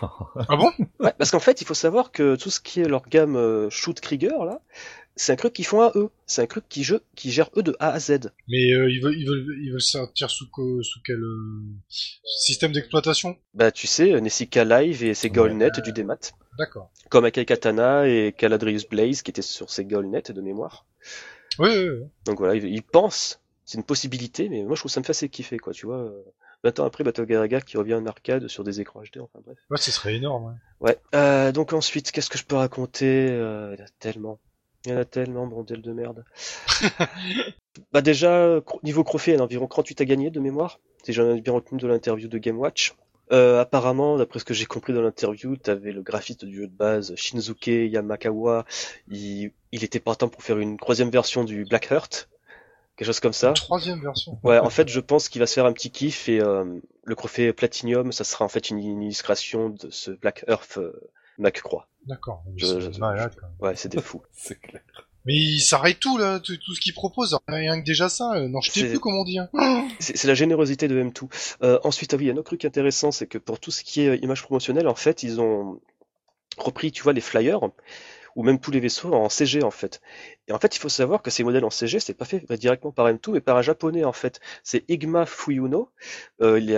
Ah 0.00 0.56
bon? 0.56 0.70
Ouais, 1.00 1.14
parce 1.16 1.30
qu'en 1.30 1.40
fait, 1.40 1.60
il 1.60 1.66
faut 1.66 1.74
savoir 1.74 2.10
que 2.12 2.36
tout 2.36 2.50
ce 2.50 2.60
qui 2.60 2.80
est 2.80 2.88
leur 2.88 3.08
gamme 3.08 3.36
euh, 3.36 3.70
Shoot 3.70 4.00
Krieger, 4.00 4.44
là, 4.44 4.60
c'est 5.16 5.32
un 5.32 5.36
truc 5.36 5.52
qu'ils 5.54 5.64
font 5.66 5.80
à 5.80 5.92
eux. 5.94 6.10
C'est 6.26 6.42
un 6.42 6.46
truc 6.46 6.64
qui, 6.68 6.84
je, 6.84 6.96
qui 7.14 7.30
gère 7.32 7.50
eux 7.56 7.62
de 7.62 7.74
A 7.80 7.90
à 7.90 7.98
Z. 7.98 8.30
Mais 8.48 8.72
euh, 8.74 8.90
ils 8.90 9.00
veulent 9.02 9.16
ils 9.18 9.26
veulent 9.26 9.58
ils 9.62 9.70
veulent 9.72 9.80
sortir 9.80 10.30
sous 10.30 10.46
sous 10.82 11.00
quel 11.04 11.16
euh, 11.16 11.62
système 11.88 12.72
d'exploitation? 12.72 13.36
Bah, 13.54 13.70
tu 13.72 13.86
sais, 13.86 14.20
Nessica 14.20 14.64
Live 14.64 15.02
et 15.04 15.14
Sega 15.14 15.42
Ouais. 15.42 15.50
Allnet 15.50 15.70
du 15.82 15.92
démat. 15.92 16.18
D'accord. 16.58 16.90
Comme 17.10 17.24
Akai 17.24 17.44
Katana 17.44 18.08
et 18.08 18.32
Caladrius 18.36 18.88
Blaze 18.88 19.22
qui 19.22 19.30
étaient 19.30 19.42
sur 19.42 19.70
Sega 19.70 19.98
Allnet 19.98 20.22
de 20.28 20.40
mémoire. 20.40 20.86
Oui, 21.58 21.70
oui, 21.70 21.88
oui. 21.88 22.04
Donc 22.26 22.38
voilà, 22.38 22.54
ils, 22.54 22.64
ils 22.66 22.82
pensent, 22.82 23.40
c'est 23.64 23.78
une 23.78 23.84
possibilité, 23.84 24.48
mais 24.48 24.62
moi 24.64 24.74
je 24.74 24.80
trouve 24.80 24.90
ça 24.92 25.00
me 25.00 25.04
fait 25.04 25.10
assez 25.10 25.28
kiffer, 25.28 25.58
quoi, 25.58 25.72
tu 25.72 25.86
vois. 25.86 25.98
euh, 25.98 26.22
20 26.64 26.80
ans 26.80 26.84
après, 26.86 27.04
Battle 27.04 27.26
Guerrilla 27.26 27.60
qui 27.60 27.76
revient 27.76 27.94
en 27.94 28.06
arcade 28.06 28.48
sur 28.48 28.64
des 28.64 28.80
écrans 28.80 29.00
HD, 29.02 29.18
enfin 29.20 29.38
bref. 29.44 29.56
Ouais, 29.70 29.76
ce 29.78 29.90
serait 29.92 30.16
énorme. 30.16 30.46
ouais. 30.80 30.88
Ouais, 30.88 30.98
euh, 31.14 31.52
donc 31.52 31.72
ensuite, 31.72 32.10
qu'est-ce 32.10 32.28
que 32.30 32.38
je 32.38 32.44
peux 32.44 32.56
raconter 32.56 33.28
Euh, 33.30 33.74
Il 33.74 33.78
y 33.78 33.82
en 33.82 33.86
a 33.86 33.88
tellement. 34.00 34.40
Il 34.86 34.92
y 34.92 34.94
en 34.94 34.98
a 34.98 35.04
tellement, 35.04 35.46
bordel 35.46 35.82
de 35.82 35.92
merde. 35.92 36.24
bah 37.92 38.00
déjà, 38.00 38.60
niveau 38.82 39.02
trophée, 39.02 39.32
il 39.32 39.34
y 39.34 39.36
en 39.38 39.40
a 39.40 39.44
environ 39.44 39.66
38 39.66 40.00
à 40.00 40.04
gagner 40.04 40.30
de 40.30 40.40
mémoire. 40.40 40.78
Si 41.02 41.12
j'en 41.12 41.34
ai 41.34 41.40
bien 41.40 41.52
retenu 41.52 41.78
de 41.78 41.86
l'interview 41.86 42.28
de 42.28 42.38
Game 42.38 42.58
Watch. 42.58 42.94
Euh, 43.32 43.60
apparemment, 43.60 44.16
d'après 44.16 44.38
ce 44.38 44.44
que 44.44 44.54
j'ai 44.54 44.66
compris 44.66 44.92
dans 44.92 45.02
l'interview, 45.02 45.56
t'avais 45.56 45.90
le 45.90 46.02
graphiste 46.02 46.44
du 46.44 46.56
jeu 46.56 46.66
de 46.68 46.72
base, 46.72 47.14
Shinzuke 47.16 47.66
Yamakawa. 47.66 48.64
Il, 49.10 49.50
il 49.72 49.84
était 49.84 49.98
partant 49.98 50.28
pour 50.28 50.42
faire 50.42 50.58
une 50.58 50.76
troisième 50.76 51.10
version 51.10 51.42
du 51.42 51.64
Black 51.64 51.90
Heart. 51.90 52.28
Quelque 52.96 53.08
chose 53.08 53.20
comme 53.20 53.32
ça. 53.32 53.52
Troisième 53.52 54.00
version. 54.00 54.38
Ouais, 54.42 54.58
en 54.58 54.70
fait, 54.70 54.88
je 54.88 55.00
pense 55.00 55.28
qu'il 55.28 55.40
va 55.40 55.46
se 55.46 55.54
faire 55.54 55.66
un 55.66 55.72
petit 55.72 55.90
kiff 55.90 56.28
et 56.28 56.40
euh, 56.40 56.64
le 57.04 57.14
trophée 57.14 57.52
Platinum, 57.52 58.10
ça 58.10 58.24
sera 58.24 58.44
en 58.44 58.48
fait 58.48 58.70
une, 58.70 58.78
une 58.78 59.02
illustration 59.02 59.68
de 59.68 59.90
ce 59.90 60.12
Black 60.12 60.44
Earth 60.48 60.78
euh, 60.78 60.92
Mac 61.36 61.60
Croix. 61.60 61.88
D'accord. 62.06 62.44
Je- 62.56 62.66
je-. 62.80 63.00
Ouais, 63.60 63.76
c'est 63.76 63.88
des 63.90 64.00
fous. 64.00 64.22
C'est 64.32 64.60
clair. 64.60 64.82
Mais 65.24 65.34
il 65.34 65.60
s'arrête 65.60 65.98
tout 65.98 66.18
là, 66.18 66.38
tout, 66.38 66.56
tout 66.56 66.72
ce 66.74 66.80
qu'il 66.80 66.94
propose. 66.94 67.36
Rien 67.48 67.80
que 67.80 67.84
déjà 67.84 68.08
ça. 68.08 68.34
euh, 68.34 68.46
N'en 68.48 68.60
jetez 68.60 68.86
plus 68.90 69.00
comme 69.00 69.16
on 69.16 69.24
dit. 69.24 69.40
Hein. 69.40 69.48
C'est 69.98 70.24
la 70.28 70.34
générosité 70.34 70.86
de 70.86 71.02
M2. 71.02 71.28
Euh, 71.62 71.80
ensuite, 71.82 72.14
ah 72.14 72.16
oui, 72.16 72.24
il 72.24 72.26
y 72.28 72.30
a 72.30 72.32
un 72.32 72.36
autre 72.36 72.46
truc 72.46 72.64
intéressant, 72.64 73.10
c'est 73.10 73.26
que 73.26 73.38
pour 73.38 73.58
tout 73.58 73.72
ce 73.72 73.82
qui 73.82 74.02
est 74.02 74.08
euh, 74.08 74.16
image 74.22 74.42
promotionnelle, 74.44 74.86
en 74.86 74.94
fait, 74.94 75.24
ils 75.24 75.40
ont 75.40 75.80
repris, 76.58 76.92
tu 76.92 77.02
vois, 77.02 77.12
les 77.12 77.20
flyers 77.20 77.58
ou 78.36 78.42
même 78.44 78.60
tous 78.60 78.70
les 78.70 78.80
vaisseaux 78.80 79.14
en 79.14 79.28
CG 79.30 79.62
en 79.64 79.70
fait. 79.70 80.00
Et 80.46 80.52
en 80.52 80.58
fait, 80.60 80.76
il 80.76 80.78
faut 80.78 80.90
savoir 80.90 81.22
que 81.22 81.30
ces 81.30 81.42
modèles 81.42 81.64
en 81.64 81.70
CG, 81.70 81.98
c'est 82.00 82.14
pas 82.14 82.26
fait 82.26 82.44
directement 82.58 82.92
par 82.92 83.08
M2, 83.08 83.32
mais 83.32 83.40
par 83.40 83.56
un 83.56 83.62
japonais 83.62 84.04
en 84.04 84.12
fait. 84.12 84.40
C'est 84.62 84.84
Igma 84.88 85.24
Fuyuno. 85.26 85.90
Euh, 86.42 86.60
il 86.60 86.70
y 86.70 86.76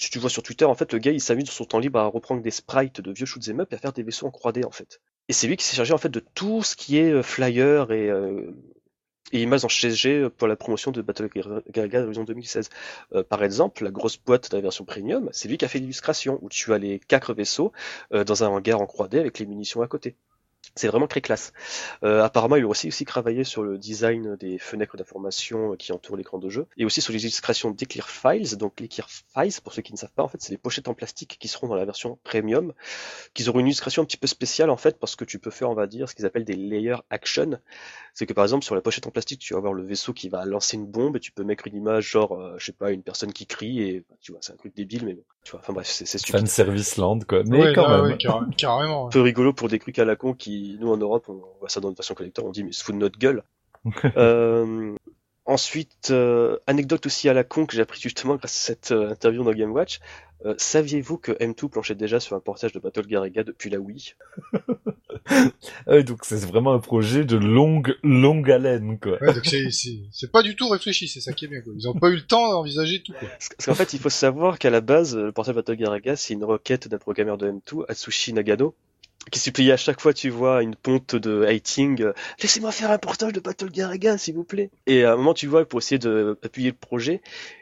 si 0.00 0.10
tu 0.10 0.18
vois 0.18 0.30
sur 0.30 0.42
Twitter, 0.42 0.64
en 0.64 0.74
fait, 0.74 0.92
le 0.92 0.98
gars, 0.98 1.12
il 1.12 1.20
s'amuse 1.20 1.46
sur 1.46 1.54
son 1.54 1.64
temps 1.64 1.78
libre 1.78 1.98
à 1.98 2.06
reprendre 2.06 2.42
des 2.42 2.50
sprites 2.50 3.00
de 3.00 3.12
vieux 3.12 3.26
shoot'em 3.26 3.60
up 3.60 3.72
et 3.72 3.76
à 3.76 3.78
faire 3.78 3.92
des 3.92 4.02
vaisseaux 4.02 4.26
en 4.26 4.30
3D 4.30 4.64
en 4.64 4.70
fait. 4.70 5.00
Et 5.28 5.32
c'est 5.32 5.46
lui 5.46 5.56
qui 5.56 5.64
s'est 5.64 5.76
chargé 5.76 5.92
en 5.92 5.98
fait 5.98 6.08
de 6.08 6.20
tout 6.34 6.62
ce 6.62 6.74
qui 6.76 6.98
est 6.98 7.12
euh, 7.12 7.22
flyer 7.22 7.92
et, 7.92 8.08
euh, 8.10 8.52
et 9.32 9.42
images 9.42 9.64
en 9.64 9.68
CG 9.68 10.28
pour 10.30 10.48
la 10.48 10.56
promotion 10.56 10.90
de 10.90 11.02
Battle 11.02 11.28
Guerrilla 11.70 12.02
Horizon 12.02 12.24
2016. 12.24 12.68
Euh, 13.14 13.22
par 13.22 13.42
exemple, 13.42 13.84
la 13.84 13.90
grosse 13.90 14.18
boîte 14.18 14.50
de 14.50 14.56
la 14.56 14.62
version 14.62 14.84
premium, 14.84 15.28
c'est 15.32 15.48
lui 15.48 15.56
qui 15.56 15.64
a 15.64 15.68
fait 15.68 15.78
l'illustration 15.78 16.38
où 16.42 16.48
tu 16.48 16.72
as 16.72 16.78
les 16.78 16.98
quatre 16.98 17.34
vaisseaux 17.34 17.72
euh, 18.12 18.24
dans 18.24 18.44
un 18.44 18.48
hangar 18.48 18.80
en 18.80 18.86
3D 18.86 19.18
avec 19.18 19.38
les 19.38 19.46
munitions 19.46 19.82
à 19.82 19.88
côté. 19.88 20.16
C'est 20.76 20.88
vraiment 20.88 21.06
très 21.08 21.20
classe. 21.20 21.52
Euh, 22.04 22.22
apparemment, 22.22 22.56
il 22.56 22.64
a 22.64 22.66
aussi, 22.68 22.88
aussi 22.88 23.04
travaillé 23.04 23.44
sur 23.44 23.62
le 23.62 23.76
design 23.76 24.36
des 24.36 24.58
fenêtres 24.58 24.96
d'information 24.96 25.74
qui 25.76 25.92
entourent 25.92 26.16
l'écran 26.16 26.38
de 26.38 26.48
jeu, 26.48 26.66
et 26.76 26.84
aussi 26.84 27.00
sur 27.00 27.12
les 27.12 27.22
illustrations 27.22 27.70
des 27.70 27.86
Clear 27.86 28.08
Files. 28.08 28.56
Donc 28.56 28.80
les 28.80 28.88
Clear 28.88 29.08
Files, 29.10 29.60
pour 29.62 29.72
ceux 29.72 29.82
qui 29.82 29.92
ne 29.92 29.98
savent 29.98 30.12
pas, 30.14 30.22
en 30.22 30.28
fait, 30.28 30.40
c'est 30.40 30.52
les 30.52 30.58
pochettes 30.58 30.88
en 30.88 30.94
plastique 30.94 31.36
qui 31.40 31.48
seront 31.48 31.68
dans 31.68 31.74
la 31.74 31.84
version 31.84 32.18
premium, 32.24 32.72
qui 33.34 33.48
auront 33.48 33.60
une 33.60 33.66
illustration 33.66 34.02
un 34.02 34.04
petit 34.06 34.16
peu 34.16 34.26
spéciale 34.26 34.70
en 34.70 34.76
fait, 34.76 34.98
parce 34.98 35.16
que 35.16 35.24
tu 35.24 35.38
peux 35.38 35.50
faire, 35.50 35.70
on 35.70 35.74
va 35.74 35.86
dire, 35.86 36.08
ce 36.08 36.14
qu'ils 36.14 36.26
appellent 36.26 36.44
des 36.44 36.54
layer 36.54 36.96
action. 37.10 37.58
C'est 38.14 38.26
que 38.26 38.32
par 38.32 38.44
exemple 38.44 38.64
sur 38.64 38.74
la 38.74 38.80
pochette 38.80 39.06
en 39.06 39.10
plastique, 39.10 39.40
tu 39.40 39.54
vas 39.54 39.58
avoir 39.58 39.72
le 39.72 39.84
vaisseau 39.84 40.12
qui 40.12 40.28
va 40.28 40.44
lancer 40.44 40.76
une 40.76 40.86
bombe, 40.86 41.16
et 41.16 41.20
tu 41.20 41.32
peux 41.32 41.44
mettre 41.44 41.66
une 41.66 41.76
image 41.76 42.08
genre, 42.10 42.32
euh, 42.32 42.54
je 42.58 42.66
sais 42.66 42.72
pas, 42.72 42.90
une 42.92 43.02
personne 43.02 43.32
qui 43.32 43.46
crie, 43.46 43.82
et 43.82 44.00
bah, 44.08 44.16
tu 44.20 44.32
vois, 44.32 44.40
c'est 44.42 44.52
un 44.52 44.56
truc 44.56 44.74
débile, 44.76 45.04
mais 45.04 45.14
bon, 45.14 45.22
tu 45.44 45.52
vois. 45.52 45.60
Enfin 45.60 45.72
bref, 45.72 45.86
c'est 45.88 46.06
stupide. 46.06 46.36
Fan 46.40 46.46
service 46.46 46.96
land, 46.96 47.20
quoi. 47.28 47.42
Mais 47.46 47.58
Ouais, 47.60 47.72
quand 47.74 47.88
là, 47.88 48.02
même. 48.02 48.12
ouais, 48.12 48.18
carré- 48.18 48.46
carrément. 48.56 49.06
un 49.06 49.10
peu 49.10 49.20
rigolo 49.20 49.52
pour 49.52 49.68
des 49.68 49.78
trucs 49.78 49.98
à 49.98 50.04
la 50.04 50.16
con 50.16 50.34
qui, 50.34 50.59
nous 50.80 50.90
en 50.90 50.96
Europe, 50.96 51.26
on 51.28 51.42
voit 51.60 51.68
ça 51.68 51.80
dans 51.80 51.88
une 51.88 51.94
version 51.94 52.14
collector, 52.14 52.44
on 52.44 52.50
dit 52.50 52.64
mais 52.64 52.72
se 52.72 52.82
fout 52.84 52.94
de 52.94 53.00
notre 53.00 53.18
gueule. 53.18 53.42
euh, 54.16 54.94
ensuite, 55.46 56.08
euh, 56.10 56.58
anecdote 56.66 57.06
aussi 57.06 57.28
à 57.28 57.32
la 57.34 57.44
con 57.44 57.66
que 57.66 57.74
j'ai 57.74 57.82
appris 57.82 58.00
justement 58.00 58.36
grâce 58.36 58.54
à 58.56 58.66
cette 58.66 58.92
euh, 58.92 59.10
interview 59.10 59.42
dans 59.42 59.52
Game 59.52 59.72
Watch. 59.72 60.00
Euh, 60.46 60.54
Saviez-vous 60.56 61.18
que 61.18 61.32
M2 61.32 61.68
planchait 61.68 61.94
déjà 61.94 62.18
sur 62.18 62.34
un 62.34 62.40
portage 62.40 62.72
de 62.72 62.78
Battle 62.78 63.06
Garriga 63.06 63.44
depuis 63.44 63.68
la 63.70 63.78
Wii? 63.78 64.14
Ouais, 65.86 66.02
donc 66.02 66.24
c'est 66.24 66.44
vraiment 66.44 66.72
un 66.72 66.78
projet 66.78 67.24
de 67.24 67.36
longue, 67.36 67.96
longue 68.02 68.50
haleine, 68.50 68.98
quoi. 68.98 69.22
Ouais, 69.22 69.34
donc 69.34 69.44
c'est- 69.44 70.32
pas 70.32 70.42
du 70.42 70.56
tout 70.56 70.68
réfléchi, 70.68 71.08
c'est 71.08 71.20
ça 71.20 71.32
qui 71.32 71.44
est 71.44 71.48
bien. 71.48 71.60
Quoi. 71.60 71.72
Ils 71.76 71.88
ont 71.88 71.94
pas 71.94 72.08
eu 72.08 72.16
le 72.16 72.22
temps 72.26 72.50
d'envisager 72.50 73.02
tout. 73.02 73.12
Quoi. 73.12 73.28
Parce 73.28 73.48
parce 73.50 73.66
qu'en 73.66 73.74
fait, 73.74 73.92
il 73.92 74.00
faut 74.00 74.08
savoir 74.08 74.58
qu'à 74.58 74.70
la 74.70 74.80
base, 74.80 75.16
le 75.16 75.30
portage 75.30 75.54
Battle 75.54 75.76
Garriga, 75.76 76.16
c'est 76.16 76.34
une 76.34 76.44
requête 76.44 76.88
d'un 76.88 76.98
programmeur 76.98 77.38
de 77.38 77.50
M2, 77.50 77.84
Atsushi 77.88 78.32
Nagano, 78.32 78.74
qui 79.30 79.38
suppliait 79.38 79.72
à 79.72 79.76
chaque 79.76 80.00
fois, 80.00 80.12
tu 80.12 80.30
vois, 80.30 80.62
une 80.62 80.76
ponte 80.76 81.14
de 81.14 81.44
hating, 81.44 82.02
euh, 82.02 82.12
laissez-moi 82.40 82.72
faire 82.72 82.90
un 82.90 82.98
portage 82.98 83.32
de 83.32 83.40
Battle 83.40 83.70
Garriga, 83.70 84.18
s'il 84.18 84.34
vous 84.34 84.44
plaît. 84.44 84.70
Et 84.86 85.04
à 85.04 85.12
un 85.12 85.16
moment, 85.16 85.34
tu 85.34 85.46
vois, 85.46 85.66
pour 85.66 85.78
essayer 85.78 85.98
de 85.98 86.38
appuyer 86.42 86.70
le 86.70 86.76
projet, 86.76 87.20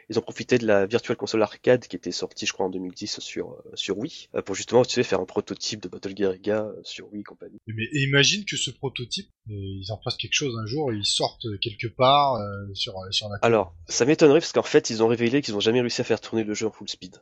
ils 0.09 0.17
ont 0.17 0.21
profité 0.21 0.57
de 0.57 0.65
la 0.65 0.87
Virtual 0.87 1.15
Console 1.15 1.43
Arcade 1.43 1.85
qui 1.85 1.95
était 1.95 2.11
sortie, 2.11 2.47
je 2.47 2.53
crois, 2.53 2.65
en 2.65 2.69
2010 2.69 3.19
sur, 3.19 3.51
euh, 3.51 3.71
sur 3.75 3.97
Wii, 3.97 4.29
euh, 4.35 4.41
pour 4.41 4.55
justement, 4.55 4.83
tu 4.83 4.93
sais, 4.93 5.03
faire 5.03 5.19
un 5.19 5.25
prototype 5.25 5.81
de 5.81 5.87
Battle 5.87 6.13
Garriga 6.13 6.63
euh, 6.63 6.73
sur 6.83 7.11
Wii 7.13 7.21
et 7.21 7.23
compagnie. 7.23 7.59
Mais 7.67 7.83
et 7.93 8.03
imagine 8.03 8.43
que 8.45 8.57
ce 8.57 8.71
prototype, 8.71 9.29
euh, 9.49 9.53
ils 9.53 9.91
en 9.91 10.01
fassent 10.01 10.17
quelque 10.17 10.33
chose 10.33 10.57
un 10.59 10.65
jour, 10.65 10.91
ils 10.91 11.05
sortent 11.05 11.45
quelque 11.61 11.87
part 11.87 12.35
euh, 12.35 12.73
sur 12.73 12.95
sur 13.11 13.29
la. 13.29 13.37
Alors, 13.43 13.75
ça 13.87 14.05
m'étonnerait 14.05 14.39
parce 14.39 14.51
qu'en 14.51 14.63
fait, 14.63 14.89
ils 14.89 15.03
ont 15.03 15.07
révélé 15.07 15.41
qu'ils 15.41 15.55
ont 15.55 15.59
jamais 15.59 15.81
réussi 15.81 16.01
à 16.01 16.03
faire 16.03 16.21
tourner 16.21 16.43
le 16.43 16.53
jeu 16.55 16.65
en 16.65 16.71
full 16.71 16.89
speed. 16.89 17.17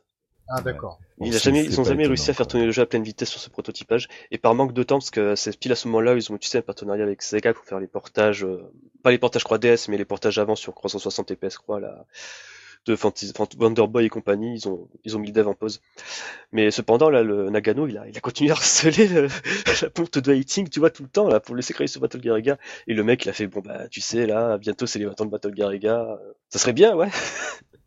Ah 0.50 0.62
d'accord. 0.62 1.00
Bon, 1.18 1.26
Il 1.26 1.34
a 1.34 1.38
c'est- 1.38 1.44
jamais, 1.44 1.64
ils 1.64 1.80
ont 1.80 1.84
jamais 1.84 2.06
réussi 2.06 2.30
à 2.30 2.34
faire 2.34 2.46
tourner 2.46 2.64
le 2.66 2.72
jeu 2.72 2.82
à 2.82 2.86
pleine 2.86 3.02
vitesse 3.02 3.28
sur 3.28 3.40
ce 3.40 3.50
prototypage. 3.50 4.08
Et 4.30 4.38
par 4.38 4.54
manque 4.54 4.72
de 4.72 4.82
temps, 4.82 4.98
parce 4.98 5.10
que 5.10 5.34
c'est 5.34 5.58
pile 5.58 5.72
à 5.72 5.74
ce 5.74 5.88
moment-là 5.88 6.14
où 6.14 6.16
ils 6.16 6.32
ont 6.32 6.36
utilisé 6.36 6.58
un 6.58 6.62
partenariat 6.62 7.04
avec 7.04 7.22
Sega 7.22 7.52
pour 7.52 7.64
faire 7.64 7.80
les 7.80 7.86
portages, 7.88 8.44
euh, 8.44 8.62
pas 9.02 9.10
les 9.10 9.18
portages 9.18 9.44
3DS, 9.44 9.88
mais 9.88 9.98
les 9.98 10.04
portages 10.04 10.38
avant 10.38 10.54
sur 10.56 10.74
360 10.74 11.30
et 11.30 11.36
PS 11.36 11.58
Croix, 11.58 11.80
là, 11.80 12.06
de 12.86 12.96
Fantasy, 12.96 13.32
Fant- 13.36 13.48
Wonder 13.58 13.86
Boy 13.88 14.06
et 14.06 14.08
compagnie, 14.08 14.54
ils 14.54 14.68
ont, 14.68 14.88
ils 15.04 15.16
ont 15.16 15.20
mis 15.20 15.26
le 15.28 15.32
dev 15.34 15.48
en 15.48 15.54
pause. 15.54 15.80
Mais 16.52 16.70
cependant, 16.70 17.10
là, 17.10 17.22
le 17.22 17.50
Nagano, 17.50 17.86
il 17.88 17.98
a, 17.98 18.08
il 18.08 18.16
a 18.16 18.20
continué 18.20 18.50
à 18.50 18.54
harceler 18.54 19.08
le- 19.08 19.28
la 19.82 19.90
ponte 19.90 20.18
de 20.18 20.32
hating, 20.34 20.68
tu 20.70 20.80
vois, 20.80 20.90
tout 20.90 21.02
le 21.02 21.08
temps, 21.10 21.28
là, 21.28 21.40
pour 21.40 21.54
le 21.54 21.58
laisser 21.60 21.74
créer 21.74 21.88
sur 21.88 22.00
Battle 22.00 22.20
Garriga. 22.20 22.58
Et 22.86 22.94
le 22.94 23.04
mec, 23.04 23.24
il 23.26 23.28
a 23.30 23.32
fait, 23.34 23.46
bon, 23.48 23.60
bah, 23.60 23.88
tu 23.88 24.00
sais, 24.00 24.26
là, 24.26 24.58
bientôt 24.58 24.86
c'est 24.86 24.98
les 25.00 25.06
bâtons 25.06 25.26
de 25.26 25.30
Battle 25.30 25.52
Garriga. 25.52 26.18
Ça 26.50 26.58
serait 26.58 26.72
bien, 26.74 26.94
ouais. 26.96 27.08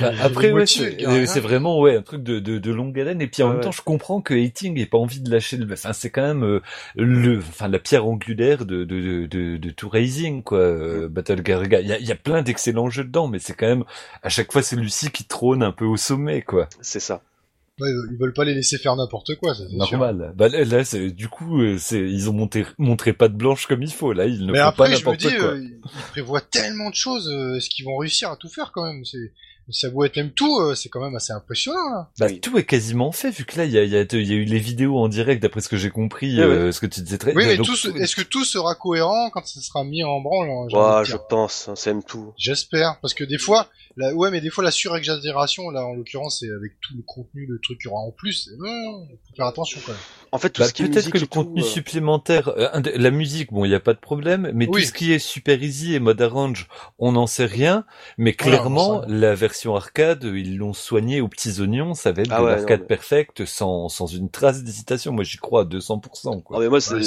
bah, 0.00 0.12
après, 0.22 0.52
ouais, 0.52 0.66
c'est 0.66 1.40
vraiment 1.40 1.80
ouais 1.80 1.96
un 1.96 2.02
truc 2.02 2.22
de, 2.22 2.38
de, 2.38 2.58
de 2.58 2.72
longue 2.72 2.98
haleine. 2.98 3.20
Et 3.20 3.26
puis 3.26 3.42
en 3.42 3.50
même 3.50 3.60
temps, 3.60 3.72
je 3.72 3.82
comprends 3.82 4.20
que 4.20 4.34
Hating 4.34 4.74
n'ait 4.74 4.86
pas 4.86 4.98
envie 4.98 5.20
de 5.20 5.30
lâcher 5.30 5.56
le. 5.56 5.72
Enfin, 5.72 5.92
c'est 5.92 6.10
quand 6.10 6.22
même 6.22 6.44
euh, 6.44 6.60
le, 6.94 7.38
enfin 7.38 7.68
la 7.68 7.78
pierre 7.78 8.06
angulaire 8.06 8.64
de 8.64 8.84
de 8.84 9.26
de, 9.26 9.56
de, 9.56 9.70
tout 9.70 9.88
Rising 9.88 10.42
quoi. 10.42 10.58
Euh, 10.58 11.08
Battle 11.08 11.42
Garga. 11.42 11.80
Il 11.80 11.88
y 11.88 11.92
a, 11.92 11.98
y 11.98 12.12
a 12.12 12.16
plein 12.16 12.42
d'excellents 12.42 12.90
jeux 12.90 13.04
dedans, 13.04 13.28
mais 13.28 13.38
c'est 13.38 13.54
quand 13.54 13.66
même 13.66 13.84
à 14.22 14.28
chaque 14.28 14.52
fois 14.52 14.62
c'est 14.62 14.76
Lucie 14.76 15.10
qui 15.10 15.24
trône 15.24 15.62
un 15.62 15.72
peu 15.72 15.84
au 15.84 15.96
sommet 15.96 16.42
quoi. 16.42 16.68
C'est 16.80 17.00
ça. 17.00 17.20
Ouais, 17.80 17.90
ils 18.10 18.16
veulent 18.18 18.32
pas 18.32 18.44
les 18.44 18.54
laisser 18.54 18.78
faire 18.78 18.96
n'importe 18.96 19.34
quoi, 19.36 19.54
c'est 19.54 19.70
normal. 19.70 20.32
Bah 20.36 20.48
là, 20.48 20.84
c'est 20.84 21.10
du 21.10 21.28
coup, 21.28 21.60
euh, 21.60 21.76
c'est 21.78 22.00
ils 22.00 22.30
ont 22.30 22.32
monté, 22.32 22.64
montré 22.78 23.12
pas 23.12 23.28
de 23.28 23.36
blanche 23.36 23.66
comme 23.66 23.82
il 23.82 23.92
faut. 23.92 24.12
Là, 24.12 24.26
ils 24.26 24.46
ne 24.46 24.54
font 24.54 24.72
pas 24.72 24.88
n'importe 24.88 25.22
quoi. 25.22 25.30
Euh, 25.30 25.60
ils 25.62 26.02
prévoient 26.10 26.40
tellement 26.40 26.88
de 26.90 26.94
choses. 26.94 27.28
Euh, 27.28 27.56
est-ce 27.56 27.68
qu'ils 27.68 27.84
vont 27.84 27.98
réussir 27.98 28.30
à 28.30 28.36
tout 28.36 28.48
faire 28.48 28.72
quand 28.72 28.84
même? 28.84 29.04
C'est 29.04 29.32
ça 29.70 29.88
vaut 29.90 30.04
être 30.04 30.16
même 30.16 30.30
tout, 30.30 30.60
euh, 30.60 30.74
c'est 30.74 30.88
quand 30.88 31.00
même 31.00 31.16
assez 31.16 31.32
impressionnant. 31.32 31.90
Là. 31.90 32.08
Bah, 32.18 32.30
tout 32.40 32.56
est 32.56 32.64
quasiment 32.64 33.10
fait, 33.10 33.30
vu 33.30 33.44
que 33.44 33.58
là, 33.58 33.64
il 33.64 33.72
y 33.72 33.78
a, 33.78 33.84
y, 33.84 33.96
a, 33.96 34.02
y 34.02 34.32
a, 34.32 34.34
eu 34.34 34.44
les 34.44 34.58
vidéos 34.58 34.98
en 34.98 35.08
direct, 35.08 35.42
d'après 35.42 35.60
ce 35.60 35.68
que 35.68 35.76
j'ai 35.76 35.90
compris, 35.90 36.40
euh, 36.40 36.70
ce 36.70 36.80
que 36.80 36.86
tu 36.86 37.00
disais 37.00 37.18
très 37.18 37.34
Oui, 37.34 37.44
mais 37.46 37.54
est-ce 37.54 38.16
que 38.16 38.22
tout 38.22 38.44
sera 38.44 38.74
cohérent 38.74 39.30
quand 39.30 39.44
ce 39.46 39.60
sera 39.60 39.82
mis 39.84 40.04
en 40.04 40.20
branle 40.20 40.50
hein, 40.50 41.02
Je 41.04 41.16
pense, 41.28 41.70
c'est 41.74 41.92
même 41.92 42.04
tout. 42.04 42.32
J'espère, 42.36 42.98
parce 43.00 43.14
que 43.14 43.24
des 43.24 43.38
fois, 43.38 43.68
la... 43.96 44.14
ouais, 44.14 44.30
mais 44.30 44.40
des 44.40 44.50
fois, 44.50 44.64
la 44.64 44.70
surexagération, 44.70 45.70
là, 45.70 45.84
en 45.84 45.94
l'occurrence, 45.94 46.40
c'est 46.40 46.50
avec 46.50 46.80
tout 46.80 46.94
le 46.96 47.02
contenu, 47.02 47.46
le 47.46 47.58
truc 47.58 47.80
qu'il 47.80 47.90
y 47.90 47.92
aura 47.92 48.02
en 48.02 48.10
plus, 48.10 48.50
non, 48.58 49.06
faut 49.28 49.34
faire 49.36 49.46
attention 49.46 49.80
quand 49.84 49.92
même. 49.92 50.00
En 50.32 50.38
fait, 50.38 50.58
bah, 50.58 50.66
peut-être 50.76 51.10
que 51.10 51.18
le 51.18 51.26
contenu 51.26 51.62
euh, 51.62 51.64
supplémentaire, 51.64 52.52
la 52.56 53.10
musique, 53.10 53.52
bon, 53.52 53.64
il 53.64 53.68
n'y 53.68 53.74
a 53.74 53.80
pas 53.80 53.94
de 53.94 53.98
problème, 53.98 54.50
mais 54.54 54.66
tout 54.66 54.80
ce 54.80 54.92
qui 54.92 55.12
est 55.12 55.18
super 55.18 55.62
easy 55.62 55.94
et 55.94 56.00
mode 56.00 56.20
arrange, 56.20 56.68
on 56.98 57.12
n'en 57.12 57.26
sait 57.26 57.46
rien, 57.46 57.84
mais 58.18 58.32
clairement, 58.32 59.02
la 59.08 59.34
version 59.34 59.76
arcade, 59.76 60.24
ils 60.24 60.56
l'ont 60.56 60.72
soigné 60.72 61.20
aux 61.20 61.28
petits 61.28 61.60
oignons, 61.60 61.94
ça 61.94 62.12
va 62.12 62.22
être 62.22 62.32
ah 62.32 62.42
l'arcade 62.42 62.86
perfecte 62.86 63.44
sans, 63.44 63.88
sans 63.88 64.06
une 64.06 64.30
trace 64.30 64.62
d'hésitation. 64.62 65.12
Moi, 65.12 65.24
j'y 65.24 65.38
crois 65.38 65.62
à 65.62 65.64
200%. 65.64 66.42
Quoi. 66.42 66.56
Ah, 66.56 66.60
mais 66.60 66.68
moi, 66.68 66.80
c'est... 66.80 67.00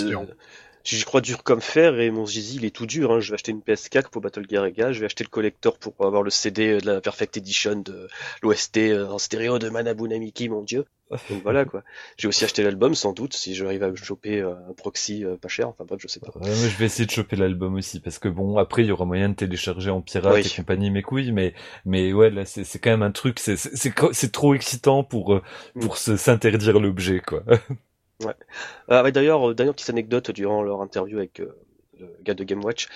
J'y 0.83 1.03
crois 1.03 1.21
dur 1.21 1.43
comme 1.43 1.61
fer 1.61 1.99
et 1.99 2.09
mon 2.09 2.25
Gizi 2.25 2.57
il 2.57 2.65
est 2.65 2.75
tout 2.75 2.85
dur. 2.85 3.11
Hein. 3.11 3.19
Je 3.19 3.29
vais 3.31 3.35
acheter 3.35 3.51
une 3.51 3.59
PS4 3.59 4.09
pour 4.09 4.21
Battle 4.21 4.45
Gear 4.49 4.65
Ega, 4.65 4.91
je 4.91 4.99
vais 4.99 5.05
acheter 5.05 5.23
le 5.23 5.29
collector 5.29 5.77
pour 5.77 5.93
avoir 6.05 6.23
le 6.23 6.29
CD 6.29 6.79
de 6.79 6.85
la 6.85 7.01
Perfect 7.01 7.37
Edition 7.37 7.75
de 7.75 8.07
l'OST 8.41 8.77
euh, 8.77 9.07
en 9.07 9.17
stéréo 9.17 9.59
de 9.59 9.69
Manabu 9.69 10.07
Namiki, 10.07 10.49
mon 10.49 10.63
dieu. 10.63 10.85
Donc 11.29 11.41
voilà 11.43 11.65
quoi. 11.65 11.83
J'ai 12.17 12.27
aussi 12.27 12.45
acheté 12.45 12.61
l'album 12.63 12.93
sans 12.93 13.13
doute 13.13 13.33
si 13.33 13.55
j'arrive 13.55 13.83
à 13.83 13.93
choper 13.95 14.41
euh, 14.41 14.53
un 14.69 14.73
proxy 14.73 15.25
euh, 15.25 15.37
pas 15.37 15.47
cher. 15.47 15.67
Enfin 15.67 15.83
bref, 15.83 15.99
je 16.01 16.07
sais 16.07 16.19
pas. 16.19 16.27
Ouais, 16.35 16.49
mais 16.49 16.69
je 16.69 16.77
vais 16.77 16.85
essayer 16.85 17.05
de 17.05 17.11
choper 17.11 17.35
l'album 17.35 17.75
aussi 17.75 17.99
parce 17.99 18.19
que 18.19 18.29
bon 18.29 18.57
après 18.57 18.83
il 18.83 18.87
y 18.87 18.91
aura 18.91 19.05
moyen 19.05 19.29
de 19.29 19.33
télécharger 19.33 19.89
en 19.89 20.01
pirate 20.01 20.45
et 20.45 20.49
compagnie 20.55 20.91
mes 20.91 21.01
couilles, 21.01 21.31
mais 21.31 21.55
mais 21.85 22.13
ouais 22.13 22.29
là 22.29 22.45
c'est 22.45 22.79
quand 22.79 22.91
même 22.91 23.01
un 23.01 23.11
truc 23.11 23.39
c'est 23.39 23.57
c'est 23.57 24.31
trop 24.31 24.53
excitant 24.53 25.03
pour 25.03 25.33
mm. 25.33 25.79
pour 25.81 25.97
se 25.97 26.15
s'interdire 26.15 26.79
l'objet 26.79 27.21
quoi. 27.21 27.43
Ouais. 28.23 28.33
Ah, 28.89 29.09
d'ailleurs, 29.11 29.55
dernière 29.55 29.73
petite 29.73 29.89
anecdote 29.89 30.31
durant 30.31 30.61
leur 30.61 30.81
interview 30.81 31.17
avec 31.17 31.39
le 31.39 31.55
gars 32.21 32.33
de 32.33 32.43
Game 32.43 32.63
Watch, 32.63 32.87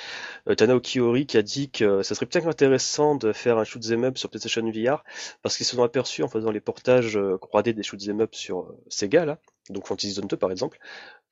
euh, 0.49 0.55
Tanao 0.55 0.79
Kiori 0.81 1.25
qui 1.27 1.37
a 1.37 1.41
dit 1.41 1.69
que 1.71 2.03
ça 2.03 2.15
serait 2.15 2.25
peut-être 2.25 2.47
intéressant 2.47 3.15
de 3.15 3.33
faire 3.33 3.57
un 3.57 3.65
shoot 3.65 3.83
'em 3.91 4.03
up 4.05 4.17
sur 4.17 4.29
PlayStation 4.29 4.63
VR 4.69 5.03
parce 5.41 5.57
qu'ils 5.57 5.65
se 5.65 5.75
sont 5.75 5.83
aperçus 5.83 6.23
en 6.23 6.29
faisant 6.29 6.51
les 6.51 6.61
portages 6.61 7.17
euh, 7.17 7.37
croisés 7.37 7.73
des 7.73 7.83
shoot 7.83 8.01
'em 8.09 8.21
up 8.21 8.35
sur 8.35 8.61
euh, 8.61 8.79
Sega 8.89 9.25
là, 9.25 9.39
donc 9.69 9.87
Fantasy 9.87 10.11
Zone 10.13 10.27
2 10.27 10.37
par 10.37 10.51
exemple, 10.51 10.79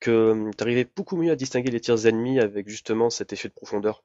que 0.00 0.32
hum, 0.32 0.52
tu 0.56 0.88
beaucoup 0.96 1.16
mieux 1.16 1.32
à 1.32 1.36
distinguer 1.36 1.70
les 1.70 1.80
tirs 1.80 2.06
ennemis 2.06 2.40
avec 2.40 2.68
justement 2.68 3.10
cet 3.10 3.32
effet 3.34 3.48
de 3.48 3.54
profondeur. 3.54 4.04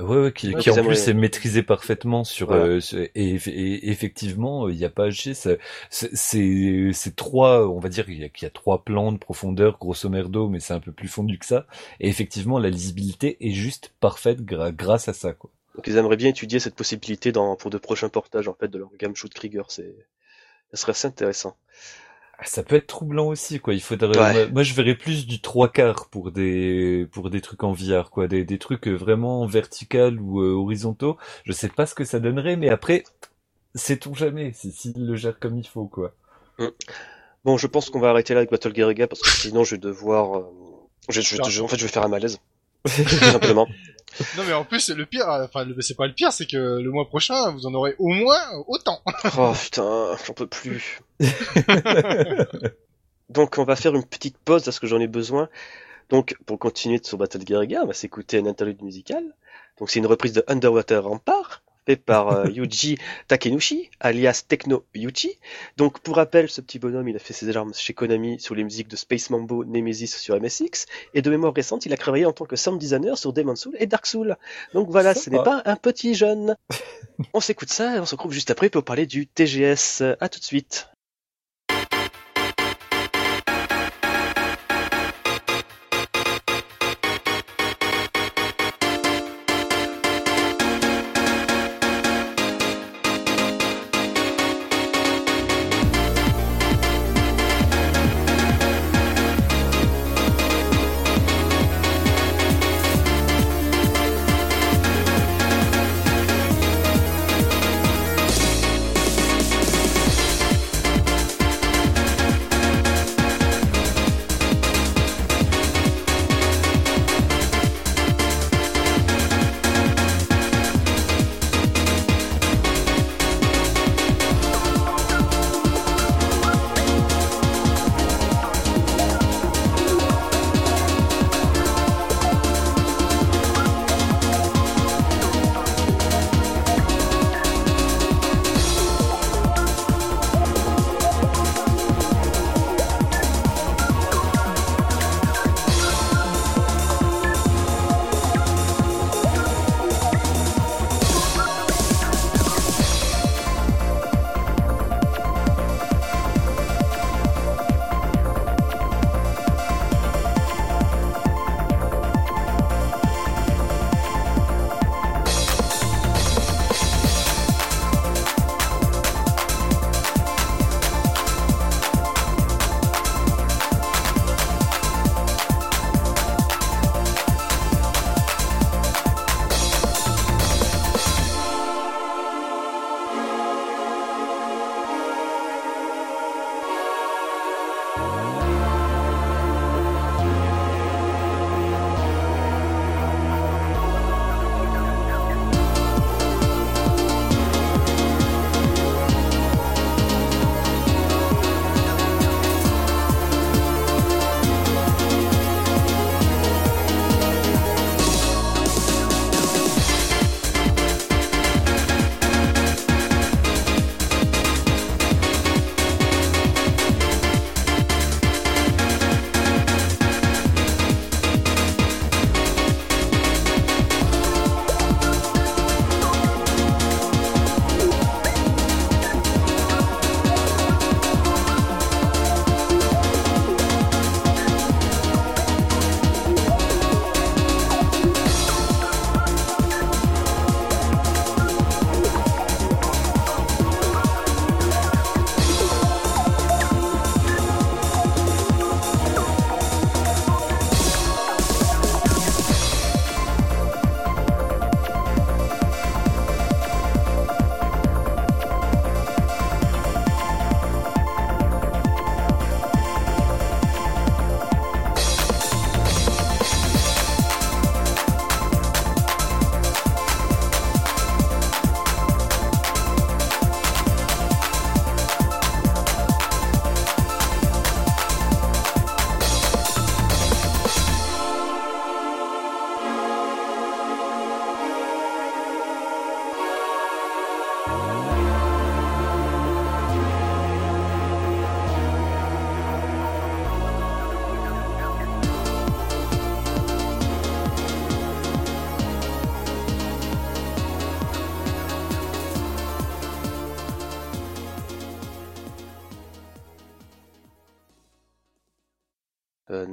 Ouais, 0.00 0.16
ouais, 0.18 0.32
qui, 0.32 0.54
qui 0.54 0.70
en 0.70 0.84
plus 0.84 1.08
est 1.08 1.14
maîtrisé 1.14 1.62
parfaitement 1.62 2.24
sur 2.24 2.52
euh, 2.52 2.80
et, 3.14 3.34
et, 3.34 3.90
effectivement 3.90 4.68
il 4.68 4.76
n'y 4.76 4.84
a 4.84 4.90
pas 4.90 5.06
à 5.06 5.10
c'est 5.10 5.58
c'est 5.90 7.16
trois 7.16 7.68
on 7.68 7.78
va 7.78 7.88
dire 7.88 8.04
qu'il 8.06 8.14
y, 8.14 8.20
y, 8.42 8.46
a 8.46 8.50
trois 8.50 8.84
plans 8.84 9.12
de 9.12 9.18
profondeur 9.18 9.78
grosso 9.78 10.08
merdo 10.08 10.48
mais 10.48 10.60
c'est 10.60 10.74
un 10.74 10.80
peu 10.80 10.92
plus 10.92 11.08
fondu 11.08 11.38
que 11.38 11.46
ça 11.46 11.66
et 12.00 12.08
effectivement 12.08 12.58
la 12.58 12.70
lisibilité 12.70 13.36
est 13.40 13.52
juste 13.52 13.92
parfaite 14.00 14.42
grâce 14.42 15.08
à 15.08 15.12
ça 15.12 15.32
quoi. 15.32 15.50
Donc 15.74 15.86
ils 15.86 15.96
aimeraient 15.96 16.16
bien 16.16 16.30
étudier 16.30 16.58
cette 16.58 16.74
possibilité 16.74 17.32
dans 17.32 17.56
pour 17.56 17.70
de 17.70 17.78
prochains 17.78 18.08
portages 18.08 18.48
en 18.48 18.54
fait 18.54 18.68
de 18.68 18.78
leur 18.78 18.90
game 18.98 19.14
shoot 19.14 19.32
Krieger 19.32 19.64
c'est 19.68 19.94
ça 20.70 20.76
serait 20.76 20.90
assez 20.90 21.08
intéressant. 21.08 21.56
Ça 22.44 22.62
peut 22.62 22.76
être 22.76 22.86
troublant 22.86 23.26
aussi, 23.26 23.58
quoi. 23.58 23.74
Il 23.74 23.82
faudrait. 23.82 24.48
Moi, 24.50 24.62
je 24.62 24.74
verrais 24.74 24.94
plus 24.94 25.26
du 25.26 25.40
trois 25.40 25.68
quarts 25.70 26.08
pour 26.08 26.30
des 26.30 27.08
pour 27.10 27.30
des 27.30 27.40
trucs 27.40 27.64
en 27.64 27.72
VR, 27.72 28.10
quoi. 28.10 28.28
Des, 28.28 28.44
des 28.44 28.58
trucs 28.58 28.86
vraiment 28.86 29.44
vertical 29.46 30.20
ou 30.20 30.40
euh, 30.40 30.52
horizontaux. 30.52 31.16
Je 31.44 31.52
sais 31.52 31.68
pas 31.68 31.86
ce 31.86 31.96
que 31.96 32.04
ça 32.04 32.20
donnerait, 32.20 32.56
mais 32.56 32.68
après, 32.68 33.02
sait-on 33.74 34.14
jamais 34.14 34.52
s'il 34.52 35.04
le 35.04 35.16
gère 35.16 35.40
comme 35.40 35.58
il 35.58 35.66
faut, 35.66 35.86
quoi. 35.86 36.14
Mm. 36.58 36.68
Bon, 37.44 37.56
je 37.56 37.66
pense 37.66 37.90
qu'on 37.90 38.00
va 38.00 38.10
arrêter 38.10 38.34
là 38.34 38.40
avec 38.40 38.50
Battle 38.50 38.72
parce 39.08 39.20
que 39.20 39.30
sinon, 39.30 39.64
je 39.64 39.74
vais 39.74 39.80
devoir. 39.80 40.38
Euh, 40.38 40.44
je, 41.08 41.20
je, 41.20 41.62
en 41.62 41.68
fait, 41.68 41.76
je 41.76 41.86
vais 41.86 41.92
faire 41.92 42.04
un 42.04 42.08
malaise. 42.08 42.38
simplement. 42.86 43.66
Non 44.36 44.42
mais 44.46 44.52
en 44.52 44.64
plus 44.64 44.90
le 44.90 45.06
pire, 45.06 45.26
enfin 45.28 45.66
c'est 45.80 45.96
pas 45.96 46.06
le 46.06 46.12
pire, 46.12 46.32
c'est 46.32 46.46
que 46.46 46.56
le 46.56 46.90
mois 46.90 47.08
prochain 47.08 47.50
vous 47.52 47.66
en 47.66 47.74
aurez 47.74 47.94
au 47.98 48.08
moins 48.08 48.40
autant. 48.66 49.00
oh 49.38 49.52
putain, 49.60 50.16
j'en 50.26 50.32
peux 50.32 50.46
plus. 50.46 51.00
Donc 53.28 53.58
on 53.58 53.64
va 53.64 53.76
faire 53.76 53.94
une 53.94 54.04
petite 54.04 54.38
pause 54.38 54.64
parce 54.64 54.80
que 54.80 54.86
j'en 54.86 54.98
ai 55.00 55.06
besoin. 55.06 55.48
Donc 56.08 56.36
pour 56.46 56.58
continuer 56.58 57.00
sur 57.02 57.18
Battle 57.18 57.46
Gear, 57.46 57.84
on 57.84 57.86
va 57.86 57.92
s'écouter 57.92 58.38
un 58.38 58.46
interlude 58.46 58.82
musical. 58.82 59.22
Donc 59.78 59.90
c'est 59.90 59.98
une 59.98 60.06
reprise 60.06 60.32
de 60.32 60.42
Underwater 60.48 61.04
Rampart 61.04 61.62
par 61.96 62.28
euh, 62.28 62.48
Yuji 62.48 62.98
Takenushi, 63.26 63.90
alias 64.00 64.44
Techno 64.46 64.84
Yuji. 64.94 65.38
Donc, 65.76 66.00
pour 66.00 66.16
rappel, 66.16 66.48
ce 66.48 66.60
petit 66.60 66.78
bonhomme, 66.78 67.08
il 67.08 67.16
a 67.16 67.18
fait 67.18 67.32
ses 67.32 67.56
armes 67.56 67.72
chez 67.74 67.94
Konami 67.94 68.40
sur 68.40 68.54
les 68.54 68.64
musiques 68.64 68.88
de 68.88 68.96
Space 68.96 69.30
Mambo, 69.30 69.64
Nemesis 69.64 70.08
sur 70.08 70.40
MSX, 70.40 70.86
et 71.14 71.22
de 71.22 71.30
mémoire 71.30 71.54
récente, 71.54 71.86
il 71.86 71.92
a 71.92 71.96
travaillé 71.96 72.24
en 72.24 72.32
tant 72.32 72.44
que 72.44 72.56
sound 72.56 72.78
designer 72.78 73.16
sur 73.16 73.32
Demon's 73.32 73.60
Soul 73.60 73.76
et 73.78 73.86
Dark 73.86 74.06
Soul. 74.06 74.36
Donc 74.74 74.88
voilà, 74.90 75.14
ce 75.14 75.30
n'est 75.30 75.42
pas 75.42 75.62
un 75.64 75.76
petit 75.76 76.14
jeune. 76.14 76.56
on 77.34 77.40
s'écoute 77.40 77.70
ça 77.70 77.96
et 77.96 78.00
on 78.00 78.06
se 78.06 78.14
retrouve 78.14 78.32
juste 78.32 78.50
après 78.50 78.70
pour 78.70 78.84
parler 78.84 79.06
du 79.06 79.26
TGS. 79.26 80.02
À 80.20 80.28
tout 80.28 80.38
de 80.38 80.44
suite. 80.44 80.88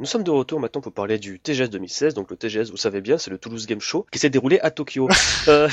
Nous 0.05 0.11
sommes 0.11 0.23
de 0.23 0.29
retour 0.29 0.59
maintenant 0.59 0.81
pour 0.81 0.91
parler 0.93 1.17
du 1.17 1.39
TGS 1.39 1.67
2016. 1.71 2.13
Donc 2.13 2.29
le 2.29 2.37
TGS, 2.37 2.69
vous 2.69 2.77
savez 2.77 3.01
bien, 3.01 3.17
c'est 3.17 3.31
le 3.31 3.39
Toulouse 3.39 3.65
Game 3.65 3.81
Show 3.81 4.05
qui 4.11 4.19
s'est 4.19 4.29
déroulé 4.29 4.59
à 4.59 4.69
Tokyo. 4.69 5.09
euh, 5.47 5.67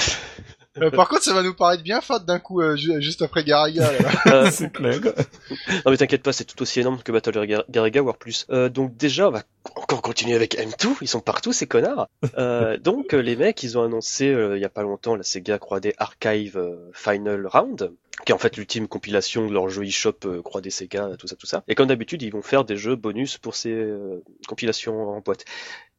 Euh, 0.81 0.91
par 0.91 1.07
contre, 1.07 1.23
ça 1.23 1.35
va 1.35 1.43
nous 1.43 1.53
paraître 1.53 1.83
bien 1.83 2.01
fat 2.01 2.19
d'un 2.21 2.39
coup, 2.39 2.63
euh, 2.63 2.77
ju- 2.77 3.03
juste 3.03 3.21
après 3.21 3.45
Garaga. 3.45 3.91
là. 4.25 4.51
c'est 4.51 4.73
clair. 4.73 5.01
non 5.05 5.91
mais 5.91 5.99
t'inquiète 5.99 6.23
pas, 6.23 6.33
c'est 6.33 6.45
tout 6.47 6.63
aussi 6.63 6.81
énorme 6.81 6.97
que 7.05 7.13
Battle 7.13 7.45
Gar- 7.47 7.65
Garaga, 7.69 8.01
voire 8.01 8.17
plus. 8.17 8.47
Euh, 8.49 8.71
donc 8.71 8.97
déjà, 8.97 9.29
on 9.29 9.33
va 9.33 9.43
encore 9.77 10.01
continuer 10.01 10.35
avec 10.35 10.57
M2. 10.57 10.95
Ils 11.03 11.09
sont 11.09 11.21
partout 11.21 11.53
ces 11.53 11.67
connards. 11.67 12.09
Euh, 12.39 12.79
donc 12.83 13.13
les 13.13 13.37
mecs, 13.37 13.63
ils 13.63 13.77
ont 13.77 13.83
annoncé 13.85 14.29
euh, 14.33 14.57
il 14.57 14.63
y 14.63 14.65
a 14.65 14.71
pas 14.71 14.81
longtemps 14.83 15.15
la 15.15 15.25
Sega 15.25 15.59
3D 15.59 15.93
Archive 15.99 16.57
euh, 16.57 16.91
Final 16.95 17.47
Round 17.47 17.93
qui 18.25 18.33
est 18.33 18.35
en 18.35 18.39
fait 18.39 18.57
l'ultime 18.57 18.89
compilation 18.89 19.47
de 19.47 19.53
leur 19.53 19.69
jeu 19.69 19.85
eShop 19.85 20.15
euh, 20.25 20.43
3D 20.43 20.71
Sega, 20.71 21.11
tout 21.19 21.27
ça, 21.27 21.37
tout 21.37 21.47
ça. 21.47 21.65
Et 21.69 21.75
comme 21.75 21.89
d'habitude, 21.89 22.23
ils 22.23 22.31
vont 22.33 22.43
faire 22.43 22.65
des 22.65 22.77
jeux 22.77 22.97
bonus 22.97 23.39
pour 23.39 23.55
ces 23.55 23.73
euh, 23.73 24.23
compilations 24.47 25.09
en 25.11 25.21
boîte. 25.21 25.45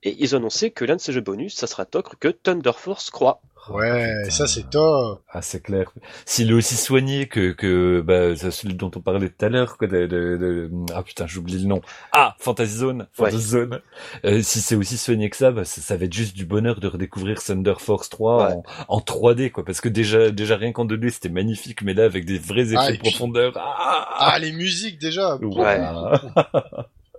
Et 0.03 0.15
ils 0.19 0.35
ont 0.35 0.39
annoncé 0.39 0.71
que 0.71 0.85
l'un 0.85 0.95
de 0.95 1.01
ces 1.01 1.13
jeux 1.13 1.21
bonus, 1.21 1.55
ça 1.55 1.67
sera 1.67 1.85
autre 1.95 2.17
que 2.19 2.27
Thunder 2.27 2.73
Force 2.75 3.09
Croix. 3.09 3.41
Ouais, 3.69 4.29
ça 4.29 4.45
c'est 4.47 4.69
top. 4.69 5.21
Ah, 5.29 5.41
c'est 5.41 5.61
clair. 5.61 5.91
S'il 6.25 6.49
est 6.49 6.53
aussi 6.53 6.75
soigné 6.75 7.27
que, 7.27 7.51
que, 7.53 8.01
bah, 8.05 8.35
celui 8.51 8.73
dont 8.75 8.91
on 8.95 8.99
parlait 8.99 9.29
tout 9.29 9.45
à 9.45 9.49
l'heure, 9.49 9.77
quoi, 9.77 9.87
de, 9.87 10.05
de, 10.05 10.37
de- 10.37 10.71
ah 10.93 11.01
putain, 11.03 11.27
j'oublie 11.27 11.59
le 11.61 11.67
nom. 11.67 11.81
Ah, 12.11 12.35
Fantasy 12.39 12.73
Zone. 12.77 12.99
Ouais. 13.19 13.29
Fantasy 13.31 13.47
Zone. 13.47 13.79
Euh, 14.25 14.41
si 14.41 14.59
c'est 14.59 14.75
aussi 14.75 14.97
soigné 14.97 15.29
que 15.29 15.37
ça, 15.37 15.51
bah, 15.51 15.63
ça, 15.65 15.81
ça 15.81 15.95
va 15.97 16.05
être 16.05 16.13
juste 16.13 16.35
du 16.35 16.45
bonheur 16.45 16.79
de 16.79 16.87
redécouvrir 16.87 17.41
Thunder 17.41 17.75
Force 17.79 18.09
3 18.09 18.47
Ouais. 18.47 18.53
en, 18.87 18.97
en 18.97 18.99
3D, 18.99 19.51
quoi, 19.51 19.63
parce 19.63 19.79
que 19.81 19.89
déjà, 19.89 20.29
déjà 20.31 20.57
rien 20.57 20.71
qu'en 20.73 20.85
2D, 20.85 21.09
c'était 21.11 21.29
magnifique, 21.29 21.81
mais 21.83 21.93
là, 21.93 22.03
avec 22.05 22.25
des 22.25 22.39
vrais 22.39 22.67
effets 22.73 22.75
Ah, 22.77 22.89
et 22.89 22.93
de 22.97 23.01
puis- 23.01 23.11
profondeur. 23.11 23.53
Ah, 23.55 24.07
Ah, 24.19 24.39
les 24.39 24.51
musiques 24.51 24.99
déjà. 24.99 25.37
Ouais. 25.37 25.79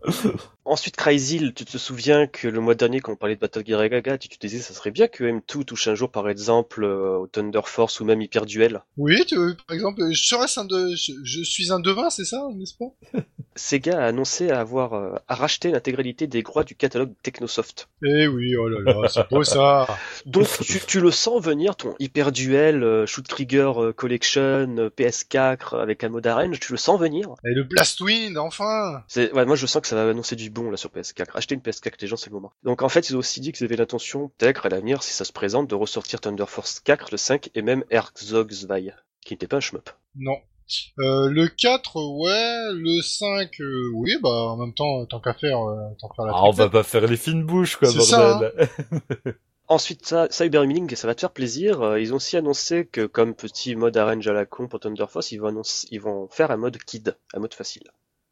Ensuite, 0.67 0.97
Cryzil, 0.97 1.53
tu 1.55 1.65
te 1.65 1.77
souviens 1.77 2.27
que 2.27 2.49
le 2.49 2.61
mois 2.61 2.75
dernier, 2.75 3.01
quand 3.01 3.13
on 3.13 3.17
parlait 3.17 3.35
de 3.35 3.41
Battle 3.41 3.63
Gear 3.67 3.87
Gaga, 3.89 4.17
tu 4.17 4.29
te 4.29 4.39
disais 4.39 4.61
ça 4.61 4.73
serait 4.73 4.91
bien 4.91 5.09
que 5.09 5.25
M2 5.25 5.65
touche 5.65 5.89
un 5.89 5.95
jour, 5.95 6.11
par 6.11 6.29
exemple, 6.29 6.85
euh, 6.85 7.19
au 7.19 7.27
Thunder 7.27 7.61
Force 7.65 8.01
ou 8.01 8.05
même 8.05 8.23
Hyper 8.23 8.47
Duel. 8.47 8.83
Oui, 8.97 9.25
tu, 9.27 9.37
par 9.37 9.75
exemple, 9.75 10.03
je 10.11 10.25
serais 10.25 10.47
un 10.57 10.65
de, 10.65 10.95
je, 10.95 11.13
je 11.23 11.43
suis 11.43 11.71
un 11.71 11.81
devin, 11.81 12.09
c'est 12.09 12.25
ça, 12.25 12.49
n'est-ce 12.55 12.75
pas? 12.79 12.93
Sega 13.57 14.01
a 14.01 14.07
annoncé 14.07 14.51
avoir 14.51 14.95
euh, 14.95 15.15
à 15.29 15.35
racheter 15.35 15.71
l'intégralité 15.71 16.27
des 16.27 16.43
droits 16.43 16.65
du 16.65 16.75
catalogue 16.75 17.13
Technosoft. 17.23 17.89
Eh 18.05 18.27
oui, 18.27 18.57
oh 18.57 18.69
là 18.69 18.81
là, 18.81 19.09
c'est 19.09 19.29
beau 19.31 19.45
ça. 19.45 19.87
Donc 20.27 20.49
tu, 20.61 20.81
tu 20.81 21.01
le 21.01 21.11
sens 21.11 21.43
venir, 21.43 21.77
ton 21.77 21.95
Hyper 22.01 22.33
Duel, 22.33 22.83
euh, 22.83 23.07
Shoot 23.07 23.27
Trigger 23.29 23.73
euh, 23.77 23.93
Collection, 23.93 24.77
euh, 24.79 24.91
PS4 24.91 25.81
avec 25.81 26.03
un 26.03 26.09
mode 26.09 26.27
arène, 26.27 26.53
tu 26.59 26.73
le 26.73 26.79
sens 26.79 26.99
venir? 26.99 27.35
Et 27.45 27.55
le 27.55 27.63
Blastwind, 27.63 28.37
enfin. 28.39 29.03
C'est, 29.07 29.33
ouais, 29.33 29.45
moi 29.45 29.57
je 29.57 29.67
sens 29.67 29.83
que 29.83 29.89
ça 29.89 29.97
va 29.97 30.11
annoncer 30.11 30.35
du 30.35 30.51
bon 30.55 30.71
là 30.71 30.77
sur 30.79 30.91
PS4. 30.91 31.27
Acheter 31.35 31.55
une 31.55 31.61
PS4 31.61 31.95
les 32.01 32.07
gens 32.07 32.17
c'est 32.17 32.31
le 32.31 32.35
moment. 32.35 32.53
Donc 32.63 32.83
en 32.83 32.89
fait 32.89 33.11
ils 33.11 33.17
ont 33.17 33.19
aussi 33.19 33.41
dit 33.41 33.53
qu'ils 33.53 33.65
avaient 33.67 33.77
l'intention 33.77 34.31
peut-être 34.39 34.65
à 34.67 34.69
l'avenir 34.71 35.03
si 35.03 35.13
ça 35.13 35.25
se 35.25 35.33
présente 35.33 35.69
de 35.69 35.75
ressortir 35.75 36.21
Thunder 36.21 36.47
Force 36.47 36.81
4, 36.81 37.09
le 37.11 37.17
5 37.19 37.51
et 37.55 37.63
même 37.63 37.85
Herzog 37.91 38.51
2 38.51 38.93
qui 39.25 39.35
n'était 39.35 39.47
pas 39.47 39.57
un 39.57 39.61
shmup. 39.61 39.91
Non. 40.17 40.37
Euh, 40.99 41.29
le 41.29 41.47
4, 41.49 41.97
ouais, 42.19 42.73
le 42.73 43.03
5, 43.03 43.51
euh, 43.61 43.91
oui, 43.97 44.17
bah 44.23 44.31
en 44.31 44.57
même 44.57 44.73
temps, 44.73 45.05
tant 45.05 45.21
qu'à 45.21 45.35
faire, 45.35 45.59
euh, 45.69 45.77
tant 46.01 46.09
qu'à 46.09 46.15
faire 46.17 46.25
la 46.25 46.33
Ah, 46.35 46.45
on 46.45 46.53
va 46.53 46.71
pas 46.71 46.83
faire 46.83 47.07
les 47.07 47.19
fines 47.19 47.45
bouches, 47.45 47.77
quoi, 47.77 47.89
C'est 47.89 48.01
ça, 48.01 48.39
bordel. 48.39 48.69
Ensuite, 49.69 50.07
ça, 50.07 50.27
Cyber 50.31 50.67
Meaning, 50.67 50.95
ça 50.95 51.07
va 51.07 51.15
te 51.15 51.21
faire 51.21 51.33
plaisir. 51.33 51.83
euh, 51.83 52.01
Ils 52.01 52.13
ont 52.13 52.17
aussi 52.17 52.37
annoncé 52.37 52.87
que, 52.87 53.05
comme 53.07 53.35
petit 53.35 53.77
mode 53.77 53.97
arrange 53.97 54.27
à 54.27 54.33
la 54.33 54.47
con 54.47 54.69
pour 54.69 54.81
Thunder 54.81 55.07
Force, 55.09 55.33
ils 55.33 55.39
vont, 55.39 55.49
annoncer, 55.49 55.87
ils 55.91 56.01
vont 56.01 56.29
faire 56.29 56.51
un 56.51 56.57
mode 56.57 56.79
kid, 56.79 57.17
un 57.35 57.41
mode 57.41 57.55
facile. 57.55 57.85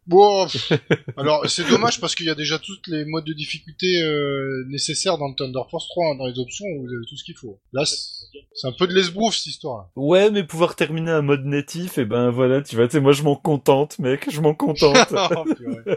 Bon, 0.07 0.47
pff. 0.47 0.73
alors 1.17 1.49
c'est 1.49 1.69
dommage 1.69 2.01
parce 2.01 2.15
qu'il 2.15 2.27
y 2.27 2.31
a 2.31 2.35
déjà 2.35 2.59
toutes 2.59 2.87
les 2.89 3.05
modes 3.05 3.25
de 3.25 3.33
difficulté 3.33 4.03
euh, 4.03 4.65
nécessaires 4.69 5.19
dans 5.19 5.29
le 5.29 5.35
Thunder 5.35 5.63
Force 5.71 5.89
3, 5.89 6.07
hein, 6.07 6.15
dans 6.17 6.27
les 6.27 6.39
options, 6.39 6.67
vous 6.81 6.89
avez 6.89 7.05
tout 7.09 7.17
ce 7.17 7.25
qu'il 7.25 7.37
faut. 7.37 7.59
Là, 7.73 7.85
c'est 7.85 8.23
c'est 8.55 8.67
un 8.67 8.73
peu 8.73 8.87
de 8.87 8.95
l'esbrouf 8.95 9.35
cette 9.35 9.47
histoire. 9.47 9.89
Ouais, 9.97 10.31
mais 10.31 10.45
pouvoir 10.45 10.77
terminer 10.77 11.11
un 11.11 11.23
mode 11.23 11.45
natif, 11.45 11.99
et 11.99 12.05
ben 12.05 12.31
voilà, 12.31 12.63
tu 12.63 12.77
vois, 12.77 12.87
tu 12.87 12.93
sais, 12.93 13.01
moi 13.01 13.13
je 13.13 13.23
m'en 13.23 13.37
contente, 13.37 13.99
mec, 13.99 14.27
je 14.31 14.41
m'en 14.41 14.55
contente. 14.55 14.97
Oh. 15.15 15.45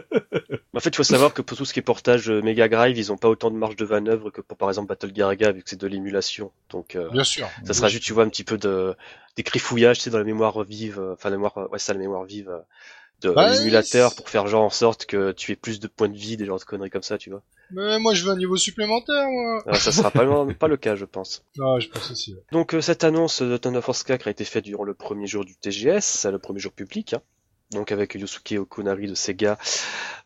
En 0.74 0.80
fait, 0.80 0.90
il 0.90 0.96
faut 0.96 1.02
savoir 1.04 1.32
que 1.32 1.40
pour 1.40 1.56
tout 1.56 1.64
ce 1.64 1.72
qui 1.72 1.78
est 1.78 1.82
portage 1.82 2.28
euh, 2.28 2.42
Mega 2.42 2.68
Drive, 2.68 2.98
ils 2.98 3.10
ont 3.10 3.16
pas 3.16 3.28
autant 3.28 3.50
de 3.50 3.56
marge 3.56 3.76
de 3.76 3.86
manœuvre 3.86 4.28
que 4.28 4.42
pour, 4.42 4.58
par 4.58 4.68
exemple, 4.68 4.88
Battle 4.88 5.10
Garaga, 5.10 5.52
vu 5.52 5.62
que 5.62 5.70
c'est 5.70 5.80
de 5.80 5.86
l'émulation. 5.86 6.52
Donc, 6.68 6.96
euh, 6.96 7.08
Bien 7.10 7.24
sûr. 7.24 7.48
ça 7.64 7.72
sera 7.72 7.88
juste, 7.88 8.04
tu 8.04 8.12
vois, 8.12 8.24
un 8.24 8.28
petit 8.28 8.44
peu 8.44 8.58
de, 8.58 8.94
des 9.36 9.42
grifouillages, 9.42 9.96
tu 9.96 10.02
sais, 10.04 10.10
dans 10.10 10.18
la 10.18 10.24
mémoire 10.24 10.62
vive, 10.64 10.98
euh, 10.98 11.14
enfin, 11.14 11.30
la 11.30 11.36
mémoire, 11.36 11.56
ouais, 11.70 11.78
ça, 11.78 11.94
la 11.94 11.98
mémoire 11.98 12.24
vive, 12.24 12.50
euh, 12.50 12.60
de 13.22 13.30
l'émulateur 13.58 14.10
c'est- 14.10 14.16
pour 14.16 14.28
faire 14.28 14.46
genre 14.46 14.62
en 14.64 14.70
sorte 14.70 15.06
que 15.06 15.32
tu 15.32 15.52
aies 15.52 15.56
plus 15.56 15.80
de 15.80 15.86
points 15.88 16.08
de 16.08 16.16
vie, 16.16 16.36
des 16.36 16.44
genres 16.46 16.58
de 16.58 16.64
conneries 16.64 16.90
comme 16.90 17.02
ça, 17.02 17.18
tu 17.18 17.30
vois. 17.30 17.42
Mais 17.72 17.98
moi, 17.98 18.14
je 18.14 18.24
veux 18.24 18.30
un 18.30 18.36
niveau 18.36 18.56
supplémentaire, 18.56 19.26
moi. 19.28 19.62
Alors, 19.66 19.80
ça 19.80 19.90
sera 19.90 20.10
pas, 20.10 20.22
le- 20.24 20.54
pas 20.54 20.68
le 20.68 20.76
cas, 20.76 20.94
je 20.94 21.04
pense. 21.04 21.42
Ah, 21.60 21.78
je 21.80 21.88
pense 21.88 22.10
aussi. 22.10 22.34
ouais. 22.34 22.40
Donc 22.52 22.74
euh, 22.74 22.80
cette 22.80 23.02
annonce 23.04 23.42
de 23.42 23.56
Thunder 23.56 23.80
Force 23.82 24.02
4 24.04 24.28
a 24.28 24.30
été 24.30 24.44
faite 24.44 24.64
durant 24.64 24.84
le 24.84 24.94
premier 24.94 25.26
jour 25.26 25.44
du 25.44 25.56
TGS, 25.56 26.26
le 26.30 26.38
premier 26.38 26.60
jour 26.60 26.72
public, 26.72 27.14
hein. 27.14 27.22
donc 27.72 27.90
avec 27.90 28.14
Yosuke 28.14 28.54
Okunari 28.58 29.08
de 29.08 29.14
Sega, 29.14 29.58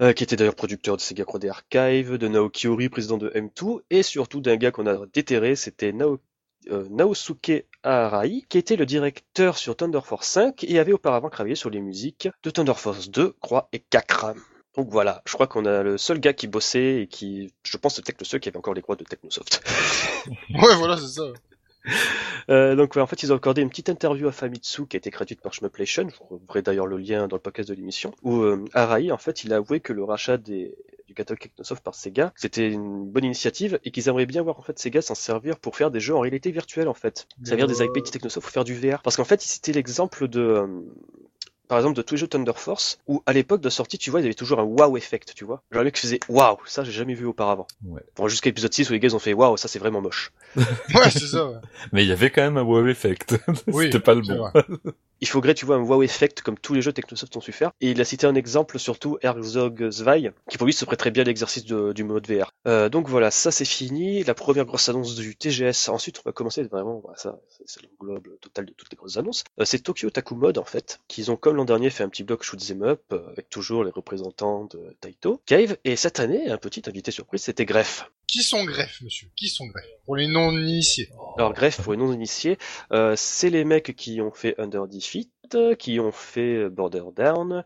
euh, 0.03 0.12
qui 0.12 0.24
était 0.24 0.36
d'ailleurs 0.36 0.55
producteur 0.55 0.97
de 0.97 1.01
Sega 1.01 1.24
3D 1.24 1.49
Archive, 1.49 2.18
de 2.18 2.28
Naoki 2.28 2.68
Ori, 2.68 2.88
président 2.91 3.16
de 3.16 3.30
M2, 3.30 3.80
et 3.91 4.03
surtout 4.03 4.41
d'un 4.41 4.57
gars 4.57 4.70
qu'on 4.72 4.86
a 4.86 5.07
déterré, 5.14 5.57
c'était 5.57 5.93
Nao- 5.93 6.14
euh, 6.14 6.18
Naosuke 6.69 7.65
Arai, 7.83 8.45
qui 8.49 8.59
était 8.59 8.77
le 8.77 8.87
directeur 8.87 9.57
sur 9.57 9.77
Thunder 9.77 10.01
Force 10.05 10.29
5 10.29 10.65
et 10.65 10.79
avait 10.79 10.93
auparavant 10.93 11.31
travaillé 11.31 11.55
sur 11.55 11.71
les 11.71 11.81
musiques 11.81 12.29
de 12.43 12.51
Thunder 12.51 12.75
Force 12.76 13.11
2, 13.11 13.34
Croix 13.41 13.68
et 13.72 13.79
4. 13.79 14.34
Donc 14.76 14.89
voilà, 14.91 15.22
je 15.26 15.33
crois 15.34 15.47
qu'on 15.47 15.64
a 15.64 15.83
le 15.83 15.99
seul 15.99 16.21
gars 16.21 16.33
qui 16.33 16.47
bossait 16.47 17.03
et 17.03 17.07
qui, 17.07 17.53
je 17.64 17.76
pense, 17.76 17.97
c'était 17.97 18.13
peut-être 18.13 18.21
le 18.21 18.26
seul 18.26 18.41
qui 18.41 18.49
avait 18.49 18.59
encore 18.59 18.75
les 18.75 18.83
droits 18.83 18.97
de 18.97 19.05
Technosoft. 19.05 19.63
Ouais, 20.51 20.76
voilà, 20.76 20.97
c'est 20.97 21.09
ça. 21.09 21.25
Euh, 22.49 22.75
donc 22.75 22.97
ouais, 22.97 23.03
en 23.03 23.07
fait 23.07 23.23
ils 23.23 23.33
ont 23.33 23.37
accordé 23.37 23.63
une 23.63 23.71
petite 23.71 23.89
interview 23.89 24.27
à 24.27 24.33
Famitsu 24.33 24.87
qui 24.87 24.97
a 24.97 24.99
été 24.99 25.11
gratuite 25.11 25.41
par 25.41 25.53
Shmuplation, 25.53 26.09
je 26.09 26.17
vous 26.17 26.25
retrouverai 26.25 26.63
d'ailleurs 26.63 26.87
le 26.87 26.97
lien 26.97 27.29
dans 27.29 27.37
le 27.37 27.41
podcast 27.41 27.69
de 27.69 27.75
l'émission, 27.75 28.13
où 28.23 28.41
euh, 28.41 28.65
Arai 28.75 29.13
en 29.13 29.19
fait 29.19 29.45
il 29.45 29.53
a 29.53 29.57
avoué 29.57 29.81
que 29.81 29.93
le 29.93 30.03
rachat 30.03 30.37
des, 30.37 30.75
du 31.07 31.15
catalogue 31.15 31.41
Technosoft 31.41 31.83
par 31.83 31.95
Sega 31.95 32.33
c'était 32.37 32.71
une 32.71 33.05
bonne 33.05 33.25
initiative 33.25 33.79
et 33.85 33.91
qu'ils 33.91 34.09
aimeraient 34.09 34.27
bien 34.27 34.43
voir 34.43 34.59
en 34.59 34.63
fait 34.63 34.79
Sega 34.79 35.01
s'en 35.01 35.15
servir 35.15 35.59
pour 35.59 35.77
faire 35.77 35.91
des 35.91 36.01
jeux 36.01 36.15
en 36.15 36.21
réalité 36.21 36.51
virtuelle 36.51 36.89
en 36.89 36.95
fait, 36.95 37.29
servir 37.45 37.67
des 37.67 37.83
IP 37.83 37.95
de 37.95 38.01
Technosoft 38.11 38.45
pour 38.45 38.53
faire 38.53 38.65
du 38.65 38.75
VR, 38.75 39.03
parce 39.03 39.17
qu'en 39.17 39.25
fait 39.25 39.41
c'était 39.41 39.73
l'exemple 39.73 40.27
de 40.27 40.41
euh, 40.41 40.67
par 41.71 41.79
exemple 41.79 41.97
de 41.97 42.03
tous 42.03 42.14
les 42.14 42.18
jeux 42.21 42.26
Thunder 42.26 42.53
Force 42.57 42.99
où 43.07 43.22
à 43.26 43.33
l'époque 43.33 43.61
de 43.61 43.71
sortie 43.71 43.97
tu 43.97 44.11
vois 44.11 44.21
il 44.21 44.25
y 44.25 44.26
avait 44.26 44.34
toujours 44.34 44.59
un 44.61 44.64
wow 44.64 44.97
effect 44.97 45.33
tu 45.37 45.45
vois 45.45 45.63
genre 45.71 45.80
le 45.83 45.84
mec 45.87 45.97
faisait 45.99 46.18
waouh 46.29 46.59
ça 46.67 46.83
j'ai 46.84 46.92
jamais 46.92 47.14
vu 47.14 47.25
auparavant 47.26 47.67
Ouais. 47.87 48.03
bon 48.17 48.26
jusqu'à 48.29 48.51
épisode 48.51 48.75
6 48.75 48.91
où 48.91 48.92
les 48.92 48.99
gars 49.01 49.09
ils 49.09 49.14
ont 49.17 49.21
fait 49.21 49.33
waouh 49.33 49.57
ça 49.57 49.68
c'est 49.68 49.79
vraiment 49.79 50.01
moche 50.01 50.33
Ouais, 50.57 51.11
c'est 51.11 51.21
ça. 51.21 51.47
ouais. 51.47 51.57
Mais 51.92 52.03
il 52.05 52.09
y 52.09 52.13
avait 52.13 52.30
quand 52.30 52.42
même 52.42 52.57
un 52.57 52.63
wow 52.63 52.87
effect. 52.88 53.37
Oui, 53.68 53.84
C'était 53.87 54.01
pas 54.01 54.14
le 54.14 54.22
bon. 54.22 54.51
il 55.21 55.29
faudrait, 55.29 55.55
tu 55.55 55.67
vois, 55.67 55.76
un 55.76 55.80
wow 55.83 56.03
effect 56.03 56.42
comme 56.42 56.59
tous 56.59 56.75
les 56.75 56.83
jeux 56.83 56.92
Technosoft 56.92 57.37
ont 57.37 57.41
su 57.41 57.53
faire. 57.53 57.72
Et 57.80 57.91
il 57.91 58.01
a 58.01 58.05
cité 58.05 58.26
un 58.26 58.34
exemple, 58.34 58.79
surtout 58.79 59.18
Herzog 59.22 59.91
2, 59.91 60.33
qui 60.49 60.59
pour 60.59 60.67
lui 60.67 60.72
se 60.72 60.84
prêterait 60.84 61.11
bien 61.11 61.22
à 61.22 61.26
l'exercice 61.26 61.64
du 61.64 62.05
mode 62.05 62.26
VR. 62.30 62.53
Euh, 62.67 62.88
donc 62.88 63.09
voilà, 63.09 63.30
ça 63.30 63.51
c'est 63.51 63.64
fini. 63.64 64.22
La 64.25 64.34
première 64.34 64.64
grosse 64.64 64.88
annonce 64.88 65.14
du 65.17 65.37
TGS. 65.37 65.88
Ensuite, 65.88 66.21
on 66.25 66.29
va 66.29 66.33
commencer 66.33 66.63
vraiment, 66.64 67.01
voilà, 67.03 67.17
ça, 67.18 67.38
c'est- 67.49 67.64
c'est 67.67 67.80
l'englobe 67.83 68.29
total 68.41 68.67
de 68.67 68.72
toutes 68.72 68.91
les 68.91 68.97
grosses 68.97 69.17
annonces. 69.17 69.45
Euh, 69.61 69.64
c'est 69.64 69.79
Tokyo 69.80 70.11
Taku 70.11 70.34
Mode, 70.34 70.59
en 70.59 70.64
fait, 70.64 70.99
qu'ils 71.09 71.30
ont, 71.30 71.37
comme 71.37 71.57
l'an 71.57 71.64
dernier, 71.64 71.91
fait 71.91 72.05
un 72.05 72.09
petit 72.09 72.25
bloc 72.25 72.42
shoot 72.42 72.61
'em 72.71 72.83
up, 72.83 73.03
euh, 73.13 73.29
avec 73.30 73.49
toujours 73.49 73.84
les 73.84 73.91
représentants 73.91 74.64
de 74.67 74.95
Taito, 75.01 75.41
Cave. 75.47 75.76
Et 75.84 75.97
cette 75.97 76.21
année, 76.21 76.49
un 76.51 76.59
petit 76.59 76.83
invité 76.87 77.11
surprise, 77.11 77.42
c'était 77.42 77.64
Greff. 77.67 78.11
Qui 78.31 78.45
sont 78.45 78.65
greffes, 78.65 79.01
monsieur? 79.03 79.29
Qui 79.35 79.49
sont 79.49 79.67
greffes 79.67 79.91
Pour 80.05 80.15
les 80.15 80.29
non-initiés. 80.29 81.11
Alors 81.37 81.53
Greff, 81.53 81.81
pour 81.83 81.93
les 81.93 81.99
non-initiés, 81.99 82.59
euh, 82.93 83.15
c'est 83.17 83.51
les 83.51 83.65
mecs 83.65 83.97
qui 83.97 84.21
ont 84.21 84.31
fait 84.31 84.55
Under 84.59 84.87
Defeat, 84.87 85.31
qui 85.79 85.99
ont 85.99 86.13
fait 86.13 86.69
Border 86.69 87.03
Down, 87.17 87.65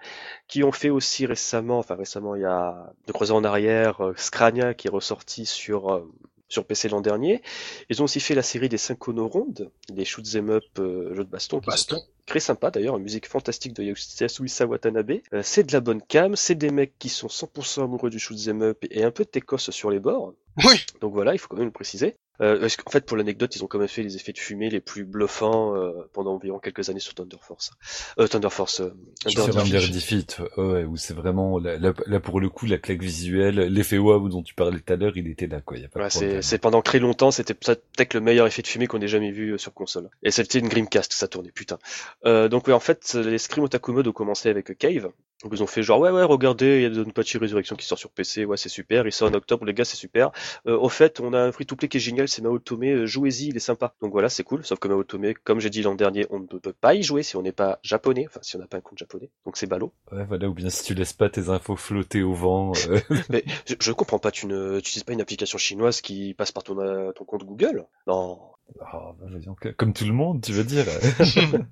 qui 0.48 0.64
ont 0.64 0.72
fait 0.72 0.88
aussi 0.88 1.26
récemment, 1.26 1.78
enfin 1.78 1.96
récemment 1.96 2.34
il 2.34 2.42
y 2.42 2.46
a 2.46 2.94
de 3.06 3.12
croiser 3.12 3.32
en 3.32 3.44
arrière, 3.44 4.00
euh, 4.00 4.14
Scrania 4.16 4.72
qui 4.72 4.86
est 4.86 4.90
ressorti 4.90 5.44
sur 5.44 5.92
euh, 5.92 6.10
sur 6.54 6.64
PC 6.64 6.88
l'an 6.88 7.00
dernier. 7.02 7.42
Ils 7.90 8.00
ont 8.00 8.04
aussi 8.06 8.20
fait 8.20 8.34
la 8.34 8.42
série 8.42 8.68
des 8.68 8.78
5 8.78 8.98
Rondes, 9.02 9.70
des 9.90 10.04
shoot 10.04 10.24
'em 10.36 10.50
up 10.50 10.64
euh, 10.78 11.14
jeux 11.14 11.24
de 11.24 11.28
baston, 11.30 11.58
qui 11.60 11.64
sont 11.66 11.70
Baston. 11.70 12.02
très 12.26 12.40
sympa 12.40 12.70
d'ailleurs, 12.70 12.96
une 12.96 13.02
musique 13.02 13.26
fantastique 13.28 13.74
de 13.74 13.82
Yasuhisa 13.82 14.66
Watanabe. 14.66 15.18
Euh, 15.34 15.42
c'est 15.42 15.64
de 15.64 15.72
la 15.72 15.80
bonne 15.80 16.00
cam, 16.00 16.36
c'est 16.36 16.54
des 16.54 16.70
mecs 16.70 16.98
qui 16.98 17.08
sont 17.10 17.28
100% 17.28 17.82
amoureux 17.84 18.08
du 18.10 18.18
shoot 18.18 18.38
'em 18.48 18.62
up 18.62 18.84
et 18.90 19.04
un 19.04 19.10
peu 19.10 19.24
de 19.24 19.28
Tekos 19.28 19.58
sur 19.58 19.90
les 19.90 19.98
bords. 20.00 20.34
Oui. 20.64 20.76
Donc 21.00 21.12
voilà, 21.12 21.34
il 21.34 21.38
faut 21.38 21.48
quand 21.48 21.56
même 21.56 21.66
le 21.66 21.72
préciser. 21.72 22.16
Euh, 22.40 22.58
parce 22.60 22.76
qu'en 22.76 22.90
fait, 22.90 23.04
pour 23.06 23.16
l'anecdote, 23.16 23.54
ils 23.56 23.62
ont 23.62 23.66
quand 23.66 23.78
même 23.78 23.88
fait 23.88 24.02
les 24.02 24.16
effets 24.16 24.32
de 24.32 24.38
fumée 24.38 24.70
les 24.70 24.80
plus 24.80 25.04
bluffants 25.04 25.76
euh, 25.76 25.92
pendant 26.12 26.34
environ 26.34 26.58
quelques 26.58 26.88
années 26.88 27.00
sur 27.00 27.14
Thunder 27.14 27.36
Force. 27.40 27.70
Euh, 28.18 28.26
Thunder 28.26 28.50
Force. 28.50 28.80
euh, 28.80 28.90
Sur 29.26 29.56
Under 29.58 29.88
Defeat. 29.88 30.40
Ouais, 30.56 30.84
où 30.84 30.96
c'est 30.96 31.14
vraiment, 31.14 31.58
là, 31.58 31.76
là, 31.78 31.92
là, 32.06 32.20
pour 32.20 32.40
le 32.40 32.48
coup, 32.48 32.66
la 32.66 32.78
claque 32.78 33.02
visuelle, 33.02 33.56
l'effet 33.56 33.98
wow 33.98 34.28
dont 34.28 34.42
tu 34.42 34.54
parlais 34.54 34.80
tout 34.80 34.92
à 34.92 34.96
l'heure, 34.96 35.16
il 35.16 35.28
était 35.28 35.46
là, 35.46 35.60
quoi, 35.60 35.78
y 35.78 35.84
a 35.84 35.88
pas 35.88 36.00
Ouais, 36.00 36.42
c'est, 36.42 36.58
pendant 36.58 36.82
très 36.82 36.98
longtemps, 36.98 37.30
c'était 37.30 37.54
peut-être 37.54 38.14
le 38.14 38.20
meilleur 38.20 38.46
effet 38.46 38.62
de 38.62 38.66
fumée 38.66 38.86
qu'on 38.86 39.00
ait 39.00 39.08
jamais 39.08 39.30
vu 39.30 39.52
euh, 39.52 39.58
sur 39.58 39.72
console. 39.72 40.10
Et 40.22 40.30
c'était 40.30 40.58
une 40.58 40.68
Grimcast, 40.68 41.12
ça 41.12 41.28
tournait, 41.28 41.52
putain. 41.52 41.78
Euh, 42.26 42.48
donc 42.48 42.66
ouais, 42.66 42.72
en 42.72 42.80
fait, 42.80 43.14
les 43.14 43.38
Scream 43.38 43.64
Otaku 43.64 43.92
Mode 43.92 44.08
ont 44.08 44.12
commencé 44.12 44.48
avec 44.48 44.76
Cave. 44.78 45.10
Donc 45.44 45.52
ils 45.52 45.62
ont 45.62 45.66
fait 45.66 45.82
genre 45.82 46.00
ouais 46.00 46.10
ouais 46.10 46.22
regardez 46.22 46.78
il 46.78 46.82
y 46.82 46.86
a 46.86 46.88
Donpachi 46.88 47.36
Résurrection 47.36 47.76
qui 47.76 47.84
sort 47.86 47.98
sur 47.98 48.08
PC 48.10 48.46
ouais 48.46 48.56
c'est 48.56 48.70
super. 48.70 49.06
Il 49.06 49.12
sort 49.12 49.28
en 49.30 49.34
octobre 49.34 49.66
les 49.66 49.74
gars 49.74 49.84
c'est 49.84 49.98
super. 49.98 50.30
Euh, 50.66 50.76
au 50.78 50.88
fait 50.88 51.20
on 51.20 51.34
a 51.34 51.38
un 51.38 51.52
free 51.52 51.66
to 51.66 51.76
play 51.76 51.86
qui 51.86 51.98
est 51.98 52.00
génial 52.00 52.28
c'est 52.28 52.40
Maotome 52.40 52.82
euh, 52.84 53.06
jouez-y 53.06 53.48
il 53.48 53.56
est 53.56 53.60
sympa. 53.60 53.94
Donc 54.00 54.12
voilà 54.12 54.30
c'est 54.30 54.42
cool. 54.42 54.64
Sauf 54.64 54.78
que 54.78 54.88
Maotome 54.88 55.34
comme 55.44 55.60
j'ai 55.60 55.68
dit 55.68 55.82
l'an 55.82 55.94
dernier 55.94 56.26
on 56.30 56.40
ne 56.40 56.46
peut 56.46 56.72
pas 56.72 56.94
y 56.94 57.02
jouer 57.02 57.22
si 57.22 57.36
on 57.36 57.42
n'est 57.42 57.52
pas 57.52 57.78
japonais. 57.82 58.24
Enfin 58.26 58.40
si 58.42 58.56
on 58.56 58.58
n'a 58.58 58.66
pas 58.66 58.78
un 58.78 58.80
compte 58.80 58.98
japonais. 58.98 59.30
Donc 59.44 59.58
c'est 59.58 59.66
ballot. 59.66 59.92
Ouais, 60.10 60.24
voilà, 60.24 60.48
ou 60.48 60.54
bien 60.54 60.70
si 60.70 60.82
tu 60.82 60.94
laisses 60.94 61.12
pas 61.12 61.28
tes 61.28 61.50
infos 61.50 61.76
flotter 61.76 62.22
au 62.22 62.32
vent. 62.32 62.72
euh, 62.88 62.98
mais 63.28 63.44
je, 63.66 63.74
je 63.78 63.92
comprends 63.92 64.18
pas. 64.18 64.30
Tu 64.30 64.46
ne 64.46 64.80
tu 64.80 64.88
utilises 64.88 65.04
pas 65.04 65.12
une 65.12 65.20
application 65.20 65.58
chinoise 65.58 66.00
qui 66.00 66.32
passe 66.32 66.52
par 66.52 66.62
ton 66.62 67.12
ton 67.12 67.24
compte 67.26 67.44
Google? 67.44 67.84
Non 68.06 68.38
que- 69.60 69.68
comme 69.70 69.92
tout 69.92 70.04
le 70.04 70.12
monde, 70.12 70.42
tu 70.42 70.52
veux 70.52 70.64
dire. 70.64 70.84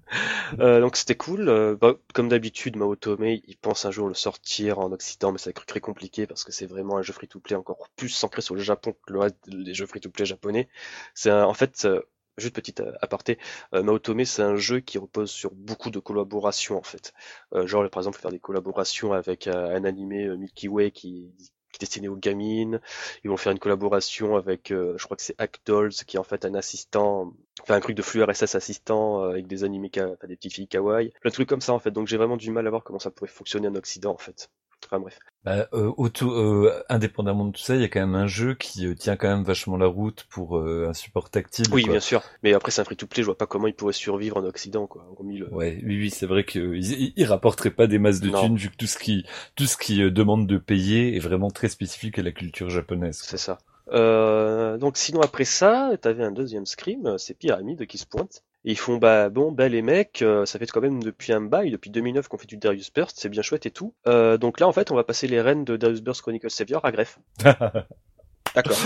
Euh, 0.60 0.80
donc 0.82 0.96
c'était 0.96 1.14
cool. 1.14 1.48
Euh, 1.48 1.76
bah, 1.80 1.94
comme 2.12 2.28
d'habitude, 2.28 2.76
Maotome, 2.76 3.24
il 3.24 3.56
pense 3.56 3.86
un 3.86 3.90
jour 3.90 4.06
le 4.06 4.12
sortir 4.14 4.78
en 4.80 4.92
Occident, 4.92 5.32
mais 5.32 5.38
ça 5.38 5.46
va 5.48 5.52
être 5.52 5.64
très 5.64 5.80
compliqué 5.80 6.26
parce 6.26 6.44
que 6.44 6.52
c'est 6.52 6.66
vraiment 6.66 6.98
un 6.98 7.02
jeu 7.02 7.14
free-to-play 7.14 7.56
encore 7.56 7.88
plus 7.96 8.10
centré 8.10 8.42
sur 8.42 8.54
le 8.54 8.60
Japon 8.60 8.92
que 9.06 9.12
le 9.14 9.20
reste 9.20 9.38
des 9.48 9.72
jeux 9.72 9.86
free-to-play 9.86 10.26
japonais. 10.26 10.68
C'est 11.14 11.32
en 11.32 11.54
fait, 11.54 11.86
euh, 11.86 12.02
juste 12.36 12.54
petite 12.54 12.80
euh, 12.80 12.92
aparté, 13.00 13.38
euh, 13.74 13.82
Maotome, 13.82 14.26
c'est 14.26 14.42
un 14.42 14.56
jeu 14.56 14.80
qui 14.80 14.98
repose 14.98 15.30
sur 15.30 15.52
beaucoup 15.54 15.88
de 15.90 15.98
collaborations 16.00 16.76
en 16.76 16.82
fait. 16.82 17.14
Euh, 17.54 17.66
genre 17.66 17.88
par 17.88 18.02
exemple 18.02 18.18
faire 18.18 18.30
des 18.30 18.38
collaborations 18.40 19.14
avec 19.14 19.46
un 19.46 19.84
animé 19.84 20.28
Milky 20.36 20.68
Way 20.68 20.90
qui 20.90 21.32
qui 21.72 21.78
est 21.78 21.80
destiné 21.80 22.08
aux 22.08 22.16
gamines. 22.16 22.80
Ils 23.24 23.30
vont 23.30 23.36
faire 23.36 23.52
une 23.52 23.58
collaboration 23.58 24.36
avec, 24.36 24.70
euh, 24.70 24.94
je 24.98 25.04
crois 25.04 25.16
que 25.16 25.22
c'est 25.22 25.34
Hackdolls, 25.38 25.92
qui 26.06 26.16
est 26.16 26.20
en 26.20 26.24
fait 26.24 26.44
un 26.44 26.54
assistant, 26.54 27.32
enfin 27.62 27.74
un 27.74 27.80
truc 27.80 27.96
de 27.96 28.02
flux 28.02 28.22
RSS 28.22 28.54
assistant 28.54 29.24
euh, 29.24 29.30
avec 29.30 29.46
des 29.46 29.64
animés, 29.64 29.90
enfin 29.96 30.26
des 30.26 30.36
petites 30.36 30.54
filles 30.54 30.68
kawaii, 30.68 31.12
plein 31.20 31.30
de 31.30 31.44
comme 31.44 31.60
ça 31.60 31.72
en 31.72 31.78
fait. 31.78 31.90
Donc 31.90 32.06
j'ai 32.08 32.16
vraiment 32.16 32.36
du 32.36 32.50
mal 32.50 32.66
à 32.66 32.70
voir 32.70 32.84
comment 32.84 32.98
ça 32.98 33.10
pourrait 33.10 33.30
fonctionner 33.30 33.68
en 33.68 33.74
Occident 33.74 34.12
en 34.12 34.18
fait. 34.18 34.50
Enfin 34.86 35.00
bref. 35.00 35.18
Bah, 35.44 35.68
euh, 35.72 35.90
auto, 35.96 36.30
euh, 36.30 36.82
indépendamment 36.88 37.46
de 37.46 37.52
tout 37.52 37.60
ça, 37.60 37.74
il 37.74 37.80
y 37.80 37.84
a 37.84 37.88
quand 37.88 38.00
même 38.00 38.14
un 38.14 38.26
jeu 38.26 38.54
qui 38.54 38.86
euh, 38.86 38.94
tient 38.94 39.16
quand 39.16 39.28
même 39.28 39.42
vachement 39.42 39.76
la 39.76 39.86
route 39.86 40.26
pour 40.30 40.58
euh, 40.58 40.88
un 40.88 40.92
support 40.92 41.30
tactile. 41.30 41.66
Oui, 41.72 41.82
quoi. 41.82 41.92
bien 41.92 42.00
sûr. 42.00 42.22
Mais 42.42 42.52
après 42.52 42.70
c'est 42.70 42.80
un 42.80 42.84
free-to-play, 42.84 43.22
je 43.22 43.26
vois 43.26 43.38
pas 43.38 43.46
comment 43.46 43.66
il 43.66 43.74
pourrait 43.74 43.92
survivre 43.92 44.36
en 44.36 44.44
Occident 44.44 44.86
quoi. 44.86 45.06
Hormis 45.16 45.38
le... 45.38 45.52
Ouais, 45.52 45.80
oui, 45.84 45.98
oui, 45.98 46.10
c'est 46.10 46.26
vrai 46.26 46.44
qu'ils 46.44 47.12
ils, 47.16 47.24
rapporteraient 47.24 47.70
pas 47.70 47.86
des 47.86 47.98
masses 47.98 48.20
de 48.20 48.30
Non. 48.30 48.42
thunes 48.42 48.56
vu 48.56 48.70
que 48.70 48.76
tout 48.76 48.86
ce 48.86 48.98
qui, 48.98 49.24
tout 49.56 49.66
ce 49.66 49.76
qui 49.76 49.98
demande 50.10 50.46
de 50.46 50.58
payer 50.58 51.16
est 51.16 51.20
vraiment 51.20 51.50
très 51.50 51.68
spécifique 51.68 52.18
à 52.18 52.22
la 52.22 52.32
culture 52.32 52.70
japonaise. 52.70 53.20
C'est 53.22 53.38
ça. 53.38 53.58
Euh, 53.90 54.78
donc 54.78 54.96
sinon 54.96 55.20
après 55.20 55.44
ça, 55.44 55.90
t'avais 56.00 56.24
un 56.24 56.30
deuxième 56.30 56.66
scrim, 56.66 57.06
euh, 57.06 57.18
c'est 57.18 57.34
Pyramide 57.34 57.86
qui 57.86 57.98
se 57.98 58.06
pointe. 58.06 58.42
Et 58.64 58.72
ils 58.72 58.78
font 58.78 58.96
bah 58.98 59.28
bon 59.28 59.50
bah 59.52 59.68
les 59.68 59.82
mecs, 59.82 60.22
euh, 60.22 60.46
ça 60.46 60.58
fait 60.58 60.66
quand 60.66 60.80
même 60.80 61.02
depuis 61.02 61.32
un 61.32 61.40
bail, 61.40 61.70
depuis 61.72 61.90
2009 61.90 62.28
qu'on 62.28 62.38
fait 62.38 62.46
du 62.46 62.56
Darius 62.56 62.92
Burst, 62.92 63.16
c'est 63.20 63.28
bien 63.28 63.42
chouette 63.42 63.66
et 63.66 63.70
tout. 63.72 63.92
Euh, 64.06 64.38
donc 64.38 64.60
là 64.60 64.68
en 64.68 64.72
fait 64.72 64.90
on 64.92 64.94
va 64.94 65.02
passer 65.04 65.26
les 65.26 65.40
rênes 65.40 65.64
de 65.64 65.76
Darius 65.76 66.00
Burst 66.00 66.22
Chronicle 66.22 66.50
Savior 66.50 66.84
à 66.84 66.92
Greffe. 66.92 67.18
D'accord. 68.54 68.76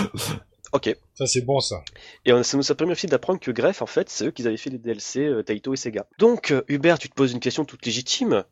Ok. 0.73 0.95
Ça, 1.13 1.25
c'est 1.27 1.41
bon, 1.41 1.59
ça. 1.61 1.81
Et 2.25 2.33
on- 2.33 2.43
ça 2.43 2.57
nous 2.57 2.71
a 2.71 2.75
permis 2.75 2.91
aussi 2.93 3.07
d'apprendre 3.07 3.39
que 3.39 3.51
Greffe 3.51 3.81
en 3.81 3.85
fait 3.85 4.09
c'est 4.09 4.25
eux 4.27 4.31
qui 4.31 4.45
avaient 4.47 4.57
fait 4.57 4.69
les 4.69 4.77
DLC 4.77 5.25
euh, 5.25 5.43
Taito 5.43 5.73
et 5.73 5.77
Sega. 5.77 6.07
Donc 6.19 6.51
euh, 6.51 6.63
Hubert, 6.67 6.99
tu 6.99 7.09
te 7.09 7.13
poses 7.15 7.31
une 7.31 7.39
question 7.39 7.63
toute 7.65 7.85
légitime, 7.85 8.43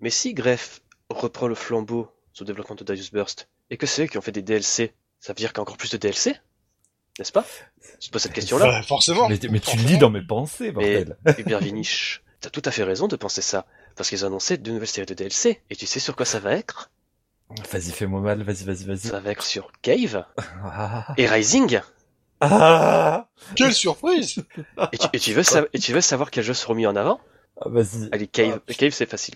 mais 0.00 0.10
si 0.10 0.34
Greffe 0.34 0.80
reprend 1.10 1.46
le 1.48 1.54
flambeau 1.54 2.08
sur 2.32 2.44
le 2.44 2.46
développement 2.46 2.76
de 2.76 2.84
Darius 2.84 3.12
Burst 3.12 3.48
et 3.70 3.76
que 3.76 3.86
c'est 3.86 4.04
eux 4.04 4.06
qui 4.06 4.18
ont 4.18 4.22
fait 4.22 4.32
des 4.32 4.42
DLC, 4.42 4.94
ça 5.20 5.32
veut 5.32 5.36
dire 5.36 5.50
qu'il 5.52 5.58
y 5.58 5.60
a 5.60 5.62
encore 5.62 5.76
plus 5.76 5.90
de 5.90 5.96
DLC 5.96 6.36
N'est-ce 7.20 7.32
pas? 7.32 7.44
Je 8.00 8.06
te 8.08 8.12
pose 8.12 8.22
cette 8.22 8.32
question-là? 8.32 8.64
Bah, 8.66 8.82
forcément. 8.82 9.28
mais, 9.28 9.38
mais 9.50 9.60
tu 9.60 9.66
Forcément. 9.70 9.88
lis 9.88 9.98
dans 9.98 10.10
mes 10.10 10.22
pensées, 10.22 10.72
Mais 10.76 11.04
bordel. 11.04 11.16
Hubert 11.38 11.60
Vinich, 11.60 12.22
t'as 12.40 12.48
tout 12.50 12.62
à 12.64 12.70
fait 12.70 12.82
raison 12.82 13.06
de 13.08 13.16
penser 13.16 13.42
ça. 13.42 13.66
Parce 13.94 14.08
qu'ils 14.08 14.24
ont 14.24 14.28
annoncé 14.28 14.56
de 14.56 14.70
nouvelles 14.72 14.88
séries 14.88 15.06
de 15.06 15.12
DLC. 15.14 15.60
Et 15.68 15.76
tu 15.76 15.84
sais 15.86 16.00
sur 16.00 16.16
quoi 16.16 16.24
ça 16.24 16.38
va 16.40 16.54
être? 16.54 16.90
Vas-y, 17.70 17.90
fais-moi 17.90 18.20
mal, 18.20 18.42
vas-y, 18.42 18.64
vas-y, 18.64 18.84
vas-y. 18.86 18.98
Ça 18.98 19.20
va 19.20 19.30
être 19.32 19.42
sur 19.42 19.70
Cave 19.82 20.24
Ah. 20.64 21.12
et 21.18 21.26
Rising. 21.26 21.80
Ah. 22.40 23.28
Quelle 23.54 23.74
surprise 23.74 24.42
Et 24.92 24.96
tu, 24.98 25.06
et 25.12 25.18
tu 25.18 25.32
veux, 25.34 25.42
sa- 25.42 25.64
et 25.74 25.78
tu 25.78 25.92
veux 25.92 26.00
savoir 26.00 26.30
quels 26.30 26.44
jeux 26.44 26.54
seront 26.54 26.74
mis 26.74 26.86
en 26.86 26.96
avant? 26.96 27.20
Ah, 27.60 27.68
vas-y. 27.68 28.08
Allez, 28.12 28.28
Cave, 28.28 28.60
Cave 28.78 28.92
c'est 28.92 29.04
facile. 29.04 29.34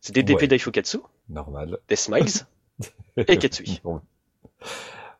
C'est 0.00 0.14
DDP 0.14 0.42
Ouais. 0.42 0.46
Daifukatsu, 0.48 0.98
Normal. 1.28 1.78
des 1.88 1.96
Smiles 1.96 2.46
et 3.18 3.36
Ketsui. 3.36 3.80
Bon. 3.84 4.00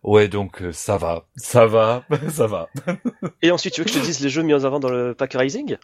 Ouais, 0.07 0.28
donc 0.28 0.62
euh, 0.62 0.73
ça 0.73 0.97
va, 0.97 1.27
ça 1.37 1.66
va, 1.66 2.05
ça 2.31 2.47
va. 2.47 2.69
Et 3.43 3.51
ensuite, 3.51 3.74
tu 3.74 3.81
veux 3.81 3.85
que 3.85 3.93
je 3.93 3.99
te 3.99 4.05
dise 4.05 4.20
les 4.20 4.28
jeux 4.31 4.43
mis 4.43 4.55
en 4.55 4.65
avant 4.65 4.81
dans 4.81 4.89
le 4.89 5.15
pack 5.15 5.35
Rising? 5.35 5.77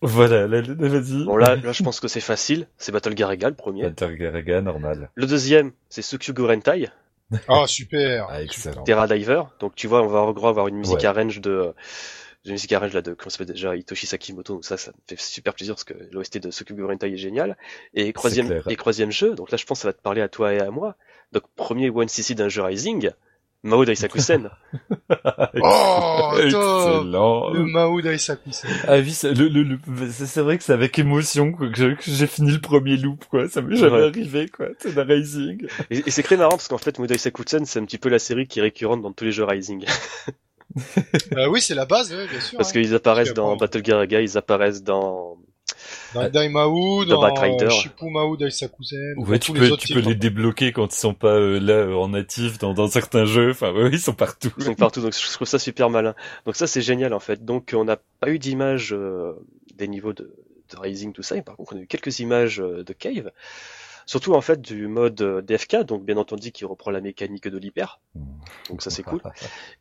Voilà, 0.00 0.46
là, 0.46 0.60
là, 0.60 0.74
vas-y. 0.88 1.24
Bon 1.24 1.36
là, 1.36 1.56
là, 1.56 1.72
je 1.72 1.82
pense 1.84 1.98
que 2.00 2.08
c'est 2.08 2.20
facile. 2.20 2.66
C'est 2.78 2.92
Battle 2.92 3.14
Garaga 3.14 3.48
le 3.48 3.54
premier. 3.54 3.84
Intergaraga, 3.84 4.60
normal. 4.60 5.10
Le 5.14 5.26
deuxième, 5.26 5.72
c'est 5.88 6.02
Tsukyugo 6.02 6.46
Rentai, 6.46 6.88
Ah, 7.48 7.66
super. 7.66 8.26
Ah, 8.30 8.42
excellent. 8.42 8.84
Terra 8.84 9.06
Diver. 9.08 9.42
Donc 9.60 9.74
tu 9.74 9.86
vois, 9.88 10.02
on 10.02 10.08
va 10.08 10.20
en 10.20 10.32
gros 10.32 10.48
avoir 10.48 10.68
une 10.68 10.76
musique 10.76 10.98
Ouais. 11.00 11.06
arrange 11.06 11.40
de, 11.40 11.72
de 12.44 12.50
musique 12.52 12.72
arrange 12.72 12.92
là 12.92 13.00
de 13.02 13.14
comment 13.14 13.30
ça 13.30 13.38
s'appelle 13.38 13.54
déjà 13.54 13.74
Hitoshi 13.74 14.06
Sakimoto. 14.06 14.54
Donc 14.54 14.64
ça, 14.64 14.76
ça 14.76 14.90
me 14.92 14.96
fait 15.16 15.18
super 15.20 15.54
plaisir 15.54 15.74
parce 15.74 15.84
que 15.84 15.94
l'OST 16.12 16.38
de 16.38 16.50
Tsukyugo 16.50 16.86
Rentai 16.86 17.12
est 17.12 17.16
génial. 17.16 17.56
Et 17.94 18.12
troisième, 18.12 18.46
clair. 18.48 18.62
et 18.68 18.76
troisième 18.76 19.10
jeu. 19.10 19.34
Donc 19.34 19.50
là, 19.50 19.56
je 19.56 19.64
pense 19.64 19.78
que 19.78 19.82
ça 19.82 19.88
va 19.88 19.94
te 19.94 20.02
parler 20.02 20.20
à 20.20 20.28
toi 20.28 20.52
et 20.52 20.60
à 20.60 20.70
moi. 20.70 20.96
Donc 21.32 21.44
premier 21.56 21.88
One 21.90 22.08
CC 22.08 22.34
d'un 22.34 22.48
jeu 22.50 22.62
Rising, 22.62 23.10
Mao 23.64 23.84
Daisakusen. 23.84 24.50
Oh, 25.62 26.32
excellent. 26.42 27.50
Le 27.52 27.64
Mao 27.64 28.00
Daisaku, 28.00 28.50
c'est... 28.52 28.68
Ah 28.86 28.96
oui, 28.98 29.12
c'est 29.12 29.32
le, 29.32 29.48
le, 29.48 29.62
le- 29.62 29.78
c'est 30.10 30.40
vrai 30.40 30.58
que 30.58 30.64
c'est 30.64 30.72
avec 30.72 30.98
émotion 30.98 31.52
quoi, 31.52 31.68
que 31.70 31.76
j'ai- 31.76 31.96
que 31.96 32.02
j'ai 32.04 32.26
fini 32.26 32.52
le 32.52 32.60
premier 32.60 32.96
loop, 32.96 33.24
quoi. 33.26 33.48
Ça 33.48 33.62
m'est 33.62 33.76
jamais 33.76 33.96
Ouais. 33.98 34.04
arrivé, 34.08 34.48
quoi. 34.48 34.66
C'est 34.80 34.96
un 34.98 35.04
Rising. 35.04 35.66
et 35.90 36.02
et 36.06 36.10
c'est 36.10 36.22
très 36.22 36.36
marrant 36.36 36.50
parce 36.50 36.68
qu'en 36.68 36.78
fait, 36.78 36.98
Mao 36.98 37.06
Daisakusen, 37.06 37.64
c'est 37.64 37.78
un 37.80 37.84
petit 37.84 37.98
peu 37.98 38.08
la 38.08 38.18
série 38.18 38.46
qui 38.46 38.58
est 38.58 38.62
récurrente 38.62 39.02
dans 39.02 39.12
tous 39.12 39.24
les 39.24 39.32
jeux 39.32 39.44
Rising. 39.44 39.84
Euh, 41.36 41.46
oui, 41.50 41.60
c'est 41.60 41.74
la 41.74 41.86
base, 41.86 42.12
ouais, 42.12 42.26
bien 42.28 42.40
sûr. 42.40 42.58
Parce 42.58 42.70
hein. 42.70 42.72
qu'ils 42.72 42.94
apparaissent 42.94 43.34
dans 43.34 43.56
Battle 43.56 43.82
Garaga, 43.82 44.20
ils 44.20 44.36
apparaissent 44.36 44.82
dans 44.82 45.36
Dans 46.14 46.28
Daimao, 46.30 47.04
Dans 47.04 47.20
dans, 47.20 47.42
euh, 47.42 47.70
Shippu 47.70 48.04
Ouais, 48.04 48.12
dans 48.14 49.38
tu 49.38 49.52
peux, 49.52 49.68
les 49.68 49.76
tu 49.76 49.92
peux 49.92 50.00
les 50.00 50.14
débloquer 50.14 50.72
quand 50.72 50.94
ils 50.94 50.98
sont 50.98 51.14
pas 51.14 51.34
euh, 51.34 51.58
là 51.58 51.74
euh, 51.74 51.94
en 51.94 52.08
natif 52.08 52.58
dans, 52.58 52.72
dans 52.72 52.86
certains 52.88 53.24
jeux. 53.24 53.50
Enfin, 53.50 53.72
ouais, 53.72 53.90
ils 53.92 53.98
sont 53.98 54.14
partout. 54.14 54.52
Ils 54.58 54.64
sont 54.64 54.74
partout, 54.74 55.00
donc 55.00 55.14
je 55.14 55.32
trouve 55.32 55.48
ça 55.48 55.58
super 55.58 55.90
malin. 55.90 56.14
Donc 56.46 56.56
ça 56.56 56.66
c'est 56.66 56.82
génial 56.82 57.12
en 57.12 57.20
fait. 57.20 57.44
Donc 57.44 57.72
on 57.74 57.84
n'a 57.84 57.98
pas 58.20 58.30
eu 58.30 58.38
d'image 58.38 58.92
euh, 58.92 59.32
des 59.74 59.88
niveaux 59.88 60.12
de, 60.12 60.32
de 60.70 60.76
Rising, 60.78 61.12
tout 61.12 61.22
ça, 61.22 61.36
et 61.36 61.42
par 61.42 61.56
contre 61.56 61.74
on 61.74 61.78
a 61.78 61.80
eu 61.82 61.86
quelques 61.86 62.20
images 62.20 62.60
euh, 62.60 62.84
de 62.84 62.92
Cave. 62.92 63.30
Surtout 64.06 64.34
en 64.34 64.40
fait 64.40 64.60
du 64.60 64.86
mode 64.86 65.20
euh, 65.22 65.40
DFK, 65.42 65.84
donc 65.84 66.04
bien 66.04 66.16
entendu 66.16 66.52
qui 66.52 66.64
reprend 66.64 66.90
la 66.90 67.00
mécanique 67.00 67.48
de 67.48 67.58
l'hyper. 67.58 68.00
Donc 68.68 68.82
ça 68.82 68.90
c'est 68.90 69.02
cool. 69.04 69.20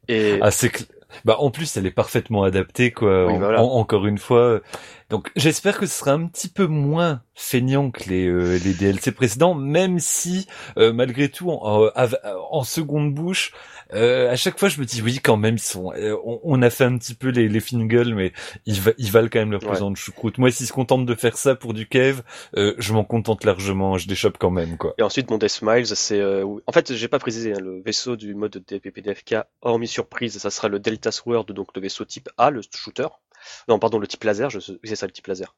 Et 0.07 0.39
Ah, 0.41 0.49
cl- 0.49 0.87
bah 1.25 1.35
en 1.39 1.51
plus 1.51 1.75
elle 1.77 1.85
est 1.85 1.91
parfaitement 1.91 2.43
adaptée 2.43 2.91
quoi. 2.91 3.25
Oui, 3.27 3.33
En- 3.33 3.39
voilà. 3.39 3.61
en- 3.61 3.71
encore 3.75 4.05
une 4.05 4.17
fois. 4.17 4.61
Donc 5.09 5.31
j'espère 5.35 5.77
que 5.77 5.85
ce 5.85 5.99
sera 5.99 6.11
un 6.11 6.25
petit 6.27 6.47
peu 6.47 6.65
moins 6.67 7.21
feignant 7.35 7.91
que 7.91 8.09
les 8.09 8.25
euh, 8.27 8.57
les 8.63 8.73
DLC 8.73 9.11
précédents, 9.11 9.53
même 9.55 9.99
si 9.99 10.47
euh, 10.77 10.93
malgré 10.93 11.29
tout 11.29 11.51
en 11.51 12.63
seconde 12.63 13.13
bouche, 13.13 13.51
euh, 13.93 14.29
à 14.31 14.35
chaque 14.35 14.59
fois 14.59 14.69
je 14.69 14.79
me 14.79 14.85
dis 14.85 15.01
oui 15.01 15.19
quand 15.23 15.37
même 15.37 15.55
ils 15.55 15.59
sont. 15.59 15.91
euh, 15.93 16.17
on, 16.25 16.39
on 16.43 16.61
a 16.61 16.69
fait 16.69 16.83
un 16.85 16.97
petit 16.97 17.13
peu 17.15 17.29
les 17.29 17.47
les 17.47 17.59
fingles, 17.59 18.13
mais 18.15 18.33
ils, 18.65 18.79
va- 18.81 18.91
ils 18.97 19.11
valent 19.11 19.29
quand 19.31 19.39
même 19.39 19.51
leur 19.51 19.63
Ouais. 19.63 19.71
pesant 19.71 19.91
de 19.91 19.97
choucroute. 19.97 20.37
Moi 20.37 20.51
s'ils 20.51 20.67
se 20.67 20.73
contentent 20.73 21.05
de 21.05 21.15
faire 21.15 21.37
ça 21.37 21.55
pour 21.55 21.73
du 21.73 21.87
cave, 21.87 22.23
euh, 22.57 22.73
je 22.77 22.93
m'en 22.93 23.03
contente 23.03 23.43
largement. 23.45 23.97
Je 23.97 24.07
déchoppe 24.07 24.37
quand 24.37 24.51
même 24.51 24.77
quoi. 24.77 24.93
Et 24.97 25.03
ensuite, 25.03 25.29
mon 25.29 25.37
Death 25.37 25.49
Smiles, 25.49 25.85
c'est... 25.87 26.19
euh, 26.19 26.45
en 26.67 26.71
fait, 26.71 26.93
j'ai 26.93 27.07
pas 27.07 27.19
précisé, 27.19 27.53
hein, 27.53 27.59
le 27.61 27.81
vaisseau 27.81 28.15
du 28.15 28.35
mode 28.35 28.63
DPPDFK, 28.67 29.35
hormis 29.61 29.87
surprise, 29.87 30.37
ça 30.37 30.49
sera 30.49 30.67
le 30.67 30.79
Delta 30.79 31.11
Sword, 31.11 31.45
donc 31.45 31.69
le 31.75 31.81
vaisseau 31.81 32.05
type 32.05 32.29
A, 32.37 32.49
le 32.51 32.61
shooter. 32.75 33.07
Non, 33.67 33.79
pardon, 33.79 33.99
le 33.99 34.07
type 34.07 34.23
laser, 34.23 34.49
je... 34.49 34.59
c'est 34.59 34.95
ça, 34.95 35.05
le 35.05 35.11
type 35.11 35.27
laser. 35.27 35.55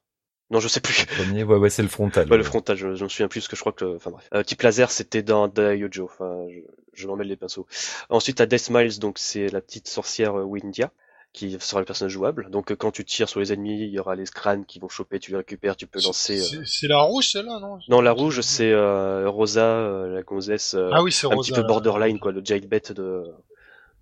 Non, 0.50 0.60
je 0.60 0.68
sais 0.68 0.80
plus. 0.80 1.06
Premier, 1.06 1.42
ouais 1.42 1.56
ouais 1.56 1.70
c'est 1.70 1.82
le 1.82 1.88
frontal. 1.88 2.30
Ouais, 2.30 2.36
le 2.36 2.44
frontal, 2.44 2.76
je, 2.76 2.94
je 2.94 3.02
me 3.04 3.08
souviens 3.08 3.26
plus, 3.28 3.40
parce 3.40 3.48
que 3.48 3.56
je 3.56 3.60
crois 3.62 3.72
que... 3.72 3.96
Enfin 3.96 4.10
bref. 4.12 4.28
Euh, 4.34 4.42
type 4.44 4.62
laser, 4.62 4.90
c'était 4.92 5.22
dans 5.22 5.48
Daiojo, 5.48 6.04
enfin, 6.04 6.46
je, 6.50 6.60
je 6.96 7.06
m'en 7.06 7.16
mêle 7.16 7.28
les 7.28 7.36
pinceaux. 7.36 7.66
Ensuite, 8.10 8.40
à 8.40 8.46
Death 8.46 8.60
Smiles, 8.60 8.98
donc 8.98 9.18
c'est 9.18 9.48
la 9.48 9.60
petite 9.60 9.88
sorcière 9.88 10.38
euh, 10.38 10.42
Windia, 10.42 10.90
qui 11.32 11.56
sera 11.60 11.80
le 11.80 11.84
personnage 11.86 12.12
jouable. 12.12 12.48
Donc 12.50 12.72
euh, 12.72 12.76
quand 12.76 12.90
tu 12.90 13.04
tires 13.04 13.28
sur 13.28 13.40
les 13.40 13.52
ennemis, 13.52 13.78
il 13.82 13.90
y 13.90 13.98
aura 13.98 14.14
les 14.16 14.24
crânes 14.24 14.64
qui 14.64 14.78
vont 14.78 14.88
choper, 14.88 15.18
tu 15.18 15.32
les 15.32 15.36
récupères, 15.36 15.76
tu 15.76 15.86
peux 15.86 16.00
lancer... 16.02 16.40
euh, 16.40 16.62
C'est 16.64 16.88
la 16.88 17.00
rouge, 17.00 17.28
celle-là, 17.32 17.58
non? 17.60 17.78
Non, 17.88 18.00
la 18.00 18.12
rouge, 18.12 18.40
c'est 18.40 18.72
euh, 18.72 19.28
Rosa, 19.28 19.64
euh, 19.66 20.14
la 20.14 20.22
gonzesse... 20.22 20.74
Ah 20.92 21.02
oui, 21.02 21.12
c'est 21.12 21.26
un 21.26 21.30
Rosa. 21.30 21.52
petit 21.52 21.52
peu 21.60 21.66
borderline 21.66 22.18
quoi 22.18 22.32
le 22.32 22.42
jailbait 22.44 22.80
de 22.94 23.24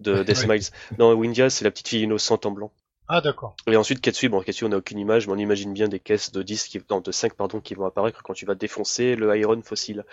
de 0.01 0.15
Death 0.25 0.29
Ouais. 0.47 0.59
Smiles. 0.59 0.63
Non, 0.99 1.13
Windia 1.13 1.51
c'est 1.51 1.65
la 1.65 1.71
petite 1.73 1.89
fille 1.89 2.03
innocente 2.03 2.47
en 2.47 2.51
blanc. 2.53 2.73
Ah, 3.07 3.21
d'accord. 3.21 3.55
Et 3.67 3.77
ensuite 3.77 4.01
Ketsui, 4.01 4.29
bon 4.29 4.41
Ketsui 4.41 4.65
on 4.65 4.71
n'a 4.71 4.79
aucune 4.79 4.99
image, 4.99 5.27
mais 5.27 5.35
on 5.35 5.39
imagine 5.39 5.75
bien 5.75 5.89
des 5.89 6.01
caisses 6.01 6.33
de 6.33 6.43
10 6.43 6.69
qui 6.69 6.81
non, 6.91 7.01
de 7.01 7.13
5 7.13 7.35
pardon 7.35 7.61
qui 7.61 7.75
vont 7.75 7.85
apparaître 7.85 8.23
quand 8.23 8.33
tu 8.33 8.47
vas 8.47 8.55
défoncer 8.55 9.15
le 9.15 9.37
Iron 9.37 9.61
fossile. 9.63 10.05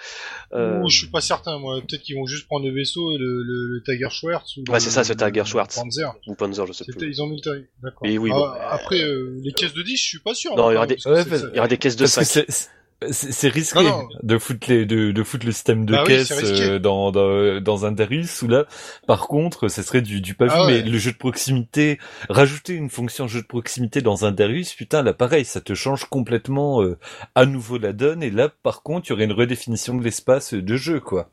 Euh, 0.53 0.81
Ouh, 0.81 0.89
je 0.89 0.97
suis 0.97 1.07
pas 1.07 1.21
certain, 1.21 1.57
moi. 1.57 1.79
Peut-être 1.79 2.01
qu'ils 2.01 2.17
vont 2.17 2.25
juste 2.25 2.47
prendre 2.47 2.65
le 2.65 2.73
vaisseau 2.73 3.11
et 3.13 3.17
le, 3.17 3.43
le, 3.43 3.67
le 3.75 3.83
Tiger 3.83 4.09
Schwartz. 4.09 4.57
Ou 4.57 4.61
Ouais, 4.67 4.73
le- 4.73 4.79
c'est 4.81 4.89
ça, 4.89 5.03
c'est 5.05 5.15
Tiger 5.15 5.39
le 5.39 5.45
Schwartz. 5.45 5.75
Panzer. 5.75 6.13
ou 6.27 6.35
Panzer, 6.35 6.67
je 6.67 6.73
sais 6.73 6.83
C'était- 6.83 6.97
plus. 6.99 7.07
Ils 7.09 7.21
ont 7.21 7.27
mis 7.27 7.37
le 7.37 7.41
Tiger. 7.41 7.69
D'accord. 7.81 8.05
Et 8.07 8.17
oui, 8.17 8.29
Ah, 8.33 8.37
bon. 8.37 8.45
Après, 8.69 9.01
euh, 9.01 9.39
les 9.41 9.53
caisses 9.53 9.73
de 9.73 9.83
10, 9.83 9.95
je 9.97 10.03
suis 10.03 10.19
pas 10.19 10.33
sûr. 10.33 10.55
Non, 10.57 10.67
hein, 10.67 10.71
il 10.71 10.73
y 10.73 10.77
aura 10.77 10.87
quand 10.87 10.95
des- 10.95 11.07
Ouais, 11.09 11.23
Il 11.51 11.55
y 11.55 11.59
aura 11.59 11.67
caisses 11.77 11.95
de 11.95 12.01
Parce 12.03 12.15
que 12.17 12.23
5. 12.51 12.69
C'est 13.09 13.31
c'est 13.31 13.47
risqué 13.47 13.81
Non, 13.83 14.03
non. 14.03 14.07
de 14.21 14.37
foutre 14.37 14.69
les 14.69 14.85
de, 14.85 15.11
de 15.11 15.23
foutre 15.23 15.45
le 15.45 15.51
système 15.51 15.85
de 15.85 15.93
Bah 15.93 16.03
caisse 16.05 16.31
euh, 16.31 16.77
dans, 16.77 17.11
dans 17.11 17.59
dans 17.59 17.85
un 17.85 17.91
Darius 17.91 18.41
ou 18.43 18.47
là 18.47 18.65
par 19.07 19.27
contre 19.27 19.69
ce 19.69 19.81
serait 19.81 20.01
du 20.03 20.21
du 20.21 20.35
pas 20.35 20.45
vu 20.45 20.51
Ah 20.53 20.65
ouais. 20.67 20.83
mais 20.83 20.89
le 20.89 20.97
jeu 20.99 21.11
de 21.11 21.17
proximité 21.17 21.97
rajouter 22.29 22.73
une 22.73 22.89
fonction 22.91 23.27
jeu 23.27 23.41
de 23.41 23.47
proximité 23.47 24.01
dans 24.01 24.25
un 24.25 24.31
Darius 24.31 24.73
putain 24.73 25.01
là 25.01 25.13
pareil 25.13 25.45
ça 25.45 25.61
te 25.61 25.73
change 25.73 26.05
complètement 26.05 26.83
euh, 26.83 26.99
à 27.33 27.45
nouveau 27.47 27.77
la 27.79 27.91
donne 27.93 28.21
et 28.21 28.29
là 28.29 28.49
par 28.61 28.83
contre 28.83 29.07
il 29.07 29.09
y 29.09 29.13
aurait 29.13 29.23
une 29.25 29.31
redéfinition 29.33 29.95
de 29.95 30.03
l'espace 30.03 30.53
de 30.53 30.75
jeu 30.75 30.99
quoi. 30.99 31.29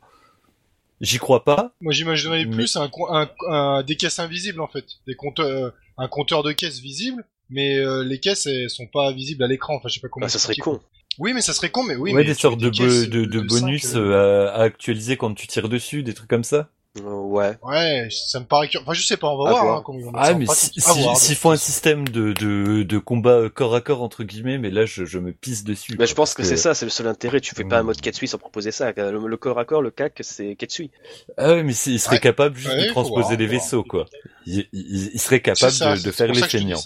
J'y 1.01 1.17
crois 1.17 1.45
pas. 1.45 1.71
Moi, 1.79 1.93
j'imaginerais 1.93 2.43
Mais- 2.43 2.51
plus 2.51 2.75
un, 2.75 2.89
un, 3.09 3.29
un- 3.49 3.83
des 3.83 3.95
caisses 3.95 4.19
invisibles 4.19 4.59
en 4.59 4.67
fait, 4.67 4.83
des 5.07 5.15
compteurs, 5.15 5.45
euh, 5.47 5.69
un 5.97 6.09
compteur 6.09 6.43
de 6.43 6.51
caisses 6.51 6.79
visible, 6.81 7.23
mais 7.49 7.77
euh, 7.77 8.03
les 8.03 8.19
caisses 8.19 8.47
elles 8.47 8.69
sont 8.69 8.85
pas 8.87 9.13
visibles 9.13 9.41
à 9.43 9.47
l'écran. 9.47 9.75
Enfin, 9.77 9.87
je 9.87 9.93
sais 9.93 9.99
pas 10.01 10.09
comment. 10.09 10.25
Bah, 10.25 10.29
ça 10.29 10.39
serait 10.39 10.55
con. 10.57 10.81
Oui, 11.19 11.33
mais 11.33 11.41
ça 11.41 11.53
serait 11.53 11.69
con, 11.69 11.83
mais 11.83 11.95
oui. 11.95 12.11
ouais 12.11 12.17
mais 12.21 12.23
des 12.25 12.33
sortes 12.33 12.59
de, 12.59 12.69
des 12.69 12.77
bo- 12.79 12.85
caisses 12.85 13.09
de, 13.09 13.25
de 13.25 13.39
cinq, 13.49 13.59
bonus 13.61 13.95
euh, 13.95 13.99
euh, 13.99 14.47
à, 14.49 14.51
à 14.53 14.63
actualiser 14.63 15.17
quand 15.17 15.33
tu 15.33 15.47
tires 15.47 15.69
dessus, 15.69 16.01
des 16.03 16.13
trucs 16.13 16.29
comme 16.29 16.43
ça. 16.45 16.69
Euh, 16.97 17.01
ouais. 17.03 17.55
Ouais, 17.61 18.07
ça 18.09 18.39
me 18.39 18.45
paraît. 18.45 18.67
que- 18.67 18.79
Enfin, 18.79 18.93
je 18.93 19.03
sais 19.05 19.15
pas, 19.15 19.27
on 19.27 19.37
va 19.37 19.49
À 19.49 19.51
voir, 19.51 19.63
voir. 19.63 19.77
hein, 19.77 19.81
comment 19.85 19.99
ils 19.99 20.05
vont 20.05 20.11
mettre 20.11 20.25
Ah 20.27 20.33
mais 20.33 20.47
si- 20.47 20.71
si- 20.73 20.81
s'ils 20.81 21.35
de 21.35 21.39
font 21.39 21.51
un 21.51 21.55
système 21.55 22.07
de, 22.07 22.33
de, 22.33 22.81
de 22.81 22.97
combat 22.97 23.47
corps 23.53 23.75
à 23.75 23.81
corps 23.81 24.01
entre 24.01 24.23
guillemets, 24.23 24.57
mais 24.57 24.71
là 24.71 24.85
je, 24.87 25.05
je 25.05 25.19
me 25.19 25.31
pisse 25.31 25.63
dessus. 25.63 25.91
Mais 25.91 25.97
quoi, 25.97 26.05
je 26.07 26.15
pense 26.15 26.33
que, 26.33 26.41
c'est 26.43 26.57
ça, 26.57 26.73
c'est 26.73 26.85
le 26.85 26.89
seul 26.91 27.05
intérêt. 27.07 27.41
Tu 27.41 27.53
fais 27.53 27.63
pas 27.63 27.77
un 27.77 27.83
Mm. 27.83 27.85
mode 27.85 28.01
Ketsui 28.01 28.27
sans 28.27 28.39
proposer 28.39 28.71
ça. 28.71 28.91
Le, 28.91 29.27
le 29.27 29.37
corps 29.37 29.59
à 29.59 29.65
corps, 29.65 29.83
le 29.83 29.91
CAC, 29.91 30.19
c'est 30.21 30.55
Ketsui. 30.55 30.89
Ah 31.37 31.49
ouais, 31.53 31.63
mais 31.63 31.73
il 31.73 31.99
serait 31.99 32.15
Ouais. 32.15 32.19
capable 32.21 32.57
juste 32.57 32.73
Ouais, 32.73 32.85
de 32.87 32.89
transposer 32.91 33.21
voir, 33.27 33.37
les 33.37 33.47
vaisseaux 33.47 33.83
quoi. 33.83 34.07
Il, 34.47 34.67
il, 34.73 35.11
il 35.13 35.19
serait 35.19 35.35
C'est 35.37 35.41
capable 35.41 35.71
ça, 35.71 35.95
de, 35.95 36.01
de 36.01 36.11
faire 36.11 36.27
les 36.27 36.41
feignants. 36.41 36.79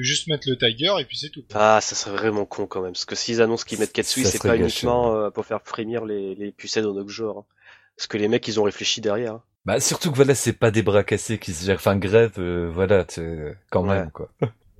De, 0.00 0.04
juste 0.04 0.26
mettre 0.28 0.48
le 0.48 0.56
Tiger 0.56 0.92
et 0.98 1.04
puis 1.04 1.16
c'est 1.18 1.30
tout. 1.30 1.44
Ah, 1.54 1.80
ça 1.80 1.94
serait 1.94 2.16
vraiment 2.16 2.44
con 2.44 2.66
quand 2.66 2.82
même. 2.82 2.92
Parce 2.92 3.04
que 3.04 3.14
s'ils 3.14 3.40
annoncent 3.42 3.64
qu'ils 3.64 3.78
mettent 3.78 3.92
Ketsui, 3.92 4.24
Ça 4.24 4.30
c'est 4.30 4.42
pas 4.42 4.56
gâché, 4.56 4.62
uniquement 4.86 5.14
euh, 5.14 5.30
pour 5.30 5.44
faire 5.46 5.60
frémir 5.64 6.04
les, 6.04 6.34
les 6.34 6.52
pucelles 6.52 6.84
dans 6.84 6.94
notre 6.94 7.08
genre. 7.10 7.38
hein. 7.38 7.44
Parce 7.96 8.06
que 8.06 8.16
les 8.16 8.28
mecs, 8.28 8.46
ils 8.48 8.58
ont 8.58 8.62
réfléchi 8.64 9.00
derrière. 9.00 9.34
hein. 9.34 9.42
Bah 9.66 9.78
surtout 9.78 10.10
que 10.10 10.16
voilà, 10.16 10.34
c'est 10.34 10.54
pas 10.54 10.70
des 10.70 10.82
bras 10.82 11.04
cassés 11.04 11.38
qui 11.38 11.52
se 11.52 11.66
gèrent. 11.66 11.76
Enfin 11.76 11.96
grève, 11.96 12.32
euh, 12.38 12.70
voilà, 12.72 13.04
tu- 13.04 13.52
quand 13.70 13.82
Ouais. 13.86 13.94
même 13.96 14.10
quoi. 14.10 14.30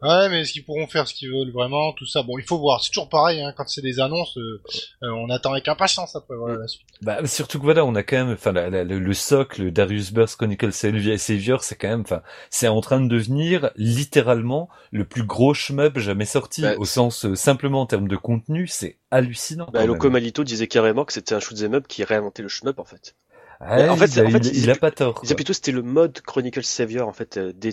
Ouais, 0.02 0.28
mais 0.28 0.40
est-ce 0.40 0.52
qu'ils 0.52 0.64
pourront 0.64 0.86
faire 0.86 1.06
ce 1.06 1.14
qu'ils 1.14 1.28
veulent 1.30 1.52
vraiment, 1.52 1.92
tout 1.92 2.06
ça? 2.06 2.22
Bon, 2.22 2.38
il 2.38 2.44
faut 2.44 2.58
voir. 2.58 2.82
C'est 2.82 2.90
toujours 2.90 3.08
pareil, 3.08 3.40
hein, 3.42 3.52
quand 3.56 3.68
c'est 3.68 3.82
des 3.82 4.00
annonces, 4.00 4.36
euh, 4.38 4.62
euh, 5.02 5.10
on 5.10 5.28
attend 5.30 5.52
avec 5.52 5.68
impatience 5.68 6.16
après. 6.16 6.36
Voilà 6.36 6.56
la 6.56 6.66
suite. 6.68 6.86
Bah 7.02 7.26
surtout 7.26 7.58
que 7.58 7.64
voilà, 7.64 7.84
on 7.84 7.94
a 7.94 8.02
quand 8.02 8.16
même, 8.16 8.32
enfin 8.32 8.52
le, 8.52 8.82
le 8.82 9.14
socle 9.14 9.70
Darius 9.70 10.12
Burst 10.12 10.36
Chronicle 10.36 10.72
Savior, 10.72 11.18
Savior, 11.18 11.62
c'est 11.64 11.76
quand 11.76 11.88
même, 11.88 12.02
enfin 12.02 12.22
c'est 12.50 12.68
en 12.68 12.80
train 12.80 13.00
de 13.00 13.08
devenir 13.08 13.70
littéralement 13.76 14.68
le 14.90 15.04
plus 15.04 15.22
gros 15.22 15.54
shmup 15.54 15.98
jamais 15.98 16.24
sorti, 16.24 16.62
Bah, 16.62 16.74
au 16.78 16.84
sens 16.84 17.24
euh, 17.24 17.34
simplement 17.34 17.82
en 17.82 17.86
termes 17.86 18.08
de 18.08 18.16
contenu, 18.16 18.66
c'est 18.66 18.98
hallucinant. 19.10 19.68
Bah, 19.72 19.86
Loco. 19.86 20.10
Malito 20.10 20.44
disait 20.44 20.66
carrément 20.66 21.04
que 21.04 21.12
c'était 21.12 21.34
un 21.34 21.40
shoot'em 21.40 21.74
up 21.74 21.86
qui 21.88 22.04
réinventait 22.04 22.42
le 22.42 22.48
shmup 22.48 22.78
en 22.78 22.84
fait. 22.84 23.14
Ouais, 23.60 23.88
en 23.88 23.96
fait, 23.96 24.06
il, 24.16 24.24
en 24.26 24.30
fait, 24.30 24.46
il- 24.46 24.56
il 24.64 24.70
a 24.70 24.76
pas 24.76 24.90
tort. 24.90 25.18
Il 25.22 25.26
disait 25.26 25.34
quoi. 25.34 25.36
plutôt 25.36 25.52
c'était 25.52 25.72
le 25.72 25.82
mode 25.82 26.20
Chronicle 26.22 26.62
Savior 26.64 27.06
en 27.08 27.12
fait 27.12 27.36
euh, 27.36 27.52
dé- 27.52 27.72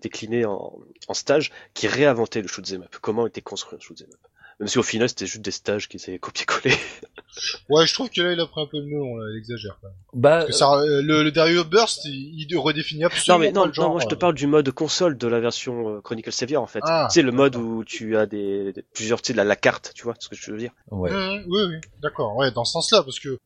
décliné 0.00 0.44
en, 0.44 0.78
en 1.08 1.14
stage 1.14 1.50
qui 1.74 1.86
réinventait 1.88 2.42
le 2.42 2.48
shoot'em 2.48 2.82
up. 2.82 2.96
Comment 3.00 3.26
était 3.26 3.42
construit 3.42 3.76
un 3.76 3.80
shoot'em 3.80 4.08
up? 4.12 4.20
Même 4.60 4.68
si 4.68 4.78
au 4.78 4.82
final 4.82 5.08
c'était 5.08 5.26
juste 5.26 5.42
des 5.42 5.50
stages 5.50 5.88
qui 5.88 5.96
étaient 5.96 6.18
copier-coller. 6.18 6.74
Ouais, 7.68 7.84
je 7.84 7.92
trouve 7.94 8.08
que 8.10 8.20
là, 8.20 8.32
il 8.32 8.38
a 8.40 8.46
pris 8.46 8.60
un 8.62 8.66
peu 8.66 8.78
le 8.78 8.84
melon, 8.84 9.16
là, 9.16 9.26
il 9.32 9.38
exagère. 9.38 9.76
Quand 9.80 9.88
même. 9.88 9.96
Bah 10.12 10.30
Parce 10.38 10.46
que 10.46 10.52
ça, 10.52 10.72
euh, 10.74 11.02
le, 11.02 11.24
le 11.24 11.32
Dario 11.32 11.64
Burst, 11.64 12.04
il, 12.04 12.46
il 12.48 12.56
redéfinit 12.56 13.00
Non 13.00 13.06
absolument 13.08 13.38
mais 13.40 13.52
pas 13.52 13.58
non, 13.60 13.66
le 13.66 13.72
genre. 13.72 13.84
non, 13.86 13.90
moi 13.94 14.00
je 14.00 14.06
te 14.06 14.14
euh. 14.14 14.18
parle 14.18 14.34
du 14.34 14.46
mode 14.46 14.70
console 14.70 15.18
de 15.18 15.26
la 15.26 15.40
version 15.40 15.96
euh, 15.96 16.00
Chronicle 16.00 16.30
Savior 16.30 16.62
en 16.62 16.68
fait. 16.68 16.78
Ah, 16.84 17.08
c'est 17.10 17.22
le 17.22 17.32
mode 17.32 17.56
où 17.56 17.82
tu 17.84 18.16
as 18.16 18.26
des, 18.26 18.72
des- 18.72 18.82
plusieurs 18.82 19.20
tu 19.20 19.32
sais 19.32 19.36
la, 19.36 19.42
la 19.42 19.56
carte, 19.56 19.90
tu 19.96 20.04
vois 20.04 20.14
ce 20.20 20.28
que 20.28 20.36
je 20.36 20.52
veux 20.52 20.58
dire. 20.58 20.70
ouais. 20.92 21.10
Mmh, 21.10 21.44
oui, 21.48 21.62
oui, 21.70 21.76
d'accord. 22.02 22.36
Ouais, 22.36 22.52
dans 22.52 22.64
ce 22.64 22.72
sens-là, 22.72 23.02
parce 23.02 23.18
que 23.18 23.30
euh, 23.30 23.38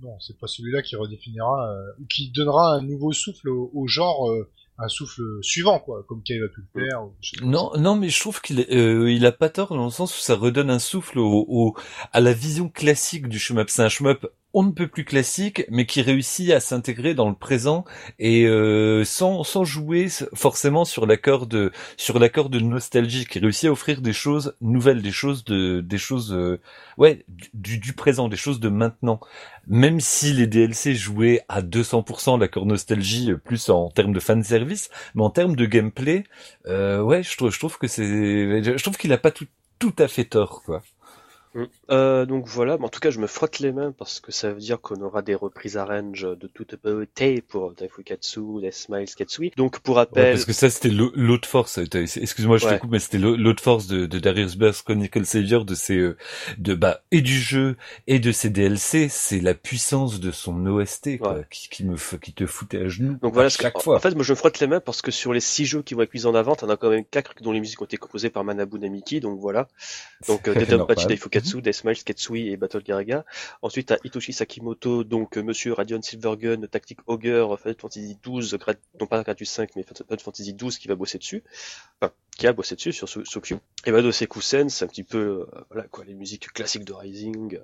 non, 0.00 0.18
c'est 0.20 0.38
pas 0.38 0.46
celui-là 0.46 0.80
qui 0.80 0.96
redéfinira 0.96 1.70
euh, 1.70 1.92
ou 2.00 2.06
qui 2.06 2.30
donnera 2.30 2.76
un 2.76 2.80
nouveau 2.80 3.12
souffle 3.12 3.50
au, 3.50 3.70
au 3.74 3.86
genre, 3.86 4.30
euh, 4.30 4.48
un 4.78 4.88
souffle 4.88 5.22
suivant, 5.42 5.78
quoi, 5.78 6.04
comme 6.08 6.22
Kay 6.22 6.38
va 6.38 6.48
pu 6.48 6.60
le. 6.60 7.46
Non, 7.46 7.70
non, 7.78 7.96
mais 7.96 8.08
je 8.08 8.20
trouve 8.20 8.40
qu'il 8.40 8.60
euh, 8.70 9.10
il 9.10 9.24
a 9.26 9.32
pas 9.32 9.48
tort 9.48 9.68
dans 9.74 9.84
le 9.86 9.90
sens 9.90 10.16
où 10.16 10.20
ça 10.20 10.34
redonne 10.36 10.70
un 10.70 10.78
souffle 10.78 11.18
au, 11.18 11.44
au- 11.48 11.74
à 12.12 12.20
la 12.20 12.32
vision 12.32 12.68
classique 12.68 13.28
du 13.28 13.38
shmup. 13.38 13.70
C'est 13.70 13.82
un 13.82 13.88
shmup 13.88 14.26
on 14.52 14.62
ne 14.62 14.70
peut 14.70 14.88
plus 14.88 15.04
classique, 15.04 15.64
mais 15.68 15.84
qui 15.84 16.00
réussit 16.00 16.50
à 16.50 16.60
s'intégrer 16.60 17.14
dans 17.14 17.28
le 17.28 17.34
présent 17.34 17.84
et 18.18 18.46
euh, 18.46 19.04
sans 19.04 19.44
sans 19.44 19.64
jouer 19.64 20.08
forcément 20.34 20.84
sur 20.84 21.06
l'accord 21.06 21.46
de 21.46 21.72
sur 21.96 22.18
l'accord 22.18 22.48
de 22.48 22.58
nostalgie, 22.58 23.26
qui 23.26 23.38
réussit 23.38 23.68
à 23.68 23.72
offrir 23.72 24.00
des 24.00 24.14
choses 24.14 24.56
nouvelles, 24.60 25.02
des 25.02 25.12
choses 25.12 25.44
de 25.44 25.80
des 25.80 25.98
choses 25.98 26.32
euh, 26.32 26.58
ouais 26.96 27.24
du, 27.54 27.78
du 27.78 27.92
présent, 27.92 28.28
des 28.28 28.36
choses 28.36 28.60
de 28.60 28.68
maintenant. 28.68 29.20
Même 29.66 30.00
si 30.00 30.32
les 30.32 30.46
DLC 30.46 30.94
jouaient 30.94 31.44
à 31.48 31.60
200% 31.60 32.38
l'accord 32.38 32.66
nostalgie, 32.66 33.32
euh, 33.32 33.36
plus 33.36 33.68
en 33.68 33.90
termes 33.90 34.12
de 34.12 34.20
fan 34.20 34.42
service, 34.42 34.90
mais 35.14 35.22
en 35.22 35.30
termes 35.30 35.56
de 35.56 35.66
gameplay, 35.66 36.24
euh, 36.66 37.00
ouais, 37.02 37.22
je 37.22 37.36
trouve, 37.36 37.50
je 37.50 37.58
trouve 37.58 37.78
que 37.78 37.88
c'est, 37.88 38.62
je 38.62 38.82
trouve 38.82 38.96
qu'il 38.96 39.12
a 39.12 39.18
pas 39.18 39.32
tout, 39.32 39.46
tout 39.78 39.94
à 39.98 40.08
fait 40.08 40.24
tort, 40.24 40.62
quoi. 40.64 40.82
Euh, 41.90 42.26
donc 42.26 42.46
voilà, 42.46 42.76
mais 42.78 42.84
en 42.84 42.88
tout 42.88 43.00
cas 43.00 43.10
je 43.10 43.18
me 43.20 43.26
frotte 43.26 43.58
les 43.60 43.72
mains 43.72 43.92
parce 43.92 44.20
que 44.20 44.32
ça 44.32 44.52
veut 44.52 44.58
dire 44.60 44.80
qu'on 44.80 45.00
aura 45.00 45.22
des 45.22 45.34
reprises 45.34 45.76
arrange 45.76 46.22
de 46.22 46.46
toute 46.46 46.74
beauté 46.82 47.40
pour 47.40 47.72
Daifukatsu, 47.72 48.40
Death 48.60 48.74
Smiles, 48.74 49.14
Katsui. 49.14 49.52
Donc 49.56 49.78
pour 49.80 49.94
Ouais, 49.96 50.00
rappel, 50.02 50.32
parce 50.32 50.44
que 50.44 50.52
ça, 50.52 50.68
c'était 50.70 50.88
l'au- 50.90 51.12
l'autre 51.14 51.48
force. 51.48 51.78
euh, 51.78 51.84
Excuse-moi, 51.94 52.58
je 52.58 52.66
Ouais. 52.66 52.76
te 52.76 52.80
coupe, 52.80 52.90
mais 52.90 52.98
c'était 52.98 53.18
l'au- 53.18 53.36
l'autre 53.36 53.62
force 53.62 53.86
de, 53.86 54.06
de 54.06 54.18
Darius 54.18 54.56
Burst 54.56 54.82
Chronicle 54.84 55.24
Savior, 55.24 55.64
de 55.64 55.74
ses, 55.74 55.96
euh, 55.96 56.16
de 56.58 56.74
bah 56.74 57.02
et 57.10 57.20
du 57.22 57.38
jeu 57.38 57.76
et 58.06 58.18
de 58.18 58.32
ses 58.32 58.50
DLC, 58.50 59.08
c'est 59.08 59.40
la 59.40 59.54
puissance 59.54 60.20
de 60.20 60.30
son 60.30 60.66
OST, 60.66 61.18
quoi, 61.18 61.34
Ouais. 61.34 61.46
qui, 61.50 61.68
qui 61.68 61.84
me, 61.84 61.96
qui 62.18 62.32
te 62.32 62.46
foutait 62.46 62.78
à 62.82 62.88
genoux. 62.88 63.16
donc 63.22 63.32
voilà, 63.32 63.46
à 63.48 63.50
que- 63.50 63.62
chaque 63.62 63.80
fois. 63.80 63.96
en 63.96 64.00
fait 64.00 64.14
moi 64.14 64.24
je 64.24 64.32
me 64.32 64.36
frotte 64.36 64.58
les 64.60 64.66
mains 64.66 64.80
parce 64.80 65.00
que 65.02 65.10
sur 65.10 65.32
les 65.32 65.40
six 65.40 65.64
jeux 65.64 65.82
qui 65.82 65.94
vont 65.94 66.02
être 66.02 66.12
mis 66.14 66.26
en 66.26 66.34
avant, 66.34 66.54
t'en 66.56 66.68
as 66.68 66.76
quand 66.76 66.90
même 66.90 67.04
quatre 67.04 67.32
dont 67.42 67.52
les 67.52 67.60
musiques 67.60 67.80
ont 67.80 67.86
été 67.86 67.96
composées 67.96 68.30
par 68.30 68.44
Manabu 68.44 68.78
Namiki, 68.78 69.20
donc 69.20 69.38
voilà. 69.40 69.68
Donc 70.28 70.48
euh, 70.48 70.54
Daifukatsu, 70.54 71.45
Death 71.60 71.74
Smiles, 71.74 72.04
Katsui 72.04 72.48
et 72.50 72.56
Battle 72.56 72.82
Garaga. 72.82 73.24
Ensuite 73.62 73.88
t'as 73.88 73.96
Hitoshi 74.04 74.32
Sakimoto, 74.32 75.04
donc 75.04 75.36
euh, 75.38 75.42
Monsieur 75.42 75.72
Radiant 75.72 76.02
Silvergun, 76.02 76.62
Tactic 76.66 76.98
Ogre, 77.06 77.58
Final 77.58 77.76
Fantasy 77.78 78.18
12, 78.22 78.54
gra- 78.54 78.74
non 79.00 79.06
pas 79.06 79.22
Gradius 79.22 79.50
5 79.50 79.70
mais 79.76 79.82
Final 79.82 80.20
Fantasy 80.20 80.52
12 80.54 80.78
qui 80.78 80.88
va 80.88 80.94
bosser 80.94 81.18
dessus. 81.18 81.42
Enfin, 82.00 82.12
qui 82.36 82.46
a 82.46 82.52
bossé 82.52 82.74
dessus 82.76 82.92
sur 82.92 83.08
So- 83.08 83.24
Sokyu. 83.24 83.56
Et 83.86 83.92
Bado 83.92 84.10
Sekusen, 84.12 84.68
c'est 84.68 84.84
un 84.84 84.88
petit 84.88 85.04
peu 85.04 85.46
euh, 85.52 85.64
voilà 85.70 85.86
quoi, 85.88 86.04
les 86.04 86.14
musiques 86.14 86.52
classiques 86.52 86.84
de 86.84 86.92
Rising. 86.92 87.56
euh, 87.56 87.60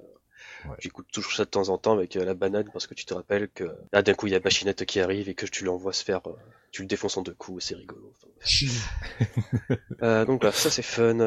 Ouais. 0.68 0.76
J'écoute 0.80 1.06
toujours 1.12 1.32
ça 1.32 1.44
de 1.44 1.50
temps 1.50 1.68
en 1.70 1.78
temps 1.78 1.92
avec 1.92 2.16
euh, 2.16 2.24
la 2.24 2.34
banane 2.34 2.68
parce 2.72 2.86
que 2.86 2.94
tu 2.94 3.04
te 3.04 3.14
rappelles 3.14 3.48
que 3.48 3.64
là 3.92 4.02
d'un 4.02 4.14
coup 4.14 4.26
il 4.28 4.32
y 4.32 4.36
a 4.36 4.40
Bachinette 4.40 4.84
qui 4.84 5.00
arrive 5.00 5.28
et 5.28 5.34
que 5.34 5.46
tu 5.46 5.64
l'envoies 5.64 5.92
se 5.92 6.04
faire, 6.04 6.20
euh, 6.28 6.36
tu 6.70 6.82
le 6.82 6.88
défonces 6.88 7.16
en 7.16 7.22
deux 7.22 7.34
coups, 7.34 7.64
c'est 7.64 7.74
rigolo. 7.74 8.12
Enfin, 8.12 8.28
euh, 10.02 10.24
donc 10.24 10.40
voilà, 10.40 10.54
ça 10.54 10.70
c'est 10.70 10.82
fun. 10.82 11.18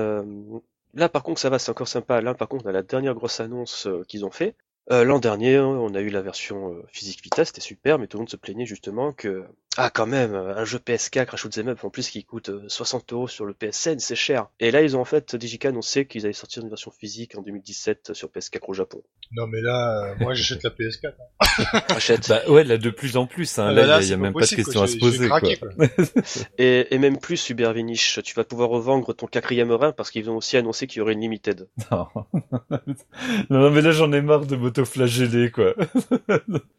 Là 0.95 1.09
par 1.09 1.23
contre 1.23 1.39
ça 1.41 1.49
va, 1.49 1.59
c'est 1.59 1.69
encore 1.71 1.87
sympa. 1.87 2.21
Là 2.21 2.33
par 2.33 2.47
contre 2.47 2.65
on 2.65 2.69
a 2.69 2.71
la 2.71 2.83
dernière 2.83 3.13
grosse 3.13 3.39
annonce 3.39 3.87
euh, 3.87 4.03
qu'ils 4.07 4.25
ont 4.25 4.31
fait. 4.31 4.55
Euh, 4.91 5.03
L'an 5.03 5.19
dernier, 5.19 5.59
on 5.59 5.93
a 5.95 6.01
eu 6.01 6.09
la 6.09 6.21
version 6.21 6.73
euh, 6.73 6.83
physique 6.89 7.23
Vita, 7.23 7.43
c'était 7.43 7.61
super, 7.61 7.97
mais 7.97 8.07
tout 8.07 8.17
le 8.17 8.21
monde 8.21 8.29
se 8.29 8.35
plaignait 8.37 8.67
justement 8.67 9.13
que 9.13 9.45
ah 9.77 9.89
quand 9.89 10.05
même 10.07 10.33
euh, 10.33 10.55
un 10.55 10.65
jeu 10.65 10.77
PS4 10.77 11.33
un 11.33 11.37
shoot'em 11.37 11.67
up 11.69 11.83
en 11.83 11.89
plus 11.89 12.09
qui 12.09 12.23
coûte 12.23 12.49
euh, 12.49 12.63
60 12.67 13.13
euros 13.13 13.27
sur 13.27 13.45
le 13.45 13.53
PSN, 13.53 13.99
c'est 13.99 14.15
cher. 14.15 14.47
Et 14.59 14.71
là 14.71 14.81
ils 14.81 14.95
ont 14.95 15.01
en 15.01 15.05
fait 15.05 15.35
Digica 15.35 15.69
annoncé 15.69 16.05
qu'ils 16.05 16.25
allaient 16.25 16.33
sortir 16.33 16.63
une 16.63 16.69
version 16.69 16.91
physique 16.91 17.37
en 17.37 17.41
2017 17.41 18.13
sur 18.13 18.29
PS4 18.29 18.59
au 18.67 18.73
Japon. 18.73 19.03
Non, 19.31 19.47
mais 19.47 19.61
là, 19.61 20.05
euh, 20.05 20.15
moi, 20.19 20.33
j'achète 20.33 20.63
la 20.63 20.69
PS4. 20.69 21.13
hein. 21.39 21.81
Achète. 21.89 22.29
Bah 22.29 22.41
ouais, 22.47 22.63
là 22.63 22.77
de 22.77 22.89
plus 22.89 23.17
en 23.17 23.25
plus. 23.25 23.57
Hein. 23.57 23.67
Ah 23.69 23.73
là, 23.73 23.81
bah 23.81 23.87
là, 23.87 24.01
il 24.01 24.09
y 24.09 24.13
a, 24.13 24.17
même 24.17 24.33
pas 24.33 24.45
de 24.45 24.55
question 24.55 24.81
quoi. 24.81 24.83
à 24.83 24.87
se 24.87 24.97
poser. 24.97 25.27
quoi. 25.27 25.41
Et, 26.57 26.93
et 26.93 26.97
même 26.99 27.17
plus 27.17 27.37
Super 27.37 27.73
Vinish, 27.73 28.19
tu 28.23 28.33
vas 28.35 28.43
pouvoir 28.43 28.69
revendre 28.69 29.13
ton 29.15 29.27
quatrième 29.27 29.71
rein 29.71 29.91
parce 29.91 30.11
qu'ils 30.11 30.29
ont 30.29 30.37
aussi 30.37 30.57
annoncé 30.57 30.87
qu'il 30.87 30.99
y 30.99 31.01
aurait 31.01 31.13
une 31.13 31.21
limited. 31.21 31.67
Non. 31.91 32.07
non, 33.49 33.69
mais 33.71 33.81
là 33.81 33.91
j'en 33.91 34.11
ai 34.11 34.21
marre 34.21 34.45
de 34.45 34.55
m'auto-flageller, 34.55 35.51
quoi. 35.51 35.73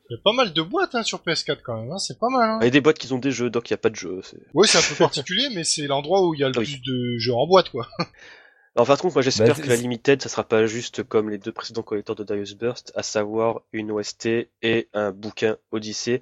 Il 0.08 0.14
y 0.14 0.14
a 0.14 0.22
pas 0.22 0.32
mal 0.32 0.52
de 0.52 0.62
boîtes 0.62 0.94
hein, 0.94 1.02
sur 1.02 1.18
PS4 1.18 1.58
quand 1.64 1.80
même, 1.80 1.90
hein, 1.90 1.98
c'est 1.98 2.18
pas 2.18 2.28
mal. 2.28 2.58
Hein. 2.62 2.68
Des 2.68 2.80
boîtes 2.86 2.98
qui 2.98 3.12
ont 3.12 3.18
des 3.18 3.32
jeux, 3.32 3.50
donc 3.50 3.68
il 3.68 3.72
n'y 3.72 3.80
a 3.80 3.84
pas 3.86 3.90
de 3.90 3.96
jeu. 3.96 4.20
c'est- 4.22 4.38
Oui, 4.54 4.66
c'est 4.68 4.78
un 4.78 4.88
peu 4.88 4.94
particulier, 4.94 5.48
mais 5.54 5.64
c'est 5.64 5.86
l'endroit 5.86 6.26
où 6.26 6.34
il 6.34 6.40
y 6.40 6.44
a 6.44 6.48
le 6.48 6.54
Oui. 6.58 6.64
plus 6.64 6.80
de 6.82 7.18
jeux 7.18 7.34
en 7.34 7.46
boîte, 7.46 7.70
quoi. 7.70 7.86
Alors 8.76 8.86
par 8.86 8.98
contre, 8.98 9.14
moi 9.14 9.22
j'espère 9.22 9.56
Bah, 9.56 9.62
que 9.62 9.68
la 9.68 9.76
limited, 9.76 10.20
ça 10.22 10.28
sera 10.28 10.44
pas 10.44 10.66
juste 10.66 11.02
comme 11.02 11.30
les 11.30 11.38
deux 11.38 11.50
précédents 11.52 11.82
collecteurs 11.82 12.14
de 12.14 12.24
Darius 12.24 12.54
Burst, 12.54 12.92
à 12.94 13.02
savoir 13.02 13.62
une 13.72 13.90
OST 13.90 14.50
et 14.60 14.88
un 14.92 15.12
bouquin 15.12 15.56
Odyssée, 15.72 16.20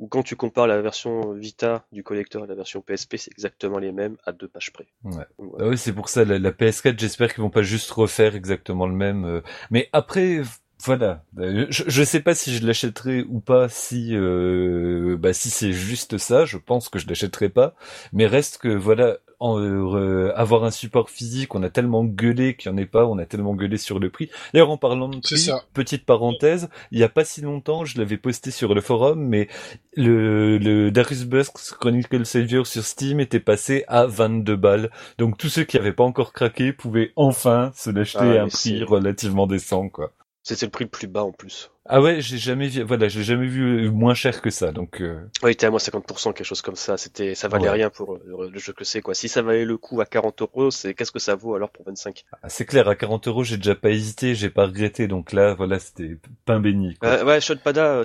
où 0.00 0.08
quand 0.08 0.24
tu 0.24 0.34
compares 0.34 0.66
la 0.66 0.82
version 0.82 1.32
Vita 1.32 1.86
du 1.92 2.02
collecteur 2.02 2.42
et 2.44 2.48
la 2.48 2.56
version 2.56 2.80
PSP, 2.80 3.18
c'est 3.18 3.30
exactement 3.30 3.78
les 3.78 3.92
mêmes 3.92 4.16
à 4.26 4.32
deux 4.32 4.48
pages 4.48 4.72
près. 4.72 4.88
Ouais. 5.04 5.24
Donc, 5.38 5.54
Ah 5.60 5.68
oui, 5.68 5.78
c'est 5.78 5.92
pour 5.92 6.08
ça, 6.08 6.24
la, 6.24 6.40
la 6.40 6.50
PS4, 6.50 6.98
j'espère 6.98 7.32
qu'ils 7.32 7.42
vont 7.44 7.50
pas 7.50 7.62
juste 7.62 7.90
refaire 7.92 8.34
exactement 8.34 8.86
le 8.88 8.94
même. 8.94 9.24
euh, 9.24 9.40
Mais 9.70 9.88
après, 9.92 10.42
voilà. 10.84 11.24
Euh, 11.38 11.66
Je, 11.70 11.84
je 11.86 12.02
sais 12.02 12.20
pas 12.20 12.34
si 12.34 12.54
je 12.56 12.66
l'achèterai 12.66 13.24
ou 13.28 13.40
pas 13.40 13.68
si, 13.68 14.10
euh, 14.16 15.16
bah, 15.18 15.32
si 15.32 15.50
c'est 15.50 15.72
juste 15.72 16.18
ça. 16.18 16.44
Je 16.44 16.56
pense 16.58 16.88
que 16.88 16.98
je 16.98 17.06
l'achèterai 17.08 17.48
pas. 17.48 17.74
Mais 18.12 18.26
reste 18.26 18.58
que, 18.58 18.68
voilà, 18.68 19.18
en, 19.40 19.58
euh, 19.60 20.32
avoir 20.36 20.64
un 20.64 20.70
support 20.70 21.10
physique. 21.10 21.54
On 21.54 21.62
a 21.62 21.70
tellement 21.70 22.04
gueulé 22.04 22.54
qu'il 22.56 22.70
n'y 22.70 22.78
en 22.78 22.82
ait 22.82 22.86
pas. 22.86 23.06
On 23.06 23.18
a 23.18 23.26
tellement 23.26 23.54
gueulé 23.54 23.76
sur 23.76 23.98
le 23.98 24.08
prix. 24.10 24.30
D'ailleurs, 24.52 24.70
en 24.70 24.76
parlant 24.76 25.08
de 25.08 25.18
prix, 25.18 25.38
ça. 25.38 25.64
petite 25.74 26.06
parenthèse, 26.06 26.68
il 26.92 26.98
y 27.00 27.02
a 27.02 27.08
pas 27.08 27.24
si 27.24 27.40
longtemps, 27.40 27.84
je 27.84 27.98
l'avais 27.98 28.16
posté 28.18 28.50
sur 28.50 28.74
le 28.74 28.80
forum, 28.80 29.20
mais 29.20 29.48
le, 29.96 30.58
le 30.58 30.90
Darius 30.92 31.24
Busk 31.24 31.54
Chronicle 31.78 32.24
Savior 32.24 32.66
sur 32.66 32.84
Steam 32.84 33.18
était 33.20 33.40
passé 33.40 33.84
à 33.88 34.06
22 34.06 34.56
balles. 34.56 34.90
Donc 35.18 35.36
tous 35.38 35.48
ceux 35.48 35.64
qui 35.64 35.76
n'avaient 35.76 35.92
pas 35.92 36.04
encore 36.04 36.32
craqué 36.32 36.72
pouvaient 36.72 37.12
enfin 37.16 37.72
se 37.74 37.90
l'acheter 37.90 38.18
Ah, 38.20 38.40
à 38.40 38.44
un 38.44 38.48
prix 38.48 38.82
relativement 38.84 39.46
décent, 39.48 39.88
quoi. 39.88 40.12
C'était 40.42 40.66
le 40.66 40.70
prix 40.70 40.84
le 40.84 40.90
plus 40.90 41.08
bas 41.08 41.24
en 41.24 41.32
plus. 41.32 41.70
Ah 41.94 42.00
ouais, 42.00 42.22
j'ai 42.22 42.38
jamais 42.38 42.68
vu, 42.68 42.82
voilà, 42.84 43.06
j'ai 43.08 43.22
jamais 43.22 43.46
vu 43.46 43.90
moins 43.90 44.14
cher 44.14 44.40
que 44.40 44.48
ça, 44.48 44.72
donc 44.72 45.02
euh, 45.02 45.20
Ouais, 45.42 45.50
il 45.50 45.52
était 45.52 45.66
à 45.66 45.70
moins 45.70 45.78
50%, 45.78 46.32
quelque 46.32 46.42
chose 46.42 46.62
comme 46.62 46.74
ça. 46.74 46.96
C'était, 46.96 47.34
ça 47.34 47.48
valait 47.48 47.64
Ouais. 47.64 47.70
rien 47.70 47.90
pour 47.90 48.14
euh, 48.14 48.48
le 48.50 48.58
jeu 48.58 48.72
que 48.72 48.82
c'est, 48.82 49.02
quoi. 49.02 49.12
Si 49.12 49.28
ça 49.28 49.42
valait 49.42 49.66
le 49.66 49.76
coup 49.76 50.00
à 50.00 50.06
40 50.06 50.40
euros, 50.40 50.70
c'est 50.70 50.94
qu'est-ce 50.94 51.12
que 51.12 51.18
ça 51.18 51.34
vaut 51.34 51.54
alors 51.54 51.68
pour 51.68 51.84
25 51.84 52.24
ah, 52.42 52.48
c'est 52.48 52.64
clair, 52.64 52.88
à 52.88 52.96
40 52.96 53.28
euros, 53.28 53.44
j'ai 53.44 53.58
déjà 53.58 53.74
pas 53.74 53.90
hésité, 53.90 54.34
j'ai 54.34 54.48
pas 54.48 54.64
regretté, 54.64 55.06
donc 55.06 55.32
là, 55.32 55.52
voilà, 55.52 55.78
c'était 55.78 56.16
pain 56.46 56.60
béni. 56.60 56.94
Quoi. 56.96 57.10
euh, 57.10 57.24
Ouais, 57.26 57.42
Sean 57.42 57.56
Pada, 57.62 57.96
euh, 57.98 58.04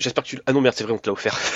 j'espère 0.00 0.24
que 0.24 0.28
tu... 0.30 0.40
Ah 0.46 0.52
non, 0.52 0.60
merde, 0.60 0.74
c'est 0.76 0.82
vrai, 0.82 0.92
on 0.94 0.98
te 0.98 1.08
l'a 1.08 1.12
offert. 1.12 1.38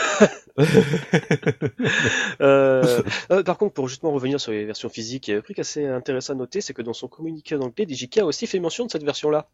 Euh, 2.41 3.03
euh, 3.31 3.43
par 3.43 3.57
contre, 3.57 3.75
pour 3.75 3.89
justement 3.89 4.13
revenir 4.13 4.41
sur 4.41 4.53
les 4.53 4.65
versions 4.65 4.89
physiques, 4.89 5.29
il 5.29 5.31
y 5.33 5.35
a 5.35 5.39
un 5.39 5.41
truc 5.43 5.59
assez 5.59 5.87
intéressant 5.87 6.35
à 6.35 6.37
noter, 6.37 6.61
c'est 6.61 6.75
que 6.75 6.83
dans 6.83 6.93
son 6.93 7.09
communiqué 7.09 7.55
en 7.55 7.61
anglais, 7.61 7.87
DJK 7.89 8.19
a 8.19 8.25
aussi 8.27 8.47
fait 8.47 8.61
mention 8.61 8.87
de 8.87 8.91
cette 8.91 9.05
version-là. 9.05 9.49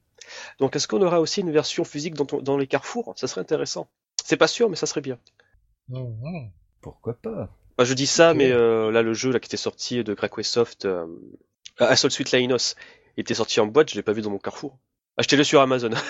Donc, 0.59 0.75
est-ce 0.77 0.89
qu'on 0.89 1.01
aura 1.03 1.21
aussi 1.21 1.41
une 1.41 1.53
version 1.53 1.85
physique 1.85 2.15
dans, 2.19 2.27
ton- 2.27 2.40
dans 2.43 2.57
les 2.59 2.66
carrefours 2.66 3.15
Ça 3.16 3.27
serait 3.27 3.40
intéressant. 3.40 3.89
C'est 4.24 4.36
pas 4.36 4.47
sûr, 4.49 4.69
mais 4.69 4.77
ça 4.77 4.86
serait 4.86 5.01
bien. 5.01 5.19
Non, 5.89 6.15
non. 6.23 6.51
Pourquoi 6.82 7.15
pas? 7.15 7.51
Bah, 7.78 7.85
je 7.85 7.95
dis 7.95 8.07
ça, 8.07 8.35
mais 8.35 8.51
euh, 8.53 8.90
là, 8.90 9.03
le 9.03 9.15
jeu 9.15 9.32
là, 9.32 9.40
qui 9.40 9.47
était 9.47 9.57
sorti 9.57 10.05
de 10.05 10.12
Crackway 10.15 10.43
Soft, 10.43 10.85
euh, 10.85 11.07
Assault 11.78 12.11
Suite 12.11 12.31
Lainos, 12.32 12.74
il 13.16 13.23
était 13.23 13.35
sorti 13.35 13.61
en 13.61 13.66
boîte, 13.66 13.90
je 13.90 13.95
l'ai 13.97 14.03
pas 14.03 14.12
vu 14.12 14.20
dans 14.23 14.31
mon 14.31 14.39
carrefour. 14.39 14.78
Achetez-le 15.16 15.45
sur 15.45 15.61
Amazon. 15.61 15.90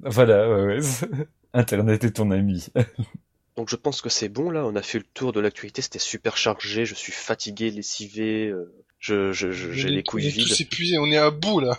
Voilà, 0.00 0.48
ouais, 0.50 0.78
ouais. 0.78 0.80
Internet 1.54 2.04
est 2.04 2.10
ton 2.12 2.30
ami. 2.30 2.66
Donc 3.56 3.70
je 3.70 3.76
pense 3.76 4.02
que 4.02 4.10
c'est 4.10 4.28
bon 4.28 4.50
là, 4.50 4.66
on 4.66 4.76
a 4.76 4.82
fait 4.82 4.98
le 4.98 5.04
tour 5.14 5.32
de 5.32 5.40
l'actualité, 5.40 5.80
c'était 5.80 5.98
super 5.98 6.36
chargé, 6.36 6.84
je 6.84 6.94
suis 6.94 7.12
fatigué, 7.12 7.70
lessivé, 7.70 8.48
euh, 8.48 8.70
je, 8.98 9.32
je, 9.32 9.52
je- 9.52 9.72
j'ai 9.72 9.88
les 9.88 10.02
couilles 10.02 10.24
on 10.24 10.28
est 10.28 10.30
vides. 10.32 10.48
tous 10.48 10.60
épuisés, 10.60 10.98
on 10.98 11.06
est 11.06 11.16
à 11.16 11.30
bout 11.30 11.60
là. 11.60 11.78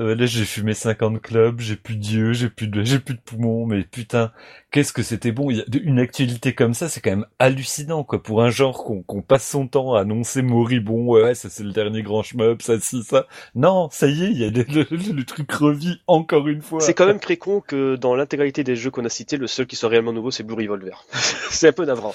Euh, 0.00 0.14
là, 0.14 0.24
j'ai 0.24 0.46
fumé 0.46 0.72
50 0.72 1.20
clubs, 1.20 1.60
j'ai 1.60 1.76
plus 1.76 1.96
d'yeux, 1.96 2.32
j'ai 2.32 2.48
plus 2.48 2.66
de, 2.66 2.82
j'ai 2.82 2.98
plus 2.98 3.14
de 3.14 3.20
poumons, 3.20 3.66
mais 3.66 3.82
putain, 3.84 4.32
qu'est-ce 4.70 4.92
que 4.92 5.02
c'était 5.02 5.32
bon. 5.32 5.50
Il 5.50 5.58
y 5.58 5.60
a 5.60 5.64
une 5.82 5.98
actualité 5.98 6.54
comme 6.54 6.72
ça, 6.72 6.88
c'est 6.88 7.02
quand 7.02 7.10
même 7.10 7.26
hallucinant, 7.38 8.02
quoi, 8.02 8.22
pour 8.22 8.42
un 8.42 8.48
genre 8.48 8.84
qu'on 8.84 9.20
passe 9.20 9.46
son 9.46 9.68
temps 9.68 9.92
à 9.94 10.00
annoncer 10.00 10.40
moribond, 10.40 11.04
ouais, 11.08 11.22
ouais, 11.22 11.34
ça 11.34 11.50
c'est 11.50 11.62
le 11.62 11.72
dernier 11.72 12.02
grand 12.02 12.22
shmup, 12.22 12.62
ça, 12.62 12.80
si, 12.80 13.02
ça. 13.02 13.26
Non, 13.54 13.88
ça 13.90 14.06
y 14.08 14.24
est, 14.24 14.30
il 14.30 14.38
y 14.38 14.44
a 14.44 14.50
le, 14.50 14.64
le- 14.90 15.12
le 15.12 15.24
truc 15.24 15.52
revit 15.52 16.00
encore 16.06 16.48
une 16.48 16.62
fois. 16.62 16.80
C'est 16.80 16.94
quand 16.94 17.06
même 17.06 17.20
très 17.20 17.36
con 17.36 17.60
que 17.60 17.96
dans 17.96 18.14
l'intégralité 18.14 18.64
des 18.64 18.76
jeux 18.76 18.90
qu'on 18.90 19.04
a 19.04 19.10
cités, 19.10 19.36
le 19.36 19.46
seul 19.46 19.66
qui 19.66 19.76
soit 19.76 19.90
réellement 19.90 20.14
nouveau, 20.14 20.30
c'est 20.30 20.42
Blue 20.42 20.54
Revolver. 20.56 21.04
c'est 21.12 21.68
un 21.68 21.72
peu 21.72 21.84
navrant. 21.84 22.14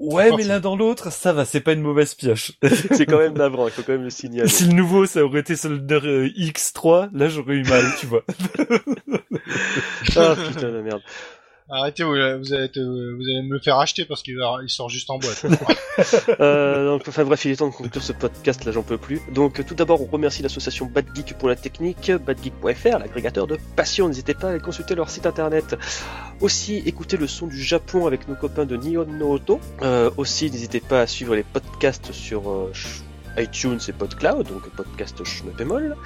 Ouais, 0.00 0.30
mais 0.34 0.44
l'un 0.44 0.60
dans 0.60 0.76
l'autre, 0.76 1.12
ça 1.12 1.34
va, 1.34 1.44
c'est 1.44 1.60
pas 1.60 1.74
une 1.74 1.82
mauvaise 1.82 2.14
pioche. 2.14 2.52
C'est 2.92 3.04
quand 3.04 3.18
même 3.18 3.36
navrant, 3.36 3.66
il 3.66 3.70
faut 3.70 3.82
quand 3.82 3.92
même 3.92 4.04
le 4.04 4.10
signaler. 4.10 4.48
si 4.48 4.64
le 4.64 4.72
nouveau, 4.72 5.04
ça 5.04 5.22
aurait 5.22 5.40
été 5.40 5.56
Soldier 5.56 6.00
euh, 6.02 6.28
X3, 6.28 7.10
là, 7.12 7.28
j'aurais 7.28 7.56
eu 7.56 7.64
mal, 7.64 7.84
tu 7.98 8.06
vois. 8.06 8.24
Ah 10.16 10.34
putain 10.34 10.70
de 10.70 10.80
merde. 10.80 11.02
Arrêtez, 11.72 12.02
vous, 12.02 12.10
vous, 12.10 12.52
allez 12.52 12.64
être- 12.64 12.80
vous 12.80 13.22
allez 13.22 13.42
me 13.42 13.52
le 13.54 13.60
faire 13.60 13.78
acheter 13.78 14.04
parce 14.04 14.22
qu'il 14.22 14.36
va- 14.36 14.58
il 14.62 14.68
sort 14.68 14.88
juste 14.88 15.08
en 15.10 15.18
boîte. 15.18 15.46
Euh, 16.40 16.86
donc, 16.86 17.02
enfin 17.08 17.24
bref, 17.24 17.44
il 17.44 17.50
est 17.50 17.56
temps 17.56 17.68
de 17.68 17.74
conclure 17.74 18.02
ce 18.02 18.12
podcast, 18.12 18.64
là 18.64 18.72
j'en 18.72 18.82
peux 18.82 18.96
plus. 18.96 19.20
Donc 19.34 19.64
tout 19.66 19.74
d'abord, 19.74 20.00
on 20.00 20.06
remercie 20.06 20.42
l'association 20.42 20.86
Bad 20.86 21.04
Geek 21.14 21.36
pour 21.36 21.48
la 21.48 21.56
technique, 21.56 22.10
badgeek.fr, 22.10 22.98
l'agrégateur 22.98 23.46
de 23.46 23.58
passion. 23.76 24.08
N'hésitez 24.08 24.32
pas 24.32 24.46
à 24.46 24.50
aller 24.52 24.60
consulter 24.60 24.94
leur 24.94 25.10
site 25.10 25.26
internet. 25.26 25.76
Aussi, 26.40 26.82
écoutez 26.86 27.18
le 27.18 27.26
son 27.26 27.46
du 27.48 27.62
Japon 27.62 28.06
avec 28.06 28.28
nos 28.28 28.34
copains 28.34 28.64
de 28.64 28.76
Nihon 28.76 29.04
no. 29.06 29.38
Euh, 29.82 30.10
aussi, 30.16 30.50
n'hésitez 30.50 30.80
pas 30.80 31.02
à 31.02 31.06
suivre 31.06 31.34
les 31.36 31.42
podcasts 31.42 32.12
sur 32.12 32.48
euh, 32.50 32.70
ch- 32.72 33.02
iTunes 33.38 33.78
et 33.88 33.92
PodCloud, 33.92 34.46
donc 34.48 34.68
podcast 34.70 35.22
Shmepémol. 35.24 35.96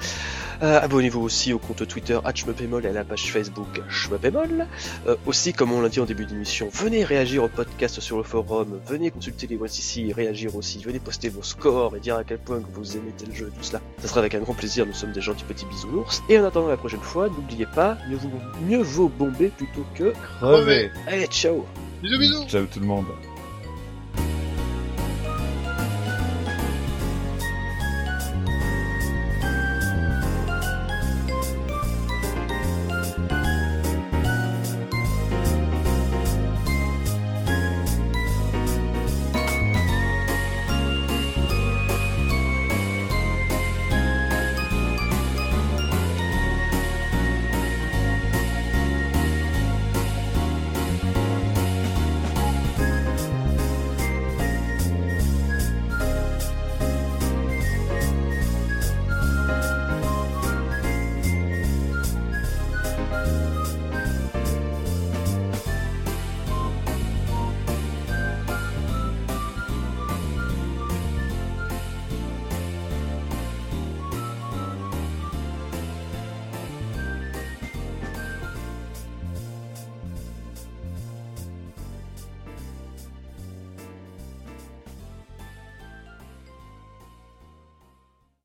Euh, 0.63 0.79
Abonnez-vous 0.81 1.21
aussi 1.21 1.53
au 1.53 1.59
compte 1.59 1.87
Twitter 1.87 2.17
Shmepémol 2.33 2.85
et 2.85 2.89
à 2.89 2.93
la 2.93 3.03
page 3.03 3.31
Facebook 3.31 3.81
Shmepémol. 3.89 4.67
Euh, 5.07 5.15
aussi, 5.25 5.53
comme 5.53 5.71
on 5.71 5.81
l'a 5.81 5.89
dit 5.89 5.99
en 5.99 6.05
début 6.05 6.25
d'émission, 6.25 6.69
venez 6.71 7.03
réagir 7.03 7.43
au 7.43 7.47
podcast 7.47 7.99
sur 7.99 8.17
le 8.17 8.23
forum, 8.23 8.79
venez 8.87 9.11
consulter 9.11 9.47
les 9.47 9.55
voici 9.55 9.81
ici, 9.81 10.13
réagir 10.13 10.55
aussi, 10.55 10.81
venez 10.83 10.99
poster 10.99 11.29
vos 11.29 11.43
scores 11.43 11.95
et 11.95 11.99
dire 11.99 12.15
à 12.15 12.23
quel 12.23 12.39
point 12.39 12.59
que 12.61 12.71
vous 12.71 12.95
aimez 12.95 13.13
tel 13.17 13.33
jeu, 13.35 13.51
tout 13.55 13.63
cela. 13.63 13.81
Ça 13.99 14.07
sera 14.07 14.19
avec 14.21 14.35
un 14.35 14.39
grand 14.39 14.53
plaisir, 14.53 14.85
nous 14.85 14.93
sommes 14.93 15.11
des 15.11 15.21
gentils 15.21 15.43
petits 15.45 15.65
bisounours. 15.65 16.23
Et 16.29 16.39
en 16.39 16.45
attendant 16.45 16.67
la 16.67 16.77
prochaine 16.77 17.01
fois, 17.01 17.27
n'oubliez 17.29 17.65
pas, 17.65 17.97
mieux 18.09 18.17
vaut, 18.17 18.29
mieux 18.67 18.81
vaut 18.81 19.09
bomber 19.09 19.49
plutôt 19.49 19.85
que... 19.95 20.13
Crevé. 20.39 20.91
Allez, 21.07 21.27
ciao 21.27 21.65
bisous 22.01 22.19
bisous 22.19 22.45
Ciao 22.47 22.65
tout 22.65 22.79
le 22.79 22.85
monde. 22.85 23.05